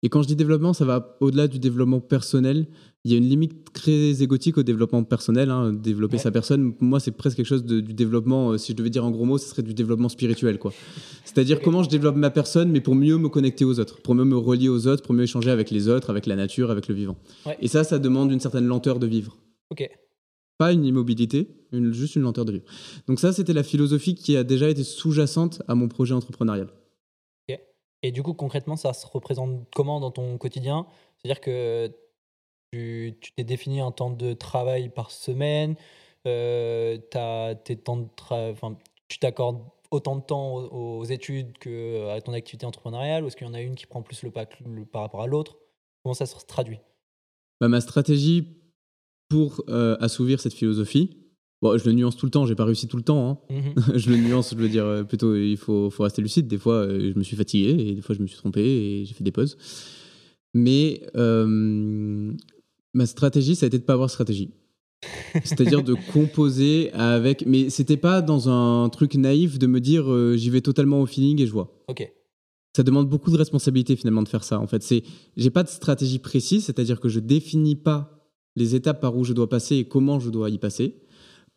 Et 0.03 0.09
quand 0.09 0.21
je 0.21 0.27
dis 0.27 0.35
développement, 0.35 0.73
ça 0.73 0.83
va 0.83 1.17
au-delà 1.21 1.47
du 1.47 1.59
développement 1.59 2.01
personnel. 2.01 2.67
Il 3.05 3.11
y 3.11 3.15
a 3.15 3.17
une 3.17 3.27
limite 3.27 3.71
très 3.73 4.21
égotique 4.21 4.57
au 4.57 4.63
développement 4.63 5.03
personnel. 5.05 5.49
Hein, 5.49 5.71
développer 5.71 6.17
sa 6.17 6.29
personne, 6.29 6.73
moi, 6.81 6.99
c'est 6.99 7.11
presque 7.11 7.37
quelque 7.37 7.47
chose 7.47 7.63
de, 7.63 7.79
du 7.79 7.93
développement. 7.93 8.51
Euh, 8.51 8.57
si 8.57 8.73
je 8.73 8.77
devais 8.77 8.89
dire 8.89 9.05
en 9.05 9.11
gros 9.11 9.23
mots, 9.23 9.37
ce 9.37 9.47
serait 9.47 9.63
du 9.63 9.73
développement 9.73 10.09
spirituel, 10.09 10.59
quoi. 10.59 10.73
C'est-à-dire 11.23 11.61
comment 11.61 11.83
je 11.83 11.89
développe 11.89 12.17
ma 12.17 12.29
personne, 12.29 12.69
mais 12.69 12.81
pour 12.81 12.95
mieux 12.95 13.17
me 13.17 13.29
connecter 13.29 13.63
aux 13.63 13.79
autres, 13.79 14.01
pour 14.01 14.13
mieux 14.13 14.25
me 14.25 14.37
relier 14.37 14.67
aux 14.67 14.87
autres, 14.87 15.03
pour 15.03 15.13
mieux 15.13 15.23
échanger 15.23 15.51
avec 15.51 15.71
les 15.71 15.87
autres, 15.87 16.09
avec 16.09 16.25
la 16.25 16.35
nature, 16.35 16.69
avec 16.69 16.89
le 16.89 16.95
vivant. 16.95 17.17
Et 17.61 17.69
ça, 17.69 17.85
ça 17.85 17.97
demande 17.97 18.31
une 18.31 18.41
certaine 18.41 18.67
lenteur 18.67 18.99
de 18.99 19.07
vivre. 19.07 19.37
Ok. 19.71 19.89
Pas 20.57 20.73
une 20.73 20.83
immobilité, 20.83 21.47
une, 21.71 21.93
juste 21.93 22.17
une 22.17 22.23
lenteur 22.23 22.43
de 22.43 22.51
vivre. 22.51 22.65
Donc 23.07 23.21
ça, 23.21 23.31
c'était 23.31 23.53
la 23.53 23.63
philosophie 23.63 24.15
qui 24.15 24.35
a 24.35 24.43
déjà 24.43 24.69
été 24.69 24.83
sous-jacente 24.83 25.61
à 25.67 25.75
mon 25.75 25.87
projet 25.87 26.13
entrepreneurial. 26.13 26.67
Et 28.03 28.11
du 28.11 28.21
coup, 28.21 28.33
concrètement, 28.33 28.75
ça 28.75 28.93
se 28.93 29.07
représente 29.07 29.65
comment 29.73 29.99
dans 29.99 30.11
ton 30.11 30.37
quotidien? 30.37 30.85
C'est-à-dire 31.17 31.41
que 31.41 31.91
tu 32.71 33.15
t'es 33.35 33.43
défini 33.43 33.79
un 33.79 33.91
temps 33.91 34.09
de 34.09 34.33
travail 34.33 34.89
par 34.89 35.09
semaine, 35.09 35.75
euh, 36.27 36.97
tes 37.63 37.77
temps 37.77 37.97
de 37.97 38.07
tu 39.07 39.19
t'accordes 39.19 39.61
autant 39.91 40.15
de 40.15 40.21
temps 40.21 40.55
aux, 40.55 41.03
études 41.05 41.57
qu'à 41.59 42.19
ton 42.21 42.33
activité 42.33 42.65
entrepreneuriale, 42.65 43.23
ou 43.23 43.27
est-ce 43.27 43.37
qu'il 43.37 43.45
y 43.45 43.49
en 43.49 43.53
a 43.53 43.61
une 43.61 43.75
qui 43.75 43.85
prend 43.85 44.01
plus 44.01 44.23
le 44.23 44.31
pas 44.31 44.45
par 44.91 45.03
rapport 45.03 45.21
à 45.21 45.27
l'autre? 45.27 45.57
Comment 46.03 46.15
ça 46.15 46.25
se 46.25 46.35
traduit? 46.45 46.79
Bah, 47.61 47.67
Ma 47.67 47.79
stratégie 47.79 48.47
pour 49.29 49.63
euh, 49.69 49.95
assouvir 49.99 50.39
cette 50.39 50.53
philosophie, 50.53 51.22
Bon, 51.63 51.77
je 51.77 51.85
le 51.85 51.93
nuance 51.93 52.17
tout 52.17 52.25
le 52.25 52.29
temps, 52.29 52.45
j'ai 52.45 52.55
pas 52.55 52.65
réussi 52.65 52.89
tout 52.89 52.97
le 52.97 53.03
temps. 53.03 53.39
Hein. 53.49 53.55
Mhm. 53.55 53.73
je 53.97 54.09
le 54.09 54.17
nuance, 54.17 54.53
je 54.53 54.61
veux 54.61 54.67
dire, 54.67 54.83
euh, 54.83 55.03
plutôt, 55.03 55.33
il 55.33 55.55
faut, 55.55 55.89
faut 55.89 56.03
rester 56.03 56.21
lucide. 56.21 56.45
Des 56.45 56.57
fois, 56.57 56.73
euh, 56.73 57.13
je 57.13 57.17
me 57.17 57.23
suis 57.23 57.37
fatigué 57.37 57.69
et 57.69 57.95
des 57.95 58.01
fois, 58.01 58.13
je 58.13 58.21
me 58.21 58.27
suis 58.27 58.35
trompé 58.35 58.59
et 58.59 59.05
j'ai 59.05 59.13
fait 59.13 59.23
des 59.23 59.31
pauses. 59.31 59.57
Mais 60.53 61.03
euh, 61.15 62.33
ma 62.93 63.05
stratégie, 63.05 63.55
ça 63.55 63.65
a 63.65 63.67
été 63.67 63.79
de 63.79 63.83
pas 63.83 63.93
avoir 63.93 64.09
stratégie. 64.09 64.51
C'est-à-dire 65.45 65.83
de 65.83 65.95
composer 66.11 66.91
avec. 66.91 67.45
Mais 67.47 67.69
c'était 67.69 67.95
pas 67.95 68.21
dans 68.21 68.49
un 68.49 68.89
truc 68.89 69.15
naïf 69.15 69.57
de 69.57 69.65
me 69.65 69.79
dire 69.79 70.05
j'y 70.35 70.49
vais 70.49 70.61
totalement 70.61 71.01
au 71.01 71.05
feeling 71.05 71.41
et 71.41 71.47
je 71.47 71.53
vois. 71.53 71.81
Ok. 71.87 72.11
Ça 72.75 72.83
demande 72.83 73.07
beaucoup 73.07 73.31
de 73.31 73.37
responsabilité 73.37 73.95
finalement 73.95 74.21
de 74.21 74.27
faire 74.27 74.43
ça. 74.43 74.59
En 74.59 74.67
fait, 74.67 74.83
c'est 74.83 75.03
j'ai 75.37 75.49
pas 75.49 75.63
de 75.63 75.69
stratégie 75.69 76.19
précise, 76.19 76.65
c'est-à-dire 76.65 76.99
que 76.99 77.07
je 77.07 77.21
définis 77.21 77.77
pas 77.77 78.29
les 78.57 78.75
étapes 78.75 78.99
par 78.99 79.15
où 79.15 79.23
je 79.23 79.31
dois 79.31 79.47
passer 79.47 79.77
et 79.77 79.85
comment 79.85 80.19
je 80.19 80.29
dois 80.29 80.49
y 80.49 80.57
passer. 80.57 80.99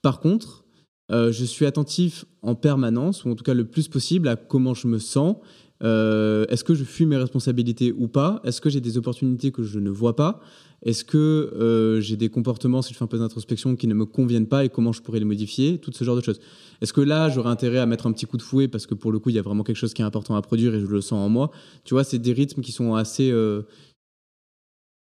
Par 0.07 0.21
contre, 0.21 0.65
euh, 1.11 1.33
je 1.33 1.45
suis 1.45 1.67
attentif 1.67 2.27
en 2.41 2.55
permanence, 2.55 3.25
ou 3.25 3.31
en 3.31 3.35
tout 3.35 3.43
cas 3.43 3.55
le 3.55 3.65
plus 3.65 3.89
possible, 3.89 4.29
à 4.29 4.37
comment 4.37 4.73
je 4.73 4.87
me 4.87 5.01
sens, 5.01 5.35
Euh, 5.83 6.47
Est-ce 6.49 6.65
que 6.65 6.75
je 6.75 6.85
fuis 6.85 7.07
mes 7.07 7.19
responsabilités 7.19 7.93
ou 7.93 8.07
pas? 8.09 8.41
Est-ce 8.45 8.61
que 8.63 8.71
j'ai 8.71 8.81
des 8.81 8.97
opportunités 8.97 9.51
que 9.51 9.63
je 9.63 9.79
ne 9.79 9.91
vois 9.91 10.15
pas? 10.17 10.41
Est-ce 10.83 11.05
que 11.05 11.19
euh, 11.19 12.01
j'ai 12.01 12.17
des 12.17 12.31
comportements, 12.31 12.83
si 12.83 12.93
je 12.93 12.99
fais 12.99 13.05
un 13.05 13.09
peu 13.09 13.19
d'introspection, 13.19 13.77
qui 13.77 13.87
ne 13.87 13.95
me 13.95 14.07
conviennent 14.07 14.47
pas 14.47 14.65
et 14.65 14.71
comment 14.71 14.93
je 14.93 15.03
pourrais 15.03 15.19
les 15.19 15.27
modifier? 15.27 15.79
Tout 15.79 15.93
ce 15.93 16.05
genre 16.05 16.17
de 16.17 16.23
choses. 16.23 16.41
Est-ce 16.81 16.93
que 16.93 17.03
là, 17.03 17.29
j'aurais 17.29 17.51
intérêt 17.51 17.79
à 17.79 17.87
mettre 17.87 18.07
un 18.07 18.13
petit 18.13 18.27
coup 18.27 18.39
de 18.39 18.43
fouet 18.43 18.69
parce 18.69 18.87
que 18.87 18.95
pour 18.95 19.11
le 19.13 19.19
coup, 19.19 19.31
il 19.31 19.37
y 19.37 19.39
a 19.39 19.43
vraiment 19.43 19.65
quelque 19.65 19.83
chose 19.85 19.93
qui 19.93 20.03
est 20.03 20.05
important 20.07 20.35
à 20.37 20.41
produire 20.41 20.73
et 20.75 20.81
je 20.81 20.87
le 20.87 21.03
sens 21.03 21.19
en 21.27 21.29
moi? 21.29 21.51
Tu 21.85 21.93
vois, 21.95 22.05
c'est 22.05 22.21
des 22.21 22.33
rythmes 22.33 22.63
qui 22.63 22.73
sont 22.73 22.95
assez. 22.95 23.31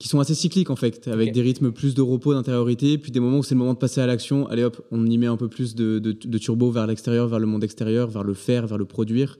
Qui 0.02 0.08
sont 0.08 0.20
assez 0.20 0.34
cycliques 0.36 0.70
en 0.72 0.76
fait, 0.76 1.08
avec 1.08 1.32
des 1.32 1.42
rythmes 1.42 1.72
plus 1.72 1.94
de 1.94 2.02
repos, 2.02 2.34
d'intériorité, 2.34 2.98
puis 2.98 3.12
des 3.12 3.20
moments 3.20 3.38
où 3.38 3.44
c'est 3.44 3.54
le 3.54 3.60
moment 3.60 3.74
de 3.76 3.78
passer 3.80 4.02
à 4.02 4.08
l'action. 4.08 4.48
Allez 4.48 4.64
hop, 4.64 4.82
on 4.92 5.06
y 5.06 5.18
met 5.20 5.28
un 5.28 5.38
peu 5.38 5.48
plus 5.48 5.76
de, 5.76 6.00
de- 6.00 6.12
de 6.12 6.38
turbo 6.40 6.72
vers 6.72 6.88
l'extérieur, 6.88 7.28
vers 7.28 7.40
le 7.40 7.46
monde 7.46 7.64
extérieur, 7.64 8.08
vers 8.10 8.24
le 8.24 8.34
faire, 8.34 8.66
vers 8.66 8.78
le 8.80 8.86
produire, 8.86 9.38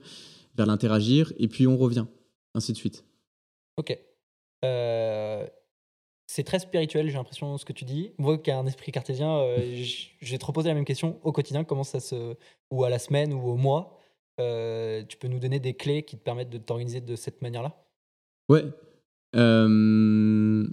vers 0.56 0.66
l'interagir, 0.66 1.32
et 1.38 1.48
puis 1.48 1.66
on 1.66 1.76
revient, 1.76 2.06
ainsi 2.54 2.72
de 2.72 2.76
suite. 2.76 3.04
Ok. 3.76 3.98
Euh, 4.64 5.46
c'est 6.28 6.44
très 6.44 6.60
spirituel, 6.60 7.08
j'ai 7.08 7.14
l'impression, 7.14 7.58
ce 7.58 7.64
que 7.64 7.72
tu 7.72 7.84
dis. 7.84 8.12
Moi 8.18 8.38
qui 8.38 8.50
ai 8.50 8.52
un 8.52 8.66
esprit 8.66 8.92
cartésien, 8.92 9.38
euh, 9.38 9.56
j- 9.74 10.12
je 10.20 10.30
vais 10.32 10.38
te 10.38 10.44
reposer 10.46 10.68
la 10.68 10.74
même 10.74 10.84
question. 10.84 11.18
Au 11.24 11.32
quotidien, 11.32 11.64
comment 11.64 11.84
ça 11.84 12.00
se. 12.00 12.36
ou 12.70 12.84
à 12.84 12.88
la 12.90 12.98
semaine 13.00 13.32
ou 13.32 13.42
au 13.48 13.56
mois, 13.56 13.98
euh, 14.40 15.02
tu 15.08 15.16
peux 15.16 15.28
nous 15.28 15.40
donner 15.40 15.58
des 15.60 15.74
clés 15.74 16.04
qui 16.04 16.16
te 16.16 16.22
permettent 16.22 16.50
de 16.50 16.58
t'organiser 16.58 17.00
de 17.00 17.16
cette 17.16 17.42
manière-là? 17.42 17.84
Ouais. 18.48 18.64
Euh, 19.34 20.66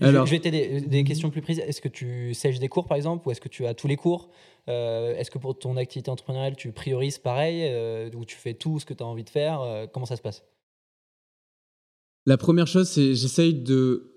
Alors- 0.00 0.26
Je 0.26 0.30
vais 0.32 0.40
t'aider. 0.40 0.80
Des 0.80 1.04
questions 1.04 1.30
plus 1.30 1.42
précises. 1.42 1.62
Est-ce 1.66 1.80
que 1.80 1.88
tu 1.88 2.34
sèches 2.34 2.58
des 2.58 2.68
cours, 2.68 2.86
par 2.86 2.96
exemple, 2.96 3.26
ou 3.28 3.30
est-ce 3.30 3.40
que 3.40 3.48
tu 3.48 3.66
as 3.66 3.74
tous 3.74 3.86
les 3.88 3.96
cours 3.96 4.30
Euh, 4.68 5.14
Est-ce 5.16 5.30
que 5.30 5.38
pour 5.38 5.56
ton 5.58 5.76
activité 5.76 6.10
entrepreneuriale, 6.10 6.56
tu 6.56 6.72
priorises 6.72 7.18
pareil, 7.18 7.62
euh, 7.64 8.10
ou 8.16 8.24
tu 8.24 8.36
fais 8.36 8.54
tout 8.54 8.80
ce 8.80 8.86
que 8.86 8.94
tu 8.94 9.02
as 9.02 9.06
envie 9.06 9.24
de 9.24 9.30
faire 9.30 9.60
Euh, 9.60 9.86
Comment 9.86 10.06
ça 10.06 10.16
se 10.16 10.22
passe? 10.22 10.44
La 12.26 12.36
première 12.36 12.66
chose, 12.66 12.88
c'est 12.88 13.14
j'essaye 13.14 13.54
de 13.54 14.12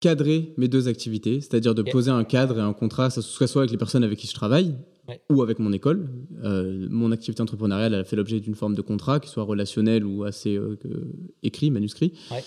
cadrer 0.00 0.54
mes 0.56 0.68
deux 0.68 0.88
activités, 0.88 1.40
c'est-à-dire 1.42 1.74
de 1.74 1.82
poser 1.82 2.10
un 2.10 2.24
cadre 2.24 2.58
et 2.58 2.62
un 2.62 2.72
contrat, 2.72 3.10
ça 3.10 3.20
soit 3.20 3.46
soit 3.46 3.62
avec 3.62 3.72
les 3.72 3.76
personnes 3.78 4.04
avec 4.04 4.18
qui 4.18 4.26
je 4.26 4.32
travaille 4.34 4.74
Ouais. 5.08 5.20
ou 5.30 5.42
avec 5.42 5.58
mon 5.60 5.72
école. 5.72 6.08
Euh, 6.42 6.86
mon 6.90 7.12
activité 7.12 7.40
entrepreneuriale 7.40 7.94
elle 7.94 8.00
a 8.00 8.04
fait 8.04 8.16
l'objet 8.16 8.40
d'une 8.40 8.54
forme 8.56 8.74
de 8.74 8.82
contrat, 8.82 9.20
qui 9.20 9.28
soit 9.30 9.44
relationnel 9.44 10.04
ou 10.04 10.24
assez 10.24 10.56
euh, 10.56 10.76
écrit, 11.42 11.70
manuscrit. 11.70 12.12
Ouais. 12.30 12.42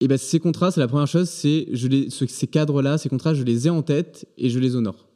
Et 0.00 0.08
ben 0.08 0.16
ces 0.16 0.40
contrats, 0.40 0.70
c'est 0.70 0.80
la 0.80 0.88
première 0.88 1.06
chose, 1.06 1.28
c'est 1.28 1.66
je 1.72 1.86
les, 1.88 2.08
ce- 2.10 2.26
ces 2.26 2.46
cadres-là, 2.46 2.96
ces 2.98 3.08
contrats, 3.08 3.34
je 3.34 3.42
les 3.42 3.66
ai 3.66 3.70
en 3.70 3.82
tête 3.82 4.26
et 4.38 4.48
je 4.48 4.58
les 4.58 4.76
honore. 4.76 5.06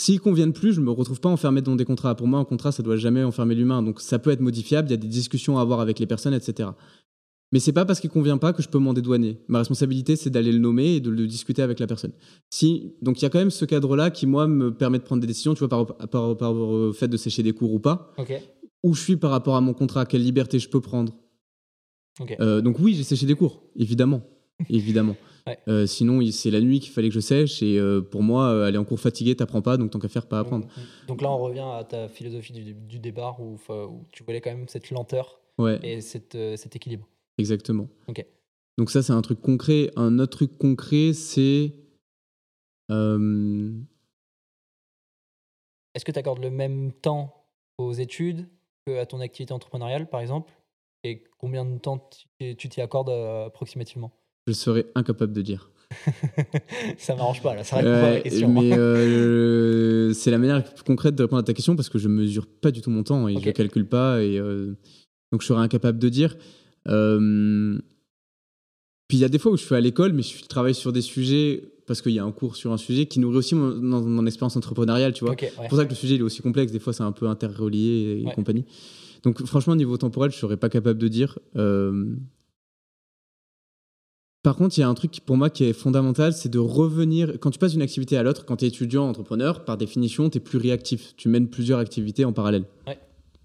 S'ils 0.00 0.20
conviennent 0.20 0.52
plus, 0.54 0.72
je 0.72 0.80
me 0.80 0.90
retrouve 0.90 1.20
pas 1.20 1.28
enfermé 1.28 1.60
dans 1.60 1.76
des 1.76 1.84
contrats. 1.84 2.14
Pour 2.14 2.26
moi, 2.26 2.38
un 2.38 2.44
contrat, 2.44 2.72
ça 2.72 2.82
doit 2.82 2.96
jamais 2.96 3.22
enfermer 3.22 3.54
l'humain. 3.54 3.82
Donc 3.82 4.00
ça 4.00 4.18
peut 4.18 4.30
être 4.30 4.40
modifiable, 4.40 4.88
il 4.88 4.92
y 4.92 4.94
a 4.94 4.96
des 4.96 5.08
discussions 5.08 5.58
à 5.58 5.60
avoir 5.60 5.80
avec 5.80 5.98
les 5.98 6.06
personnes, 6.06 6.32
etc. 6.34 6.70
Mais 7.52 7.58
c'est 7.58 7.72
pas 7.72 7.84
parce 7.84 7.98
qu'il 7.98 8.10
convient 8.10 8.38
pas 8.38 8.52
que 8.52 8.62
je 8.62 8.68
peux 8.68 8.78
m'en 8.78 8.92
dédouaner. 8.94 9.38
Ma 9.48 9.58
responsabilité, 9.58 10.14
c'est 10.14 10.30
d'aller 10.30 10.52
le 10.52 10.58
nommer 10.58 10.94
et 10.96 11.00
de 11.00 11.10
le 11.10 11.26
discuter 11.26 11.62
avec 11.62 11.80
la 11.80 11.86
personne. 11.88 12.12
Si, 12.48 12.94
donc 13.02 13.20
il 13.20 13.22
y 13.24 13.26
a 13.26 13.30
quand 13.30 13.40
même 13.40 13.50
ce 13.50 13.64
cadre-là 13.64 14.10
qui, 14.10 14.26
moi, 14.26 14.46
me 14.46 14.72
permet 14.72 14.98
de 14.98 15.02
prendre 15.04 15.20
des 15.20 15.26
décisions, 15.26 15.54
tu 15.54 15.58
vois, 15.60 15.68
par, 15.68 15.86
par, 15.86 16.36
par, 16.36 16.54
fait 16.94 17.08
de 17.08 17.16
sécher 17.16 17.42
des 17.42 17.52
cours 17.52 17.72
ou 17.74 17.80
pas, 17.80 18.12
Ok. 18.18 18.32
où 18.84 18.94
je 18.94 19.02
suis 19.02 19.16
par 19.16 19.32
rapport 19.32 19.56
à 19.56 19.60
mon 19.60 19.74
contrat, 19.74 20.06
quelle 20.06 20.22
liberté 20.22 20.58
je 20.60 20.68
peux 20.68 20.80
prendre. 20.80 21.12
Euh, 22.40 22.60
donc 22.60 22.78
oui, 22.78 22.94
j'ai 22.94 23.02
séché 23.02 23.26
des 23.26 23.34
cours, 23.34 23.62
évidemment. 23.76 24.22
évidemment. 24.68 25.16
Ouais. 25.46 25.58
Euh, 25.68 25.86
sinon, 25.86 26.20
c'est 26.30 26.50
la 26.50 26.60
nuit 26.60 26.80
qu'il 26.80 26.92
fallait 26.92 27.08
que 27.08 27.14
je 27.14 27.20
sèche 27.20 27.62
et 27.62 27.78
euh, 27.78 28.00
pour 28.02 28.22
moi, 28.22 28.66
aller 28.66 28.78
en 28.78 28.84
cours 28.84 29.00
fatigué, 29.00 29.34
t'apprends 29.34 29.62
pas, 29.62 29.76
donc 29.76 29.90
tant 29.90 29.98
qu'à 29.98 30.08
faire, 30.08 30.26
pas 30.26 30.38
apprendre. 30.38 30.66
Donc, 30.66 30.74
donc 31.08 31.22
là, 31.22 31.30
on 31.32 31.38
revient 31.38 31.64
à 31.66 31.82
ta 31.82 32.08
philosophie 32.08 32.52
du, 32.52 32.74
du 32.74 32.98
départ 32.98 33.40
où, 33.40 33.56
tu 34.12 34.22
voulais 34.22 34.40
quand 34.40 34.50
même 34.50 34.68
cette 34.68 34.90
lenteur 34.90 35.40
Ouais. 35.58 35.78
et 35.82 36.00
cette, 36.00 36.38
cet 36.56 36.76
équilibre. 36.76 37.06
Exactement. 37.38 37.88
Donc 38.78 38.90
ça, 38.90 39.02
c'est 39.02 39.12
un 39.12 39.20
truc 39.22 39.40
concret. 39.40 39.90
Un 39.96 40.18
autre 40.18 40.38
truc 40.38 40.56
concret, 40.56 41.12
c'est... 41.12 41.74
euh, 42.90 43.72
Est-ce 45.94 46.04
que 46.04 46.12
tu 46.12 46.18
accordes 46.18 46.42
le 46.42 46.50
même 46.50 46.92
temps 46.92 47.34
aux 47.78 47.92
études 47.92 48.46
qu'à 48.86 49.04
ton 49.06 49.20
activité 49.20 49.52
entrepreneuriale, 49.52 50.08
par 50.08 50.20
exemple? 50.20 50.52
Et 51.04 51.24
combien 51.38 51.64
de 51.64 51.78
temps 51.78 52.08
tu 52.38 52.56
t'y 52.68 52.80
accordes 52.80 53.08
euh, 53.10 53.46
approximativement? 53.46 54.12
Je 54.46 54.52
serais 54.52 54.86
incapable 54.94 55.32
de 55.32 55.42
dire. 55.42 55.70
Ça 56.98 57.16
m'arrange 57.16 57.42
pas, 57.42 57.54
là, 57.54 57.64
ça 57.64 57.76
répond 57.76 57.90
pas 57.90 57.96
à 57.98 58.02
la 58.10 58.16
Ouais, 58.16 58.22
question. 58.22 58.48
mais 58.48 58.72
euh, 58.78 60.12
c'est 60.12 60.30
la 60.30 60.38
manière 60.38 60.62
plus 60.62 60.84
concrète 60.84 61.16
de 61.16 61.22
répondre 61.24 61.40
à 61.40 61.42
ta 61.44 61.52
question 61.52 61.74
parce 61.74 61.88
que 61.88 61.98
je 61.98 62.08
mesure 62.08 62.46
pas 62.46 62.70
du 62.70 62.80
tout 62.80 62.90
mon 62.90 63.02
temps 63.02 63.26
et 63.28 63.34
Ok. 63.34 63.40
je 63.42 63.46
le 63.46 63.52
calcule 63.52 63.88
pas 63.88 64.22
et 64.22 64.38
euh, 64.38 64.76
donc 65.32 65.42
je 65.42 65.46
serais 65.48 65.60
incapable 65.60 65.98
de 65.98 66.08
dire. 66.08 66.36
Euh, 66.90 67.78
puis 69.08 69.18
il 69.18 69.20
y 69.20 69.24
a 69.24 69.28
des 69.28 69.38
fois 69.38 69.52
où 69.52 69.56
je 69.56 69.62
suis 69.64 69.74
à 69.74 69.80
l'école, 69.80 70.12
mais 70.12 70.22
je 70.22 70.44
travaille 70.46 70.74
sur 70.74 70.92
des 70.92 71.00
sujets 71.02 71.64
parce 71.86 72.00
qu'il 72.02 72.12
y 72.12 72.18
a 72.20 72.24
un 72.24 72.30
cours 72.32 72.54
sur 72.56 72.72
un 72.72 72.76
sujet 72.76 73.06
qui 73.06 73.18
nourrit 73.18 73.38
aussi 73.38 73.54
mon, 73.56 73.74
mon- 73.74 74.02
mon 74.02 74.26
expérience 74.26 74.56
entrepreneuriale, 74.56 75.12
tu 75.12 75.24
vois. 75.24 75.34
Ouais. 75.34 75.52
C'est 75.56 75.68
pour 75.68 75.76
ça 75.78 75.84
que 75.84 75.90
le 75.90 75.96
sujet 75.96 76.14
il 76.14 76.20
est 76.20 76.24
aussi 76.24 76.40
complexe. 76.42 76.70
Des 76.70 76.78
fois, 76.78 76.92
c'est 76.92 77.02
un 77.02 77.10
peu 77.12 77.26
interrelié 77.26 78.20
et 78.22 78.26
Ouais. 78.26 78.32
compagnie. 78.34 78.64
Donc, 79.24 79.44
franchement, 79.44 79.74
niveau 79.74 79.96
temporel, 79.96 80.30
je 80.30 80.36
serais 80.36 80.56
pas 80.56 80.68
capable 80.68 80.98
de 80.98 81.08
dire. 81.08 81.38
Euh, 81.56 82.14
Par 84.42 84.56
contre, 84.56 84.78
il 84.78 84.80
y 84.80 84.84
a 84.84 84.88
un 84.88 84.94
truc 84.94 85.10
qui, 85.10 85.20
pour 85.20 85.36
moi 85.36 85.50
qui 85.50 85.64
est 85.64 85.74
fondamental, 85.74 86.32
c'est 86.32 86.48
de 86.48 86.58
revenir. 86.58 87.38
Quand 87.40 87.50
tu 87.50 87.58
passes 87.58 87.72
d'une 87.72 87.82
activité 87.82 88.16
à 88.16 88.22
l'autre, 88.22 88.46
quand 88.46 88.56
tu 88.56 88.64
es 88.64 88.68
étudiant, 88.68 89.06
entrepreneur, 89.06 89.64
par 89.66 89.76
définition, 89.76 90.30
tu 90.30 90.38
es 90.38 90.40
plus 90.40 90.56
réactif. 90.58 91.14
Tu 91.18 91.28
mènes 91.28 91.48
plusieurs 91.48 91.78
activités 91.78 92.24
en 92.24 92.32
parallèle. 92.32 92.64
Ouais. 92.86 92.98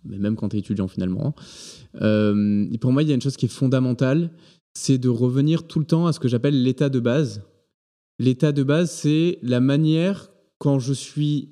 Mais 0.06 0.18
même 0.18 0.36
quand 0.36 0.50
tu 0.50 0.56
es 0.58 0.60
étudiant, 0.60 0.88
finalement. 0.88 1.36
Euh, 2.02 2.66
et 2.72 2.78
pour 2.78 2.92
moi, 2.92 3.02
il 3.04 3.10
y 3.10 3.12
a 3.12 3.16
une 3.16 3.22
chose 3.22 3.38
qui 3.38 3.46
est 3.46 3.50
fondamentale, 3.50 4.32
c'est 4.74 4.98
de 4.98 5.10
revenir 5.10 5.64
tout 5.68 5.80
le 5.80 5.86
temps 5.86 6.06
à 6.08 6.14
ce 6.14 6.20
que 6.20 6.28
j'appelle 6.28 6.62
l'état 6.62 6.90
de 6.90 7.00
base. 7.00 7.42
L'état 8.20 8.52
de 8.52 8.64
base, 8.64 8.92
c'est 8.92 9.40
la 9.42 9.60
manière 9.60 10.30
quand 10.58 10.80
je 10.80 10.94
suis 10.94 11.52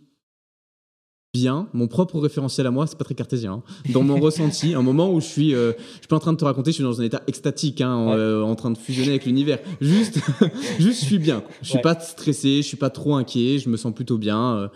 bien, 1.33 1.67
mon 1.73 1.87
propre 1.87 2.19
référentiel 2.19 2.67
à 2.67 2.71
moi, 2.71 2.85
c'est 2.85 2.97
pas 2.97 3.05
très 3.05 3.15
cartésien, 3.15 3.53
hein, 3.53 3.91
dans 3.91 4.03
mon 4.03 4.19
ressenti, 4.21 4.75
un 4.75 4.83
moment 4.83 5.11
où 5.11 5.19
je 5.19 5.25
suis, 5.25 5.55
euh, 5.55 5.73
je 5.95 5.97
suis 5.99 6.07
pas 6.07 6.17
en 6.17 6.19
train 6.19 6.31
de 6.33 6.37
te 6.37 6.45
raconter, 6.45 6.69
je 6.69 6.75
suis 6.75 6.83
dans 6.83 7.01
un 7.01 7.03
état 7.03 7.23
extatique, 7.25 7.81
hein, 7.81 7.91
en, 7.91 8.09
Ouais. 8.09 8.15
euh, 8.17 8.43
en 8.43 8.53
train 8.55 8.69
de 8.69 8.77
fusionner 8.77 9.09
avec 9.09 9.25
l'univers. 9.25 9.57
Juste, 9.81 10.19
juste, 10.79 10.99
je 11.01 11.05
suis 11.05 11.17
bien. 11.17 11.41
quoi. 11.41 11.51
Je 11.63 11.67
suis 11.69 11.75
Ouais. 11.77 11.81
pas 11.81 11.99
stressé, 11.99 12.57
je 12.57 12.67
suis 12.67 12.77
pas 12.77 12.91
trop 12.91 13.15
inquiet, 13.15 13.57
je 13.57 13.67
me 13.69 13.77
sens 13.77 13.95
plutôt 13.95 14.19
bien, 14.19 14.57
euh, 14.57 14.67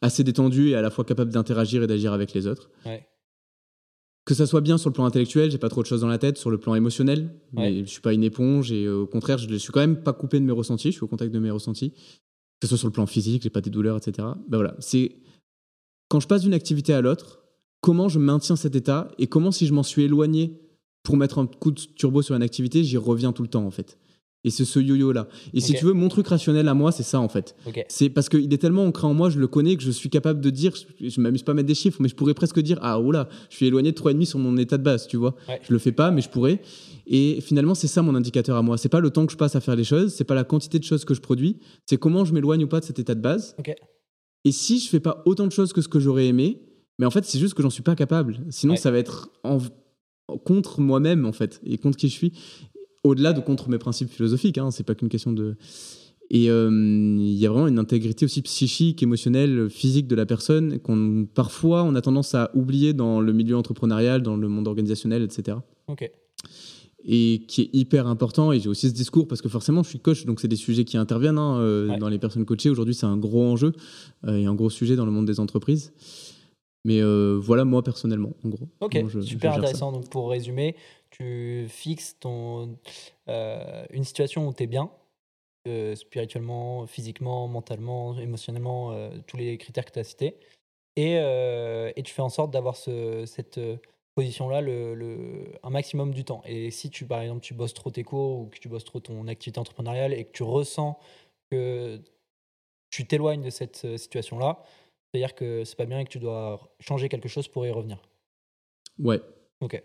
assez 0.00 0.24
détendu 0.24 0.70
et 0.70 0.74
à 0.74 0.82
la 0.82 0.90
fois 0.90 1.04
capable 1.04 1.30
d'interagir 1.30 1.84
et 1.84 1.86
d'agir 1.86 2.12
avec 2.12 2.34
les 2.34 2.48
autres. 2.48 2.68
Ouais. 2.84 3.06
Que 4.24 4.34
ça 4.34 4.46
soit 4.46 4.60
bien 4.60 4.78
sur 4.78 4.88
le 4.88 4.94
plan 4.94 5.04
intellectuel, 5.04 5.50
j'ai 5.50 5.58
pas 5.58 5.68
trop 5.68 5.82
de 5.82 5.86
choses 5.86 6.02
dans 6.02 6.08
la 6.08 6.18
tête, 6.18 6.38
sur 6.38 6.50
le 6.50 6.58
plan 6.58 6.74
émotionnel, 6.76 7.34
mais 7.52 7.84
je 7.84 7.90
suis 7.90 8.00
pas 8.00 8.12
une 8.12 8.22
éponge 8.22 8.70
et 8.70 8.84
euh, 8.84 9.00
au 9.00 9.06
contraire, 9.06 9.38
je, 9.38 9.48
je 9.48 9.56
suis 9.56 9.72
quand 9.72 9.80
même 9.80 10.00
pas 10.02 10.12
coupé 10.12 10.38
de 10.38 10.44
mes 10.44 10.52
ressentis, 10.52 10.88
je 10.88 10.96
suis 10.96 11.04
au 11.04 11.08
contact 11.08 11.32
de 11.32 11.38
mes 11.40 11.50
ressentis. 11.50 11.90
Que 12.60 12.68
ce 12.68 12.68
soit 12.68 12.78
sur 12.78 12.86
le 12.86 12.92
plan 12.92 13.06
physique, 13.06 13.42
j'ai 13.42 13.50
pas 13.50 13.60
des 13.60 13.70
douleurs, 13.70 13.96
etc. 13.96 14.28
Ben 14.48 14.58
voilà, 14.58 14.76
c'est 14.78 15.16
quand 16.08 16.20
je 16.20 16.28
passe 16.28 16.42
d'une 16.42 16.54
activité 16.54 16.92
à 16.92 17.00
l'autre, 17.00 17.42
comment 17.80 18.08
je 18.08 18.18
maintiens 18.18 18.54
cet 18.54 18.76
état 18.76 19.10
et 19.18 19.26
comment 19.26 19.50
si 19.50 19.66
je 19.66 19.72
m'en 19.72 19.82
suis 19.82 20.02
éloigné 20.02 20.60
pour 21.02 21.16
mettre 21.16 21.38
un 21.38 21.46
coup 21.46 21.70
de 21.72 21.80
turbo 21.80 22.22
sur 22.22 22.36
une 22.36 22.42
activité, 22.42 22.84
j'y 22.84 22.96
reviens 22.96 23.32
tout 23.32 23.42
le 23.42 23.48
temps 23.48 23.66
en 23.66 23.70
fait. 23.70 23.98
Et 24.44 24.50
c'est 24.50 24.64
ce 24.64 24.80
yo-yo 24.80 25.12
là. 25.12 25.28
Et 25.54 25.60
si 25.60 25.72
tu 25.74 25.84
veux, 25.84 25.92
mon 25.92 26.08
truc 26.08 26.26
rationnel 26.26 26.66
à 26.66 26.74
moi, 26.74 26.90
c'est 26.90 27.04
ça 27.04 27.20
en 27.20 27.28
fait. 27.28 27.54
C'est 27.88 28.10
parce 28.10 28.28
qu'il 28.28 28.52
est 28.52 28.58
tellement 28.58 28.84
ancré 28.84 29.06
en 29.06 29.14
moi, 29.14 29.30
je 29.30 29.38
le 29.38 29.46
connais, 29.46 29.76
que 29.76 29.82
je 29.82 29.90
suis 29.92 30.10
capable 30.10 30.40
de 30.40 30.50
dire, 30.50 30.72
je, 31.00 31.20
m'amuse 31.20 31.44
pas 31.44 31.52
à 31.52 31.54
mettre 31.54 31.68
des 31.68 31.74
chiffres, 31.76 31.98
mais 32.00 32.08
je 32.08 32.16
pourrais 32.16 32.34
presque 32.34 32.58
dire, 32.60 32.78
ah 32.82 32.98
oula, 33.00 33.28
je 33.50 33.56
suis 33.56 33.66
éloigné 33.66 33.92
de 33.92 33.96
3,5 33.96 34.24
sur 34.24 34.38
mon 34.40 34.56
état 34.56 34.78
de 34.78 34.82
base, 34.82 35.06
tu 35.06 35.16
vois. 35.16 35.36
Ouais. 35.48 35.60
Je 35.62 35.72
le 35.72 35.78
fais 35.78 35.92
pas, 35.92 36.10
mais 36.10 36.22
je 36.22 36.28
pourrais. 36.28 36.60
Et 37.06 37.40
finalement, 37.40 37.74
c'est 37.76 37.86
ça 37.86 38.02
mon 38.02 38.14
indicateur 38.16 38.56
à 38.56 38.62
moi. 38.62 38.78
C'est 38.78 38.88
pas 38.88 39.00
le 39.00 39.10
temps 39.10 39.26
que 39.26 39.32
je 39.32 39.36
passe 39.36 39.54
à 39.54 39.60
faire 39.60 39.76
les 39.76 39.84
choses, 39.84 40.12
c'est 40.12 40.24
pas 40.24 40.34
la 40.34 40.44
quantité 40.44 40.78
de 40.80 40.84
choses 40.84 41.04
que 41.04 41.14
je 41.14 41.20
produis, 41.20 41.58
c'est 41.86 41.96
comment 41.96 42.24
je 42.24 42.32
m'éloigne 42.34 42.64
ou 42.64 42.68
pas 42.68 42.80
de 42.80 42.84
cet 42.84 42.98
état 42.98 43.14
de 43.14 43.20
base. 43.20 43.54
Et 44.44 44.50
si 44.50 44.80
je 44.80 44.88
fais 44.88 44.98
pas 45.00 45.22
autant 45.24 45.46
de 45.46 45.52
choses 45.52 45.72
que 45.72 45.80
ce 45.82 45.88
que 45.88 46.00
j'aurais 46.00 46.26
aimé, 46.26 46.62
mais 46.98 47.06
en 47.06 47.10
fait, 47.12 47.24
c'est 47.24 47.38
juste 47.38 47.54
que 47.54 47.62
j'en 47.62 47.70
suis 47.70 47.82
pas 47.84 47.94
capable. 47.94 48.40
Sinon, 48.50 48.72
Ouais. 48.72 48.76
ça 48.78 48.90
va 48.90 48.98
être 48.98 49.30
en- 49.44 49.58
contre 50.44 50.80
moi-même, 50.80 51.26
en 51.26 51.32
fait, 51.32 51.60
et 51.64 51.78
contre 51.78 51.96
qui 51.96 52.08
je 52.08 52.12
suis. 52.14 52.32
Au-delà 53.04 53.32
de 53.32 53.40
contre 53.40 53.68
mes 53.68 53.78
principes 53.78 54.10
philosophiques, 54.10 54.58
hein, 54.58 54.70
c'est 54.70 54.84
pas 54.84 54.94
qu'une 54.94 55.08
question 55.08 55.32
de. 55.32 55.56
Et 56.30 56.48
euh, 56.50 56.70
il 57.18 57.34
y 57.34 57.44
a 57.46 57.50
vraiment 57.50 57.66
une 57.66 57.78
intégrité 57.78 58.24
aussi 58.24 58.40
psychique, 58.42 59.02
émotionnelle, 59.02 59.68
physique 59.68 60.06
de 60.06 60.14
la 60.14 60.24
personne 60.24 60.78
qu'on 60.78 61.26
parfois 61.34 61.82
on 61.82 61.94
a 61.94 62.00
tendance 62.00 62.34
à 62.34 62.50
oublier 62.54 62.94
dans 62.94 63.20
le 63.20 63.32
milieu 63.34 63.56
entrepreneurial, 63.56 64.22
dans 64.22 64.36
le 64.36 64.48
monde 64.48 64.66
organisationnel, 64.66 65.22
etc. 65.22 65.58
Ok. 65.88 66.10
Et 67.04 67.42
qui 67.48 67.62
est 67.62 67.70
hyper 67.74 68.06
important. 68.06 68.52
Et 68.52 68.60
j'ai 68.60 68.68
aussi 68.68 68.88
ce 68.88 68.94
discours 68.94 69.26
parce 69.28 69.42
que 69.42 69.48
forcément 69.50 69.82
je 69.82 69.88
suis 69.90 69.98
coach, 69.98 70.24
donc 70.24 70.40
c'est 70.40 70.48
des 70.48 70.56
sujets 70.56 70.84
qui 70.84 70.96
interviennent 70.96 71.36
hein, 71.38 71.58
euh, 71.58 71.88
Ouais. 71.88 71.98
dans 71.98 72.08
les 72.08 72.18
personnes 72.20 72.44
coachées. 72.46 72.70
Aujourd'hui, 72.70 72.94
c'est 72.94 73.04
un 73.06 73.16
gros 73.18 73.42
enjeu 73.44 73.72
euh, 74.26 74.36
et 74.38 74.46
un 74.46 74.54
gros 74.54 74.70
sujet 74.70 74.94
dans 74.96 75.04
le 75.04 75.10
monde 75.10 75.26
des 75.26 75.38
entreprises. 75.40 75.92
Mais 76.84 77.00
voilà 77.02 77.64
moi 77.64 77.82
personnellement, 77.84 78.34
en 78.44 78.48
gros. 78.48 78.68
Ok, 78.80 78.98
je- 79.08 79.20
super 79.20 79.52
intéressant. 79.52 79.92
Donc 79.92 80.08
pour 80.08 80.30
résumer, 80.30 80.74
tu 81.12 81.66
fixes 81.68 82.18
ton, 82.18 82.76
euh, 83.28 83.84
une 83.90 84.04
situation 84.04 84.46
où 84.48 84.52
tu 84.52 84.64
es 84.64 84.66
bien 84.66 84.90
euh, 85.68 85.94
spirituellement, 85.94 86.86
physiquement, 86.86 87.46
mentalement, 87.48 88.18
émotionnellement, 88.18 88.92
euh, 88.92 89.10
tous 89.26 89.36
les 89.36 89.56
critères 89.58 89.84
que 89.84 89.92
tu 89.92 89.98
as 89.98 90.04
cités. 90.04 90.36
Et, 90.96 91.14
et 91.14 92.02
tu 92.02 92.12
fais 92.12 92.20
en 92.20 92.28
sorte 92.28 92.50
d'avoir 92.50 92.76
ce, 92.76 93.24
cette 93.24 93.58
position-là 94.14 94.60
le, 94.60 94.94
le- 94.94 95.52
un 95.62 95.70
maximum 95.70 96.12
du 96.12 96.22
temps. 96.22 96.42
Et 96.44 96.70
si 96.70 96.90
tu, 96.90 97.06
par 97.06 97.22
exemple, 97.22 97.40
tu 97.40 97.54
bosses 97.54 97.72
trop 97.72 97.90
tes 97.90 98.04
cours 98.04 98.40
ou 98.40 98.46
que 98.48 98.58
tu 98.58 98.68
bosses 98.68 98.84
trop 98.84 99.00
ton 99.00 99.26
activité 99.26 99.58
entrepreneuriale 99.58 100.12
et 100.12 100.24
que 100.26 100.32
tu 100.32 100.42
ressens 100.42 100.98
que 101.50 101.98
tu 102.90 103.06
t'éloignes 103.06 103.42
de 103.42 103.48
cette 103.48 103.96
situation-là, 103.96 104.62
c'est-à-dire 105.12 105.34
que 105.34 105.64
c'est 105.64 105.76
pas 105.76 105.86
bien 105.86 106.00
et 106.00 106.04
que 106.04 106.10
tu 106.10 106.18
dois 106.18 106.60
changer 106.78 107.08
quelque 107.08 107.28
chose 107.28 107.48
pour 107.48 107.66
y 107.66 107.70
revenir. 107.70 108.02
Ouais. 108.98 109.20
Ok. 109.62 109.82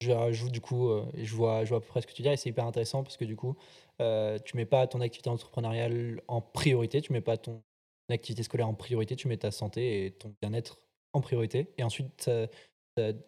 Je 0.00 0.12
rajoute 0.12 0.52
du 0.52 0.60
coup, 0.60 0.90
euh, 0.90 1.04
et 1.14 1.24
je 1.24 1.34
vois, 1.34 1.64
je 1.64 1.70
vois 1.70 1.78
à 1.78 1.80
peu 1.80 1.86
près 1.88 2.00
ce 2.00 2.06
que 2.06 2.12
tu 2.12 2.22
dis 2.22 2.28
et 2.28 2.36
c'est 2.36 2.50
hyper 2.50 2.64
intéressant 2.66 3.02
parce 3.02 3.16
que 3.16 3.24
du 3.24 3.34
coup, 3.34 3.56
euh, 4.00 4.38
tu 4.44 4.56
mets 4.56 4.64
pas 4.66 4.86
ton 4.86 5.00
activité 5.00 5.28
entrepreneuriale 5.28 6.22
en 6.28 6.40
priorité, 6.40 7.00
tu 7.00 7.12
mets 7.12 7.20
pas 7.20 7.36
ton 7.36 7.62
activité 8.08 8.42
scolaire 8.44 8.68
en 8.68 8.74
priorité, 8.74 9.16
tu 9.16 9.26
mets 9.28 9.36
ta 9.36 9.50
santé 9.50 10.06
et 10.06 10.12
ton 10.12 10.32
bien-être 10.40 10.78
en 11.14 11.20
priorité 11.20 11.68
et 11.78 11.82
ensuite 11.82 12.30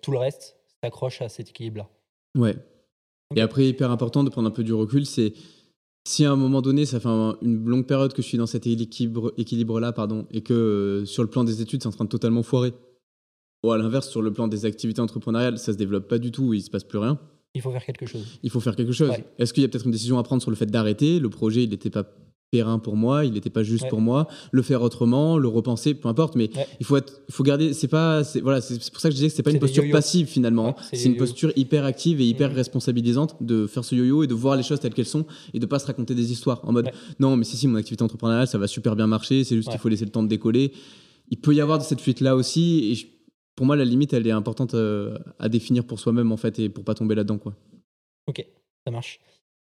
tout 0.01 0.11
le 0.13 0.19
reste 0.19 0.57
s'accroche 0.83 1.23
à 1.23 1.29
cet 1.29 1.51
équilibre-là. 1.51 1.89
Ouais. 2.39 2.57
Et 3.37 3.41
après, 3.41 3.67
hyper 3.67 3.91
important 3.91 4.25
de 4.25 4.31
prendre 4.31 4.49
un 4.49 4.53
peu 4.53 4.65
du 4.65 4.73
recul, 4.73 5.07
c'est 5.07 5.33
si 6.07 6.25
à 6.25 6.33
un 6.33 6.37
moment 6.37 6.63
donné, 6.63 6.87
ça 6.87 6.99
fait 6.99 7.09
un- 7.09 7.37
une 7.43 7.65
longue 7.65 7.87
période 7.87 8.13
que 8.13 8.23
je 8.23 8.27
suis 8.27 8.39
dans 8.39 8.47
cet 8.47 8.67
équilibre, 8.67 9.33
équilibre-là, 9.37 9.93
pardon, 9.93 10.27
et 10.31 10.43
que 10.43 10.53
euh, 10.53 11.05
sur 11.05 11.23
le 11.23 11.31
plan 11.31 11.45
des 11.45 11.61
études, 11.63 11.83
c'est 11.83 11.89
en 11.89 11.93
train 11.93 12.05
de 12.05 12.11
totalement 12.11 12.43
foirer. 12.43 12.73
Ou 13.65 13.73
à 13.73 13.79
l'inverse, 13.79 14.09
sur 14.09 14.23
le 14.23 14.33
plan 14.33 14.49
des 14.49 14.65
activités 14.65 15.01
entrepreneuriales, 15.01 15.59
ça 15.59 15.73
se 15.73 15.79
développe 15.79 16.09
pas 16.09 16.19
du 16.19 16.31
tout, 16.31 16.55
il 16.55 16.63
se 16.63 16.71
passe 16.71 16.85
plus 16.85 16.99
rien. 16.99 17.19
Il 17.55 17.61
faut 17.61 17.71
faire 17.73 17.85
quelque 17.85 18.07
chose. 18.07 18.25
Il 18.43 18.51
faut 18.51 18.61
faire 18.61 18.77
quelque 18.77 18.93
chose. 18.93 19.11
Ouais. 19.11 19.25
Est-ce 19.39 19.53
qu'il 19.53 19.63
y 19.63 19.67
a 19.67 19.69
peut-être 19.69 19.85
une 19.85 19.91
décision 19.93 20.19
à 20.19 20.23
prendre 20.23 20.41
sur 20.41 20.51
le 20.51 20.57
fait 20.57 20.67
d'arrêter? 20.67 21.19
Le 21.19 21.29
projet, 21.29 21.65
il 21.65 21.71
n'était 21.71 21.91
pas 21.91 22.05
périn 22.53 22.79
pour 22.79 22.97
moi, 22.97 23.25
il 23.25 23.33
n'était 23.35 23.51
pas 23.51 23.63
juste 23.63 23.85
Ouais. 23.85 23.89
pour 23.91 24.01
moi. 24.01 24.27
Le 24.51 24.63
faire 24.63 24.83
autrement, 24.83 25.37
le 25.37 25.47
repenser, 25.47 25.95
peu 25.95 26.09
importe. 26.09 26.37
Mais 26.37 26.49
Ouais. 26.57 26.67
il 26.81 26.87
faut 26.87 26.97
être, 26.97 27.21
il 27.29 27.35
faut 27.35 27.43
garder. 27.45 27.73
C'est 27.75 27.87
pas, 27.89 28.23
voilà, 28.43 28.61
c'est 28.61 28.91
pour 28.91 29.01
ça 29.01 29.09
que 29.09 29.13
je 29.13 29.17
disais 29.17 29.29
que 29.29 29.35
c'est 29.35 29.43
pas 29.43 29.51
une 29.53 29.59
posture 29.61 29.85
passive 29.93 30.27
finalement. 30.27 30.69
Hein. 30.71 30.75
c'est 30.93 31.05
une 31.09 31.17
posture 31.17 31.53
hyper 31.57 31.85
active 31.85 32.21
et 32.21 32.25
hyper 32.27 32.51
Mhm. 32.51 32.57
responsabilisante 32.57 33.37
de 33.43 33.67
faire 33.67 33.85
ce 33.85 33.95
yo-yo 33.95 34.23
et 34.23 34.27
de 34.27 34.35
voir 34.35 34.57
les 34.57 34.63
choses 34.63 34.81
telles 34.81 34.95
qu'elles 34.95 35.05
sont 35.07 35.27
et 35.53 35.59
de 35.59 35.67
pas 35.67 35.79
se 35.81 35.87
raconter 35.87 36.15
des 36.15 36.33
histoires 36.33 36.61
en 36.65 36.73
mode 36.73 36.91
non 37.21 37.37
mais 37.37 37.45
si 37.45 37.57
si 37.57 37.67
mon 37.69 37.77
activité 37.77 38.03
entrepreneuriale 38.05 38.47
ça 38.49 38.59
va 38.59 38.67
super 38.67 38.97
bien 38.97 39.07
marcher, 39.07 39.45
c'est 39.45 39.55
juste 39.57 39.69
qu'il 39.71 39.79
faut 39.79 39.89
laisser 39.89 40.05
le 40.05 40.11
temps 40.11 40.23
de 40.23 40.29
décoller. 40.29 40.73
Il 41.31 41.41
peut 41.41 41.55
y 41.55 41.61
avoir 41.61 41.79
de 41.79 41.85
cette 41.85 42.01
fuite 42.01 42.21
là 42.21 42.35
aussi 42.35 42.91
et 42.91 42.95
je- 42.97 43.07
pour 43.61 43.67
moi 43.67 43.77
la 43.77 43.85
limite 43.85 44.15
elle 44.15 44.27
est 44.27 44.31
importante 44.31 44.73
euh, 44.73 45.19
à 45.39 45.51
définir 45.51 45.85
pour 45.87 46.01
soi-même 46.01 46.33
en 46.33 46.39
fait 46.39 46.59
et 46.59 46.71
pour 46.71 46.83
pas 46.83 46.95
tomber 46.95 47.15
là-dedans 47.15 47.37
quoi. 47.37 47.55
Ok, 48.27 48.43
ça 48.87 48.91
marche. 48.91 49.21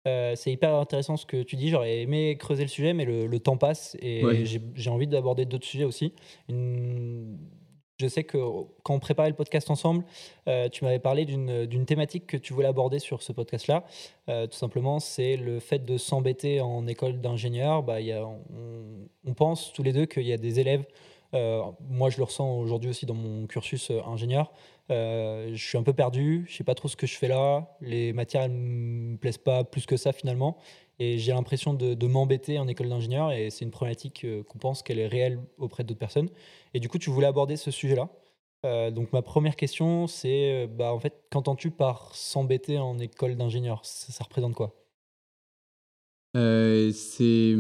Euh, 0.06 0.34
c'est 0.36 0.52
hyper 0.52 0.74
intéressant 0.74 1.16
ce 1.16 1.24
que 1.24 1.42
tu 1.42 1.56
dis. 1.56 1.70
J'aurais 1.70 2.02
aimé 2.02 2.36
creuser 2.38 2.62
le 2.64 2.68
sujet, 2.68 2.92
mais 2.92 3.06
le, 3.06 3.26
le 3.26 3.40
temps 3.40 3.56
passe 3.56 3.96
et 4.02 4.22
Ouais. 4.22 4.44
j'ai 4.44 4.90
envie 4.90 5.06
d'aborder 5.06 5.46
d'autres 5.46 5.64
sujets 5.64 5.84
aussi. 5.84 6.12
Une- 6.50 7.38
Je 7.98 8.06
sais 8.08 8.24
que 8.24 8.36
quand 8.82 8.94
on 8.94 8.98
préparait 8.98 9.30
le 9.30 9.34
podcast 9.34 9.70
ensemble, 9.70 10.04
euh, 10.48 10.68
tu 10.68 10.84
m'avais 10.84 10.98
parlé 10.98 11.24
d'une 11.24 11.86
thématique 11.86 12.26
que 12.26 12.36
tu 12.36 12.52
voulais 12.52 12.68
aborder 12.68 12.98
sur 12.98 13.22
ce 13.22 13.32
podcast-là. 13.32 13.86
Euh, 14.28 14.46
tout 14.46 14.58
simplement, 14.58 14.98
c'est 15.00 15.38
le 15.38 15.58
fait 15.60 15.82
de 15.86 15.96
s'embêter 15.96 16.60
en 16.60 16.86
école 16.86 17.22
d'ingénieur. 17.22 17.82
Bah, 17.82 17.96
on, 18.02 19.08
on 19.24 19.32
pense 19.32 19.72
tous 19.72 19.82
les 19.82 19.94
deux 19.94 20.04
qu'il 20.04 20.24
y 20.26 20.34
a 20.34 20.36
des 20.36 20.60
élèves. 20.60 20.84
Euh, 21.36 21.62
moi, 21.88 22.10
je 22.10 22.18
le 22.18 22.24
ressens 22.24 22.58
aujourd'hui 22.58 22.90
aussi 22.90 23.06
dans 23.06 23.14
mon 23.14 23.46
cursus 23.46 23.90
euh, 23.90 24.00
ingénieur. 24.06 24.52
Euh, 24.90 25.50
je 25.52 25.64
suis 25.64 25.76
un 25.76 25.82
peu 25.82 25.92
perdu, 25.92 26.44
je 26.48 26.56
sais 26.56 26.64
pas 26.64 26.74
trop 26.74 26.88
ce 26.88 26.96
que 26.96 27.06
je 27.06 27.16
fais 27.16 27.28
là. 27.28 27.76
Les 27.80 28.12
matières 28.12 28.42
elles 28.42 28.52
me 28.52 29.16
plaisent 29.16 29.38
pas 29.38 29.64
plus 29.64 29.84
que 29.86 29.96
ça 29.96 30.12
finalement, 30.12 30.58
et 30.98 31.18
j'ai 31.18 31.32
l'impression 31.32 31.74
de, 31.74 32.06
m'embêter 32.06 32.58
en 32.58 32.68
école 32.68 32.88
d'ingénieur. 32.88 33.32
Et 33.32 33.50
c'est 33.50 33.64
une 33.64 33.70
problématique 33.70 34.26
qu'on 34.48 34.58
pense 34.58 34.82
qu'elle 34.82 34.98
est 34.98 35.08
réelle 35.08 35.40
auprès 35.58 35.84
d'autres 35.84 35.98
personnes. 35.98 36.30
Et 36.74 36.80
du 36.80 36.88
coup, 36.88 36.98
tu 36.98 37.10
voulais 37.10 37.26
aborder 37.26 37.56
ce 37.56 37.70
sujet-là. 37.70 38.08
Donc 38.90 39.12
ma 39.12 39.22
première 39.22 39.54
question, 39.54 40.08
c'est 40.08 40.66
bah 40.66 40.92
en 40.92 40.98
fait, 40.98 41.14
qu'entends-tu 41.30 41.70
par 41.70 42.12
s'embêter 42.16 42.78
en 42.78 42.98
école 42.98 43.36
d'ingénieur? 43.36 43.80
Ça, 43.84 44.24
représente 44.24 44.54
quoi? 44.54 44.74
C'est. 46.34 47.54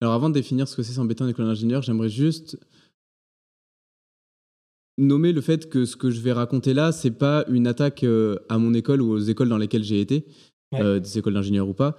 Alors, 0.00 0.14
avant 0.14 0.30
de 0.30 0.34
définir 0.34 0.66
ce 0.66 0.76
que 0.76 0.82
c'est 0.82 0.94
s'embêter 0.94 1.22
en 1.22 1.28
école 1.28 1.44
d'ingénieur, 1.44 1.82
j'aimerais 1.82 2.08
juste 2.08 2.58
nommer 5.00 5.32
le 5.32 5.40
fait 5.40 5.68
que 5.68 5.84
ce 5.84 5.96
que 5.96 6.10
je 6.10 6.20
vais 6.20 6.32
raconter 6.32 6.74
là, 6.74 6.92
c'est 6.92 7.10
pas 7.10 7.44
une 7.48 7.66
attaque 7.66 8.04
euh, 8.04 8.36
à 8.48 8.58
mon 8.58 8.74
école 8.74 9.00
ou 9.02 9.10
aux 9.10 9.18
écoles 9.18 9.48
dans 9.48 9.58
lesquelles 9.58 9.84
j'ai 9.84 10.00
été, 10.00 10.26
Ouais. 10.72 10.80
euh, 10.82 11.00
des 11.00 11.18
écoles 11.18 11.34
d'ingénieurs 11.34 11.68
ou 11.68 11.74
pas. 11.74 11.96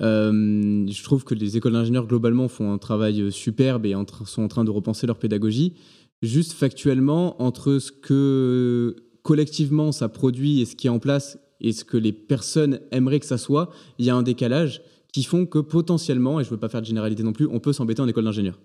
Euh, 0.00 0.86
je 0.88 1.02
trouve 1.04 1.24
que 1.24 1.34
les 1.34 1.56
écoles 1.56 1.72
d'ingénieurs 1.74 2.06
globalement 2.06 2.48
font 2.48 2.72
un 2.72 2.78
travail 2.78 3.30
superbe 3.30 3.84
et 3.86 3.94
en 3.94 4.04
sont 4.24 4.42
en 4.42 4.48
train 4.48 4.64
de 4.64 4.70
repenser 4.70 5.06
leur 5.06 5.18
pédagogie. 5.18 5.74
Juste 6.22 6.52
factuellement, 6.52 7.40
entre 7.42 7.78
ce 7.78 7.92
que 7.92 8.96
collectivement 9.22 9.92
ça 9.92 10.08
produit 10.08 10.60
et 10.60 10.64
ce 10.64 10.74
qui 10.74 10.86
est 10.86 10.90
en 10.90 10.98
place 10.98 11.38
et 11.60 11.72
ce 11.72 11.84
que 11.84 11.96
les 11.96 12.12
personnes 12.12 12.80
aimeraient 12.92 13.20
que 13.20 13.26
ça 13.26 13.38
soit, 13.38 13.70
il 13.98 14.06
y 14.06 14.10
a 14.10 14.16
un 14.16 14.22
décalage 14.22 14.80
qui 15.12 15.22
font 15.22 15.46
que 15.46 15.58
potentiellement, 15.60 16.40
et 16.40 16.44
je 16.44 16.48
ne 16.48 16.54
veux 16.54 16.60
pas 16.60 16.68
faire 16.68 16.80
de 16.82 16.86
généralité 16.86 17.22
non 17.22 17.32
plus, 17.32 17.46
on 17.46 17.60
peut 17.60 17.72
s'embêter 17.72 18.02
en 18.02 18.08
école 18.08 18.24
d'ingénieur. 18.24 18.58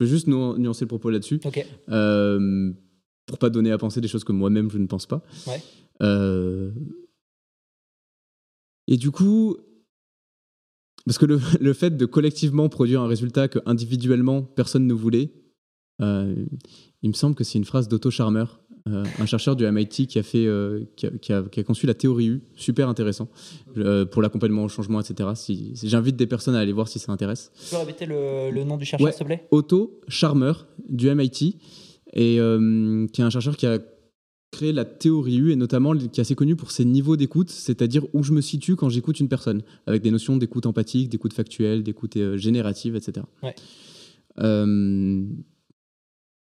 Je 0.00 0.04
veux 0.06 0.10
juste 0.10 0.26
nu- 0.26 0.58
nuancer 0.58 0.84
le 0.84 0.88
propos 0.88 1.10
là-dessus, 1.10 1.38
euh, 1.90 2.72
pour 3.26 3.38
pas 3.38 3.50
donner 3.50 3.70
à 3.72 3.78
penser 3.78 4.00
des 4.00 4.08
choses 4.08 4.24
que 4.24 4.32
moi-même 4.32 4.70
je 4.70 4.78
ne 4.78 4.86
pense 4.86 5.06
pas. 5.06 5.22
Ouais. 5.46 5.60
Euh, 6.02 6.70
Et 8.88 8.96
du 8.96 9.10
coup, 9.10 9.56
parce 11.06 11.18
que 11.18 11.26
le, 11.26 11.40
le 11.60 11.72
fait 11.72 11.96
de 11.96 12.06
collectivement 12.06 12.68
produire 12.68 13.00
un 13.02 13.08
résultat 13.08 13.48
que 13.48 13.58
individuellement 13.66 14.42
personne 14.42 14.86
ne 14.86 14.94
voulait, 14.94 15.32
euh, 16.02 16.34
il 17.02 17.08
me 17.10 17.14
semble 17.14 17.34
que 17.34 17.44
c'est 17.44 17.58
une 17.58 17.64
phrase 17.64 17.88
d'Otto 17.88 18.10
Scharmer, 18.10 18.44
euh, 18.88 19.04
un 19.18 19.26
chercheur 19.26 19.56
du 19.56 19.64
MIT 19.66 20.06
qui 20.06 20.18
a, 20.18 20.22
fait, 20.22 20.46
euh, 20.46 20.84
qui, 20.96 21.06
a, 21.06 21.10
qui 21.10 21.32
a- 21.32 21.42
qui 21.42 21.58
a 21.58 21.64
conçu 21.64 21.86
la 21.86 21.94
théorie 21.94 22.26
U, 22.28 22.42
super 22.54 22.88
intéressant, 22.88 23.28
pour 24.12 24.22
l'accompagnement 24.22 24.62
au 24.64 24.68
changement, 24.68 25.00
etc. 25.00 25.30
Si, 25.34 25.72
si- 25.74 25.88
J'invite 25.88 26.14
des 26.16 26.26
personnes 26.28 26.54
à 26.54 26.60
aller 26.60 26.72
voir 26.72 26.86
si 26.86 26.98
ça 27.00 27.10
intéresse. 27.10 27.50
tu 27.64 27.70
peux 27.70 27.78
répéter 27.78 28.06
le, 28.06 28.50
le 28.52 28.62
nom 28.64 28.76
du 28.76 28.84
chercheur 28.84 29.06
Ouais. 29.06 29.12
s'il 29.12 29.20
te 29.20 29.24
plaît? 29.24 29.48
Otto 29.50 30.00
Scharmer 30.06 30.52
du 30.88 31.08
MIT, 31.08 31.56
et, 32.16 32.40
euh, 32.40 33.06
qui 33.12 33.20
est 33.20 33.24
un 33.24 33.30
chercheur 33.30 33.56
qui 33.56 33.66
a 33.66 33.78
créé 34.52 34.72
la 34.72 34.84
théorie 34.84 35.36
U 35.36 35.52
et 35.52 35.56
notamment 35.56 35.94
qui 35.94 36.04
est 36.06 36.18
assez 36.20 36.34
connu 36.34 36.56
pour 36.56 36.70
ses 36.70 36.84
niveaux 36.84 37.16
d'écoute, 37.16 37.50
c'est-à-dire 37.50 38.04
où 38.14 38.22
je 38.22 38.32
me 38.32 38.40
situe 38.40 38.74
quand 38.74 38.88
j'écoute 38.88 39.20
une 39.20 39.28
personne, 39.28 39.62
avec 39.86 40.02
des 40.02 40.10
notions 40.10 40.36
d'écoute 40.36 40.66
empathique, 40.66 41.08
d'écoute 41.10 41.32
factuelle, 41.34 41.82
d'écoute 41.82 42.16
euh, 42.16 42.36
générative, 42.36 42.96
etc. 42.96 43.26
Ouais. 43.42 43.54
Euh, 44.38 45.24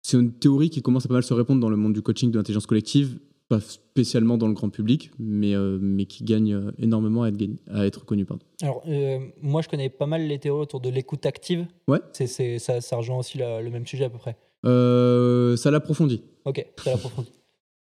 c'est 0.03 0.17
une 0.17 0.33
théorie 0.33 0.69
qui 0.69 0.81
commence 0.81 1.05
à 1.05 1.07
pas 1.09 1.15
mal 1.15 1.23
se 1.23 1.33
répondre 1.33 1.61
dans 1.61 1.69
le 1.69 1.77
monde 1.77 1.93
du 1.93 2.01
coaching 2.01 2.31
de 2.31 2.37
l'intelligence 2.37 2.65
collective, 2.65 3.19
pas 3.49 3.59
spécialement 3.59 4.37
dans 4.37 4.47
le 4.47 4.53
grand 4.53 4.69
public, 4.69 5.11
mais, 5.19 5.53
euh, 5.53 5.77
mais 5.81 6.05
qui 6.05 6.23
gagne 6.23 6.71
énormément 6.79 7.23
à 7.23 7.29
être, 7.29 7.43
à 7.69 7.85
être 7.85 8.05
connue. 8.05 8.25
Pardon. 8.25 8.43
Alors, 8.61 8.81
euh, 8.87 9.19
moi, 9.41 9.61
je 9.61 9.67
connais 9.69 9.89
pas 9.89 10.05
mal 10.07 10.25
les 10.27 10.39
théories 10.39 10.61
autour 10.63 10.79
de 10.79 10.89
l'écoute 10.89 11.25
active. 11.25 11.67
Ouais. 11.87 11.99
C'est, 12.13 12.27
c'est, 12.27 12.57
ça, 12.59 12.81
ça 12.81 12.95
rejoint 12.95 13.17
aussi 13.19 13.37
la- 13.37 13.61
le 13.61 13.69
même 13.69 13.85
sujet 13.85 14.05
à 14.05 14.09
peu 14.09 14.17
près. 14.17 14.37
Euh, 14.65 15.55
ça 15.57 15.71
l'approfondit, 15.71 16.21
Ok, 16.45 16.65
ça 16.77 16.91
l'approfondit. 16.91 17.31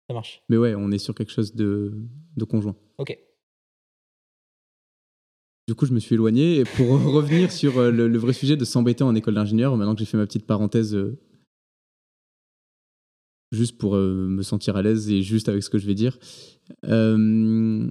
Ça 0.10 0.14
marche. 0.14 0.42
mais 0.50 0.58
ouais, 0.58 0.74
on 0.76 0.92
est 0.92 0.98
sur 1.00 1.14
quelque 1.16 1.32
chose 1.32 1.54
de, 1.56 1.94
de 2.36 2.44
conjoint. 2.46 2.76
Ok. 2.98 3.18
Du 5.68 5.76
coup, 5.76 5.86
je 5.86 5.94
me 5.94 6.00
suis 6.00 6.16
éloigné. 6.16 6.60
Et 6.60 6.64
pour 6.64 6.88
revenir 7.14 7.52
sur 7.52 7.78
euh, 7.78 7.92
le, 7.92 8.08
le 8.08 8.18
vrai 8.18 8.32
sujet 8.34 8.56
de 8.56 8.64
s'embêter 8.64 9.04
en 9.04 9.16
école 9.16 9.34
d'ingénieur, 9.34 9.76
maintenant 9.76 9.96
que 9.96 10.00
j'ai 10.00 10.06
fait 10.06 10.16
ma 10.18 10.26
petite 10.26 10.46
parenthèse, 10.46 10.96
euh, 10.96 11.20
juste 13.52 13.78
pour 13.78 13.96
euh, 13.96 14.28
me 14.28 14.44
sentir 14.44 14.78
à 14.78 14.82
l'aise 14.82 15.10
et 15.10 15.22
juste 15.24 15.50
avec 15.50 15.64
ce 15.64 15.70
que 15.70 15.78
je 15.78 15.88
vais 15.88 15.94
dire, 15.96 16.18
euh, 16.86 17.90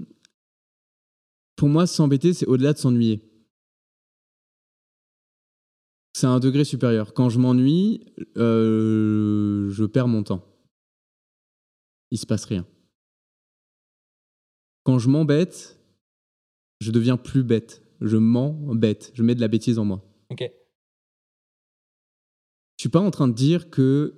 pour 1.57 1.69
moi, 1.69 1.87
s'embêter, 1.87 2.33
c'est 2.35 2.47
au-delà 2.47 2.73
de 2.73 2.79
s'ennuyer. 2.79 3.23
C'est 6.17 6.27
un 6.27 6.41
degré 6.41 6.65
supérieur. 6.65 7.13
Quand 7.13 7.29
je 7.29 7.39
m'ennuie, 7.39 8.07
euh, 8.39 9.69
je 9.69 9.85
perds 9.85 10.09
mon 10.09 10.23
temps. 10.23 10.43
Il 12.11 12.17
se 12.17 12.25
passe 12.25 12.47
rien. 12.47 12.65
Quand 14.83 14.99
je 14.99 15.11
m'embête, 15.11 15.79
je 16.81 16.91
deviens 16.91 17.19
plus 17.19 17.43
bête. 17.43 17.83
Je 18.01 18.17
m'embête. 18.17 19.11
Je 19.13 19.23
mets 19.23 19.35
de 19.35 19.43
la 19.43 19.49
bêtise 19.49 19.79
en 19.79 19.85
moi. 19.85 20.03
Ok. 20.31 20.41
Je 20.41 22.83
suis 22.83 22.89
pas 22.89 23.01
en 23.01 23.11
train 23.11 23.29
de 23.29 23.35
dire 23.35 23.69
que 23.69 24.15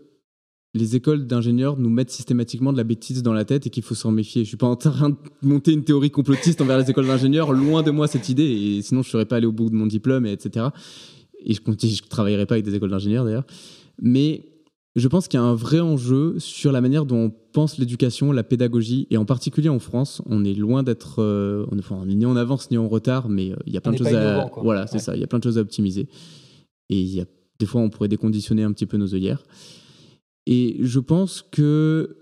les 0.74 0.94
écoles 0.94 1.26
d'ingénieurs 1.26 1.78
nous 1.78 1.90
mettent 1.90 2.10
systématiquement 2.10 2.72
de 2.72 2.76
la 2.76 2.84
bêtise 2.84 3.24
dans 3.24 3.32
la 3.32 3.44
tête 3.44 3.66
et 3.66 3.70
qu'il 3.70 3.82
faut 3.82 3.96
s'en 3.96 4.12
méfier. 4.12 4.44
Je 4.44 4.48
suis 4.48 4.56
pas 4.56 4.68
en 4.68 4.76
train 4.76 5.10
de 5.10 5.16
monter 5.42 5.72
une 5.72 5.82
théorie 5.82 6.12
complotiste 6.12 6.60
envers 6.60 6.78
les 6.78 6.88
écoles 6.88 7.08
d'ingénieurs. 7.08 7.52
Loin 7.52 7.82
de 7.82 7.90
moi 7.90 8.06
cette 8.06 8.28
idée. 8.28 8.44
Et 8.44 8.82
sinon, 8.82 9.02
je 9.02 9.10
serais 9.10 9.26
pas 9.26 9.38
allé 9.38 9.46
au 9.46 9.52
bout 9.52 9.68
de 9.68 9.74
mon 9.74 9.86
diplôme, 9.86 10.26
et 10.26 10.32
etc. 10.32 10.68
Et 11.44 11.54
je 11.54 11.60
je 11.62 12.02
travaillerai 12.08 12.46
pas 12.46 12.54
avec 12.54 12.64
des 12.64 12.74
écoles 12.74 12.90
d'ingénieurs 12.90 13.24
d'ailleurs. 13.24 13.46
Mais 14.00 14.44
je 14.96 15.08
pense 15.08 15.28
qu'il 15.28 15.38
y 15.38 15.42
a 15.42 15.46
un 15.46 15.54
vrai 15.54 15.80
enjeu 15.80 16.38
sur 16.38 16.72
la 16.72 16.80
manière 16.80 17.04
dont 17.06 17.26
on 17.26 17.30
pense 17.52 17.78
l'éducation, 17.78 18.32
la 18.32 18.42
pédagogie, 18.42 19.06
et 19.10 19.16
en 19.16 19.24
particulier 19.24 19.68
en 19.68 19.78
France, 19.78 20.22
on 20.26 20.44
est 20.44 20.54
loin 20.54 20.82
d'être, 20.82 21.22
euh, 21.22 21.66
on, 21.70 21.78
est, 21.78 21.82
on 21.90 22.08
est 22.08 22.14
ni 22.14 22.26
en 22.26 22.36
avance 22.36 22.70
ni 22.70 22.78
en 22.78 22.88
retard, 22.88 23.28
mais 23.28 23.52
euh, 23.52 23.56
il 23.66 23.72
y 23.72 23.76
a 23.76 23.80
plein 23.80 23.92
On 23.92 23.94
de 23.94 23.98
choses 23.98 24.08
à, 24.08 24.22
innovant, 24.22 24.50
voilà, 24.62 24.86
c'est 24.86 24.94
Ouais. 24.94 24.98
ça, 25.00 25.14
il 25.14 25.20
y 25.20 25.24
a 25.24 25.26
plein 25.26 25.38
de 25.38 25.44
choses 25.44 25.58
à 25.58 25.60
optimiser, 25.60 26.08
et 26.90 27.00
il 27.00 27.14
y 27.14 27.20
a 27.20 27.24
des 27.58 27.66
fois 27.66 27.80
on 27.80 27.90
pourrait 27.90 28.08
déconditionner 28.08 28.62
un 28.62 28.72
petit 28.72 28.86
peu 28.86 28.96
nos 28.96 29.14
œillères, 29.14 29.42
et 30.46 30.76
je 30.80 30.98
pense 30.98 31.42
que 31.42 32.16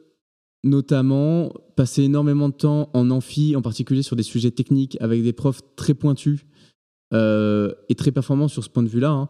notamment 0.64 1.52
passer 1.76 2.02
énormément 2.02 2.48
de 2.48 2.54
temps 2.54 2.90
en 2.92 3.10
amphi, 3.10 3.54
en 3.56 3.62
particulier 3.62 4.02
sur 4.02 4.16
des 4.16 4.22
sujets 4.22 4.50
techniques 4.50 4.96
avec 5.00 5.22
des 5.22 5.32
profs 5.32 5.60
très 5.76 5.94
pointus 5.94 6.44
euh, 7.12 7.72
et 7.88 7.94
très 7.94 8.12
performants 8.12 8.48
sur 8.48 8.64
ce 8.64 8.68
point 8.68 8.82
de 8.82 8.88
vue-là. 8.88 9.10
hein. 9.10 9.28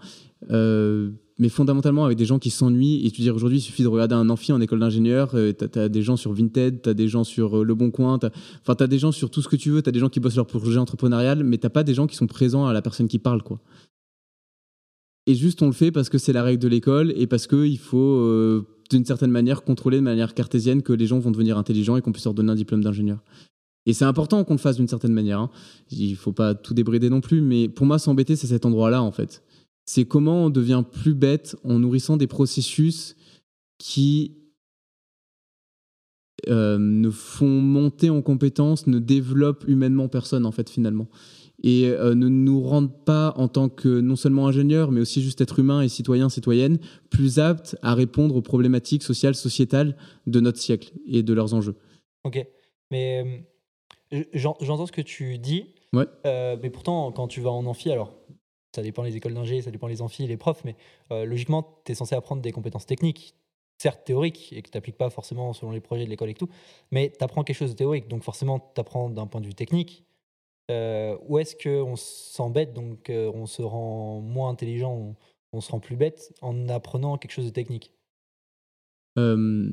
Euh, 0.51 1.11
mais 1.39 1.49
fondamentalement 1.49 2.05
avec 2.05 2.17
des 2.17 2.25
gens 2.25 2.39
qui 2.39 2.51
s'ennuient. 2.51 3.07
Et 3.07 3.11
tu 3.11 3.21
dis 3.21 3.31
aujourd'hui, 3.31 3.59
il 3.59 3.63
suffit 3.63 3.83
de 3.83 3.89
regarder 3.89 4.15
un 4.15 4.31
amphi 4.31 4.53
en 4.53 4.61
école 4.61 4.81
d'ingénieur. 4.81 5.35
Euh, 5.35 5.53
tu 5.53 5.79
as, 5.79 5.89
des 5.89 6.03
gens 6.03 6.17
sur 6.17 6.33
Vinted, 6.33 6.83
tu 6.83 6.89
as 6.89 6.95
des 6.95 7.09
gens 7.09 7.25
sur 7.25 7.59
euh, 7.59 7.65
Le 7.65 7.75
Bon 7.75 7.91
Coin, 7.91 8.19
tu 8.19 8.27
as 8.67 8.87
des 8.87 8.99
gens 8.99 9.13
sur 9.13 9.31
tout 9.31 9.43
ce 9.43 9.49
que 9.49 9.57
tu 9.57 9.71
veux. 9.71 9.83
Tu 9.83 9.89
as 9.89 9.93
des 9.93 9.99
gens 9.99 10.09
qui 10.09 10.21
bossent 10.21 10.37
leur 10.37 10.47
projet 10.47 10.79
entrepreneurial, 10.79 11.45
mais 11.45 11.59
tu 11.59 11.69
pas 11.69 11.83
des 11.83 11.95
gens 11.95 12.07
qui 12.07 12.17
sont 12.17 12.27
présents 12.27 12.67
à 12.67 12.73
la 12.73 12.81
personne 12.81 13.09
qui 13.09 13.19
parle. 13.19 13.43
quoi. 13.43 13.61
Et 15.27 15.35
juste, 15.35 15.61
on 15.61 15.67
le 15.67 15.73
fait 15.73 15.91
parce 15.91 16.09
que 16.09 16.19
c'est 16.19 16.33
la 16.33 16.43
règle 16.43 16.63
de 16.63 16.69
l'école 16.69 17.13
et 17.17 17.27
parce 17.27 17.47
qu'il 17.47 17.79
faut, 17.79 17.99
euh, 17.99 18.65
d'une 18.91 19.05
certaine 19.05 19.33
manière, 19.33 19.63
contrôler 19.63 19.99
de 19.99 20.03
manière 20.03 20.35
cartésienne 20.35 20.83
que 20.83 20.93
les 20.93 21.07
gens 21.07 21.19
vont 21.19 21.33
devenir 21.33 21.59
intelligents 21.59 21.97
et 21.97 22.03
qu'on 22.03 22.13
puisse 22.13 22.25
leur 22.25 22.35
donner 22.35 22.53
un 22.53 22.57
diplôme 22.57 22.83
d'ingénieur. 22.83 23.19
Et 23.87 23.93
c'est 23.93 24.05
important 24.05 24.43
qu'on 24.45 24.55
le 24.55 24.59
fasse 24.59 24.77
d'une 24.77 24.89
certaine 24.89 25.13
manière. 25.13 25.39
hein. 25.39 25.51
Il 25.91 26.17
faut 26.17 26.33
pas 26.33 26.55
tout 26.55 26.75
débrider 26.75 27.09
non 27.09 27.21
plus, 27.21 27.41
mais 27.41 27.69
pour 27.69 27.87
moi, 27.87 27.99
s'embêter, 27.99 28.37
c'est 28.37 28.49
cet 28.49 28.67
endroit-là, 28.67 29.03
en 29.03 29.13
fait. 29.13 29.43
C'est 29.87 30.05
comment 30.05 30.47
on 30.47 30.51
devient 30.51 30.83
plus 30.91 31.15
bête 31.15 31.57
en 31.63 31.79
nourrissant 31.79 32.17
des 32.17 32.27
processus 32.27 33.17
qui 33.79 34.37
euh, 36.49 36.79
ne 36.79 37.11
font 37.11 37.61
monter 37.61 38.11
en 38.11 38.23
compétences, 38.23 38.89
ne 38.89 38.99
développent 38.99 39.65
humainement 39.69 40.09
personne, 40.09 40.45
en 40.45 40.53
fait, 40.53 40.69
finalement. 40.69 41.09
Et 41.63 41.89
euh, 41.89 42.15
ne 42.15 42.29
nous 42.29 42.61
rendent 42.61 43.05
pas, 43.05 43.33
en 43.37 43.49
tant 43.49 43.69
que 43.69 44.01
non 44.01 44.17
seulement 44.17 44.49
ingénieurs, 44.49 44.91
mais 44.91 45.01
aussi 45.01 45.23
juste 45.23 45.41
être 45.41 45.61
humains 45.61 45.81
et 45.81 45.89
citoyens, 45.89 46.29
citoyennes, 46.29 46.79
plus 47.09 47.39
aptes 47.39 47.77
à 47.83 47.95
répondre 47.95 48.35
aux 48.35 48.43
problématiques 48.43 49.05
sociales, 49.05 49.37
sociétales 49.37 49.97
de 50.27 50.41
notre 50.41 50.59
siècle 50.59 50.93
et 51.07 51.23
de 51.23 51.33
leurs 51.33 51.55
enjeux. 51.55 51.77
Ok. 52.25 52.45
Mais 52.91 53.25
euh, 53.25 53.39
j'entends 54.11 54.87
ce 54.87 54.93
que 54.93 55.03
tu 55.03 55.39
dis. 55.39 55.75
Ouais. 55.93 56.07
Euh, 56.27 56.57
mais 56.63 56.71
pourtant, 56.71 57.13
quand 57.13 57.29
tu 57.29 57.41
vas 57.41 57.51
en 57.51 57.67
amphi, 57.67 57.91
alors 57.91 58.15
ça 58.75 58.83
dépend 58.83 59.03
les 59.03 59.17
écoles 59.17 59.35
d'ingé, 59.35 59.63
ça 59.63 59.71
dépend 59.71 59.87
les 59.87 60.03
amphis, 60.03 60.27
les 60.27 60.37
profs, 60.37 60.63
mais 60.65 60.77
euh, 61.11 61.25
logiquement, 61.25 61.81
tu 61.85 61.93
es 61.93 61.95
censé 61.95 62.15
apprendre 62.15 62.43
des 62.43 62.53
compétences 62.53 62.85
techniques, 62.85 63.35
certes 63.79 64.05
théoriques, 64.05 64.53
et 64.53 64.61
que 64.61 64.71
tu 64.71 64.77
n'appliques 64.77 64.99
pas 64.99 65.09
forcément 65.09 65.53
selon 65.53 65.73
les 65.73 65.81
projets 65.81 66.05
de 66.05 66.11
l'école 66.11 66.29
et 66.29 66.35
tout, 66.35 66.49
mais 66.91 67.11
tu 67.17 67.25
apprends 67.25 67.43
quelque 67.43 67.57
chose 67.57 67.71
de 67.71 67.77
théorique, 67.77 68.09
donc 68.09 68.23
forcément, 68.23 68.59
tu 68.59 68.81
apprends 68.81 69.09
d'un 69.09 69.27
point 69.27 69.41
de 69.41 69.47
vue 69.47 69.55
technique. 69.55 70.05
Euh, 70.71 71.17
où 71.29 71.39
est-ce 71.39 71.55
qu'on 71.57 71.95
s'embête, 71.97 72.75
donc 72.75 73.09
euh, 73.09 73.31
on 73.35 73.47
se 73.47 73.63
rend 73.63 74.21
moins 74.21 74.51
intelligent, 74.51 74.93
on, 74.93 75.17
on 75.53 75.61
se 75.61 75.71
rend 75.71 75.81
plus 75.81 75.97
bête 75.97 76.35
en 76.43 76.69
apprenant 76.69 77.17
quelque 77.19 77.33
chose 77.33 77.47
de 77.47 77.51
technique? 77.51 77.93
Euh, 79.17 79.71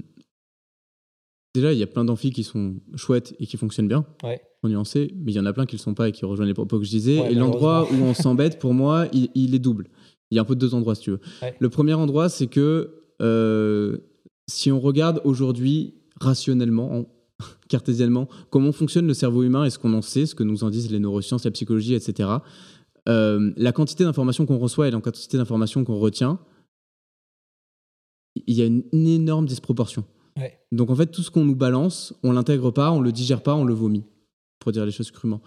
déjà, 1.53 1.71
il 1.73 1.79
y 1.79 1.83
a 1.83 1.87
plein 1.87 2.05
d'amphis 2.05 2.31
qui 2.31 2.43
sont 2.43 2.75
chouettes 2.95 3.35
et 3.39 3.45
qui 3.45 3.57
fonctionnent 3.57 3.87
bien, 3.87 4.05
Ouais. 4.23 4.41
sont 4.63 4.69
nuancés, 4.69 5.13
mais 5.17 5.31
il 5.31 5.35
y 5.35 5.39
en 5.39 5.45
a 5.45 5.53
plein 5.53 5.65
qui 5.65 5.75
ne 5.75 5.79
le 5.79 5.83
sont 5.83 5.93
pas 5.93 6.09
et 6.09 6.11
qui 6.11 6.25
rejoignent 6.25 6.47
les 6.47 6.53
propos 6.53 6.79
que 6.79 6.85
je 6.85 6.89
disais. 6.89 7.19
Ouais, 7.19 7.31
et 7.31 7.35
l'endroit 7.35 7.87
où 7.91 7.95
on 7.95 8.13
s'embête, 8.13 8.59
pour 8.59 8.73
moi, 8.73 9.07
il, 9.13 9.29
il 9.35 9.53
est 9.55 9.59
double. 9.59 9.89
Il 10.31 10.35
y 10.35 10.39
a 10.39 10.41
un 10.41 10.45
peu 10.45 10.55
deux 10.55 10.73
endroits, 10.73 10.95
si 10.95 11.03
tu 11.03 11.11
veux. 11.11 11.19
Ouais. 11.41 11.55
Le 11.59 11.69
premier 11.69 11.93
endroit, 11.93 12.29
c'est 12.29 12.47
que 12.47 12.95
euh, 13.21 13.97
si 14.49 14.71
on 14.71 14.79
regarde 14.79 15.21
aujourd'hui 15.25 15.93
rationnellement, 16.19 16.91
en- 16.99 17.05
cartésianement, 17.69 18.27
comment 18.49 18.71
fonctionne 18.71 19.05
le 19.07 19.13
cerveau 19.13 19.43
humain 19.43 19.65
et 19.65 19.69
ce 19.69 19.77
qu'on 19.79 19.93
en 19.93 20.01
sait, 20.01 20.25
ce 20.25 20.33
que 20.35 20.43
nous 20.43 20.63
en 20.63 20.69
disent 20.69 20.91
les 20.91 20.99
neurosciences, 20.99 21.45
la 21.45 21.51
psychologie, 21.51 21.93
etc., 21.93 22.29
euh, 23.09 23.51
la 23.57 23.71
quantité 23.73 24.03
d'informations 24.05 24.45
qu'on 24.45 24.57
reçoit 24.57 24.87
et 24.87 24.91
la 24.91 24.99
quantité 25.01 25.37
d'informations 25.37 25.83
qu'on 25.83 25.99
retient, 25.99 26.39
il 28.47 28.55
y 28.55 28.61
a 28.61 28.65
une, 28.65 28.83
une 28.93 29.07
énorme 29.07 29.45
disproportion. 29.45 30.05
Ouais. 30.37 30.59
Donc 30.71 30.89
en 30.89 30.95
fait, 30.95 31.07
tout 31.07 31.21
ce 31.21 31.31
qu'on 31.31 31.45
nous 31.45 31.55
balance, 31.55 32.13
on 32.23 32.31
l'intègre 32.31 32.71
pas, 32.71 32.91
on 32.91 33.01
le 33.01 33.11
digère 33.11 33.43
pas, 33.43 33.55
on 33.55 33.63
le 33.63 33.73
vomit, 33.73 34.05
pour 34.59 34.71
dire 34.71 34.85
les 34.85 34.91
choses 34.91 35.11
crûment. 35.11 35.41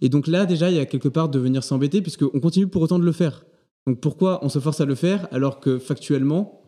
Et 0.00 0.08
donc 0.08 0.26
là, 0.26 0.46
déjà, 0.46 0.70
il 0.70 0.76
y 0.76 0.80
a 0.80 0.86
quelque 0.86 1.08
part 1.08 1.28
de 1.28 1.38
venir 1.38 1.64
s'embêter, 1.64 2.02
puisqu'on 2.02 2.40
continue 2.40 2.68
pour 2.68 2.82
autant 2.82 2.98
de 2.98 3.04
le 3.04 3.12
faire. 3.12 3.44
Donc 3.86 4.00
pourquoi 4.00 4.44
on 4.44 4.48
se 4.48 4.58
force 4.58 4.80
à 4.80 4.84
le 4.84 4.94
faire 4.94 5.26
alors 5.32 5.60
que 5.60 5.78
factuellement, 5.78 6.62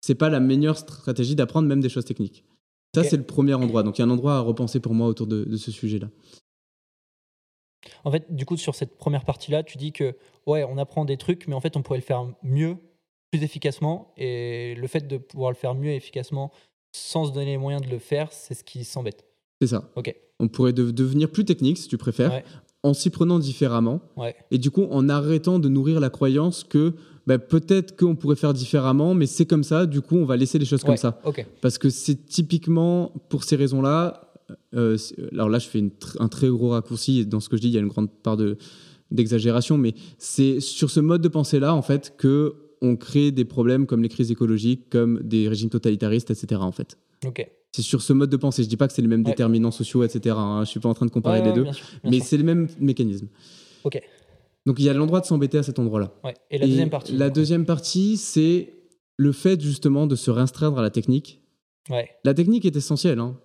c'est 0.00 0.14
pas 0.14 0.28
la 0.28 0.40
meilleure 0.40 0.76
stratégie 0.76 1.36
d'apprendre 1.36 1.68
même 1.68 1.80
des 1.80 1.88
choses 1.88 2.04
techniques? 2.04 2.44
Ça, 2.94 3.04
c'est 3.04 3.16
le 3.16 3.22
premier 3.22 3.54
endroit. 3.54 3.82
Donc 3.82 3.98
il 3.98 4.02
y 4.02 4.04
a 4.04 4.06
un 4.06 4.10
endroit 4.10 4.34
à 4.34 4.40
repenser 4.40 4.80
pour 4.80 4.92
moi 4.92 5.06
autour 5.06 5.26
de, 5.26 5.44
de 5.44 5.56
ce 5.56 5.70
sujet-là. 5.70 6.08
En 8.04 8.10
fait, 8.10 8.34
du 8.34 8.44
coup, 8.44 8.56
sur 8.56 8.74
cette 8.74 8.96
première 8.98 9.24
partie-là, 9.24 9.62
tu 9.62 9.78
dis 9.78 9.92
que 9.92 10.14
ouais, 10.46 10.64
on 10.64 10.76
apprend 10.76 11.04
des 11.04 11.16
trucs, 11.16 11.48
mais 11.48 11.54
en 11.54 11.60
fait, 11.60 11.76
on 11.76 11.82
pourrait 11.82 11.98
le 11.98 12.04
faire 12.04 12.26
mieux, 12.42 12.76
plus 13.30 13.42
efficacement. 13.42 14.12
Et 14.16 14.74
le 14.74 14.86
fait 14.88 15.06
de 15.06 15.16
pouvoir 15.16 15.50
le 15.50 15.56
faire 15.56 15.74
mieux 15.74 15.90
et 15.90 15.96
efficacement 15.96 16.52
sans 16.92 17.26
se 17.26 17.32
donner 17.32 17.46
les 17.52 17.58
moyens 17.58 17.82
de 17.84 17.90
le 17.90 17.98
faire, 17.98 18.28
c'est 18.32 18.54
ce 18.54 18.62
qui 18.64 18.84
s'embête. 18.84 19.24
C'est 19.60 19.68
ça. 19.68 19.90
Ok. 19.96 20.14
On 20.40 20.48
pourrait 20.48 20.72
de- 20.72 20.90
devenir 20.90 21.30
plus 21.30 21.44
technique, 21.44 21.78
si 21.78 21.88
tu 21.88 21.96
préfères, 21.96 22.32
Ouais. 22.32 22.44
en 22.82 22.94
s'y 22.94 23.10
prenant 23.10 23.38
différemment. 23.38 24.00
Ouais. 24.16 24.34
Et 24.50 24.58
du 24.58 24.70
coup, 24.70 24.86
en 24.90 25.08
arrêtant 25.08 25.58
de 25.58 25.68
nourrir 25.68 26.00
la 26.00 26.10
croyance 26.10 26.64
que 26.64 26.94
bah, 27.26 27.38
peut-être 27.38 27.96
qu'on 27.96 28.16
pourrait 28.16 28.34
faire 28.34 28.52
différemment, 28.52 29.14
mais 29.14 29.26
c'est 29.26 29.46
comme 29.46 29.62
ça, 29.62 29.86
du 29.86 30.00
coup, 30.00 30.16
on 30.16 30.24
va 30.24 30.36
laisser 30.36 30.58
les 30.58 30.64
choses 30.64 30.80
Ouais, 30.82 30.86
comme 30.88 30.96
ça. 30.96 31.20
Ok. 31.24 31.46
Parce 31.60 31.78
que 31.78 31.88
c'est 31.88 32.26
typiquement 32.26 33.12
pour 33.28 33.44
ces 33.44 33.56
raisons-là. 33.56 34.28
euh, 34.74 34.96
c'est- 34.98 35.14
alors 35.32 35.48
là, 35.48 35.58
je 35.60 35.68
fais 35.68 35.78
une 35.78 35.90
tr- 35.90 36.16
un 36.18 36.28
très 36.28 36.48
gros 36.48 36.70
raccourci. 36.70 37.20
Et 37.20 37.24
dans 37.24 37.38
ce 37.40 37.48
que 37.48 37.56
je 37.56 37.62
dis, 37.62 37.68
il 37.68 37.74
y 37.74 37.76
a 37.76 37.80
une 37.80 37.88
grande 37.88 38.10
part 38.10 38.36
de- 38.36 38.58
d'exagération. 39.10 39.78
Mais 39.78 39.94
c'est 40.18 40.60
sur 40.60 40.90
ce 40.90 41.00
mode 41.00 41.22
de 41.22 41.28
pensée-là, 41.28 41.74
en 41.74 41.80
fait, 41.82 42.14
que 42.18 42.54
on 42.82 42.96
crée 42.96 43.30
des 43.30 43.44
problèmes 43.46 43.86
comme 43.86 44.02
les 44.02 44.08
crises 44.10 44.30
écologiques, 44.30 44.90
comme 44.90 45.20
des 45.22 45.48
régimes 45.48 45.70
totalitaristes, 45.70 46.30
etc. 46.30 46.60
En 46.62 46.72
fait. 46.72 46.98
Ok. 47.24 47.48
C'est 47.74 47.80
sur 47.82 48.02
ce 48.02 48.12
mode 48.12 48.28
de 48.28 48.36
pensée. 48.36 48.62
Je 48.64 48.68
dis 48.68 48.76
pas 48.76 48.86
que 48.86 48.92
c'est 48.92 49.00
les 49.00 49.08
mêmes 49.08 49.20
Ouais. 49.24 49.30
déterminants 49.30 49.70
sociaux, 49.70 50.02
etc. 50.04 50.34
hein. 50.38 50.62
Je 50.64 50.68
suis 50.70 50.80
pas 50.80 50.90
en 50.90 50.94
train 50.94 51.06
de 51.06 51.10
comparer 51.10 51.38
Ouais, 51.38 51.44
les 51.44 51.50
ouais, 51.50 51.56
deux. 51.56 51.62
bien 51.62 51.72
sûr, 51.72 51.86
bien 52.02 52.10
Mais 52.10 52.20
c'est 52.20 52.36
le 52.36 52.44
même 52.44 52.68
mécanisme. 52.78 53.28
Ok. 53.84 53.98
Donc 54.66 54.78
il 54.78 54.84
y 54.84 54.88
a 54.90 54.92
l'endroit 54.92 55.20
de 55.20 55.24
s'embêter 55.26 55.56
à 55.58 55.62
cet 55.62 55.78
endroit-là. 55.78 56.12
Et 56.50 56.58
la 56.58 56.64
Et 56.66 56.68
deuxième 56.68 56.90
partie. 56.90 57.12
La 57.16 57.30
deuxième 57.30 57.64
partie, 57.64 58.16
c'est 58.18 58.74
le 59.16 59.32
fait 59.32 59.60
justement 59.60 60.06
de 60.06 60.14
se 60.16 60.30
restreindre 60.30 60.78
à 60.78 60.82
la 60.82 60.90
technique. 60.90 61.40
La 62.24 62.34
technique 62.34 62.64
est 62.64 62.76
essentielle, 62.76 63.18
hein. 63.20 63.38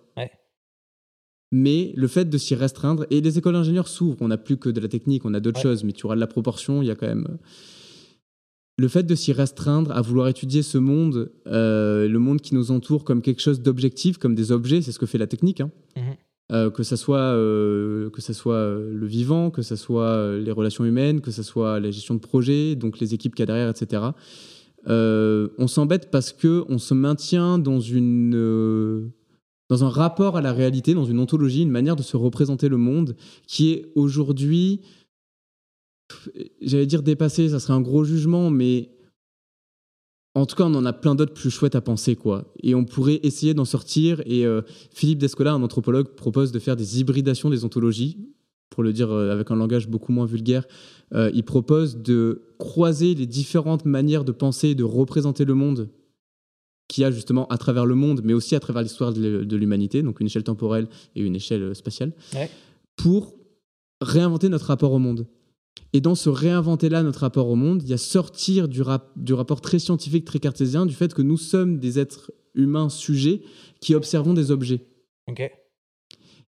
Mais 1.50 1.92
le 1.96 2.08
fait 2.08 2.26
de 2.28 2.36
s'y 2.36 2.54
restreindre, 2.54 3.06
et 3.10 3.22
les 3.22 3.38
écoles 3.38 3.54
d'ingénieurs 3.54 3.88
s'ouvrent, 3.88 4.18
on 4.20 4.28
n'a 4.28 4.36
plus 4.36 4.58
que 4.58 4.68
de 4.68 4.80
la 4.80 4.88
technique, 4.88 5.24
on 5.24 5.32
a 5.32 5.40
d'autres 5.40 5.56
Ouais. 5.60 5.62
choses, 5.62 5.82
mais 5.82 5.92
tu 5.94 6.04
auras 6.04 6.14
de 6.14 6.20
la 6.20 6.26
proportion, 6.26 6.82
il 6.82 6.88
y 6.88 6.90
a 6.90 6.94
quand 6.94 7.06
même... 7.06 7.38
Le 8.80 8.86
fait 8.86 9.02
de 9.02 9.14
s'y 9.16 9.32
restreindre, 9.32 9.90
à 9.90 10.00
vouloir 10.00 10.28
étudier 10.28 10.62
ce 10.62 10.78
monde, 10.78 11.32
euh, 11.48 12.06
le 12.06 12.18
monde 12.20 12.40
qui 12.40 12.54
nous 12.54 12.70
entoure 12.70 13.02
comme 13.02 13.22
quelque 13.22 13.42
chose 13.42 13.60
d'objectif, 13.60 14.18
comme 14.18 14.36
des 14.36 14.52
objets, 14.52 14.82
c'est 14.82 14.92
ce 14.92 15.00
que 15.00 15.06
fait 15.06 15.18
la 15.18 15.26
technique, 15.26 15.60
hein. 15.60 15.72
Mhm. 15.96 16.02
Euh, 16.50 16.70
que 16.70 16.82
ça 16.82 16.96
soit, 16.96 17.18
euh, 17.18 18.08
que 18.08 18.22
ça 18.22 18.32
soit 18.32 18.78
le 18.78 19.06
vivant, 19.06 19.50
que 19.50 19.60
ça 19.60 19.76
soit 19.76 20.38
les 20.38 20.52
relations 20.52 20.84
humaines, 20.86 21.20
que 21.20 21.30
ça 21.30 21.42
soit 21.42 21.78
la 21.78 21.90
gestion 21.90 22.14
de 22.14 22.20
projet, 22.20 22.74
donc 22.74 23.00
les 23.00 23.12
équipes 23.12 23.34
qu'il 23.34 23.42
y 23.42 23.44
a 23.44 23.46
derrière, 23.46 23.68
etc. 23.68 24.02
On 24.86 25.66
s'embête 25.66 26.10
parce 26.10 26.32
que 26.32 26.64
on 26.68 26.78
se 26.78 26.94
maintient 26.94 27.58
dans 27.58 27.80
une 27.80 29.10
dans 29.68 29.84
un 29.84 29.90
rapport 29.90 30.36
à 30.36 30.40
la 30.40 30.52
réalité, 30.52 30.94
dans 30.94 31.04
une 31.04 31.18
ontologie, 31.18 31.62
une 31.62 31.70
manière 31.70 31.96
de 31.96 32.02
se 32.02 32.16
représenter 32.16 32.68
le 32.68 32.78
monde 32.78 33.16
qui 33.46 33.72
est 33.72 33.92
aujourd'hui, 33.94 34.80
j'allais 36.60 36.86
dire 36.86 37.02
dépassé, 37.02 37.48
ça 37.50 37.60
serait 37.60 37.74
un 37.74 37.80
gros 37.80 38.04
jugement, 38.04 38.50
mais 38.50 38.90
en 40.34 40.46
tout 40.46 40.56
cas, 40.56 40.64
on 40.64 40.74
en 40.74 40.84
a 40.86 40.92
plein 40.92 41.14
d'autres 41.14 41.34
plus 41.34 41.50
chouettes 41.50 41.74
à 41.74 41.80
penser, 41.80 42.14
quoi. 42.14 42.52
Et 42.62 42.74
on 42.74 42.84
pourrait 42.84 43.20
essayer 43.22 43.54
d'en 43.54 43.64
sortir. 43.64 44.22
Et 44.24 44.46
euh, 44.46 44.62
Philippe 44.92 45.18
Descola, 45.18 45.52
un 45.52 45.62
anthropologue, 45.62 46.14
propose 46.14 46.52
de 46.52 46.58
faire 46.58 46.76
des 46.76 47.00
hybridations 47.00 47.50
des 47.50 47.64
ontologies, 47.64 48.18
pour 48.70 48.82
le 48.82 48.92
dire 48.92 49.10
euh, 49.10 49.32
avec 49.32 49.50
un 49.50 49.56
langage 49.56 49.88
beaucoup 49.88 50.12
moins 50.12 50.26
vulgaire. 50.26 50.64
Euh, 51.12 51.30
il 51.34 51.42
propose 51.42 51.96
de 51.96 52.42
croiser 52.58 53.14
les 53.14 53.26
différentes 53.26 53.84
manières 53.84 54.24
de 54.24 54.30
penser 54.32 54.68
et 54.68 54.74
de 54.74 54.84
représenter 54.84 55.44
le 55.44 55.54
monde 55.54 55.88
qu'il 56.86 57.02
y 57.02 57.04
a 57.04 57.10
justement 57.10 57.46
à 57.48 57.58
travers 57.58 57.84
le 57.84 57.94
monde, 57.94 58.20
mais 58.24 58.32
aussi 58.32 58.54
à 58.54 58.60
travers 58.60 58.82
l'histoire 58.82 59.12
de 59.12 59.56
l'humanité, 59.56 60.02
donc 60.02 60.20
une 60.20 60.26
échelle 60.26 60.44
temporelle 60.44 60.88
et 61.16 61.20
une 61.20 61.36
échelle 61.36 61.74
spatiale, 61.74 62.12
Ouais. 62.34 62.48
pour 62.96 63.34
réinventer 64.00 64.48
notre 64.48 64.66
rapport 64.66 64.92
au 64.92 64.98
monde. 64.98 65.26
Et 65.92 66.00
dans 66.00 66.14
ce 66.14 66.28
réinventer-là, 66.28 67.02
notre 67.02 67.20
rapport 67.20 67.48
au 67.48 67.54
monde, 67.54 67.82
il 67.82 67.88
y 67.88 67.92
a 67.94 67.98
sortir 67.98 68.68
du, 68.68 68.82
rap- 68.82 69.10
du 69.16 69.32
rapport 69.32 69.60
très 69.60 69.78
scientifique, 69.78 70.24
très 70.24 70.38
cartésien, 70.38 70.86
du 70.86 70.94
fait 70.94 71.14
que 71.14 71.22
nous 71.22 71.38
sommes 71.38 71.78
des 71.78 71.98
êtres 71.98 72.32
humains 72.54 72.88
sujets 72.88 73.42
qui 73.80 73.94
observons 73.94 74.34
des 74.34 74.50
objets. 74.50 74.86
Ok. 75.28 75.50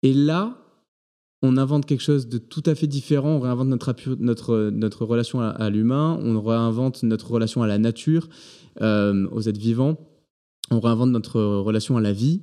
Et 0.03 0.13
là, 0.13 0.59
on 1.43 1.57
invente 1.57 1.87
quelque 1.87 2.03
chose 2.03 2.29
de 2.29 2.39
tout 2.39 2.63
à 2.67 2.75
fait 2.75 2.87
différent. 2.87 3.37
On 3.37 3.41
réinvente 3.41 3.69
notre, 3.69 3.95
notre, 4.19 4.71
notre 4.71 5.05
relation 5.05 5.41
à, 5.41 5.49
à 5.49 5.71
l'humain, 5.71 6.19
on 6.23 6.41
réinvente 6.41 7.03
notre 7.03 7.31
relation 7.31 7.63
à 7.63 7.67
la 7.67 7.79
nature, 7.79 8.29
euh, 8.81 9.29
aux 9.31 9.43
êtres 9.43 9.61
vivants. 9.61 9.97
on 10.73 10.81
réinvente 10.81 11.11
notre 11.11 11.41
relation 11.41 11.97
à 11.97 12.01
la 12.01 12.13
vie. 12.13 12.43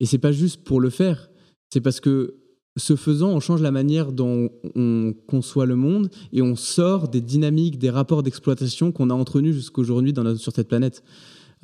Et 0.00 0.06
c'est 0.06 0.18
pas 0.18 0.32
juste 0.32 0.64
pour 0.64 0.80
le 0.80 0.90
faire, 0.90 1.30
c'est 1.72 1.80
parce 1.80 2.00
que 2.00 2.36
ce 2.78 2.96
faisant, 2.96 3.30
on 3.30 3.40
change 3.40 3.60
la 3.60 3.70
manière 3.70 4.12
dont 4.12 4.50
on 4.74 5.14
conçoit 5.26 5.66
le 5.66 5.76
monde 5.76 6.10
et 6.32 6.42
on 6.42 6.56
sort 6.56 7.08
des 7.08 7.20
dynamiques, 7.20 7.78
des 7.78 7.90
rapports 7.90 8.22
d'exploitation 8.22 8.92
qu'on 8.92 9.10
a 9.10 9.14
entretenus 9.14 9.54
jusqu'aujourd'hui 9.54 10.14
sur 10.38 10.52
cette 10.52 10.68
planète. 10.68 11.02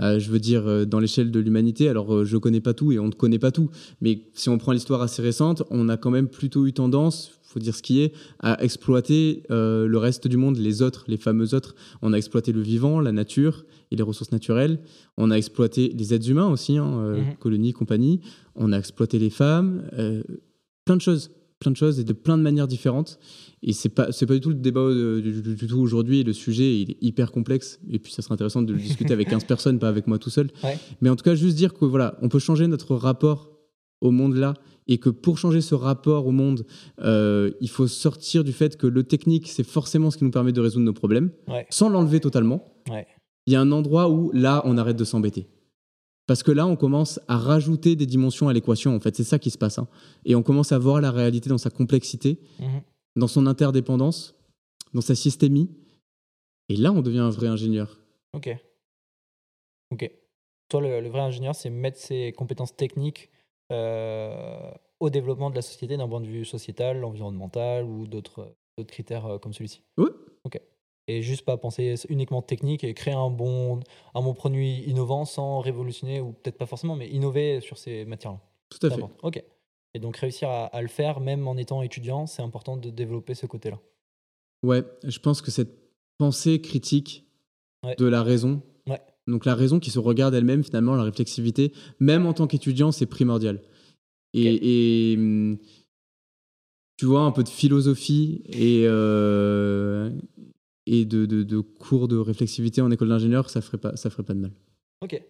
Euh, 0.00 0.18
je 0.18 0.30
veux 0.30 0.40
dire, 0.40 0.66
euh, 0.66 0.84
dans 0.84 0.98
l'échelle 0.98 1.30
de 1.30 1.40
l'humanité, 1.40 1.88
alors 1.88 2.12
euh, 2.12 2.24
je 2.24 2.34
ne 2.34 2.40
connais 2.40 2.60
pas 2.60 2.74
tout 2.74 2.92
et 2.92 2.98
on 2.98 3.06
ne 3.06 3.12
connaît 3.12 3.38
pas 3.38 3.52
tout, 3.52 3.70
mais 4.00 4.22
si 4.34 4.48
on 4.48 4.58
prend 4.58 4.72
l'histoire 4.72 5.02
assez 5.02 5.22
récente, 5.22 5.62
on 5.70 5.88
a 5.88 5.96
quand 5.96 6.10
même 6.10 6.28
plutôt 6.28 6.66
eu 6.66 6.72
tendance, 6.72 7.38
faut 7.44 7.60
dire 7.60 7.76
ce 7.76 7.82
qui 7.82 8.00
est, 8.00 8.12
à 8.40 8.60
exploiter 8.64 9.44
le 9.48 9.96
reste 9.96 10.26
du 10.26 10.36
monde, 10.36 10.56
les 10.56 10.82
autres, 10.82 11.04
les 11.06 11.16
fameux 11.16 11.54
autres. 11.54 11.76
On 12.02 12.12
a 12.12 12.16
exploité 12.16 12.50
le 12.50 12.60
vivant, 12.60 12.98
la 12.98 13.12
nature 13.12 13.64
et 13.92 13.96
les 13.96 14.02
ressources 14.02 14.32
naturelles. 14.32 14.80
On 15.16 15.30
a 15.30 15.36
exploité 15.36 15.94
les 15.96 16.12
êtres 16.12 16.28
humains 16.28 16.48
aussi, 16.48 16.78
hein, 16.78 17.14
mhm. 17.14 17.36
colonies, 17.38 17.72
compagnie. 17.72 18.20
On 18.56 18.72
a 18.72 18.78
exploité 18.78 19.20
les 19.20 19.30
femmes, 19.30 19.84
plein 20.84 20.96
de 20.96 21.00
choses 21.00 21.30
plein 21.64 21.70
de 21.70 21.76
choses 21.76 21.98
et 21.98 22.04
de 22.04 22.12
plein 22.12 22.36
de 22.36 22.42
manières 22.42 22.68
différentes. 22.68 23.18
Et 23.62 23.72
c'est 23.72 23.88
pas 23.88 24.12
c'est 24.12 24.26
pas 24.26 24.34
du 24.34 24.40
tout 24.40 24.50
le 24.50 24.56
débat 24.56 24.80
euh, 24.80 25.20
du, 25.20 25.66
tout 25.66 25.78
aujourd'hui. 25.78 26.22
Le 26.22 26.32
sujet 26.32 26.80
il 26.80 26.90
est 26.92 26.96
hyper 27.00 27.32
complexe. 27.32 27.80
Et 27.90 27.98
puis 27.98 28.12
ça 28.12 28.22
serait 28.22 28.34
intéressant 28.34 28.62
de 28.62 28.72
le 28.72 28.78
discuter 28.78 29.12
avec 29.12 29.28
15 29.28 29.44
personnes, 29.48 29.78
pas 29.78 29.88
avec 29.88 30.06
moi 30.06 30.18
tout 30.18 30.30
seul. 30.30 30.50
Mais 31.00 31.08
en 31.08 31.16
tout 31.16 31.24
cas, 31.24 31.34
juste 31.34 31.56
dire 31.56 31.72
que 31.72 31.84
voilà, 31.84 32.18
on 32.22 32.28
peut 32.28 32.38
changer 32.38 32.66
notre 32.66 32.94
rapport 32.94 33.50
au 34.00 34.10
monde 34.10 34.34
là 34.34 34.54
et 34.86 34.98
que 34.98 35.08
pour 35.08 35.38
changer 35.38 35.62
ce 35.62 35.74
rapport 35.74 36.26
au 36.26 36.30
monde, 36.30 36.66
euh, 37.00 37.50
il 37.62 37.70
faut 37.70 37.86
sortir 37.86 38.44
du 38.44 38.52
fait 38.52 38.76
que 38.76 38.86
le 38.86 39.02
technique, 39.02 39.48
c'est 39.48 39.64
forcément 39.64 40.10
ce 40.10 40.18
qui 40.18 40.24
nous 40.24 40.30
permet 40.30 40.52
de 40.52 40.60
résoudre 40.60 40.84
nos 40.84 40.92
problèmes, 40.92 41.30
sans 41.70 41.88
l'enlever 41.88 42.20
totalement. 42.20 42.62
Il 43.46 43.52
y 43.54 43.56
a 43.56 43.60
un 43.60 43.72
endroit 43.72 44.10
où 44.10 44.30
là, 44.32 44.60
on 44.66 44.76
arrête 44.76 44.96
de 44.96 45.04
s'embêter. 45.04 45.46
Parce 46.26 46.42
que 46.42 46.50
là, 46.50 46.66
on 46.66 46.76
commence 46.76 47.20
à 47.28 47.36
rajouter 47.36 47.96
des 47.96 48.06
dimensions 48.06 48.48
à 48.48 48.52
l'équation. 48.52 48.94
En 48.94 49.00
fait, 49.00 49.14
c'est 49.14 49.24
ça 49.24 49.38
qui 49.38 49.50
se 49.50 49.58
passe. 49.58 49.78
Hein. 49.78 49.88
Et 50.24 50.34
on 50.34 50.42
commence 50.42 50.72
à 50.72 50.78
voir 50.78 51.00
la 51.00 51.10
réalité 51.10 51.50
dans 51.50 51.58
sa 51.58 51.70
complexité, 51.70 52.38
mhm. 52.60 52.82
dans 53.16 53.28
son 53.28 53.46
interdépendance, 53.46 54.34
dans 54.94 55.02
sa 55.02 55.14
systémie. 55.14 55.70
Et 56.70 56.76
là, 56.76 56.92
on 56.92 57.02
devient 57.02 57.18
un 57.18 57.30
vrai 57.30 57.48
ingénieur. 57.48 57.98
Ok. 58.32 58.56
Ok. 59.92 60.10
Toi, 60.70 60.80
le, 60.80 61.08
vrai 61.08 61.20
ingénieur, 61.20 61.54
c'est 61.54 61.68
mettre 61.68 61.98
ses 61.98 62.32
compétences 62.32 62.74
techniques 62.74 63.30
euh, 63.70 64.70
au 65.00 65.10
développement 65.10 65.50
de 65.50 65.56
la 65.56 65.62
société 65.62 65.98
d'un 65.98 66.08
point 66.08 66.22
de 66.22 66.26
vue 66.26 66.46
sociétal, 66.46 67.04
environnemental 67.04 67.84
ou 67.84 68.06
d'autres 68.06 68.56
critères 68.88 69.26
euh, 69.26 69.38
comme 69.38 69.52
celui-ci. 69.52 69.82
Oui. 69.98 70.08
Ok 70.44 70.58
et 71.06 71.22
juste 71.22 71.44
pas 71.44 71.56
penser 71.56 71.94
uniquement 72.08 72.42
technique 72.42 72.84
et 72.84 72.94
créer 72.94 73.14
un 73.14 73.30
bon, 73.30 73.80
un 74.14 74.22
bon 74.22 74.34
produit 74.34 74.82
innovant 74.86 75.24
sans 75.24 75.60
révolutionner, 75.60 76.20
ou 76.20 76.32
peut-être 76.32 76.58
pas 76.58 76.66
forcément, 76.66 76.96
mais 76.96 77.08
innover 77.08 77.60
sur 77.60 77.78
ces 77.78 78.04
matières-là. 78.04 78.40
Tout 78.70 78.86
à 78.86 78.90
fait. 78.90 79.02
Ok. 79.22 79.42
Et 79.94 80.00
donc 80.00 80.16
réussir 80.16 80.48
à, 80.48 80.82
le 80.82 80.88
faire, 80.88 81.20
même 81.20 81.46
en 81.46 81.56
étant 81.56 81.80
étudiant, 81.82 82.26
c'est 82.26 82.42
important 82.42 82.76
de 82.76 82.90
développer 82.90 83.34
ce 83.34 83.46
côté-là. 83.46 83.78
Ouais, 84.64 84.82
je 85.04 85.18
pense 85.20 85.40
que 85.40 85.50
cette 85.52 85.76
pensée 86.18 86.60
critique 86.60 87.26
de 87.98 88.06
la 88.06 88.22
raison, 88.22 88.62
donc 89.26 89.44
la 89.44 89.54
raison 89.54 89.78
qui 89.78 89.90
se 89.90 89.98
regarde 89.98 90.34
elle-même, 90.34 90.64
finalement, 90.64 90.96
la 90.96 91.04
réflexivité, 91.04 91.72
même 92.00 92.26
en 92.26 92.32
tant 92.32 92.46
qu'étudiant, 92.46 92.92
c'est 92.92 93.06
primordial. 93.06 93.62
Et, 94.34 95.14
hum, 95.16 95.58
tu 96.96 97.06
vois, 97.06 97.22
un 97.22 97.30
peu 97.30 97.42
de 97.42 97.48
philosophie 97.48 98.42
et, 98.48 98.84
euh, 98.86 100.10
et 100.86 101.04
de, 101.04 101.24
de, 101.26 101.60
cours 101.60 102.08
de 102.08 102.16
réflexivité 102.16 102.80
en 102.80 102.90
école 102.90 103.08
d'ingénieur, 103.08 103.50
ça 103.50 103.60
ferait 103.60 103.78
pas, 103.78 103.96
ça 103.96 104.10
ferait 104.10 104.22
pas 104.22 104.34
de 104.34 104.40
mal. 104.40 104.52
Ok, 105.00 105.20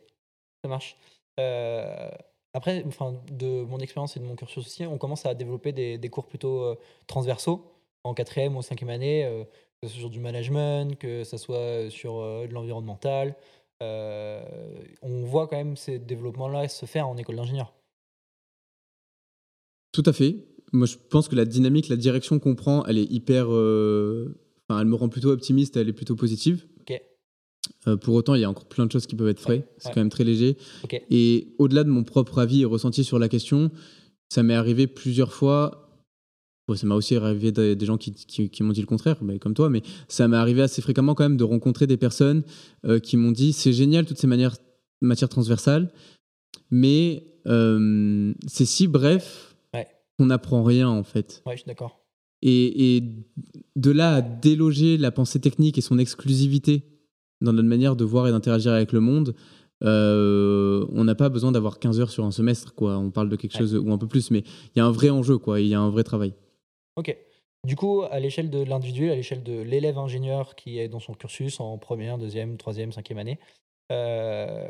ça 0.63 0.69
marche. 0.69 0.97
Euh, 1.41 2.11
après, 2.53 2.85
enfin, 2.87 3.21
de 3.31 3.65
mon 3.65 3.79
expérience 3.79 4.17
et 4.17 4.21
de 4.21 4.25
mon 4.25 4.37
cursus 4.37 4.67
aussi, 4.67 4.87
on 4.87 4.99
commence 4.99 5.27
à 5.27 5.35
développer 5.35 5.73
des, 5.73 5.99
des 5.99 6.09
cours 6.09 6.27
plutôt 6.27 6.63
euh, 6.63 6.75
transversaux 7.07 7.73
en 8.05 8.15
quatrième 8.15 8.57
ou 8.57 8.63
cinquième 8.63 8.91
année, 8.91 9.25
euh, 9.25 9.45
que 9.83 9.89
ce 9.89 9.95
soit 9.95 10.01
sur 10.01 10.11
du 10.11 10.21
management, 10.21 10.99
que 10.99 11.25
ce 11.25 11.37
soit 11.37 11.91
sur 11.91 12.21
de 12.21 12.53
l'environnemental. 12.53 13.37
on 13.81 15.25
voit 15.25 15.47
quand 15.47 15.57
même 15.57 15.77
ces 15.77 15.99
développements-là 15.99 16.69
se 16.69 16.87
faire 16.87 17.09
en 17.09 17.17
école 17.17 17.37
d'ingénieur. 17.37 17.75
Tout 19.93 20.03
à 20.07 20.13
fait. 20.13 20.37
Moi, 20.73 20.87
je 20.87 20.97
pense 20.97 21.29
que 21.29 21.37
la 21.37 21.45
dynamique, 21.45 21.89
la 21.89 21.97
direction 21.97 22.39
qu'on 22.41 22.57
prend, 22.57 22.85
elle 22.87 22.99
est 22.99 23.11
hyper 23.11 23.47
elle 24.71 24.87
me 24.87 24.95
rend 24.95 25.09
plutôt 25.09 25.31
optimiste, 25.31 25.77
elle 25.77 25.89
est 25.89 25.95
plutôt 25.95 26.17
positive. 26.17 26.67
Euh, 27.87 27.97
pour 27.97 28.15
autant, 28.15 28.35
il 28.35 28.41
y 28.41 28.45
a 28.45 28.51
encore 28.51 28.67
plein 28.67 28.87
de 28.87 28.93
choses 28.93 29.07
qui 29.07 29.17
peuvent 29.17 29.29
être 29.29 29.41
frais. 29.41 29.67
C'est 29.79 29.93
quand 29.93 30.01
même 30.01 30.11
très 30.11 30.25
léger. 30.25 30.57
Et 31.11 31.55
au-delà 31.59 31.85
de 31.85 31.91
mon 31.91 32.05
propre 32.05 32.39
avis 32.39 32.63
et 32.63 32.65
ressenti 32.65 33.05
sur 33.05 33.19
la 33.19 33.29
question, 33.29 33.71
ça 34.29 34.43
m'est 34.43 34.55
arrivé 34.55 34.87
plusieurs 34.87 35.33
fois. 35.33 35.91
ça 36.75 36.87
m'a 36.87 36.95
aussi 36.95 37.17
arrivé 37.17 37.53
des, 37.53 37.87
gens 37.87 37.99
qui, 37.99 38.13
qui, 38.15 38.63
m'ont 38.63 38.73
dit 38.73 38.81
le 38.81 38.87
contraire, 38.87 39.19
mais 39.23 39.39
comme 39.39 39.55
toi, 39.55 39.69
mais 39.71 39.83
ça 40.09 40.29
m'est 40.29 40.37
arrivé 40.37 40.63
assez 40.63 40.83
fréquemment 40.83 41.15
quand 41.15 41.25
même 41.25 41.37
de 41.37 41.45
rencontrer 41.45 41.87
des 41.87 41.97
personnes 41.97 42.43
euh, 42.85 42.99
qui 42.99 43.17
m'ont 43.17 43.33
dit 43.33 43.53
c'est 43.53 43.73
génial 43.73 44.07
toutes 44.07 44.19
ces 44.19 44.27
manières, 44.27 44.57
matières 45.01 45.29
transversales, 45.29 45.93
mais 46.71 47.27
euh, 47.47 48.33
c'est 48.47 48.65
si 48.67 48.89
bref 48.89 49.51
qu'on 50.17 50.27
n'apprend 50.27 50.63
rien 50.63 50.89
en 50.89 51.03
fait. 51.03 51.43
Ouais, 51.45 51.55
je 51.55 51.63
suis 51.63 51.67
d'accord. 51.67 52.04
Et, 52.47 53.03
de 53.75 53.91
là 53.91 54.17
à 54.17 54.23
déloger 54.23 54.97
la 54.99 55.11
pensée 55.11 55.41
technique 55.41 55.79
et 55.79 55.81
son 55.81 55.99
exclusivité 55.99 56.85
dans 57.41 57.53
notre 57.53 57.69
manière 57.69 57.97
de 57.97 58.05
voir 58.05 58.29
et 58.29 58.31
d'interagir 58.31 58.73
avec 58.73 58.93
le 58.93 59.01
monde, 59.01 59.35
euh, 59.83 60.87
on 60.93 61.05
n'a 61.05 61.15
pas 61.15 61.29
besoin 61.29 61.51
d'avoir 61.51 61.81
15 61.81 62.01
heures 62.01 62.11
sur 62.11 62.25
un 62.25 62.31
semestre. 62.31 62.75
Quoi. 62.75 62.97
On 62.99 63.11
parle 63.11 63.29
de 63.29 63.37
quelque 63.37 63.57
chose 63.57 63.75
ou 63.75 63.91
un 63.91 63.99
peu 63.99 64.07
plus, 64.07 64.31
mais 64.31 64.41
il 64.75 64.79
y 64.79 64.81
a 64.81 64.85
un 64.85 64.93
vrai 64.93 65.11
enjeu, 65.11 65.39
quoi. 65.39 65.61
il 65.61 65.67
y 65.67 65.75
a 65.75 65.81
un 65.81 65.91
vrai 65.91 66.05
travail. 66.05 66.35
Ok. 66.97 67.17
Du 67.65 67.77
coup, 67.77 68.03
à 68.03 68.21
l'échelle 68.21 68.51
de 68.51 68.63
l'individu, 68.63 69.11
à 69.11 69.15
l'échelle 69.15 69.43
de 69.43 69.63
l'élève 69.63 69.97
ingénieur 69.99 70.55
qui 70.55 70.79
est 70.79 70.89
dans 70.89 71.01
son 71.01 71.15
cursus 71.15 71.61
en 71.61 71.79
première, 71.79 72.19
deuxième, 72.19 72.59
troisième, 72.59 72.93
cinquième 72.93 73.19
année, 73.19 73.41
euh, 73.91 74.69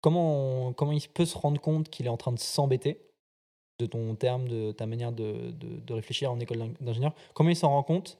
comment, 0.00 0.72
comment 0.72 0.92
il 0.92 1.00
peut 1.08 1.24
se 1.24 1.36
rendre 1.36 1.60
compte 1.60 1.88
qu'il 1.88 2.06
est 2.06 2.10
en 2.10 2.16
train 2.16 2.32
de 2.32 2.38
s'embêter? 2.38 3.11
De 3.78 3.86
ton 3.86 4.14
terme, 4.14 4.48
de 4.48 4.72
ta 4.72 4.86
manière 4.86 5.12
de, 5.12 5.50
de, 5.50 5.92
réfléchir 5.92 6.30
en 6.30 6.38
école 6.40 6.72
d'ingénieur, 6.80 7.14
comment 7.34 7.50
il 7.50 7.56
s'en 7.56 7.70
rend 7.70 7.82
compte 7.82 8.18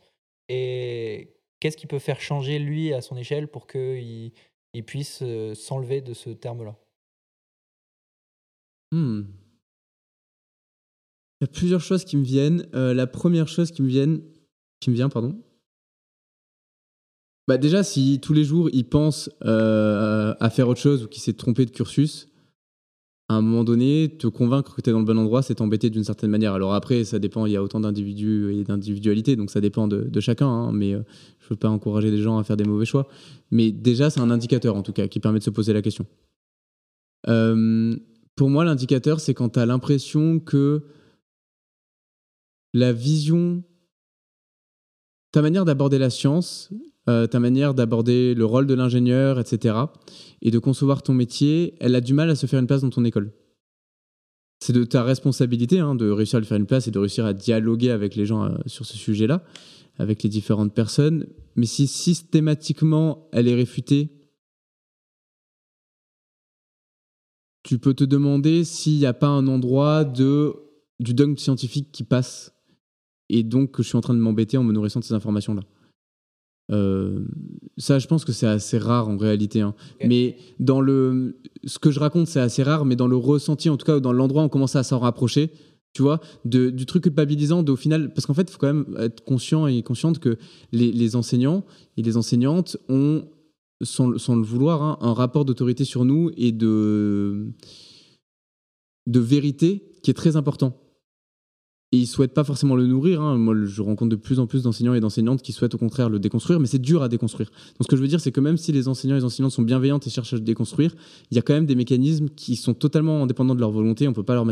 et 0.48 1.36
qu'est-ce 1.60 1.76
qui 1.76 1.86
peut 1.86 1.98
faire 1.98 2.20
changer 2.20 2.58
lui 2.58 2.92
à 2.92 3.00
son 3.00 3.16
échelle 3.16 3.48
pour 3.48 3.66
qu'il 3.66 4.32
il 4.74 4.84
puisse 4.84 5.20
euh, 5.22 5.54
s'enlever 5.54 6.00
de 6.00 6.14
ce 6.14 6.30
terme-là? 6.30 6.76
Hmm. 8.90 9.22
Il 11.40 11.44
y 11.44 11.48
a 11.50 11.52
plusieurs 11.52 11.80
choses 11.80 12.04
qui 12.04 12.16
me 12.16 12.24
viennent. 12.24 12.68
Euh, 12.74 12.94
la 12.94 13.06
première 13.06 13.48
chose 13.48 13.70
qui 13.70 13.82
me, 13.82 13.88
vienne, 13.88 14.22
qui 14.80 14.90
me 14.90 14.94
vient, 14.94 15.08
pardon, 15.08 15.42
bah 17.48 17.58
déjà, 17.58 17.82
si 17.82 18.20
tous 18.20 18.32
les 18.32 18.44
jours 18.44 18.70
il 18.72 18.88
pense 18.88 19.28
euh, 19.44 20.34
à 20.38 20.50
faire 20.50 20.68
autre 20.68 20.80
chose 20.80 21.04
ou 21.04 21.08
qu'il 21.08 21.22
s'est 21.22 21.32
trompé 21.32 21.66
de 21.66 21.70
cursus, 21.70 22.28
à 23.32 23.36
un 23.36 23.40
moment 23.40 23.64
donné, 23.64 24.14
te 24.18 24.26
convaincre 24.26 24.74
que 24.74 24.80
tu 24.80 24.90
es 24.90 24.92
dans 24.92 24.98
le 24.98 25.04
bon 25.04 25.18
endroit, 25.18 25.42
c'est 25.42 25.56
t'embêter 25.56 25.90
d'une 25.90 26.04
certaine 26.04 26.30
manière. 26.30 26.52
Alors 26.52 26.74
après, 26.74 27.04
ça 27.04 27.18
dépend, 27.18 27.46
il 27.46 27.52
y 27.52 27.56
a 27.56 27.62
autant 27.62 27.80
d'individus 27.80 28.52
et 28.52 28.64
d'individualités, 28.64 29.36
donc 29.36 29.50
ça 29.50 29.60
dépend 29.60 29.88
de, 29.88 30.20
chacun, 30.20 30.48
hein, 30.48 30.72
mais 30.72 30.92
euh, 30.92 31.02
je 31.40 31.46
ne 31.46 31.50
veux 31.50 31.56
pas 31.56 31.68
encourager 31.68 32.10
des 32.10 32.20
gens 32.20 32.38
à 32.38 32.44
faire 32.44 32.56
des 32.56 32.64
mauvais 32.64 32.84
choix. 32.84 33.08
Mais 33.50 33.72
déjà, 33.72 34.10
c'est 34.10 34.20
un 34.20 34.30
indicateur, 34.30 34.76
en 34.76 34.82
tout 34.82 34.92
cas, 34.92 35.08
qui 35.08 35.18
permet 35.18 35.38
de 35.38 35.44
se 35.44 35.50
poser 35.50 35.72
la 35.72 35.82
question. 35.82 36.06
Euh, 37.28 37.96
pour 38.36 38.50
moi, 38.50 38.64
l'indicateur, 38.64 39.20
c'est 39.20 39.34
quand 39.34 39.50
tu 39.50 39.58
as 39.58 39.66
l'impression 39.66 40.38
que 40.38 40.84
la 42.74 42.92
vision, 42.92 43.62
ta 45.30 45.42
manière 45.42 45.64
d'aborder 45.64 45.98
la 45.98 46.10
science, 46.10 46.70
euh, 47.08 47.26
ta 47.26 47.40
manière 47.40 47.74
d'aborder 47.74 48.34
le 48.34 48.44
rôle 48.44 48.66
de 48.66 48.74
l'ingénieur, 48.74 49.40
etc., 49.40 49.74
et 50.40 50.50
de 50.50 50.58
concevoir 50.58 51.02
ton 51.02 51.14
métier, 51.14 51.74
elle 51.80 51.94
a 51.94 52.00
du 52.00 52.14
mal 52.14 52.30
à 52.30 52.36
se 52.36 52.46
faire 52.46 52.60
une 52.60 52.66
place 52.66 52.82
dans 52.82 52.90
ton 52.90 53.04
école. 53.04 53.32
C'est 54.60 54.72
de 54.72 54.84
ta 54.84 55.02
responsabilité 55.02 55.80
hein, 55.80 55.96
de 55.96 56.08
réussir 56.08 56.36
à 56.36 56.40
lui 56.40 56.46
faire 56.46 56.58
une 56.58 56.66
place 56.66 56.86
et 56.86 56.92
de 56.92 56.98
réussir 56.98 57.24
à 57.24 57.32
dialoguer 57.32 57.90
avec 57.90 58.14
les 58.14 58.26
gens 58.26 58.44
euh, 58.44 58.56
sur 58.66 58.86
ce 58.86 58.96
sujet-là, 58.96 59.42
avec 59.98 60.22
les 60.22 60.28
différentes 60.28 60.74
personnes. 60.74 61.26
Mais 61.56 61.66
si 61.66 61.88
systématiquement 61.88 63.28
elle 63.32 63.48
est 63.48 63.54
réfutée, 63.54 64.10
tu 67.64 67.78
peux 67.78 67.94
te 67.94 68.04
demander 68.04 68.62
s'il 68.64 68.98
n'y 68.98 69.06
a 69.06 69.12
pas 69.12 69.28
un 69.28 69.46
endroit 69.48 70.04
de, 70.04 70.54
du 71.00 71.14
dogme 71.14 71.36
scientifique 71.36 71.90
qui 71.92 72.04
passe 72.04 72.54
et 73.28 73.42
donc 73.42 73.72
que 73.72 73.82
je 73.82 73.88
suis 73.88 73.96
en 73.96 74.00
train 74.00 74.14
de 74.14 74.18
m'embêter 74.18 74.56
en 74.56 74.64
me 74.64 74.72
nourrissant 74.72 75.00
de 75.00 75.04
ces 75.04 75.14
informations-là. 75.14 75.62
Euh, 76.72 77.24
ça, 77.76 77.98
je 77.98 78.06
pense 78.06 78.24
que 78.24 78.32
c'est 78.32 78.46
assez 78.46 78.78
rare 78.78 79.08
en 79.08 79.16
réalité. 79.16 79.60
Hein. 79.60 79.74
Mais 80.04 80.36
dans 80.58 80.80
le, 80.80 81.38
ce 81.64 81.78
que 81.78 81.90
je 81.90 82.00
raconte, 82.00 82.26
c'est 82.26 82.40
assez 82.40 82.62
rare, 82.62 82.84
mais 82.84 82.96
dans 82.96 83.08
le 83.08 83.16
ressenti, 83.16 83.68
en 83.70 83.76
tout 83.76 83.86
cas, 83.86 84.00
dans 84.00 84.12
l'endroit, 84.12 84.42
on 84.42 84.48
commence 84.48 84.76
à 84.76 84.82
s'en 84.82 84.98
rapprocher. 84.98 85.50
Tu 85.92 86.00
vois, 86.00 86.20
de, 86.46 86.70
du 86.70 86.86
truc 86.86 87.02
culpabilisant, 87.02 87.62
au 87.66 87.76
final, 87.76 88.14
parce 88.14 88.24
qu'en 88.24 88.32
fait, 88.32 88.48
il 88.48 88.50
faut 88.50 88.58
quand 88.58 88.72
même 88.72 88.96
être 88.98 89.22
conscient 89.24 89.66
et 89.66 89.82
consciente 89.82 90.20
que 90.20 90.38
les, 90.72 90.90
les, 90.90 91.16
enseignants 91.16 91.66
et 91.98 92.02
les 92.02 92.16
enseignantes 92.16 92.78
ont 92.88 93.26
sans, 93.82 94.08
le 94.08 94.42
vouloir, 94.42 94.82
hein, 94.82 94.96
un 95.02 95.12
rapport 95.12 95.44
d'autorité 95.44 95.84
sur 95.84 96.06
nous 96.06 96.30
et 96.38 96.52
de, 96.52 97.52
de 99.06 99.20
vérité 99.20 99.82
qui 100.02 100.10
est 100.10 100.14
très 100.14 100.36
important. 100.36 100.78
Et 101.92 101.98
ils 101.98 102.06
souhaitent 102.06 102.32
pas 102.32 102.44
forcément 102.44 102.74
le 102.74 102.86
nourrir. 102.86 103.20
Hein. 103.20 103.36
Moi, 103.36 103.54
je 103.64 103.82
rencontre 103.82 104.10
de 104.10 104.16
plus 104.16 104.38
en 104.38 104.46
plus 104.46 104.62
d'enseignants 104.62 104.94
et 104.94 105.00
d'enseignantes 105.00 105.42
qui 105.42 105.52
souhaitent 105.52 105.74
au 105.74 105.78
contraire 105.78 106.08
le 106.08 106.18
déconstruire, 106.18 106.58
mais 106.58 106.66
c'est 106.66 106.80
dur 106.80 107.02
à 107.02 107.08
déconstruire. 107.08 107.50
Donc, 107.50 107.82
ce 107.82 107.88
que 107.88 107.96
je 107.96 108.02
veux 108.02 108.08
dire, 108.08 108.20
c'est 108.20 108.32
que 108.32 108.40
même 108.40 108.56
si 108.56 108.72
les 108.72 108.88
enseignants 108.88 109.16
et 109.16 109.18
les 109.18 109.24
enseignantes 109.24 109.52
sont 109.52 109.62
bienveillantes 109.62 110.06
et 110.06 110.10
cherchent 110.10 110.32
à 110.32 110.36
le 110.36 110.42
déconstruire, 110.42 110.94
il 111.30 111.36
y 111.36 111.38
a 111.38 111.42
quand 111.42 111.52
même 111.52 111.66
des 111.66 111.74
mécanismes 111.74 112.30
qui 112.30 112.56
sont 112.56 112.72
totalement 112.74 113.22
indépendants 113.22 113.54
de 113.54 113.60
leur 113.60 113.70
volonté. 113.70 114.08
On 114.08 114.14
peut 114.14 114.22
pas 114.22 114.34
leur 114.34 114.42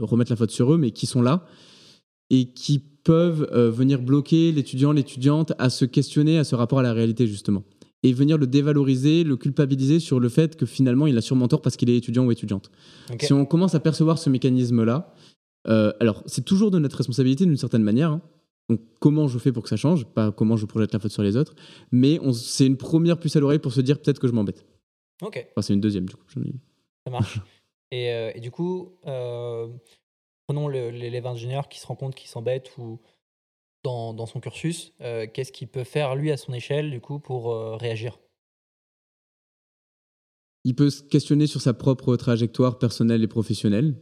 remettre 0.00 0.30
la 0.30 0.36
faute 0.36 0.50
sur 0.52 0.72
eux, 0.72 0.78
mais 0.78 0.92
qui 0.92 1.06
sont 1.06 1.20
là 1.20 1.46
et 2.30 2.46
qui 2.46 2.78
peuvent 2.78 3.48
euh, 3.52 3.70
venir 3.70 4.00
bloquer 4.00 4.50
l'étudiant, 4.50 4.92
l'étudiante 4.92 5.52
à 5.58 5.68
se 5.68 5.84
questionner 5.84 6.38
à 6.38 6.44
ce 6.44 6.54
rapport 6.54 6.78
à 6.78 6.82
la 6.82 6.92
réalité, 6.92 7.26
justement 7.26 7.64
et 8.04 8.12
venir 8.12 8.36
le 8.36 8.46
dévaloriser, 8.46 9.24
le 9.24 9.36
culpabiliser 9.36 9.98
sur 9.98 10.20
le 10.20 10.28
fait 10.28 10.56
que 10.56 10.66
finalement 10.66 11.06
il 11.06 11.16
a 11.16 11.22
sûrement 11.22 11.48
tort 11.48 11.62
parce 11.62 11.76
qu'il 11.76 11.88
est 11.88 11.96
étudiant 11.96 12.24
ou 12.26 12.30
étudiante. 12.30 12.70
Si 13.18 13.32
on 13.32 13.46
commence 13.46 13.74
à 13.74 13.80
percevoir 13.80 14.18
ce 14.18 14.28
mécanisme-là, 14.28 15.14
euh, 15.66 15.90
alors 16.00 16.22
c'est 16.26 16.44
toujours 16.44 16.70
de 16.70 16.78
notre 16.78 16.98
responsabilité 16.98 17.46
d'une 17.46 17.56
certaine 17.56 17.82
manière. 17.82 18.10
Hein. 18.10 18.22
Donc 18.68 18.80
comment 19.00 19.26
je 19.26 19.38
fais 19.38 19.52
pour 19.52 19.62
que 19.62 19.70
ça 19.70 19.76
change, 19.76 20.04
pas 20.04 20.30
comment 20.30 20.56
je 20.56 20.66
projette 20.66 20.92
la 20.92 20.98
faute 20.98 21.12
sur 21.12 21.22
les 21.22 21.36
autres, 21.36 21.54
mais 21.92 22.20
c'est 22.34 22.66
une 22.66 22.76
première 22.76 23.18
puce 23.18 23.36
à 23.36 23.40
l'oreille 23.40 23.58
pour 23.58 23.72
se 23.72 23.80
dire 23.80 24.00
peut-être 24.00 24.20
que 24.20 24.28
je 24.28 24.32
m'embête. 24.32 24.66
Ok. 25.22 25.46
Enfin, 25.52 25.62
c'est 25.62 25.72
une 25.72 25.80
deuxième 25.80 26.06
du 26.06 26.14
coup. 26.14 26.24
Ça 27.06 27.10
marche. 27.10 27.40
et, 27.90 28.12
euh, 28.12 28.32
et, 28.34 28.40
du 28.40 28.50
coup, 28.50 28.98
euh, 29.06 29.68
prenons 30.46 30.68
l'élève 30.68 31.26
ingénieur 31.26 31.68
qui 31.68 31.80
se 31.80 31.86
rend 31.86 31.96
compte 31.96 32.14
qu'il 32.14 32.28
s'embête 32.28 32.70
ou 32.76 33.00
dans, 33.84 34.26
son 34.26 34.40
cursus, 34.40 34.92
euh, 35.00 35.26
qu'est-ce 35.32 35.52
qu'il 35.52 35.68
peut 35.68 35.84
faire 35.84 36.16
lui 36.16 36.30
à 36.30 36.36
son 36.36 36.52
échelle 36.52 36.90
du 36.90 37.00
coup 37.00 37.18
pour 37.18 37.52
euh, 37.52 37.76
réagir? 37.76 38.18
Il 40.66 40.74
peut 40.74 40.88
se 40.88 41.02
questionner 41.02 41.46
sur 41.46 41.60
sa 41.60 41.74
propre 41.74 42.16
trajectoire 42.16 42.78
personnelle 42.78 43.22
et 43.22 43.28
professionnelle. 43.28 43.96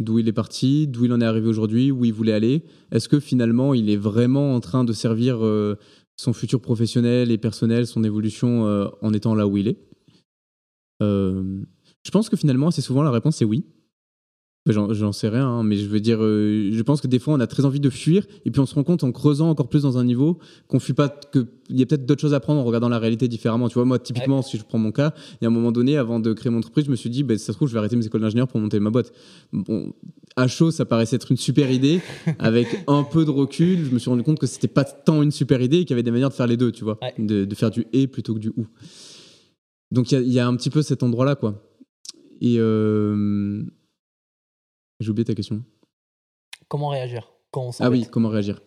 D'où 0.00 0.18
il 0.18 0.28
est 0.28 0.32
parti, 0.32 0.88
d'où 0.88 1.04
il 1.04 1.12
en 1.12 1.20
est 1.20 1.26
arrivé 1.26 1.46
aujourd'hui, 1.46 1.90
où 1.90 2.06
il 2.06 2.14
voulait 2.14 2.32
aller. 2.32 2.64
Est-ce 2.90 3.10
que 3.10 3.20
finalement 3.20 3.74
il 3.74 3.90
est 3.90 3.98
vraiment 3.98 4.54
en 4.54 4.60
train 4.60 4.84
de 4.84 4.94
servir 4.94 5.44
euh, 5.44 5.76
son 6.16 6.32
futur 6.32 6.62
professionnel 6.62 7.30
et 7.30 7.36
personnel, 7.36 7.86
son 7.86 8.02
évolution 8.02 8.62
en 9.02 9.12
étant 9.12 9.34
là 9.34 9.46
où 9.46 9.58
il 9.58 9.68
est? 9.68 9.76
Je 11.00 12.10
pense 12.10 12.30
que 12.30 12.36
finalement 12.36 12.68
assez 12.68 12.80
souvent 12.80 13.02
la 13.02 13.10
réponse 13.10 13.42
est 13.42 13.44
oui. 13.44 13.66
J'en 14.68 15.12
sais 15.12 15.28
rien, 15.28 15.46
hein, 15.46 15.62
mais 15.62 15.76
je 15.76 15.86
veux 15.86 16.00
dire, 16.00 16.18
euh, 16.20 16.70
je 16.72 16.82
pense 16.82 17.00
que 17.00 17.06
des 17.06 17.20
fois 17.20 17.34
on 17.34 17.40
a 17.40 17.46
très 17.46 17.64
envie 17.64 17.78
de 17.78 17.88
fuir, 17.88 18.26
et 18.44 18.50
puis 18.50 18.60
on 18.60 18.66
se 18.66 18.74
rend 18.74 18.82
compte 18.82 19.04
en 19.04 19.12
creusant 19.12 19.48
encore 19.48 19.68
plus 19.68 19.82
dans 19.82 19.96
un 19.96 20.02
niveau 20.02 20.38
qu'on 20.66 20.80
fuit 20.80 20.92
pas, 20.92 21.08
qu'il 21.08 21.46
y 21.70 21.82
a 21.82 21.86
peut-être 21.86 22.04
d'autres 22.04 22.20
choses 22.20 22.34
à 22.34 22.40
prendre 22.40 22.60
en 22.60 22.64
regardant 22.64 22.88
la 22.88 22.98
réalité 22.98 23.28
différemment. 23.28 23.68
Tu 23.68 23.74
vois, 23.74 23.84
moi 23.84 24.00
typiquement, 24.00 24.42
si 24.42 24.58
je 24.58 24.64
prends 24.64 24.78
mon 24.78 24.90
cas, 24.90 25.14
il 25.34 25.44
y 25.44 25.46
a 25.46 25.48
un 25.48 25.52
moment 25.52 25.70
donné, 25.70 25.96
avant 25.96 26.18
de 26.18 26.32
créer 26.32 26.50
mon 26.50 26.58
entreprise, 26.58 26.86
je 26.86 26.90
me 26.90 26.96
suis 26.96 27.10
dit, 27.10 27.22
bah, 27.22 27.38
ça 27.38 27.46
se 27.46 27.52
trouve, 27.52 27.68
je 27.68 27.74
vais 27.74 27.78
arrêter 27.78 27.94
mes 27.94 28.06
écoles 28.06 28.22
d'ingénieur 28.22 28.48
pour 28.48 28.58
monter 28.58 28.80
ma 28.80 28.90
boîte. 28.90 29.12
Bon, 29.52 29.92
à 30.34 30.48
chaud, 30.48 30.72
ça 30.72 30.84
paraissait 30.84 31.14
être 31.14 31.30
une 31.30 31.36
super 31.36 31.70
idée. 31.70 32.00
Avec 32.40 32.66
un 32.88 33.04
peu 33.04 33.24
de 33.24 33.30
recul, 33.30 33.84
je 33.84 33.90
me 33.92 34.00
suis 34.00 34.10
rendu 34.10 34.24
compte 34.24 34.40
que 34.40 34.48
c'était 34.48 34.66
pas 34.66 34.82
tant 34.82 35.22
une 35.22 35.30
super 35.30 35.62
idée 35.62 35.78
et 35.78 35.84
qu'il 35.84 35.90
y 35.90 35.92
avait 35.94 36.02
des 36.02 36.10
manières 36.10 36.30
de 36.30 36.34
faire 36.34 36.48
les 36.48 36.56
deux, 36.56 36.72
tu 36.72 36.82
vois, 36.82 36.98
de, 37.18 37.54
faire 37.54 37.70
du 37.70 37.86
et 37.92 38.08
plutôt 38.08 38.34
que 38.34 38.40
du 38.40 38.52
ou. 38.56 38.66
Donc 39.92 40.10
il 40.10 40.22
y, 40.22 40.32
y, 40.32 40.40
a 40.40 40.48
un 40.48 40.56
petit 40.56 40.70
peu 40.70 40.82
cet 40.82 41.04
endroit-là, 41.04 41.36
quoi. 41.36 41.62
Et 42.40 42.56
euh, 42.58 43.62
j'ai 45.00 45.10
oublié 45.10 45.24
ta 45.24 45.34
question. 45.34 45.62
Comment 46.68 46.88
réagir 46.88 47.32
quand 47.50 47.70
Ah 47.80 47.90
oui, 47.90 48.06
comment 48.10 48.28
réagir 48.28 48.60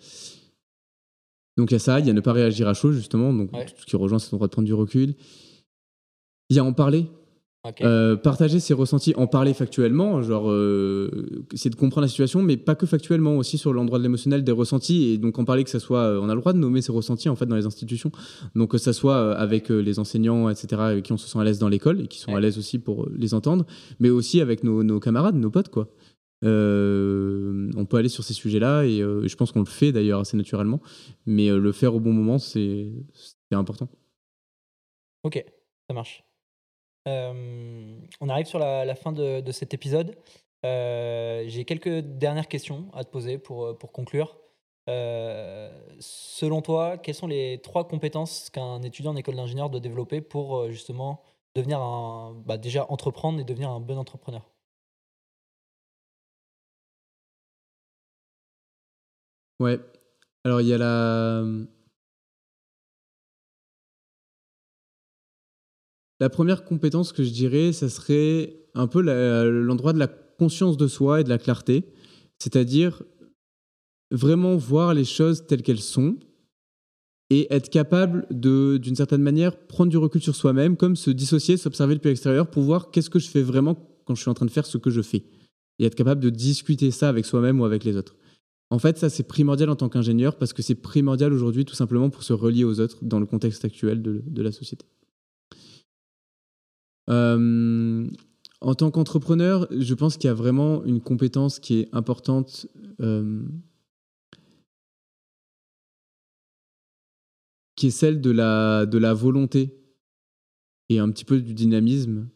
Donc 1.58 1.72
il 1.72 1.74
y 1.74 1.76
a 1.76 1.80
ça, 1.80 2.00
il 2.00 2.08
y 2.08 2.10
a 2.10 2.14
ne 2.14 2.22
pas 2.22 2.34
réagir 2.34 2.68
à 2.68 2.74
chaud, 2.74 2.92
justement, 2.92 3.34
donc 3.34 3.52
ce 3.78 3.86
qui 3.86 3.96
rejoint 3.96 4.20
cet 4.20 4.34
droit 4.34 4.48
de 4.48 4.52
prendre 4.52 4.66
du 4.66 4.74
recul. 4.74 5.16
Il 6.50 6.56
y 6.56 6.60
a 6.60 6.64
en 6.64 6.74
parler. 6.74 7.08
Euh, 7.82 8.16
partager 8.16 8.62
ses 8.62 8.74
ressentis, 8.74 9.14
en 9.18 9.28
parler 9.28 9.54
factuellement, 9.54 10.24
genre 10.24 10.50
euh, 10.50 11.44
essayer 11.54 11.70
de 11.70 11.76
comprendre 11.76 12.04
la 12.04 12.08
situation, 12.08 12.42
mais 12.42 12.56
pas 12.56 12.74
que 12.74 12.86
factuellement, 12.86 13.36
aussi 13.36 13.58
sur 13.58 13.74
l'endroit 13.74 14.00
de 14.00 14.04
l'émotionnel 14.04 14.46
des 14.46 14.54
ressentis, 14.54 15.10
et 15.10 15.18
donc 15.18 15.38
en 15.40 15.44
parler 15.44 15.66
que 15.66 15.70
ça 15.70 15.82
soit, 15.82 16.00
euh, 16.00 16.22
on 16.22 16.30
a 16.30 16.36
le 16.36 16.40
droit 16.40 16.54
de 16.54 16.58
nommer 16.58 16.82
ses 16.82 16.94
ressentis 16.94 17.28
en 17.28 17.36
fait 17.36 17.48
dans 17.48 17.58
les 17.58 17.66
institutions, 17.66 18.14
donc 18.56 18.72
que 18.72 18.78
ça 18.78 18.94
soit 18.94 19.36
avec 19.36 19.68
les 19.68 20.00
enseignants, 20.00 20.50
etc., 20.50 20.82
avec 20.82 21.04
qui 21.04 21.12
on 21.12 21.18
se 21.18 21.28
sent 21.28 21.38
à 21.38 21.44
l'aise 21.44 21.60
dans 21.60 21.68
l'école 21.68 22.00
et 22.00 22.08
qui 22.08 22.20
sont 22.20 22.34
à 22.34 22.40
l'aise 22.40 22.58
aussi 22.58 22.80
pour 22.80 23.10
les 23.14 23.34
entendre, 23.34 23.66
mais 24.00 24.10
aussi 24.10 24.40
avec 24.40 24.64
nos, 24.64 24.82
nos 24.84 25.02
camarades, 25.02 25.36
nos 25.36 25.52
potes, 25.52 25.70
quoi. 25.70 25.90
Euh, 26.46 27.72
on 27.76 27.86
peut 27.86 27.98
aller 27.98 28.10
sur 28.10 28.24
ces 28.24 28.34
sujets-là 28.34 28.84
et 28.84 29.02
euh, 29.02 29.28
je 29.28 29.36
pense 29.36 29.52
qu'on 29.52 29.60
le 29.60 29.66
fait 29.66 29.92
d'ailleurs 29.92 30.22
assez 30.22 30.38
naturellement, 30.38 30.80
mais 31.26 31.50
euh, 31.50 31.58
le 31.58 31.72
faire 31.72 31.96
au 31.96 32.00
bon 32.00 32.14
moment, 32.14 32.40
c'est 32.40 32.92
important. 33.52 33.90
Ok, 35.24 35.44
ça 35.88 35.94
marche. 35.94 36.24
on 37.06 38.30
arrive 38.30 38.46
sur 38.46 38.60
la, 38.60 38.96
fin 38.96 39.12
de, 39.12 39.52
cet 39.52 39.74
épisode. 39.74 40.16
J'ai 40.64 41.66
quelques 41.66 42.00
dernières 42.00 42.48
questions 42.48 42.90
à 42.94 43.04
te 43.04 43.10
poser 43.10 43.38
pour, 43.38 43.78
pour 43.78 43.92
conclure. 43.92 44.38
selon 44.88 46.62
toi, 46.62 46.98
quelles 46.98 47.16
sont 47.16 47.28
les 47.28 47.60
trois 47.62 47.88
compétences 47.88 48.50
qu'un 48.50 48.82
étudiant 48.82 49.12
en 49.12 49.18
école 49.18 49.36
d'ingénieur 49.36 49.70
doit 49.70 49.82
développer 49.82 50.22
pour 50.22 50.70
justement 50.70 51.22
devenir 51.56 51.82
un, 51.82 52.34
bah 52.46 52.58
déjà 52.58 52.86
entreprendre 52.90 53.42
et 53.42 53.44
devenir 53.44 53.70
un 53.70 53.82
bon 53.82 53.98
entrepreneur? 53.98 54.50
Ouais. 59.60 59.80
Alors, 60.46 60.62
il 60.62 60.68
y 60.68 60.74
a 60.74 60.78
la. 60.78 61.44
Première 66.32 66.66
compétence 66.66 67.14
que 67.14 67.24
je 67.24 67.30
dirais, 67.30 67.72
ça 67.72 67.88
serait 67.90 68.56
un 68.74 68.88
peu 68.88 69.02
l'endroit 69.02 69.94
de 69.94 70.00
la 70.00 70.08
conscience 70.08 70.78
de 70.78 70.88
soi 70.88 71.22
et 71.22 71.24
de 71.24 71.30
la 71.30 71.38
clarté. 71.38 71.86
C'est-à-dire 72.40 73.04
vraiment 74.12 74.56
voir 74.56 74.94
les 74.94 75.06
choses 75.06 75.46
telles 75.46 75.62
qu'elles 75.62 75.82
sont 75.82 76.18
et 77.30 77.54
être 77.54 77.70
capable 77.70 78.26
de, 78.32 78.78
d'une 78.78 78.96
certaine 78.96 79.22
manière, 79.22 79.56
prendre 79.56 79.92
du 79.92 79.98
recul 79.98 80.22
sur 80.22 80.36
soi-même, 80.36 80.78
comme 80.78 80.96
se 80.96 81.12
dissocier, 81.12 81.58
s'observer 81.58 81.96
depuis 81.96 82.10
l'extérieur 82.10 82.50
pour 82.50 82.64
voir 82.64 82.92
qu'est-ce 82.92 83.10
que 83.10 83.20
je 83.20 83.30
fais 83.30 83.44
vraiment 83.44 83.76
quand 84.06 84.16
je 84.16 84.22
suis 84.22 84.32
en 84.32 84.34
train 84.34 84.48
de 84.48 84.52
faire 84.52 84.66
ce 84.66 84.78
que 84.78 84.90
je 84.90 85.02
fais. 85.02 85.24
Et 85.78 85.86
être 85.86 85.96
capable 85.96 86.22
de 86.22 86.30
discuter 86.30 86.92
ça 86.92 87.08
avec 87.08 87.26
soi-même 87.26 87.62
ou 87.62 87.66
avec 87.66 87.84
les 87.84 87.96
autres. 87.96 88.16
En 88.72 88.78
fait, 88.78 88.98
ça, 88.98 89.10
c'est 89.10 89.24
primordial 89.24 89.70
en 89.70 89.76
tant 89.76 89.90
qu'ingénieur 89.90 90.38
parce 90.38 90.54
que 90.54 90.62
c'est 90.62 90.76
primordial 90.76 91.34
aujourd'hui 91.34 91.66
tout 91.66 91.74
simplement 91.74 92.10
pour 92.10 92.24
se 92.24 92.34
relier 92.34 92.64
aux 92.64 92.80
autres 92.80 93.00
dans 93.02 93.20
le 93.20 93.26
contexte 93.26 93.66
actuel 93.66 94.02
de, 94.02 94.42
la 94.42 94.52
société. 94.52 94.86
Euh, 97.10 98.08
en 98.62 98.76
tant 98.76 98.92
qu'entrepreneur, 98.92 99.68
je 99.72 99.94
pense 99.96 100.18
qu'il 100.18 100.28
y 100.28 100.32
a 100.32 100.36
vraiment 100.36 100.84
une 100.84 101.02
compétence 101.02 101.60
qui 101.60 101.80
est 101.80 101.90
importante. 101.94 102.68
Euh, 103.02 103.44
qui 107.76 107.88
est 107.88 107.92
celle 107.92 108.20
de 108.20 108.30
la, 108.30 108.86
de 108.86 108.98
la 108.98 109.14
volonté 109.14 109.74
et 110.90 111.00
un 111.00 111.10
petit 111.10 111.24
peu 111.24 111.40
du 111.40 111.54
dynamisme 111.54 112.28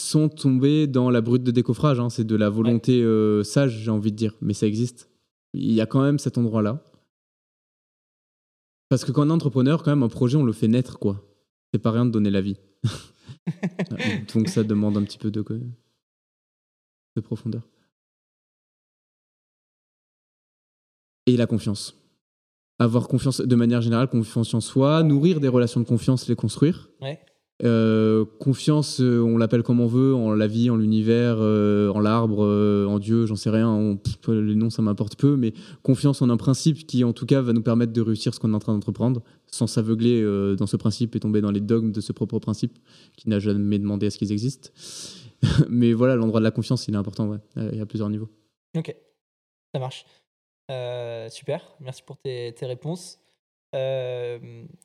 sont 0.00 0.28
tombés 0.28 0.86
dans 0.86 1.10
la 1.10 1.20
brute 1.20 1.42
de 1.42 1.50
décoffrage. 1.50 2.00
Hein. 2.00 2.10
C'est 2.10 2.24
de 2.24 2.36
la 2.36 2.48
volonté 2.48 3.02
euh, 3.02 3.42
sage, 3.42 3.78
j'ai 3.78 3.90
envie 3.90 4.12
de 4.12 4.16
dire, 4.16 4.34
mais 4.40 4.54
ça 4.54 4.66
existe. 4.66 5.08
Il 5.54 5.72
y 5.72 5.80
a 5.80 5.86
quand 5.86 6.02
même 6.02 6.18
cet 6.18 6.38
endroit-là. 6.38 6.82
Parce 8.88 9.04
que 9.04 9.12
quand 9.12 9.26
on 9.26 9.30
est 9.30 9.32
entrepreneur, 9.32 9.82
quand 9.82 9.90
même, 9.90 10.02
un 10.02 10.08
projet, 10.08 10.36
on 10.36 10.44
le 10.44 10.52
fait 10.52 10.68
naître, 10.68 10.98
quoi. 10.98 11.24
C'est 11.72 11.78
pas 11.78 11.92
rien 11.92 12.04
de 12.04 12.10
donner 12.10 12.30
la 12.30 12.40
vie. 12.40 12.56
Donc 14.34 14.48
ça 14.48 14.64
demande 14.64 14.96
un 14.96 15.04
petit 15.04 15.18
peu 15.18 15.30
de, 15.30 15.44
de 17.16 17.20
profondeur. 17.20 17.62
Et 21.26 21.36
la 21.36 21.46
confiance. 21.46 21.96
Avoir 22.80 23.06
confiance 23.06 23.40
de 23.40 23.56
manière 23.56 23.82
générale, 23.82 24.08
confiance 24.08 24.54
en 24.54 24.60
soi, 24.60 25.02
nourrir 25.02 25.38
des 25.38 25.48
relations 25.48 25.80
de 25.80 25.86
confiance, 25.86 26.26
les 26.28 26.34
construire. 26.34 26.90
Ouais. 27.00 27.20
Euh, 27.62 28.24
confiance, 28.38 29.00
euh, 29.00 29.20
on 29.20 29.36
l'appelle 29.36 29.62
comme 29.62 29.80
on 29.80 29.86
veut, 29.86 30.14
en 30.14 30.32
la 30.32 30.46
vie, 30.46 30.70
en 30.70 30.76
l'univers, 30.76 31.36
euh, 31.40 31.90
en 31.90 32.00
l'arbre, 32.00 32.44
en 32.88 32.98
Dieu, 32.98 33.26
j'en 33.26 33.36
sais 33.36 33.50
rien. 33.50 33.98
les 34.28 34.54
noms, 34.54 34.70
ça 34.70 34.82
m'importe 34.82 35.16
peu, 35.16 35.36
mais 35.36 35.52
confiance 35.82 36.22
en 36.22 36.30
un 36.30 36.36
principe 36.36 36.86
qui, 36.86 37.04
en 37.04 37.12
tout 37.12 37.26
cas, 37.26 37.40
va 37.40 37.52
nous 37.52 37.62
permettre 37.62 37.92
de 37.92 38.00
réussir 38.00 38.34
ce 38.34 38.40
qu'on 38.40 38.52
est 38.52 38.56
en 38.56 38.60
train 38.60 38.72
d'entreprendre, 38.72 39.22
sans 39.46 39.66
s'aveugler 39.66 40.22
dans 40.56 40.66
ce 40.66 40.76
principe 40.76 41.16
et 41.16 41.20
tomber 41.20 41.40
dans 41.40 41.50
les 41.50 41.60
dogmes 41.60 41.92
de 41.92 42.00
ce 42.00 42.12
propre 42.12 42.38
principe 42.38 42.78
qui 43.16 43.28
n'a 43.28 43.38
jamais 43.38 43.78
demandé 43.78 44.06
à 44.06 44.10
ce 44.10 44.18
qu'ils 44.18 44.32
existent. 44.32 44.70
mais 45.68 45.92
voilà, 45.92 46.16
l'endroit 46.16 46.40
de 46.40 46.44
la 46.44 46.50
confiance, 46.50 46.88
il 46.88 46.94
est 46.94 46.98
important. 46.98 47.38
Il 47.56 47.76
y 47.76 47.80
a 47.80 47.86
plusieurs 47.86 48.08
niveaux. 48.08 48.30
Ok, 48.76 48.94
ça 49.74 49.80
marche. 49.80 50.06
super, 51.30 51.76
merci 51.80 52.02
pour 52.02 52.16
tes 52.18 52.54
réponses. 52.62 53.18
Euh, 53.74 54.38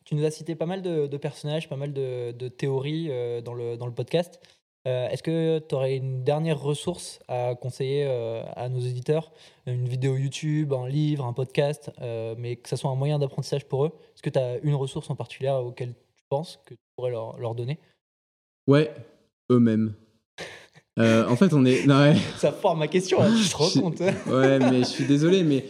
tu 0.03 0.15
nous 0.15 0.25
as 0.25 0.31
cité 0.31 0.55
pas 0.55 0.65
mal 0.65 0.81
de, 0.81 1.17
personnages, 1.17 1.69
pas 1.69 1.75
mal 1.75 1.93
de, 1.93 2.47
théories 2.49 3.07
euh, 3.09 3.41
dans, 3.41 3.53
le, 3.53 3.77
dans 3.77 3.87
le 3.87 3.93
podcast. 3.93 4.39
Euh, 4.87 5.09
Est-ce 5.09 5.23
que 5.23 5.59
tu 5.59 5.73
aurais 5.73 5.95
une 5.95 6.23
dernière 6.23 6.59
ressource 6.59 7.19
à 7.27 7.55
conseiller 7.55 8.05
euh, 8.07 8.43
à 8.55 8.69
nos 8.69 8.79
éditeurs 8.79 9.31
Une 9.65 9.87
vidéo 9.87 10.15
YouTube, 10.15 10.73
un 10.73 10.87
livre, 10.87 11.25
un 11.25 11.33
podcast, 11.33 11.91
euh, 12.01 12.35
mais 12.37 12.57
que 12.57 12.69
ça 12.69 12.77
soit 12.77 12.91
un 12.91 12.95
moyen 12.95 13.17
d'apprentissage 13.17 13.65
pour 13.65 13.85
eux 13.85 13.91
Est-ce 14.13 14.21
que 14.21 14.29
tu 14.29 14.37
as 14.37 14.57
une 14.61 14.75
ressource 14.75 15.09
en 15.09 15.15
particulier 15.15 15.49
auquel 15.49 15.93
tu 15.93 16.23
penses 16.29 16.59
que 16.65 16.75
tu 16.75 16.79
pourrais 16.95 17.11
leur, 17.11 17.39
leur 17.39 17.55
donner? 17.55 17.79
Ouais, 18.67 18.93
eux-mêmes. 19.51 19.95
En 20.97 21.35
fait, 21.35 21.53
on 21.53 21.65
est. 21.65 21.85
Non, 21.85 21.99
ouais. 21.99 22.15
Ça 22.37 22.51
forme 22.51 22.79
ma 22.79 22.87
question, 22.87 23.19
là, 23.19 23.29
tu 23.29 23.49
te 23.49 23.57
rends 23.57 23.81
compte 23.81 23.99
Ouais, 23.99 24.59
mais 24.59 24.79
je 24.79 24.85
suis 24.85 25.05
désolé, 25.05 25.43
mais 25.43 25.65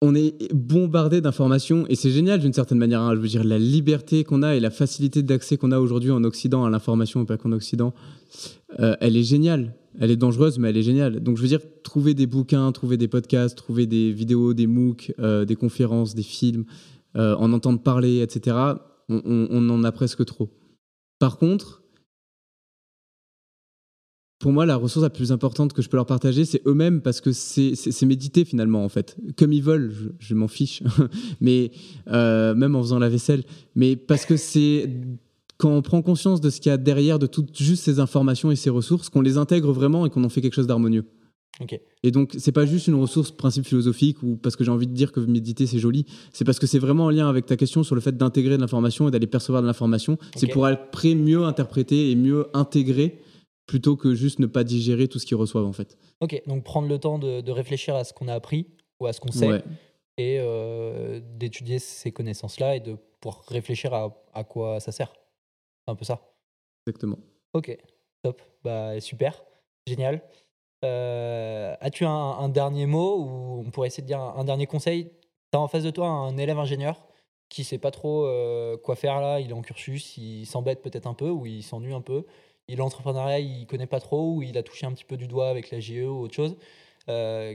on 0.00 0.14
est 0.14 0.52
bombardé 0.54 1.20
d'informations 1.20 1.84
et 1.88 1.96
c'est 1.96 2.10
génial 2.10 2.40
d'une 2.40 2.52
certaine 2.52 2.78
manière. 2.78 3.00
hein. 3.00 3.14
Je 3.14 3.20
veux 3.20 3.28
dire, 3.28 3.44
la 3.44 3.58
liberté 3.58 4.24
qu'on 4.24 4.42
a 4.42 4.54
et 4.54 4.60
la 4.60 4.70
facilité 4.70 5.22
d'accès 5.22 5.56
qu'on 5.56 5.72
a 5.72 5.80
aujourd'hui 5.80 6.10
en 6.10 6.22
Occident 6.24 6.64
à 6.64 6.70
l'information 6.70 7.24
pas 7.24 7.36
qu'en 7.36 7.52
Occident, 7.52 7.92
euh, 8.78 8.96
elle 9.00 9.16
est 9.16 9.24
géniale. 9.24 9.74
Elle 9.98 10.12
est 10.12 10.16
dangereuse, 10.16 10.58
mais 10.58 10.70
elle 10.70 10.76
est 10.76 10.82
géniale. 10.82 11.20
Donc, 11.20 11.36
je 11.36 11.42
veux 11.42 11.48
dire, 11.48 11.60
trouver 11.82 12.14
des 12.14 12.26
bouquins, 12.26 12.70
trouver 12.70 12.96
des 12.96 13.08
podcasts, 13.08 13.56
trouver 13.56 13.86
des 13.86 14.12
vidéos, 14.12 14.54
des 14.54 14.68
MOOC, 14.68 15.14
euh, 15.18 15.44
des 15.44 15.56
conférences, 15.56 16.14
des 16.14 16.22
films, 16.22 16.64
euh, 17.16 17.34
en 17.34 17.52
entendre 17.52 17.82
parler, 17.82 18.20
etc., 18.20 18.56
on 19.10 19.70
en 19.70 19.84
a 19.84 19.90
presque 19.90 20.22
trop. 20.26 20.50
Par 21.18 21.38
contre, 21.38 21.77
pour 24.38 24.52
moi, 24.52 24.66
la 24.66 24.76
ressource 24.76 25.02
la 25.02 25.10
plus 25.10 25.32
importante 25.32 25.72
que 25.72 25.82
je 25.82 25.88
peux 25.88 25.96
leur 25.96 26.06
partager, 26.06 26.44
c'est 26.44 26.62
eux-mêmes 26.66 27.00
parce 27.00 27.20
que 27.20 27.32
c'est 27.32 28.06
méditer 28.06 28.44
finalement 28.44 28.84
en 28.84 28.88
fait. 28.88 29.16
Comme 29.36 29.52
ils 29.52 29.62
veulent, 29.62 29.92
je, 29.92 30.08
je 30.18 30.34
m'en 30.34 30.48
fiche, 30.48 30.82
mais 31.40 31.72
euh, 32.08 32.54
même 32.54 32.76
en 32.76 32.82
faisant 32.82 32.98
la 32.98 33.08
vaisselle. 33.08 33.42
Mais 33.74 33.96
parce 33.96 34.26
que 34.26 34.36
c'est 34.36 34.90
quand 35.56 35.70
on 35.70 35.82
prend 35.82 36.02
conscience 36.02 36.40
de 36.40 36.50
ce 36.50 36.60
qu'il 36.60 36.70
y 36.70 36.72
a 36.72 36.76
derrière 36.76 37.18
de 37.18 37.26
toutes 37.26 37.56
juste 37.58 37.82
ces 37.84 37.98
informations 37.98 38.52
et 38.52 38.56
ces 38.56 38.70
ressources, 38.70 39.08
qu'on 39.08 39.22
les 39.22 39.38
intègre 39.38 39.72
vraiment 39.72 40.06
et 40.06 40.10
qu'on 40.10 40.22
en 40.22 40.28
fait 40.28 40.40
quelque 40.40 40.54
chose 40.54 40.68
d'harmonieux. 40.68 41.04
Et 42.04 42.12
donc, 42.12 42.36
c'est 42.38 42.52
pas 42.52 42.66
juste 42.66 42.86
une 42.86 42.94
ressource 42.94 43.32
principe 43.32 43.66
philosophique 43.66 44.22
ou 44.22 44.36
parce 44.36 44.54
que 44.54 44.62
j'ai 44.62 44.70
envie 44.70 44.86
de 44.86 44.92
dire 44.92 45.10
que 45.10 45.18
méditer 45.18 45.66
c'est 45.66 45.80
joli. 45.80 46.06
C'est 46.32 46.44
parce 46.44 46.60
que 46.60 46.68
c'est 46.68 46.78
vraiment 46.78 47.06
en 47.06 47.10
lien 47.10 47.28
avec 47.28 47.46
ta 47.46 47.56
question 47.56 47.82
sur 47.82 47.96
le 47.96 48.00
fait 48.00 48.16
d'intégrer 48.16 48.54
de 48.54 48.60
l'information 48.60 49.08
et 49.08 49.10
d'aller 49.10 49.26
percevoir 49.26 49.60
de 49.62 49.66
l'information. 49.66 50.18
C'est 50.36 50.46
pour 50.46 50.66
après 50.66 51.16
mieux 51.16 51.42
interpréter 51.42 52.12
et 52.12 52.14
mieux 52.14 52.46
intégrer 52.54 53.18
plutôt 53.68 53.96
que 53.96 54.14
juste 54.16 54.40
ne 54.40 54.46
pas 54.46 54.64
digérer 54.64 55.06
tout 55.06 55.20
ce 55.20 55.26
qu'ils 55.26 55.36
reçoivent 55.36 55.66
en 55.66 55.72
fait. 55.72 55.96
Ok, 56.20 56.42
donc 56.48 56.64
prendre 56.64 56.88
le 56.88 56.98
temps 56.98 57.18
de, 57.20 57.40
de 57.40 57.52
réfléchir 57.52 57.94
à 57.94 58.02
ce 58.02 58.12
qu'on 58.12 58.26
a 58.26 58.34
appris 58.34 58.66
ou 58.98 59.06
à 59.06 59.12
ce 59.12 59.20
qu'on 59.20 59.30
sait 59.30 59.46
Ouais. 59.46 59.62
et 60.16 60.38
euh, 60.40 61.20
d'étudier 61.36 61.78
ces 61.78 62.10
connaissances-là 62.10 62.74
et 62.74 62.80
de 62.80 62.96
pouvoir 63.20 63.44
réfléchir 63.46 63.94
à, 63.94 64.16
à 64.34 64.42
quoi 64.42 64.80
ça 64.80 64.90
sert. 64.90 65.12
C'est 65.86 65.92
un 65.92 65.94
peu 65.94 66.04
ça. 66.04 66.20
Exactement. 66.86 67.18
Ok, 67.52 67.76
top. 68.24 68.42
Bah, 68.64 68.98
super, 69.00 69.44
génial. 69.86 70.22
Euh, 70.84 71.74
As-tu 71.80 72.04
un, 72.04 72.10
un 72.10 72.48
dernier 72.48 72.86
mot 72.86 73.16
ou 73.18 73.64
on 73.66 73.70
pourrait 73.70 73.88
essayer 73.88 74.02
de 74.02 74.08
dire 74.08 74.20
un, 74.20 74.34
un 74.38 74.44
dernier 74.44 74.66
conseil? 74.66 75.10
Tu 75.52 75.56
as 75.58 75.60
en 75.60 75.68
face 75.68 75.82
de 75.84 75.90
toi 75.90 76.06
un 76.08 76.36
élève 76.36 76.58
ingénieur 76.58 77.04
qui 77.48 77.64
sait 77.64 77.78
pas 77.78 77.90
trop 77.90 78.26
euh, 78.26 78.76
quoi 78.76 78.94
faire 78.94 79.20
là, 79.20 79.40
il 79.40 79.50
est 79.50 79.54
en 79.54 79.62
cursus, 79.62 80.16
il 80.18 80.44
s'embête 80.44 80.82
peut-être 80.82 81.06
un 81.06 81.14
peu 81.14 81.30
ou 81.30 81.46
il 81.46 81.62
s'ennuie 81.62 81.94
un 81.94 82.02
peu. 82.02 82.24
Il 82.68 82.78
est 82.78 82.82
entrepreneuriat, 82.82 83.40
il 83.40 83.66
connaît 83.66 83.86
pas 83.86 84.00
trop 84.00 84.34
ou 84.34 84.42
il 84.42 84.56
a 84.58 84.62
touché 84.62 84.86
un 84.86 84.92
petit 84.92 85.04
peu 85.04 85.16
du 85.16 85.26
doigt 85.26 85.48
avec 85.48 85.70
la 85.70 85.80
GE 85.80 86.04
ou 86.04 86.20
autre 86.20 86.34
chose. 86.34 86.56
Euh, 87.08 87.54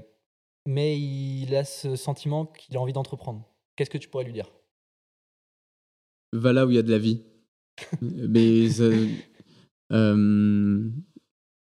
mais 0.65 0.99
il 0.99 1.53
a 1.56 1.64
ce 1.64 1.95
sentiment 1.95 2.45
qu'il 2.45 2.76
a 2.77 2.80
envie 2.80 2.94
d'entreprendre. 2.94 3.48
Qu'est-ce 3.76 3.90
que 3.90 3.98
tu 3.98 4.10
pourrais 4.10 4.23
lui 4.23 4.34
dire? 4.34 4.52
Va 6.31 6.53
là 6.53 6.65
où 6.65 6.72
il 6.72 6.76
y 6.76 6.80
a 6.80 6.84
de 6.84 6.91
la 6.91 6.98
vie. 6.98 7.22
mais 8.02 8.68
euh, 9.91 10.90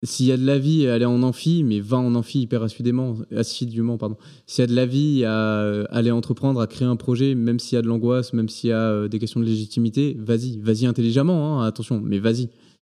s'il 0.03 0.25
y 0.25 0.31
a 0.31 0.37
de 0.37 0.45
la 0.45 0.59
vie, 0.59 0.87
aller 0.87 1.05
en 1.05 1.23
amphi, 1.23 1.63
mais 1.63 1.79
va 1.79 1.97
en 1.97 2.13
amphi 2.15 2.41
hyper 2.41 2.63
assidûment, 2.63 3.15
assidûment 3.35 3.97
pardon. 3.97 4.17
S'il 4.47 4.63
y 4.63 4.65
a 4.65 4.67
de 4.67 4.75
la 4.75 4.85
vie 4.85 5.23
à 5.25 5.83
aller 5.91 6.11
entreprendre, 6.11 6.59
à 6.59 6.67
créer 6.67 6.87
un 6.87 6.95
projet, 6.95 7.35
même 7.35 7.59
s'il 7.59 7.75
y 7.75 7.79
a 7.79 7.81
de 7.81 7.87
l'angoisse, 7.87 8.33
même 8.33 8.49
s'il 8.49 8.71
y 8.71 8.73
a 8.73 8.81
euh, 8.81 9.07
des 9.07 9.19
questions 9.19 9.39
de 9.39 9.45
légitimité, 9.45 10.17
vas-y, 10.19 10.59
vas-y 10.59 10.85
intelligemment, 10.85 11.61
hein, 11.61 11.65
attention, 11.65 12.01
mais 12.01 12.19
vas-y, 12.19 12.49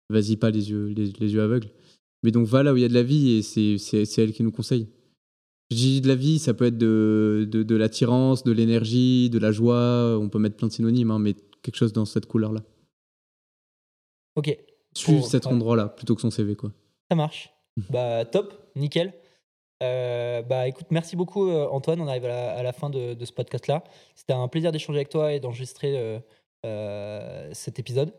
vas-y 0.09 0.37
pas 0.37 0.49
les 0.49 0.69
yeux, 0.69 0.87
les, 0.87 1.11
les 1.19 1.33
yeux 1.33 1.41
aveugles. 1.41 1.69
Mais 2.23 2.31
donc 2.31 2.47
va 2.47 2.63
là 2.63 2.73
où 2.73 2.77
il 2.77 2.81
y 2.81 2.85
a 2.85 2.89
de 2.89 2.93
la 2.93 3.03
vie 3.03 3.33
et 3.33 3.41
c'est 3.41 4.17
elle 4.17 4.33
qui 4.33 4.43
nous 4.43 4.51
conseille. 4.51 4.87
Je 5.69 5.75
dis 5.75 6.01
de 6.01 6.07
la 6.07 6.15
vie, 6.15 6.39
ça 6.39 6.53
peut 6.53 6.65
être 6.65 6.77
de, 6.77 7.47
de, 7.49 7.61
de 7.63 7.75
l'attirance, 7.75 8.43
de 8.43 8.51
l'énergie, 8.51 9.29
de 9.29 9.37
la 9.37 9.51
joie, 9.51 10.17
on 10.19 10.29
peut 10.29 10.39
mettre 10.39 10.55
plein 10.55 10.69
de 10.69 10.73
synonymes, 10.73 11.11
hein, 11.11 11.19
mais 11.19 11.35
quelque 11.61 11.75
chose 11.75 11.91
dans 11.93 12.05
cette 12.05 12.25
couleur-là. 12.25 12.63
Ok, 14.35 14.57
Suivre 14.97 15.25
cet 15.25 15.45
ouais. 15.45 15.51
endroit-là 15.53 15.87
plutôt 15.89 16.15
que 16.15 16.21
son 16.21 16.31
CV, 16.31 16.55
quoi. 16.55 16.71
Ça 17.09 17.15
marche. 17.15 17.53
Bah 17.91 18.25
top, 18.25 18.55
nickel. 18.75 19.13
Euh, 19.83 20.41
bah 20.41 20.67
écoute, 20.67 20.87
merci 20.89 21.15
beaucoup 21.15 21.47
euh, 21.47 21.67
Antoine. 21.67 22.01
On 22.01 22.07
arrive 22.07 22.25
à 22.25 22.29
la, 22.29 22.53
à 22.55 22.63
la 22.63 22.73
fin 22.73 22.89
de, 22.89 23.13
de 23.13 23.25
ce 23.25 23.31
podcast-là. 23.31 23.83
C'était 24.15 24.33
un 24.33 24.47
plaisir 24.47 24.71
d'échanger 24.71 24.97
avec 24.97 25.09
toi 25.09 25.31
et 25.31 25.39
d'enregistrer 25.39 26.19
euh, 26.65 27.53
cet 27.53 27.77
épisode. 27.77 28.11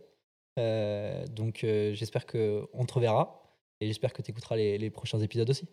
Euh, 0.59 1.25
donc 1.35 1.65
euh, 1.65 1.95
j'espère 1.95 2.27
qu'on 2.27 2.85
te 2.87 2.93
reverra 2.93 3.43
et 3.81 3.87
j'espère 3.87 4.13
que 4.13 4.21
tu 4.21 4.31
écouteras 4.31 4.57
les, 4.57 4.77
les 4.77 4.91
prochains 4.91 5.21
épisodes 5.21 5.49
aussi. 5.49 5.67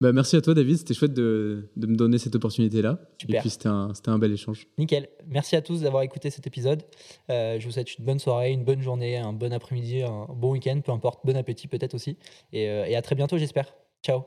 Bah, 0.00 0.12
merci 0.12 0.36
à 0.36 0.40
toi, 0.40 0.54
David. 0.54 0.78
C'était 0.78 0.94
chouette 0.94 1.12
de, 1.12 1.70
de 1.76 1.86
me 1.86 1.94
donner 1.94 2.16
cette 2.16 2.34
opportunité-là. 2.34 2.98
Et 3.28 3.38
puis, 3.38 3.50
c'était 3.50 3.68
un, 3.68 3.92
c'était 3.92 4.08
un 4.08 4.18
bel 4.18 4.32
échange. 4.32 4.66
Nickel. 4.78 5.10
Merci 5.26 5.56
à 5.56 5.62
tous 5.62 5.82
d'avoir 5.82 6.02
écouté 6.02 6.30
cet 6.30 6.46
épisode. 6.46 6.82
Euh, 7.30 7.60
je 7.60 7.66
vous 7.66 7.72
souhaite 7.72 7.98
une 7.98 8.06
bonne 8.06 8.18
soirée, 8.18 8.52
une 8.52 8.64
bonne 8.64 8.80
journée, 8.80 9.18
un 9.18 9.34
bon 9.34 9.52
après-midi, 9.52 10.02
un 10.02 10.26
bon 10.34 10.52
week-end, 10.52 10.80
peu 10.82 10.92
importe. 10.92 11.20
Bon 11.26 11.36
appétit 11.36 11.68
peut-être 11.68 11.92
aussi. 11.94 12.16
Et, 12.52 12.70
euh, 12.70 12.86
et 12.86 12.96
à 12.96 13.02
très 13.02 13.14
bientôt, 13.14 13.36
j'espère. 13.36 13.74
Ciao. 14.02 14.22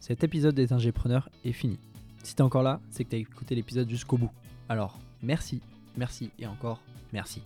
Cet 0.00 0.24
épisode 0.24 0.54
des 0.54 0.72
ingépreneurs 0.72 1.28
est 1.44 1.52
fini. 1.52 1.78
Si 2.22 2.34
t'es 2.34 2.42
encore 2.42 2.62
là, 2.62 2.80
c'est 2.90 3.04
que 3.04 3.10
t'as 3.10 3.18
écouté 3.18 3.54
l'épisode 3.54 3.90
jusqu'au 3.90 4.16
bout. 4.16 4.30
Alors, 4.68 4.98
merci, 5.22 5.60
merci 5.96 6.30
et 6.38 6.46
encore 6.46 6.80
merci. 7.12 7.42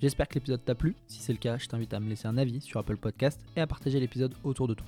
J'espère 0.00 0.28
que 0.28 0.34
l'épisode 0.34 0.64
t'a 0.64 0.74
plu. 0.74 0.94
Si 1.08 1.20
c'est 1.20 1.32
le 1.32 1.38
cas, 1.38 1.58
je 1.58 1.66
t'invite 1.66 1.92
à 1.92 2.00
me 2.00 2.08
laisser 2.08 2.28
un 2.28 2.38
avis 2.38 2.60
sur 2.60 2.78
Apple 2.78 2.96
Podcast 2.96 3.40
et 3.56 3.60
à 3.60 3.66
partager 3.66 3.98
l'épisode 3.98 4.34
autour 4.44 4.68
de 4.68 4.74
toi. 4.74 4.86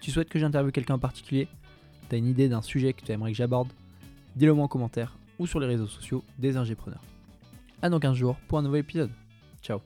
Tu 0.00 0.10
souhaites 0.10 0.28
que 0.28 0.38
j'interviewe 0.38 0.72
quelqu'un 0.72 0.94
en 0.94 0.98
particulier? 0.98 1.48
T'as 2.08 2.18
une 2.18 2.26
idée 2.26 2.48
d'un 2.48 2.62
sujet 2.62 2.92
que 2.92 3.02
tu 3.02 3.12
aimerais 3.12 3.32
que 3.32 3.36
j'aborde? 3.36 3.72
Dis-le 4.36 4.52
moi 4.52 4.64
en 4.64 4.68
commentaire 4.68 5.16
ou 5.38 5.46
sur 5.46 5.58
les 5.58 5.66
réseaux 5.66 5.86
sociaux 5.86 6.22
des 6.38 6.56
ingépreneurs. 6.56 7.02
À 7.82 7.88
dans 7.88 7.98
15 8.00 8.14
jours 8.14 8.36
pour 8.46 8.58
un 8.58 8.62
nouvel 8.62 8.80
épisode. 8.80 9.10
Ciao 9.62 9.80